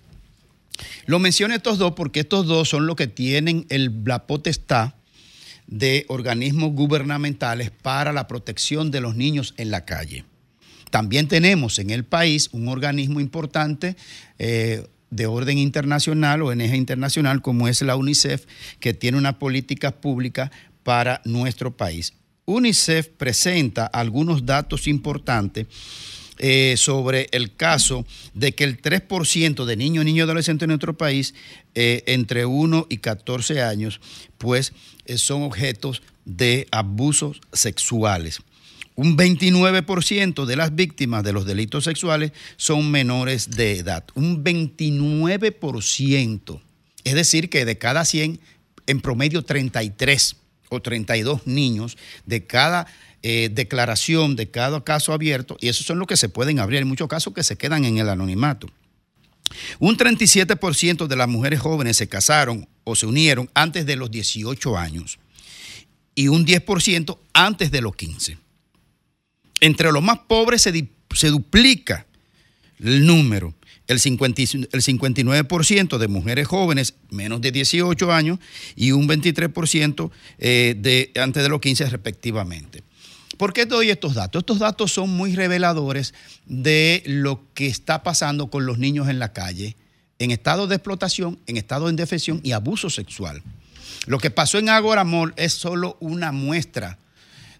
Lo 1.06 1.18
menciono 1.20 1.55
estos 1.55 1.78
dos 1.78 1.94
porque 1.97 2.20
estos 2.20 2.44
dos 2.47 2.68
son 2.68 2.86
los 2.86 2.97
que 2.97 3.06
tienen 3.06 3.64
el, 3.70 4.02
la 4.05 4.27
potestad 4.27 4.93
de 5.66 6.05
organismos 6.09 6.72
gubernamentales 6.72 7.70
para 7.70 8.12
la 8.12 8.28
protección 8.28 8.90
de 8.90 9.01
los 9.01 9.16
niños 9.16 9.55
en 9.56 9.70
la 9.70 9.84
calle. 9.84 10.24
También 10.90 11.28
tenemos 11.28 11.78
en 11.78 11.90
el 11.90 12.05
país 12.05 12.48
un 12.52 12.68
organismo 12.68 13.20
importante 13.20 13.97
eh, 14.38 14.86
de 15.10 15.26
orden 15.26 15.59
internacional 15.59 16.43
o 16.43 16.48
ONG 16.48 16.74
internacional 16.74 17.43
como 17.43 17.68
es 17.68 17.82
la 17.82 17.97
UNICEF, 17.97 18.47
que 18.80 18.94
tiene 18.94 19.18
una 19.18 19.38
política 19.38 19.93
pública 19.93 20.51
para 20.82 21.20
nuestro 21.24 21.76
país. 21.76 22.14
UNICEF 22.44 23.09
presenta 23.09 23.86
algunos 23.86 24.47
datos 24.47 24.86
importantes 24.86 25.66
eh, 26.39 26.75
sobre 26.77 27.29
el 27.33 27.55
caso 27.55 28.05
de 28.35 28.53
que 28.53 28.65
el 28.65 28.81
3% 28.81 29.65
de 29.65 29.77
niños, 29.77 30.05
niños 30.05 30.19
y 30.19 30.23
adolescentes 30.23 30.65
en 30.65 30.71
nuestro 30.71 30.97
país, 30.97 31.35
eh, 31.75 32.03
entre 32.07 32.47
1 32.47 32.87
y 32.91 32.99
14 32.99 33.63
años, 33.63 34.01
pues 34.39 34.73
eh, 35.07 35.19
son 35.19 35.43
objetos 35.43 36.03
de 36.25 36.67
abusos 36.71 37.41
sexuales. 37.53 38.41
Un 38.97 39.17
29% 39.17 40.47
de 40.47 40.57
las 40.57 40.75
víctimas 40.75 41.23
de 41.23 41.33
los 41.33 41.45
delitos 41.45 41.85
sexuales 41.85 42.33
son 42.57 42.91
menores 42.91 43.51
de 43.51 43.79
edad. 43.79 44.05
Un 44.15 44.43
29%. 44.43 46.61
Es 47.05 47.15
decir, 47.15 47.51
que 47.51 47.65
de 47.65 47.79
cada 47.79 48.05
100, 48.05 48.41
en 48.87 49.01
promedio 49.01 49.43
33 49.43 50.37
o 50.71 50.81
32 50.81 51.47
niños 51.47 51.97
de 52.25 52.47
cada 52.47 52.87
eh, 53.28 53.48
declaración, 53.53 54.36
de 54.36 54.48
cada 54.53 54.85
caso 54.85 55.12
abierto, 55.12 55.57
y 55.61 55.66
esos 55.66 55.85
son 55.85 55.98
los 55.98 56.07
que 56.07 56.16
se 56.16 56.28
pueden 56.28 56.61
abrir. 56.61 56.78
Hay 56.78 56.85
muchos 56.85 57.09
casos 57.09 57.35
que 57.35 57.43
se 57.43 57.57
quedan 57.57 57.85
en 57.85 57.98
el 57.98 58.09
anonimato. 58.09 58.69
Un 59.81 59.97
37% 59.97 61.09
de 61.09 61.16
las 61.16 61.27
mujeres 61.27 61.59
jóvenes 61.59 61.97
se 61.97 62.09
casaron 62.09 62.69
o 62.85 62.94
se 62.94 63.05
unieron 63.05 63.51
antes 63.53 63.85
de 63.85 63.97
los 63.97 64.12
18 64.12 64.78
años 64.78 65.19
y 66.15 66.28
un 66.28 66.47
10% 66.47 67.19
antes 67.32 67.73
de 67.73 67.81
los 67.81 67.97
15. 67.97 68.39
Entre 69.61 69.90
los 69.90 70.05
más 70.05 70.20
pobres 70.28 70.62
se, 70.62 71.28
duplica 71.28 72.07
el 72.78 73.05
número. 73.07 73.55
El, 73.89 73.98
50 73.98 74.40
y- 74.40 74.69
el 74.70 74.82
59% 74.82 75.98
de 75.98 76.07
mujeres 76.07 76.47
jóvenes 76.47 76.94
menos 77.11 77.40
de 77.40 77.51
18 77.51 78.12
años 78.12 78.39
y 78.77 78.93
un 78.93 79.09
23% 79.09 80.12
eh, 80.39 80.77
de, 80.78 81.11
antes 81.20 81.43
de 81.43 81.48
los 81.48 81.61
15 81.61 81.90
respectivamente. 81.90 82.85
¿Por 83.37 83.53
qué 83.53 83.67
doy 83.67 83.91
estos 83.91 84.15
datos? 84.15 84.41
Estos 84.41 84.59
datos 84.59 84.93
son 84.93 85.11
muy 85.11 85.35
reveladores 85.35 86.15
de 86.47 87.03
lo 87.07 87.43
que 87.55 87.67
está 87.67 88.03
pasando 88.03 88.49
con 88.49 88.67
los 88.67 88.79
niños 88.79 89.09
en 89.09 89.19
la 89.19 89.33
calle, 89.33 89.77
en 90.19 90.31
estado 90.31 90.67
de 90.67 90.77
explotación, 90.77 91.39
en 91.47 91.57
estado 91.57 91.87
de 91.87 91.91
indefensión 91.91 92.41
y 92.43 92.53
abuso 92.53 92.89
sexual. 92.89 93.43
Lo 94.07 94.19
que 94.19 94.31
pasó 94.31 94.59
en 94.59 94.69
Agora 94.69 95.05
es 95.37 95.53
solo 95.53 95.97
una 96.01 96.33
muestra 96.33 96.99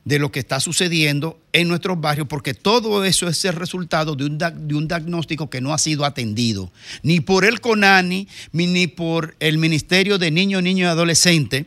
de 0.05 0.21
lo 0.21 0.31
que 0.31 0.39
está 0.39 0.61
sucediendo 0.61 1.41
en 1.53 1.67
nuestros 1.67 2.01
barrios, 2.01 2.29
porque 2.29 2.55
todo 2.55 3.05
eso 3.05 3.27
es 3.27 3.45
el 3.45 3.55
resultado 3.55 4.15
de 4.15 4.25
un, 4.25 4.39
de 4.39 4.75
un 4.75 4.87
diagnóstico 4.87 5.51
que 5.51 5.61
no 5.61 5.75
ha 5.75 5.79
sido 5.79 6.05
atendido, 6.05 6.73
ni 7.03 7.19
por 7.19 7.45
el 7.45 7.61
CONANI, 7.61 8.29
ni 8.53 8.87
por 8.87 9.35
el 9.41 9.59
Ministerio 9.59 10.17
de 10.19 10.31
Niños, 10.31 10.63
Niños 10.63 10.87
y 10.87 10.91
Adolescentes, 10.91 11.67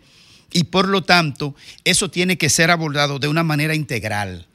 y 0.52 0.66
por 0.66 0.88
lo 0.88 1.04
tanto, 1.04 1.56
eso 1.84 2.10
tiene 2.10 2.38
que 2.38 2.50
ser 2.50 2.72
abordado 2.72 3.20
de 3.20 3.28
una 3.28 3.44
manera 3.44 3.76
integral. 3.76 4.48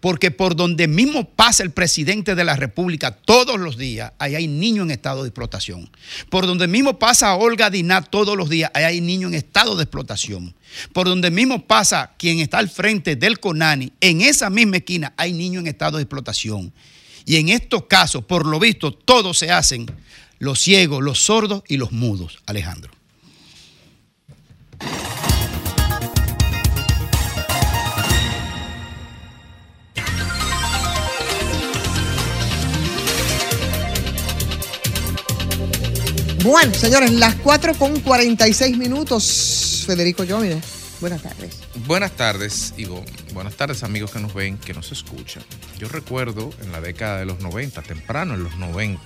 Porque 0.00 0.30
por 0.30 0.54
donde 0.54 0.88
mismo 0.88 1.30
pasa 1.30 1.62
el 1.62 1.70
presidente 1.70 2.34
de 2.34 2.44
la 2.44 2.54
República 2.54 3.12
todos 3.12 3.58
los 3.58 3.78
días, 3.78 4.12
ahí 4.18 4.34
hay 4.34 4.46
niños 4.46 4.84
en 4.84 4.90
estado 4.90 5.22
de 5.22 5.30
explotación. 5.30 5.90
Por 6.28 6.46
donde 6.46 6.68
mismo 6.68 6.98
pasa 6.98 7.34
Olga 7.34 7.70
Dinat 7.70 8.08
todos 8.10 8.36
los 8.36 8.50
días, 8.50 8.70
ahí 8.74 8.84
hay 8.84 9.00
niños 9.00 9.32
en 9.32 9.38
estado 9.38 9.74
de 9.74 9.84
explotación. 9.84 10.54
Por 10.92 11.08
donde 11.08 11.30
mismo 11.30 11.66
pasa 11.66 12.12
quien 12.18 12.40
está 12.40 12.58
al 12.58 12.68
frente 12.68 13.16
del 13.16 13.40
CONANI, 13.40 13.94
en 14.00 14.20
esa 14.20 14.50
misma 14.50 14.76
esquina 14.76 15.14
hay 15.16 15.32
niños 15.32 15.62
en 15.62 15.68
estado 15.68 15.96
de 15.96 16.02
explotación. 16.02 16.72
Y 17.24 17.36
en 17.36 17.48
estos 17.48 17.86
casos, 17.86 18.24
por 18.24 18.46
lo 18.46 18.60
visto, 18.60 18.92
todos 18.92 19.38
se 19.38 19.50
hacen 19.50 19.86
los 20.38 20.60
ciegos, 20.60 21.02
los 21.02 21.18
sordos 21.18 21.62
y 21.66 21.78
los 21.78 21.90
mudos, 21.90 22.38
Alejandro. 22.46 22.92
Bueno, 36.46 36.72
señores, 36.74 37.10
las 37.10 37.34
4 37.34 37.74
con 37.74 37.98
46 37.98 38.78
minutos. 38.78 39.82
Federico 39.84 40.24
Jóvenes, 40.24 40.64
buenas 41.00 41.20
tardes. 41.20 41.58
Buenas 41.86 42.12
tardes, 42.12 42.72
Ivo. 42.76 43.04
Buenas 43.34 43.56
tardes, 43.56 43.82
amigos 43.82 44.12
que 44.12 44.20
nos 44.20 44.32
ven, 44.32 44.56
que 44.56 44.72
nos 44.72 44.92
escuchan. 44.92 45.42
Yo 45.76 45.88
recuerdo 45.88 46.50
en 46.62 46.70
la 46.70 46.80
década 46.80 47.18
de 47.18 47.24
los 47.24 47.40
90, 47.40 47.82
temprano 47.82 48.34
en 48.34 48.44
los 48.44 48.56
90, 48.58 49.02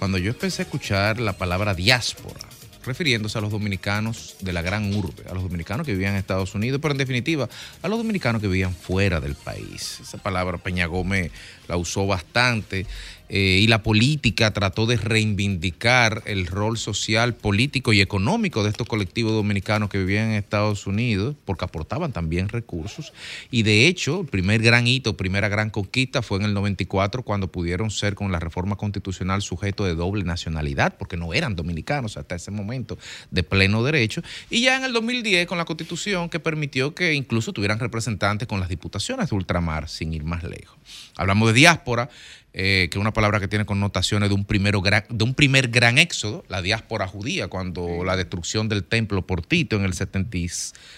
cuando 0.00 0.18
yo 0.18 0.32
empecé 0.32 0.62
a 0.62 0.64
escuchar 0.64 1.20
la 1.20 1.34
palabra 1.34 1.74
diáspora, 1.74 2.40
refiriéndose 2.84 3.38
a 3.38 3.40
los 3.40 3.52
dominicanos 3.52 4.34
de 4.40 4.52
la 4.52 4.60
gran 4.60 4.92
urbe, 4.92 5.22
a 5.30 5.34
los 5.34 5.44
dominicanos 5.44 5.86
que 5.86 5.92
vivían 5.92 6.14
en 6.14 6.18
Estados 6.18 6.56
Unidos, 6.56 6.80
pero 6.82 6.90
en 6.90 6.98
definitiva 6.98 7.48
a 7.82 7.88
los 7.88 7.98
dominicanos 7.98 8.42
que 8.42 8.48
vivían 8.48 8.74
fuera 8.74 9.20
del 9.20 9.36
país. 9.36 10.00
Esa 10.02 10.18
palabra 10.18 10.58
Peña 10.58 10.86
Gómez 10.86 11.30
la 11.68 11.76
usó 11.76 12.08
bastante 12.08 12.84
eh, 13.32 13.60
y 13.62 13.68
la 13.68 13.84
política 13.84 14.52
trató 14.52 14.86
de 14.86 14.96
reivindicar 14.96 16.24
el 16.26 16.48
rol 16.48 16.76
social, 16.76 17.34
político 17.34 17.92
y 17.92 18.00
económico 18.00 18.64
de 18.64 18.70
estos 18.70 18.88
colectivos 18.88 19.32
dominicanos 19.32 19.88
que 19.88 19.98
vivían 19.98 20.30
en 20.30 20.32
Estados 20.32 20.88
Unidos, 20.88 21.36
porque 21.44 21.64
aportaban 21.64 22.12
también 22.12 22.48
recursos. 22.48 23.12
Y 23.52 23.62
de 23.62 23.86
hecho, 23.86 24.22
el 24.22 24.26
primer 24.26 24.62
gran 24.62 24.88
hito, 24.88 25.16
primera 25.16 25.48
gran 25.48 25.70
conquista 25.70 26.22
fue 26.22 26.38
en 26.38 26.46
el 26.46 26.54
94, 26.54 27.22
cuando 27.22 27.52
pudieron 27.52 27.92
ser 27.92 28.16
con 28.16 28.32
la 28.32 28.40
reforma 28.40 28.74
constitucional 28.74 29.42
sujeto 29.42 29.84
de 29.84 29.94
doble 29.94 30.24
nacionalidad, 30.24 30.96
porque 30.98 31.16
no 31.16 31.32
eran 31.32 31.54
dominicanos 31.54 32.16
hasta 32.16 32.34
ese 32.34 32.50
momento 32.50 32.98
de 33.30 33.44
pleno 33.44 33.84
derecho. 33.84 34.22
Y 34.50 34.62
ya 34.62 34.76
en 34.76 34.82
el 34.82 34.92
2010, 34.92 35.46
con 35.46 35.56
la 35.56 35.66
constitución 35.66 36.30
que 36.30 36.40
permitió 36.40 36.96
que 36.96 37.14
incluso 37.14 37.52
tuvieran 37.52 37.78
representantes 37.78 38.48
con 38.48 38.58
las 38.58 38.68
diputaciones 38.68 39.30
de 39.30 39.36
ultramar, 39.36 39.88
sin 39.88 40.12
ir 40.12 40.24
más 40.24 40.42
lejos. 40.42 40.76
Hablamos 41.16 41.48
de 41.48 41.54
diáspora, 41.54 42.08
eh, 42.52 42.88
que 42.90 42.98
es 42.98 43.00
una 43.00 43.12
palabra 43.12 43.38
que 43.40 43.48
tiene 43.48 43.64
connotaciones 43.64 44.28
de 44.28 44.34
un, 44.34 44.44
primero 44.44 44.80
gran- 44.82 45.04
de 45.08 45.24
un 45.24 45.34
primer 45.34 45.68
gran 45.68 45.98
éxodo, 45.98 46.44
la 46.48 46.62
diáspora 46.62 47.06
judía, 47.06 47.48
cuando 47.48 48.02
la 48.04 48.16
destrucción 48.16 48.68
del 48.68 48.84
templo 48.84 49.26
por 49.26 49.42
Tito 49.42 49.76
en 49.76 49.84
el 49.84 49.94
70 49.94 50.36
y 50.36 50.48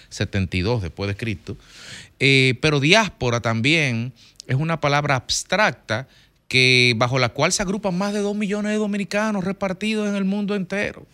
72 0.09 0.83
después 0.83 1.09
de 1.09 1.17
Cristo. 1.17 1.57
Eh, 2.21 2.59
pero 2.61 2.81
diáspora 2.81 3.41
también 3.41 4.13
es 4.47 4.57
una 4.57 4.81
palabra 4.81 5.17
abstracta 5.17 6.09
que 6.49 6.95
bajo 6.97 7.19
la 7.19 7.31
cual 7.31 7.53
se 7.53 7.63
agrupan 7.63 7.97
más 7.97 8.13
de 8.13 8.21
dos 8.21 8.37
millones 8.37 8.73
de 8.73 8.79
dominicanos 8.79 9.45
repartidos 9.45 10.09
en 10.09 10.17
el 10.17 10.25
mundo 10.25 10.55
entero. 10.55 11.07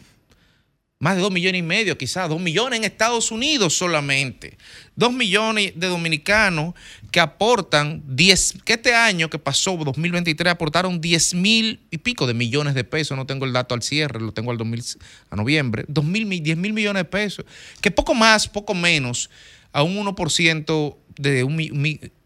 Más 1.00 1.14
de 1.14 1.22
dos 1.22 1.30
millones 1.30 1.60
y 1.60 1.62
medio, 1.62 1.96
quizás, 1.96 2.28
dos 2.28 2.40
millones 2.40 2.78
en 2.78 2.84
Estados 2.84 3.30
Unidos 3.30 3.72
solamente. 3.76 4.58
Dos 4.96 5.12
millones 5.12 5.72
de 5.76 5.86
dominicanos 5.86 6.74
que 7.12 7.20
aportan 7.20 8.02
10, 8.08 8.54
que 8.64 8.72
este 8.72 8.92
año 8.96 9.30
que 9.30 9.38
pasó, 9.38 9.76
2023, 9.76 10.50
aportaron 10.50 11.00
10 11.00 11.34
mil 11.34 11.78
y 11.92 11.98
pico 11.98 12.26
de 12.26 12.34
millones 12.34 12.74
de 12.74 12.82
pesos. 12.82 13.16
No 13.16 13.26
tengo 13.26 13.44
el 13.44 13.52
dato 13.52 13.76
al 13.76 13.82
cierre, 13.82 14.20
lo 14.20 14.32
tengo 14.32 14.50
al 14.50 14.58
2000, 14.58 14.82
a 15.30 15.36
noviembre. 15.36 15.84
2 15.86 16.04
mil, 16.04 16.26
mi- 16.26 16.40
10 16.40 16.56
mil 16.56 16.72
millones 16.72 17.00
de 17.00 17.04
pesos. 17.04 17.44
Que 17.80 17.92
poco 17.92 18.12
más, 18.12 18.48
poco 18.48 18.74
menos, 18.74 19.30
a 19.72 19.84
un 19.84 19.96
1% 19.96 20.96
de 21.16 21.44
un 21.44 21.56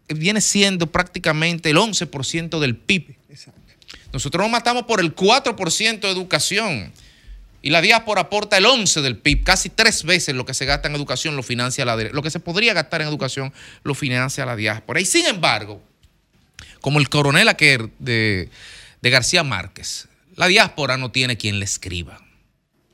viene 0.07 0.41
siendo 0.41 0.87
prácticamente 0.87 1.69
el 1.69 1.77
11% 1.77 2.59
del 2.59 2.75
PIB. 2.75 3.15
Nosotros 4.11 4.41
nos 4.43 4.51
matamos 4.51 4.83
por 4.83 4.99
el 4.99 5.13
4% 5.15 5.99
de 6.07 6.09
educación. 6.09 6.91
Y 7.65 7.69
la 7.69 7.81
diáspora 7.81 8.21
aporta 8.21 8.57
el 8.57 8.65
11 8.65 9.01
del 9.01 9.17
PIB, 9.17 9.45
casi 9.45 9.69
tres 9.69 10.03
veces 10.03 10.35
lo 10.35 10.45
que 10.45 10.53
se 10.53 10.65
gasta 10.65 10.89
en 10.89 10.95
educación 10.95 11.37
lo 11.37 11.43
financia 11.43 11.85
la. 11.85 11.95
Lo 11.95 12.21
que 12.21 12.29
se 12.29 12.41
podría 12.41 12.73
gastar 12.73 13.01
en 13.01 13.07
educación 13.07 13.53
lo 13.83 13.95
financia 13.95 14.45
la 14.45 14.57
diáspora. 14.57 14.99
Y 14.99 15.05
sin 15.05 15.25
embargo, 15.25 15.81
como 16.81 16.99
el 16.99 17.07
coronel 17.07 17.47
aquel 17.47 17.89
de, 17.99 18.49
de 19.01 19.09
García 19.09 19.45
Márquez, 19.45 20.09
la 20.35 20.47
diáspora 20.47 20.97
no 20.97 21.11
tiene 21.11 21.37
quien 21.37 21.59
le 21.59 21.63
escriba. 21.63 22.19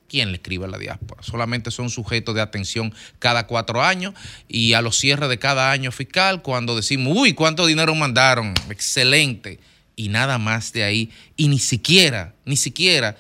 ¿Quién 0.08 0.30
le 0.30 0.36
escribe 0.36 0.66
a 0.66 0.68
la 0.68 0.78
diáspora? 0.78 1.24
Solamente 1.24 1.72
son 1.72 1.90
sujetos 1.90 2.36
de 2.36 2.42
atención 2.42 2.94
cada 3.18 3.48
cuatro 3.48 3.82
años 3.82 4.14
y 4.48 4.74
a 4.74 4.84
los 4.84 5.00
cierres 5.00 5.30
de 5.30 5.40
cada 5.40 5.72
año 5.72 5.92
fiscal, 5.92 6.44
cuando 6.44 6.76
decimos, 6.76 7.18
uy, 7.18 7.34
¿cuánto 7.34 7.66
dinero 7.66 7.96
mandaron? 7.96 8.54
Excelente. 8.70 9.60
Y 9.96 10.10
nada 10.10 10.38
más 10.38 10.74
de 10.74 10.84
ahí. 10.84 11.12
Y 11.36 11.48
ni 11.48 11.58
siquiera, 11.58 12.36
ni 12.46 12.56
siquiera 12.56 13.18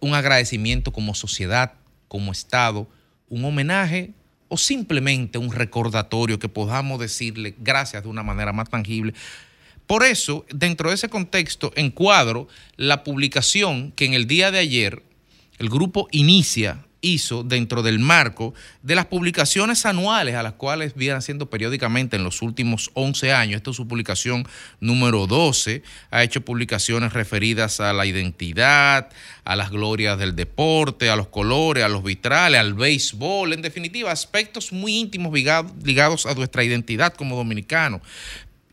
un 0.00 0.14
agradecimiento 0.14 0.92
como 0.92 1.14
sociedad, 1.14 1.74
como 2.08 2.32
Estado, 2.32 2.88
un 3.28 3.44
homenaje 3.44 4.12
o 4.48 4.56
simplemente 4.56 5.38
un 5.38 5.52
recordatorio 5.52 6.38
que 6.38 6.48
podamos 6.48 6.98
decirle 6.98 7.54
gracias 7.58 8.02
de 8.02 8.08
una 8.08 8.22
manera 8.22 8.52
más 8.52 8.70
tangible. 8.70 9.14
Por 9.86 10.04
eso, 10.04 10.44
dentro 10.50 10.88
de 10.88 10.96
ese 10.96 11.08
contexto, 11.08 11.72
encuadro 11.76 12.48
la 12.76 13.04
publicación 13.04 13.92
que 13.92 14.04
en 14.04 14.14
el 14.14 14.26
día 14.26 14.50
de 14.50 14.58
ayer 14.58 15.02
el 15.58 15.68
grupo 15.68 16.08
Inicia 16.10 16.86
hizo 17.00 17.44
dentro 17.44 17.82
del 17.82 17.98
marco 18.00 18.54
de 18.82 18.94
las 18.96 19.06
publicaciones 19.06 19.86
anuales 19.86 20.34
a 20.34 20.42
las 20.42 20.54
cuales 20.54 20.94
vienen 20.94 21.18
haciendo 21.18 21.48
periódicamente 21.48 22.16
en 22.16 22.24
los 22.24 22.42
últimos 22.42 22.90
11 22.94 23.32
años. 23.32 23.56
Esta 23.58 23.70
es 23.70 23.76
su 23.76 23.86
publicación 23.86 24.46
número 24.80 25.26
12. 25.26 25.82
Ha 26.10 26.24
hecho 26.24 26.40
publicaciones 26.44 27.12
referidas 27.12 27.80
a 27.80 27.92
la 27.92 28.04
identidad, 28.06 29.08
a 29.44 29.56
las 29.56 29.70
glorias 29.70 30.18
del 30.18 30.34
deporte, 30.34 31.08
a 31.08 31.16
los 31.16 31.28
colores, 31.28 31.84
a 31.84 31.88
los 31.88 32.02
vitrales, 32.02 32.58
al 32.60 32.74
béisbol, 32.74 33.52
en 33.52 33.62
definitiva, 33.62 34.10
aspectos 34.10 34.72
muy 34.72 34.96
íntimos 34.96 35.32
ligado- 35.32 35.72
ligados 35.84 36.26
a 36.26 36.34
nuestra 36.34 36.64
identidad 36.64 37.14
como 37.14 37.36
dominicanos. 37.36 38.00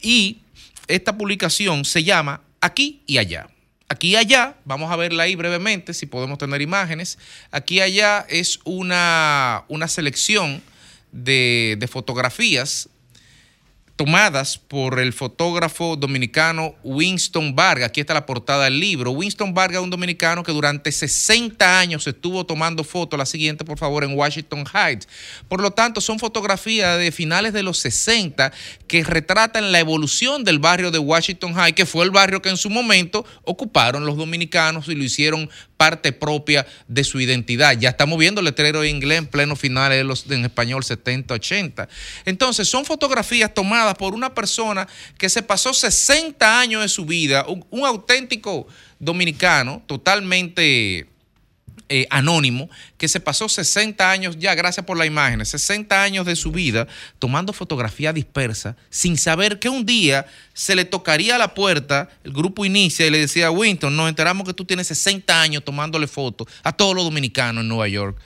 Y 0.02 0.40
esta 0.88 1.18
publicación 1.18 1.86
se 1.86 2.04
llama 2.04 2.42
Aquí 2.62 3.02
y 3.06 3.18
Allá. 3.20 3.48
Aquí 3.88 4.10
y 4.10 4.16
allá, 4.16 4.56
vamos 4.66 4.92
a 4.92 4.96
verla 4.96 5.24
ahí 5.24 5.36
brevemente, 5.36 5.94
si 5.94 6.06
podemos 6.08 6.38
tener 6.38 6.62
imágenes. 6.62 7.20
Aquí 7.52 7.82
allá 7.82 8.26
es 8.30 8.60
una, 8.64 9.64
una 9.68 9.88
selección 9.88 10.62
de 11.12 11.88
fotografías 11.92 12.90
tomadas 13.96 14.58
por 14.58 15.00
el 15.00 15.14
fotógrafo 15.14 15.96
dominicano 15.96 16.76
Winston 16.84 17.56
Vargas. 17.56 17.88
Aquí 17.90 18.02
está 18.02 18.14
la 18.14 18.26
portada 18.26 18.66
del 18.66 18.80
libro. 18.80 19.12
Winston 19.12 19.54
Vargas 19.54 19.82
un 19.82 19.90
dominicano 19.90 20.44
que 20.44 20.52
durante 20.52 20.92
60 20.92 21.80
años 21.80 22.06
estuvo 22.06 22.46
tomando 22.46 22.84
fotos, 22.84 23.18
la 23.18 23.26
siguiente 23.26 23.64
por 23.64 23.78
favor, 23.78 24.04
en 24.04 24.18
Washington 24.18 24.66
Heights. 24.74 25.08
Por 25.48 25.62
lo 25.62 25.72
tanto, 25.72 26.02
son 26.02 26.20
fotografías 26.20 27.00
de 27.00 27.12
finales 27.12 27.54
de 27.54 27.64
los 27.64 27.80
60 27.80 28.52
que 28.88 29.04
retratan 29.04 29.72
la 29.72 29.80
evolución 29.80 30.44
del 30.44 30.60
barrio 30.60 30.92
de 30.92 31.00
Washington 31.00 31.54
Heights, 31.58 31.76
que 31.76 31.86
fue 31.86 32.04
el 32.04 32.12
barrio 32.12 32.42
que 32.42 32.50
en 32.50 32.58
su 32.58 32.70
momento 32.70 33.26
ocuparon 33.44 34.06
los 34.06 34.18
dominicanos 34.18 34.90
y 34.90 34.96
lo 34.96 35.04
hicieron 35.04 35.50
parte 35.78 36.12
propia 36.12 36.66
de 36.88 37.04
su 37.04 37.20
identidad. 37.20 37.78
Ya 37.78 37.90
estamos 37.90 38.18
viendo 38.18 38.40
el 38.40 38.46
letrero 38.46 38.84
en 38.84 38.96
inglés 38.96 39.20
en 39.20 39.28
pleno 39.28 39.56
finales 39.56 39.98
de 39.98 40.04
los, 40.04 40.30
en 40.30 40.46
español 40.46 40.84
70-80. 40.84 41.88
Entonces, 42.26 42.68
son 42.68 42.86
fotografías 42.86 43.54
tomadas 43.54 43.85
por 43.94 44.14
una 44.14 44.34
persona 44.34 44.88
que 45.18 45.30
se 45.30 45.44
pasó 45.44 45.74
60 45.74 46.60
años 46.60 46.82
de 46.82 46.90
su 46.90 47.06
vida, 47.06 47.46
un, 47.48 47.86
auténtico 47.86 48.68
dominicano, 49.00 49.84
totalmente 49.86 51.08
eh, 51.88 52.08
anónimo, 52.10 52.70
que 52.98 53.08
se 53.08 53.20
pasó 53.20 53.48
60 53.48 54.10
años 54.10 54.38
ya, 54.40 54.56
gracias 54.56 54.86
por 54.86 54.98
la 54.98 55.06
imagen, 55.06 55.46
60 55.46 56.02
años 56.02 56.26
de 56.26 56.36
su 56.36 56.52
vida 56.52 56.88
tomando 57.20 57.54
fotografía 57.54 58.12
dispersa, 58.12 58.76
sin 58.90 59.18
saber 59.18 59.60
que 59.60 59.70
un 59.70 59.86
día 59.86 60.26
se 60.54 60.76
le 60.76 60.86
tocaría 60.86 61.36
a 61.36 61.38
la 61.38 61.54
puerta, 61.54 62.10
el 62.24 62.34
grupo 62.34 62.66
inicia 62.66 63.06
y 63.06 63.12
le 63.12 63.20
decía, 63.20 63.52
Winston, 63.52 63.96
nos 63.96 64.10
enteramos 64.10 64.48
que 64.48 64.54
tú 64.54 64.66
tienes 64.66 64.88
60 64.88 65.40
años 65.40 65.64
tomándole 65.64 66.08
fotos 66.08 66.48
a 66.64 66.72
todos 66.72 66.96
los 66.96 67.04
dominicanos 67.04 67.62
en 67.62 67.68
Nueva 67.68 67.88
York. 67.88 68.18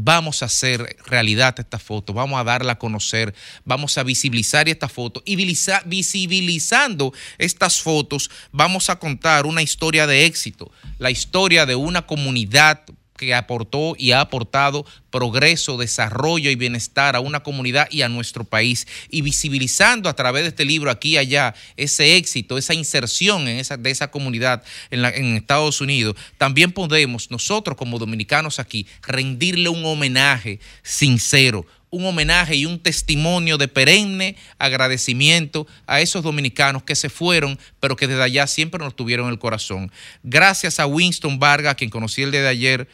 Vamos 0.00 0.42
a 0.42 0.46
hacer 0.46 0.96
realidad 1.06 1.56
esta 1.58 1.80
foto, 1.80 2.12
vamos 2.12 2.40
a 2.40 2.44
darla 2.44 2.74
a 2.74 2.78
conocer, 2.78 3.34
vamos 3.64 3.98
a 3.98 4.04
visibilizar 4.04 4.68
esta 4.68 4.88
foto. 4.88 5.24
Y 5.26 5.34
visibiliza- 5.34 5.82
visibilizando 5.86 7.12
estas 7.36 7.80
fotos 7.82 8.30
vamos 8.52 8.90
a 8.90 9.00
contar 9.00 9.44
una 9.44 9.60
historia 9.60 10.06
de 10.06 10.24
éxito, 10.24 10.70
la 10.98 11.10
historia 11.10 11.66
de 11.66 11.74
una 11.74 12.06
comunidad 12.06 12.82
que 13.18 13.34
aportó 13.34 13.94
y 13.98 14.12
ha 14.12 14.22
aportado 14.22 14.86
progreso, 15.10 15.76
desarrollo 15.76 16.50
y 16.50 16.54
bienestar 16.54 17.16
a 17.16 17.20
una 17.20 17.40
comunidad 17.40 17.88
y 17.90 18.02
a 18.02 18.08
nuestro 18.08 18.44
país. 18.44 18.86
Y 19.10 19.20
visibilizando 19.20 20.08
a 20.08 20.14
través 20.14 20.44
de 20.44 20.48
este 20.48 20.64
libro 20.64 20.90
aquí 20.90 21.10
y 21.10 21.18
allá 21.18 21.54
ese 21.76 22.16
éxito, 22.16 22.56
esa 22.56 22.72
inserción 22.72 23.48
en 23.48 23.58
esa, 23.58 23.76
de 23.76 23.90
esa 23.90 24.10
comunidad 24.10 24.62
en, 24.90 25.04
Estados 25.36 25.80
Unidos, 25.80 26.16
también 26.38 26.72
podemos 26.72 27.30
nosotros 27.30 27.76
como 27.76 27.98
dominicanos 27.98 28.58
aquí 28.58 28.86
rendirle 29.02 29.68
un 29.68 29.84
homenaje 29.84 30.60
sincero, 30.82 31.66
un 31.90 32.04
homenaje 32.04 32.54
y 32.56 32.66
un 32.66 32.78
testimonio 32.78 33.56
de 33.56 33.68
perenne 33.68 34.36
agradecimiento 34.58 35.66
a 35.86 36.00
esos 36.00 36.22
dominicanos 36.22 36.82
que 36.82 36.94
se 36.94 37.08
fueron, 37.08 37.58
pero 37.80 37.96
que 37.96 38.06
desde 38.06 38.22
allá 38.22 38.46
siempre 38.46 38.82
nos 38.84 38.94
tuvieron 38.94 39.30
el 39.30 39.38
corazón. 39.38 39.90
Gracias 40.22 40.80
a 40.80 40.86
Winston 40.86 41.38
Vargas, 41.38 41.76
quien 41.76 41.90
conocí 41.90 42.22
el 42.22 42.30
día 42.30 42.42
de 42.42 42.48
ayer, 42.48 42.88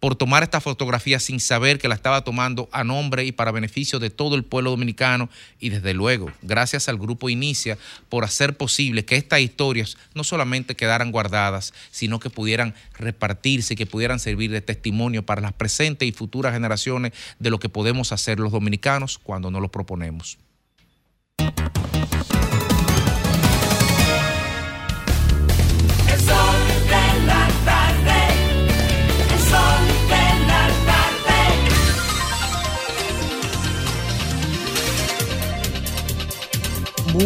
por 0.00 0.16
tomar 0.16 0.42
esta 0.42 0.60
fotografía 0.60 1.20
sin 1.20 1.38
saber 1.38 1.78
que 1.78 1.88
la 1.88 1.94
estaba 1.94 2.24
tomando 2.24 2.68
a 2.72 2.84
nombre 2.84 3.24
y 3.24 3.32
para 3.32 3.52
beneficio 3.52 3.98
de 3.98 4.10
todo 4.10 4.34
el 4.34 4.44
pueblo 4.44 4.70
dominicano. 4.70 5.28
Y 5.60 5.68
desde 5.68 5.94
luego, 5.94 6.32
gracias 6.42 6.88
al 6.88 6.98
grupo 6.98 7.28
Inicia 7.28 7.78
por 8.08 8.24
hacer 8.24 8.56
posible 8.56 9.04
que 9.04 9.16
estas 9.16 9.40
historias 9.40 9.98
no 10.14 10.24
solamente 10.24 10.74
quedaran 10.74 11.12
guardadas, 11.12 11.74
sino 11.90 12.18
que 12.18 12.30
pudieran 12.30 12.74
repartirse, 12.94 13.76
que 13.76 13.86
pudieran 13.86 14.18
servir 14.18 14.50
de 14.50 14.62
testimonio 14.62 15.24
para 15.24 15.42
las 15.42 15.52
presentes 15.52 16.08
y 16.08 16.12
futuras 16.12 16.54
generaciones 16.54 17.12
de 17.38 17.50
lo 17.50 17.58
que 17.58 17.68
podemos 17.68 18.12
hacer 18.12 18.40
los 18.40 18.52
dominicanos 18.52 19.18
cuando 19.18 19.50
nos 19.50 19.60
lo 19.60 19.70
proponemos. 19.70 20.38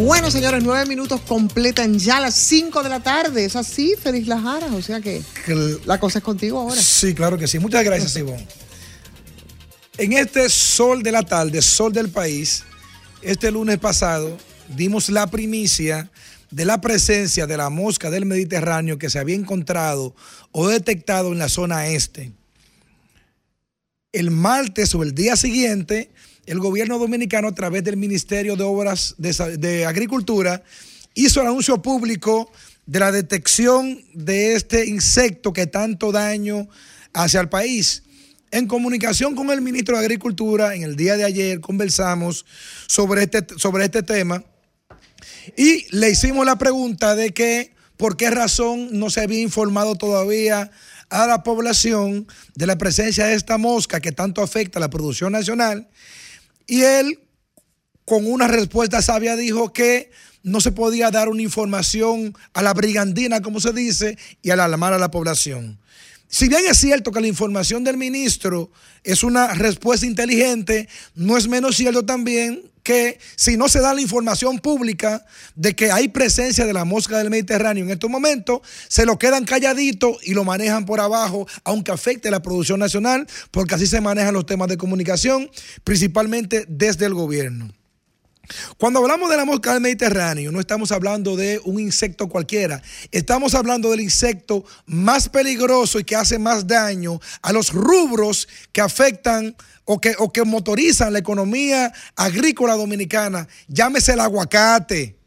Bueno, 0.01 0.31
señores, 0.31 0.63
nueve 0.65 0.87
minutos 0.87 1.21
completan 1.21 1.99
ya 1.99 2.19
las 2.19 2.35
cinco 2.35 2.83
de 2.83 2.89
la 2.89 3.01
tarde. 3.01 3.45
Es 3.45 3.55
así, 3.55 3.95
Feliz 4.01 4.27
Lajara. 4.27 4.67
O 4.75 4.83
sea 4.83 5.01
que 5.01 5.23
la 5.85 6.01
cosa 6.01 6.19
es 6.19 6.25
contigo 6.25 6.59
ahora. 6.61 6.81
Sí, 6.81 7.15
claro 7.15 7.39
que 7.39 7.47
sí. 7.47 7.59
Muchas 7.59 7.85
gracias, 7.85 8.17
Ivonne. 8.19 8.47
En 9.97 10.13
este 10.15 10.49
sol 10.49 11.03
de 11.05 11.13
la 11.13 11.23
tarde, 11.23 11.63
sol 11.63 11.93
del 11.93 12.09
país, 12.09 12.65
este 13.23 13.53
lunes 13.53 13.79
pasado 13.79 14.37
dimos 14.69 15.09
la 15.11 15.29
primicia 15.29 16.11
de 16.51 16.65
la 16.65 16.81
presencia 16.81 17.47
de 17.47 17.57
la 17.57 17.71
mosca 17.71 18.11
del 18.11 18.27
Mediterráneo 18.27 18.99
que 18.99 19.11
se 19.11 19.21
había 19.21 19.37
encontrado 19.37 20.15
o 20.51 20.69
detectado 20.69 21.33
en 21.33 21.39
la 21.39 21.49
zona 21.49 21.87
este. 21.87 22.33
El 24.13 24.33
martes 24.33 24.95
o 24.95 25.03
el 25.05 25.15
día 25.15 25.37
siguiente, 25.37 26.11
el 26.47 26.59
gobierno 26.59 26.99
dominicano 26.99 27.49
a 27.49 27.55
través 27.55 27.85
del 27.85 27.97
Ministerio 27.97 28.57
de 28.57 28.65
Obras 28.65 29.15
de, 29.19 29.87
Agricultura 29.87 30.63
hizo 31.15 31.41
el 31.41 31.49
anuncio 31.49 31.81
público 31.81 32.51
de 32.87 33.01
la 33.01 33.13
detección 33.13 34.01
de 34.13 34.55
este 34.55 34.87
insecto 34.87 35.53
que 35.53 35.67
tanto 35.67 36.13
daño 36.13 36.69
hace 37.13 37.39
al 37.39 37.49
país. 37.49 38.03
En 38.51 38.67
comunicación 38.67 39.35
con 39.35 39.51
el 39.51 39.63
ministro 39.63 39.97
de 39.97 40.05
Agricultura, 40.05 40.75
en 40.75 40.83
el 40.83 40.97
día 40.97 41.17
de 41.17 41.25
ayer 41.25 41.61
conversamos 41.61 42.45
sobre 42.87 43.25
este, 43.25 43.47
sobre 43.57 43.85
este 43.85 44.03
tema 44.03 44.45
y 45.57 45.87
le 45.97 46.11
hicimos 46.11 46.47
la 46.47 46.57
pregunta 46.57 47.15
de 47.15 47.33
que 47.33 47.75
por 47.97 48.17
qué 48.17 48.31
razón 48.31 48.89
no 48.93 49.11
se 49.11 49.23
había 49.23 49.41
informado 49.41 49.95
todavía 49.95 50.71
a 51.11 51.27
la 51.27 51.43
población 51.43 52.27
de 52.55 52.67
la 52.67 52.77
presencia 52.77 53.27
de 53.27 53.35
esta 53.35 53.59
mosca 53.59 54.01
que 54.01 54.13
tanto 54.13 54.43
afecta 54.43 54.79
a 54.79 54.81
la 54.81 54.91
producción 54.91 55.33
nacional. 55.33 55.89
Y 56.67 56.83
él, 56.83 57.21
con 58.05 58.31
una 58.31 58.49
respuesta 58.49 59.03
sabia, 59.03 59.37
dijo 59.37 59.73
que 59.73 60.11
no 60.43 60.61
se 60.61 60.73
podía 60.73 61.11
dar 61.11 61.29
una 61.29 61.43
información 61.43 62.37
a 62.53 62.63
la 62.63 62.75
brigandina, 62.75 63.41
como 63.41 63.61
se 63.61 63.73
dice, 63.73 64.19
y 64.43 64.51
alarmar 64.51 64.93
a 64.93 64.99
la 64.99 65.11
población. 65.11 65.79
Si 66.35 66.49
bien 66.49 66.63
es 66.69 66.79
cierto 66.79 67.13
que 67.13 67.21
la 67.21 67.29
información 67.29 67.85
del 67.85 67.97
ministro 67.97 68.69
es 69.05 69.23
una 69.23 69.55
respuesta 69.55 70.05
inteligente, 70.05 70.89
no 71.15 71.37
es 71.37 71.47
menos 71.47 71.77
cierto 71.77 72.05
también 72.05 72.73
que 72.83 73.21
si 73.37 73.57
no 73.57 73.69
se 73.69 73.79
da 73.79 73.95
la 73.95 74.01
información 74.01 74.59
pública 74.59 75.25
de 75.55 75.77
que 75.77 75.93
hay 75.93 76.09
presencia 76.09 76.67
de 76.67 76.73
la 76.73 76.85
mosca 76.85 77.19
del 77.19 77.31
Mediterráneo 77.31 77.85
en 77.85 77.93
estos 77.93 78.11
momentos, 78.11 78.63
se 78.89 79.07
lo 79.07 79.17
quedan 79.17 79.45
calladito 79.45 80.19
y 80.25 80.35
lo 80.35 80.43
manejan 80.43 80.87
por 80.87 80.99
abajo, 80.99 81.47
aunque 81.63 81.93
afecte 81.93 82.33
la 82.33 82.43
producción 82.43 82.81
nacional, 82.81 83.29
porque 83.53 83.77
así 83.77 83.87
se 83.87 84.01
manejan 84.01 84.35
los 84.35 84.45
temas 84.45 84.67
de 84.67 84.77
comunicación, 84.77 85.49
principalmente 85.85 86.65
desde 86.67 87.07
el 87.07 87.15
gobierno. 87.15 87.73
Cuando 88.77 89.01
hablamos 89.01 89.31
de 89.31 89.37
la 89.37 89.45
mosca 89.45 89.73
del 89.73 89.81
Mediterráneo, 89.81 90.53
no 90.53 90.61
estamos 90.61 90.93
hablando 90.93 91.37
de 91.37 91.61
un 91.65 91.81
insecto 91.81 92.29
cualquiera, 92.29 92.83
estamos 93.11 93.55
hablando 93.55 93.91
del 93.91 94.01
insecto 94.01 94.65
más 94.87 95.29
peligroso 95.29 95.99
y 95.99 96.05
que 96.05 96.17
hace 96.17 96.39
más 96.39 96.67
daño 96.67 97.21
a 97.43 97.53
los 97.53 97.73
rubros 97.73 98.49
que 98.73 98.81
afectan 98.81 99.57
o 99.85 100.01
que, 100.01 100.15
o 100.19 100.33
que 100.33 100.45
motorizan 100.45 101.13
la 101.13 101.19
economía 101.19 101.93
agrícola 102.17 102.75
dominicana. 102.75 103.47
Llámese 103.69 104.13
el 104.13 104.21
aguacate, 104.21 105.19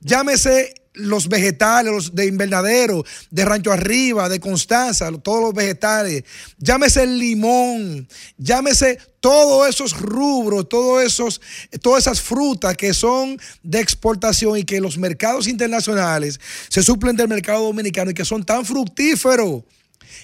llámese 0.00 0.74
los 0.96 1.28
vegetales 1.28 1.92
los 1.92 2.14
de 2.14 2.26
invernadero, 2.26 3.04
de 3.30 3.44
Rancho 3.44 3.72
Arriba, 3.72 4.28
de 4.28 4.40
Constanza, 4.40 5.10
todos 5.22 5.40
los 5.40 5.54
vegetales, 5.54 6.24
llámese 6.58 7.04
el 7.04 7.18
limón, 7.18 8.08
llámese 8.36 8.98
todos 9.20 9.68
esos 9.68 9.98
rubros, 9.98 10.68
todos 10.68 11.02
esos, 11.02 11.40
todas 11.82 12.04
esas 12.04 12.20
frutas 12.20 12.76
que 12.76 12.94
son 12.94 13.38
de 13.62 13.80
exportación 13.80 14.58
y 14.58 14.64
que 14.64 14.80
los 14.80 14.98
mercados 14.98 15.46
internacionales 15.46 16.40
se 16.68 16.82
suplen 16.82 17.16
del 17.16 17.28
mercado 17.28 17.64
dominicano 17.64 18.10
y 18.10 18.14
que 18.14 18.24
son 18.24 18.44
tan 18.44 18.64
fructíferos. 18.64 19.62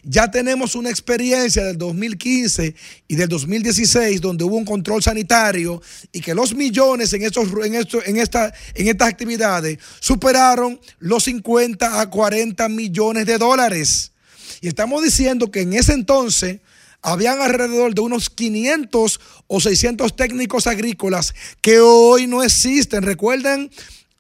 Ya 0.03 0.31
tenemos 0.31 0.75
una 0.75 0.91
experiencia 0.91 1.65
del 1.65 1.79
2015 1.79 2.75
y 3.09 3.15
del 3.17 3.29
2016 3.29 4.21
donde 4.21 4.45
hubo 4.45 4.57
un 4.57 4.65
control 4.65 5.03
sanitario 5.03 5.81
y 6.13 6.21
que 6.21 6.35
los 6.35 6.55
millones 6.55 7.13
en, 7.13 7.23
estos, 7.23 7.49
en, 7.65 7.75
esto- 7.75 8.03
en, 8.05 8.17
esta, 8.19 8.53
en 8.75 8.89
estas 8.89 9.09
actividades 9.09 9.79
superaron 10.01 10.81
los 10.99 11.25
50 11.25 12.01
a 12.01 12.11
40 12.11 12.69
millones 12.69 13.27
de 13.27 13.39
dólares. 13.39 14.13
Y 14.61 14.69
estamos 14.69 15.03
diciendo 15.03 15.51
que 15.51 15.63
en 15.63 15.73
ese 15.73 15.93
entonces 15.93 16.61
habían 17.03 17.41
alrededor 17.41 17.95
de 17.95 18.01
unos 18.01 18.31
500 18.31 19.21
o 19.49 19.61
600 19.61 20.15
técnicos 20.15 20.67
agrícolas 20.67 21.35
que 21.61 21.81
hoy 21.81 22.27
no 22.29 22.43
existen. 22.45 23.03
Recuerden, 23.03 23.71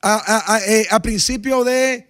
a, 0.00 0.14
a- 0.14 0.54
a- 0.56 0.66
eh, 0.66 0.88
a 0.90 1.00
principio 1.00 1.62
de 1.62 2.08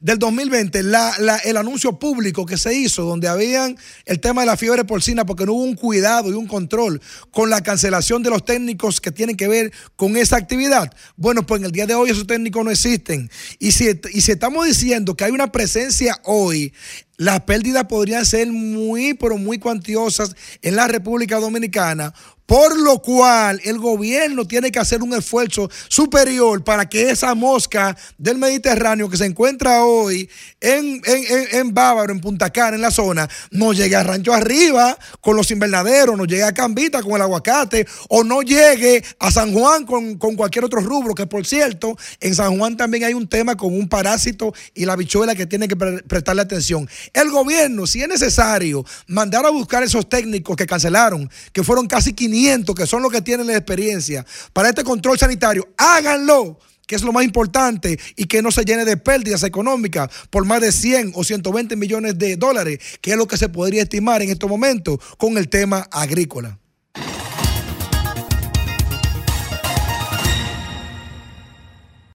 del 0.00 0.18
2020, 0.18 0.82
la- 0.82 1.14
la- 1.18 1.36
el 1.38 1.56
anuncio 1.58 1.98
público 1.98 2.46
que 2.46 2.56
se 2.56 2.74
hizo, 2.74 3.02
donde 3.04 3.28
habían 3.28 3.76
el 4.06 4.18
tema 4.18 4.40
de 4.42 4.46
la 4.46 4.56
fiebre 4.56 4.84
porcina, 4.84 5.26
porque 5.26 5.44
no 5.44 5.52
hubo 5.52 5.62
un 5.62 5.74
cuidado 5.74 6.30
y 6.30 6.34
un 6.34 6.46
control 6.46 7.00
con 7.30 7.50
la 7.50 7.62
cancelación 7.62 8.22
de 8.22 8.30
los 8.30 8.44
técnicos 8.44 9.00
que 9.00 9.12
tienen 9.12 9.36
que 9.36 9.46
ver 9.46 9.72
con 9.96 10.16
esa 10.16 10.36
actividad. 10.36 10.90
Bueno, 11.16 11.46
pues 11.46 11.60
en 11.60 11.66
el 11.66 11.72
día 11.72 11.86
de 11.86 11.94
hoy 11.94 12.10
esos 12.10 12.26
técnicos 12.26 12.64
no 12.64 12.70
existen. 12.70 13.30
Y 13.58 13.72
si, 13.72 13.90
y 14.12 14.20
si 14.22 14.32
estamos 14.32 14.66
diciendo 14.66 15.14
que 15.14 15.24
hay 15.24 15.32
una 15.32 15.52
presencia 15.52 16.18
hoy, 16.24 16.72
las 17.18 17.40
pérdidas 17.42 17.84
podrían 17.84 18.24
ser 18.24 18.48
muy, 18.50 19.12
pero 19.12 19.36
muy 19.36 19.58
cuantiosas 19.58 20.34
en 20.62 20.76
la 20.76 20.88
República 20.88 21.38
Dominicana. 21.38 22.14
Por 22.50 22.76
lo 22.80 22.98
cual 23.00 23.60
el 23.62 23.78
gobierno 23.78 24.44
tiene 24.44 24.72
que 24.72 24.80
hacer 24.80 25.04
un 25.04 25.14
esfuerzo 25.14 25.70
superior 25.86 26.64
para 26.64 26.88
que 26.88 27.08
esa 27.10 27.36
mosca 27.36 27.96
del 28.18 28.38
Mediterráneo 28.38 29.08
que 29.08 29.16
se 29.16 29.24
encuentra 29.26 29.84
hoy 29.84 30.28
en, 30.60 31.00
en, 31.04 31.24
en- 31.28 31.56
en 31.58 31.72
Bávaro, 31.74 32.12
en 32.12 32.20
Punta 32.20 32.50
Cana, 32.50 32.74
en 32.74 32.82
la 32.82 32.90
zona, 32.90 33.28
no 33.52 33.72
llegue 33.72 33.94
a 33.94 34.02
Rancho 34.02 34.32
Arriba 34.34 34.98
con 35.20 35.36
los 35.36 35.48
invernaderos, 35.52 36.16
no 36.18 36.24
llegue 36.24 36.42
a 36.42 36.52
Cambita 36.52 37.04
con 37.04 37.12
el 37.12 37.22
aguacate, 37.22 37.86
o 38.08 38.24
no 38.24 38.42
llegue 38.42 39.04
a 39.20 39.30
San 39.30 39.52
Juan 39.52 39.86
con, 39.86 40.18
con 40.18 40.34
cualquier 40.34 40.64
otro 40.64 40.80
rubro, 40.80 41.14
que 41.14 41.28
por 41.28 41.46
cierto, 41.46 41.96
en 42.18 42.34
San 42.34 42.58
Juan 42.58 42.76
también 42.76 43.04
hay 43.04 43.14
un 43.14 43.28
tema 43.28 43.56
con 43.56 43.72
un 43.72 43.88
parásito 43.88 44.52
y 44.74 44.86
la 44.86 44.96
bichuela 44.96 45.36
que 45.36 45.46
tiene 45.46 45.68
que 45.68 45.76
pre- 45.76 46.02
prestarle 46.02 46.42
atención. 46.42 46.88
El 47.12 47.30
gobierno, 47.30 47.86
si 47.86 48.02
es 48.02 48.08
necesario, 48.08 48.84
mandar 49.06 49.46
a 49.46 49.50
buscar 49.50 49.84
esos 49.84 50.08
técnicos 50.08 50.56
que 50.56 50.66
cancelaron, 50.66 51.30
que 51.52 51.62
fueron 51.62 51.86
casi 51.86 52.12
500, 52.40 52.74
que 52.74 52.86
son 52.86 53.02
los 53.02 53.12
que 53.12 53.22
tienen 53.22 53.46
la 53.46 53.56
experiencia, 53.56 54.24
para 54.52 54.70
este 54.70 54.84
control 54.84 55.18
sanitario, 55.18 55.68
háganlo 55.76 56.58
que 56.86 56.96
es 56.96 57.02
lo 57.02 57.12
más 57.12 57.22
importante, 57.22 58.00
y 58.16 58.24
que 58.24 58.42
no 58.42 58.50
se 58.50 58.64
llene 58.64 58.84
de 58.84 58.96
pérdidas 58.96 59.44
económicas 59.44 60.10
por 60.28 60.44
más 60.44 60.60
de 60.60 60.72
100 60.72 61.12
o 61.14 61.22
120 61.22 61.76
millones 61.76 62.18
de 62.18 62.36
dólares, 62.36 62.80
que 63.00 63.12
es 63.12 63.16
lo 63.16 63.28
que 63.28 63.36
se 63.36 63.48
podría 63.48 63.82
estimar 63.82 64.22
en 64.22 64.30
estos 64.30 64.50
momentos 64.50 64.98
con 65.16 65.38
el 65.38 65.48
tema 65.48 65.86
agrícola. 65.92 66.58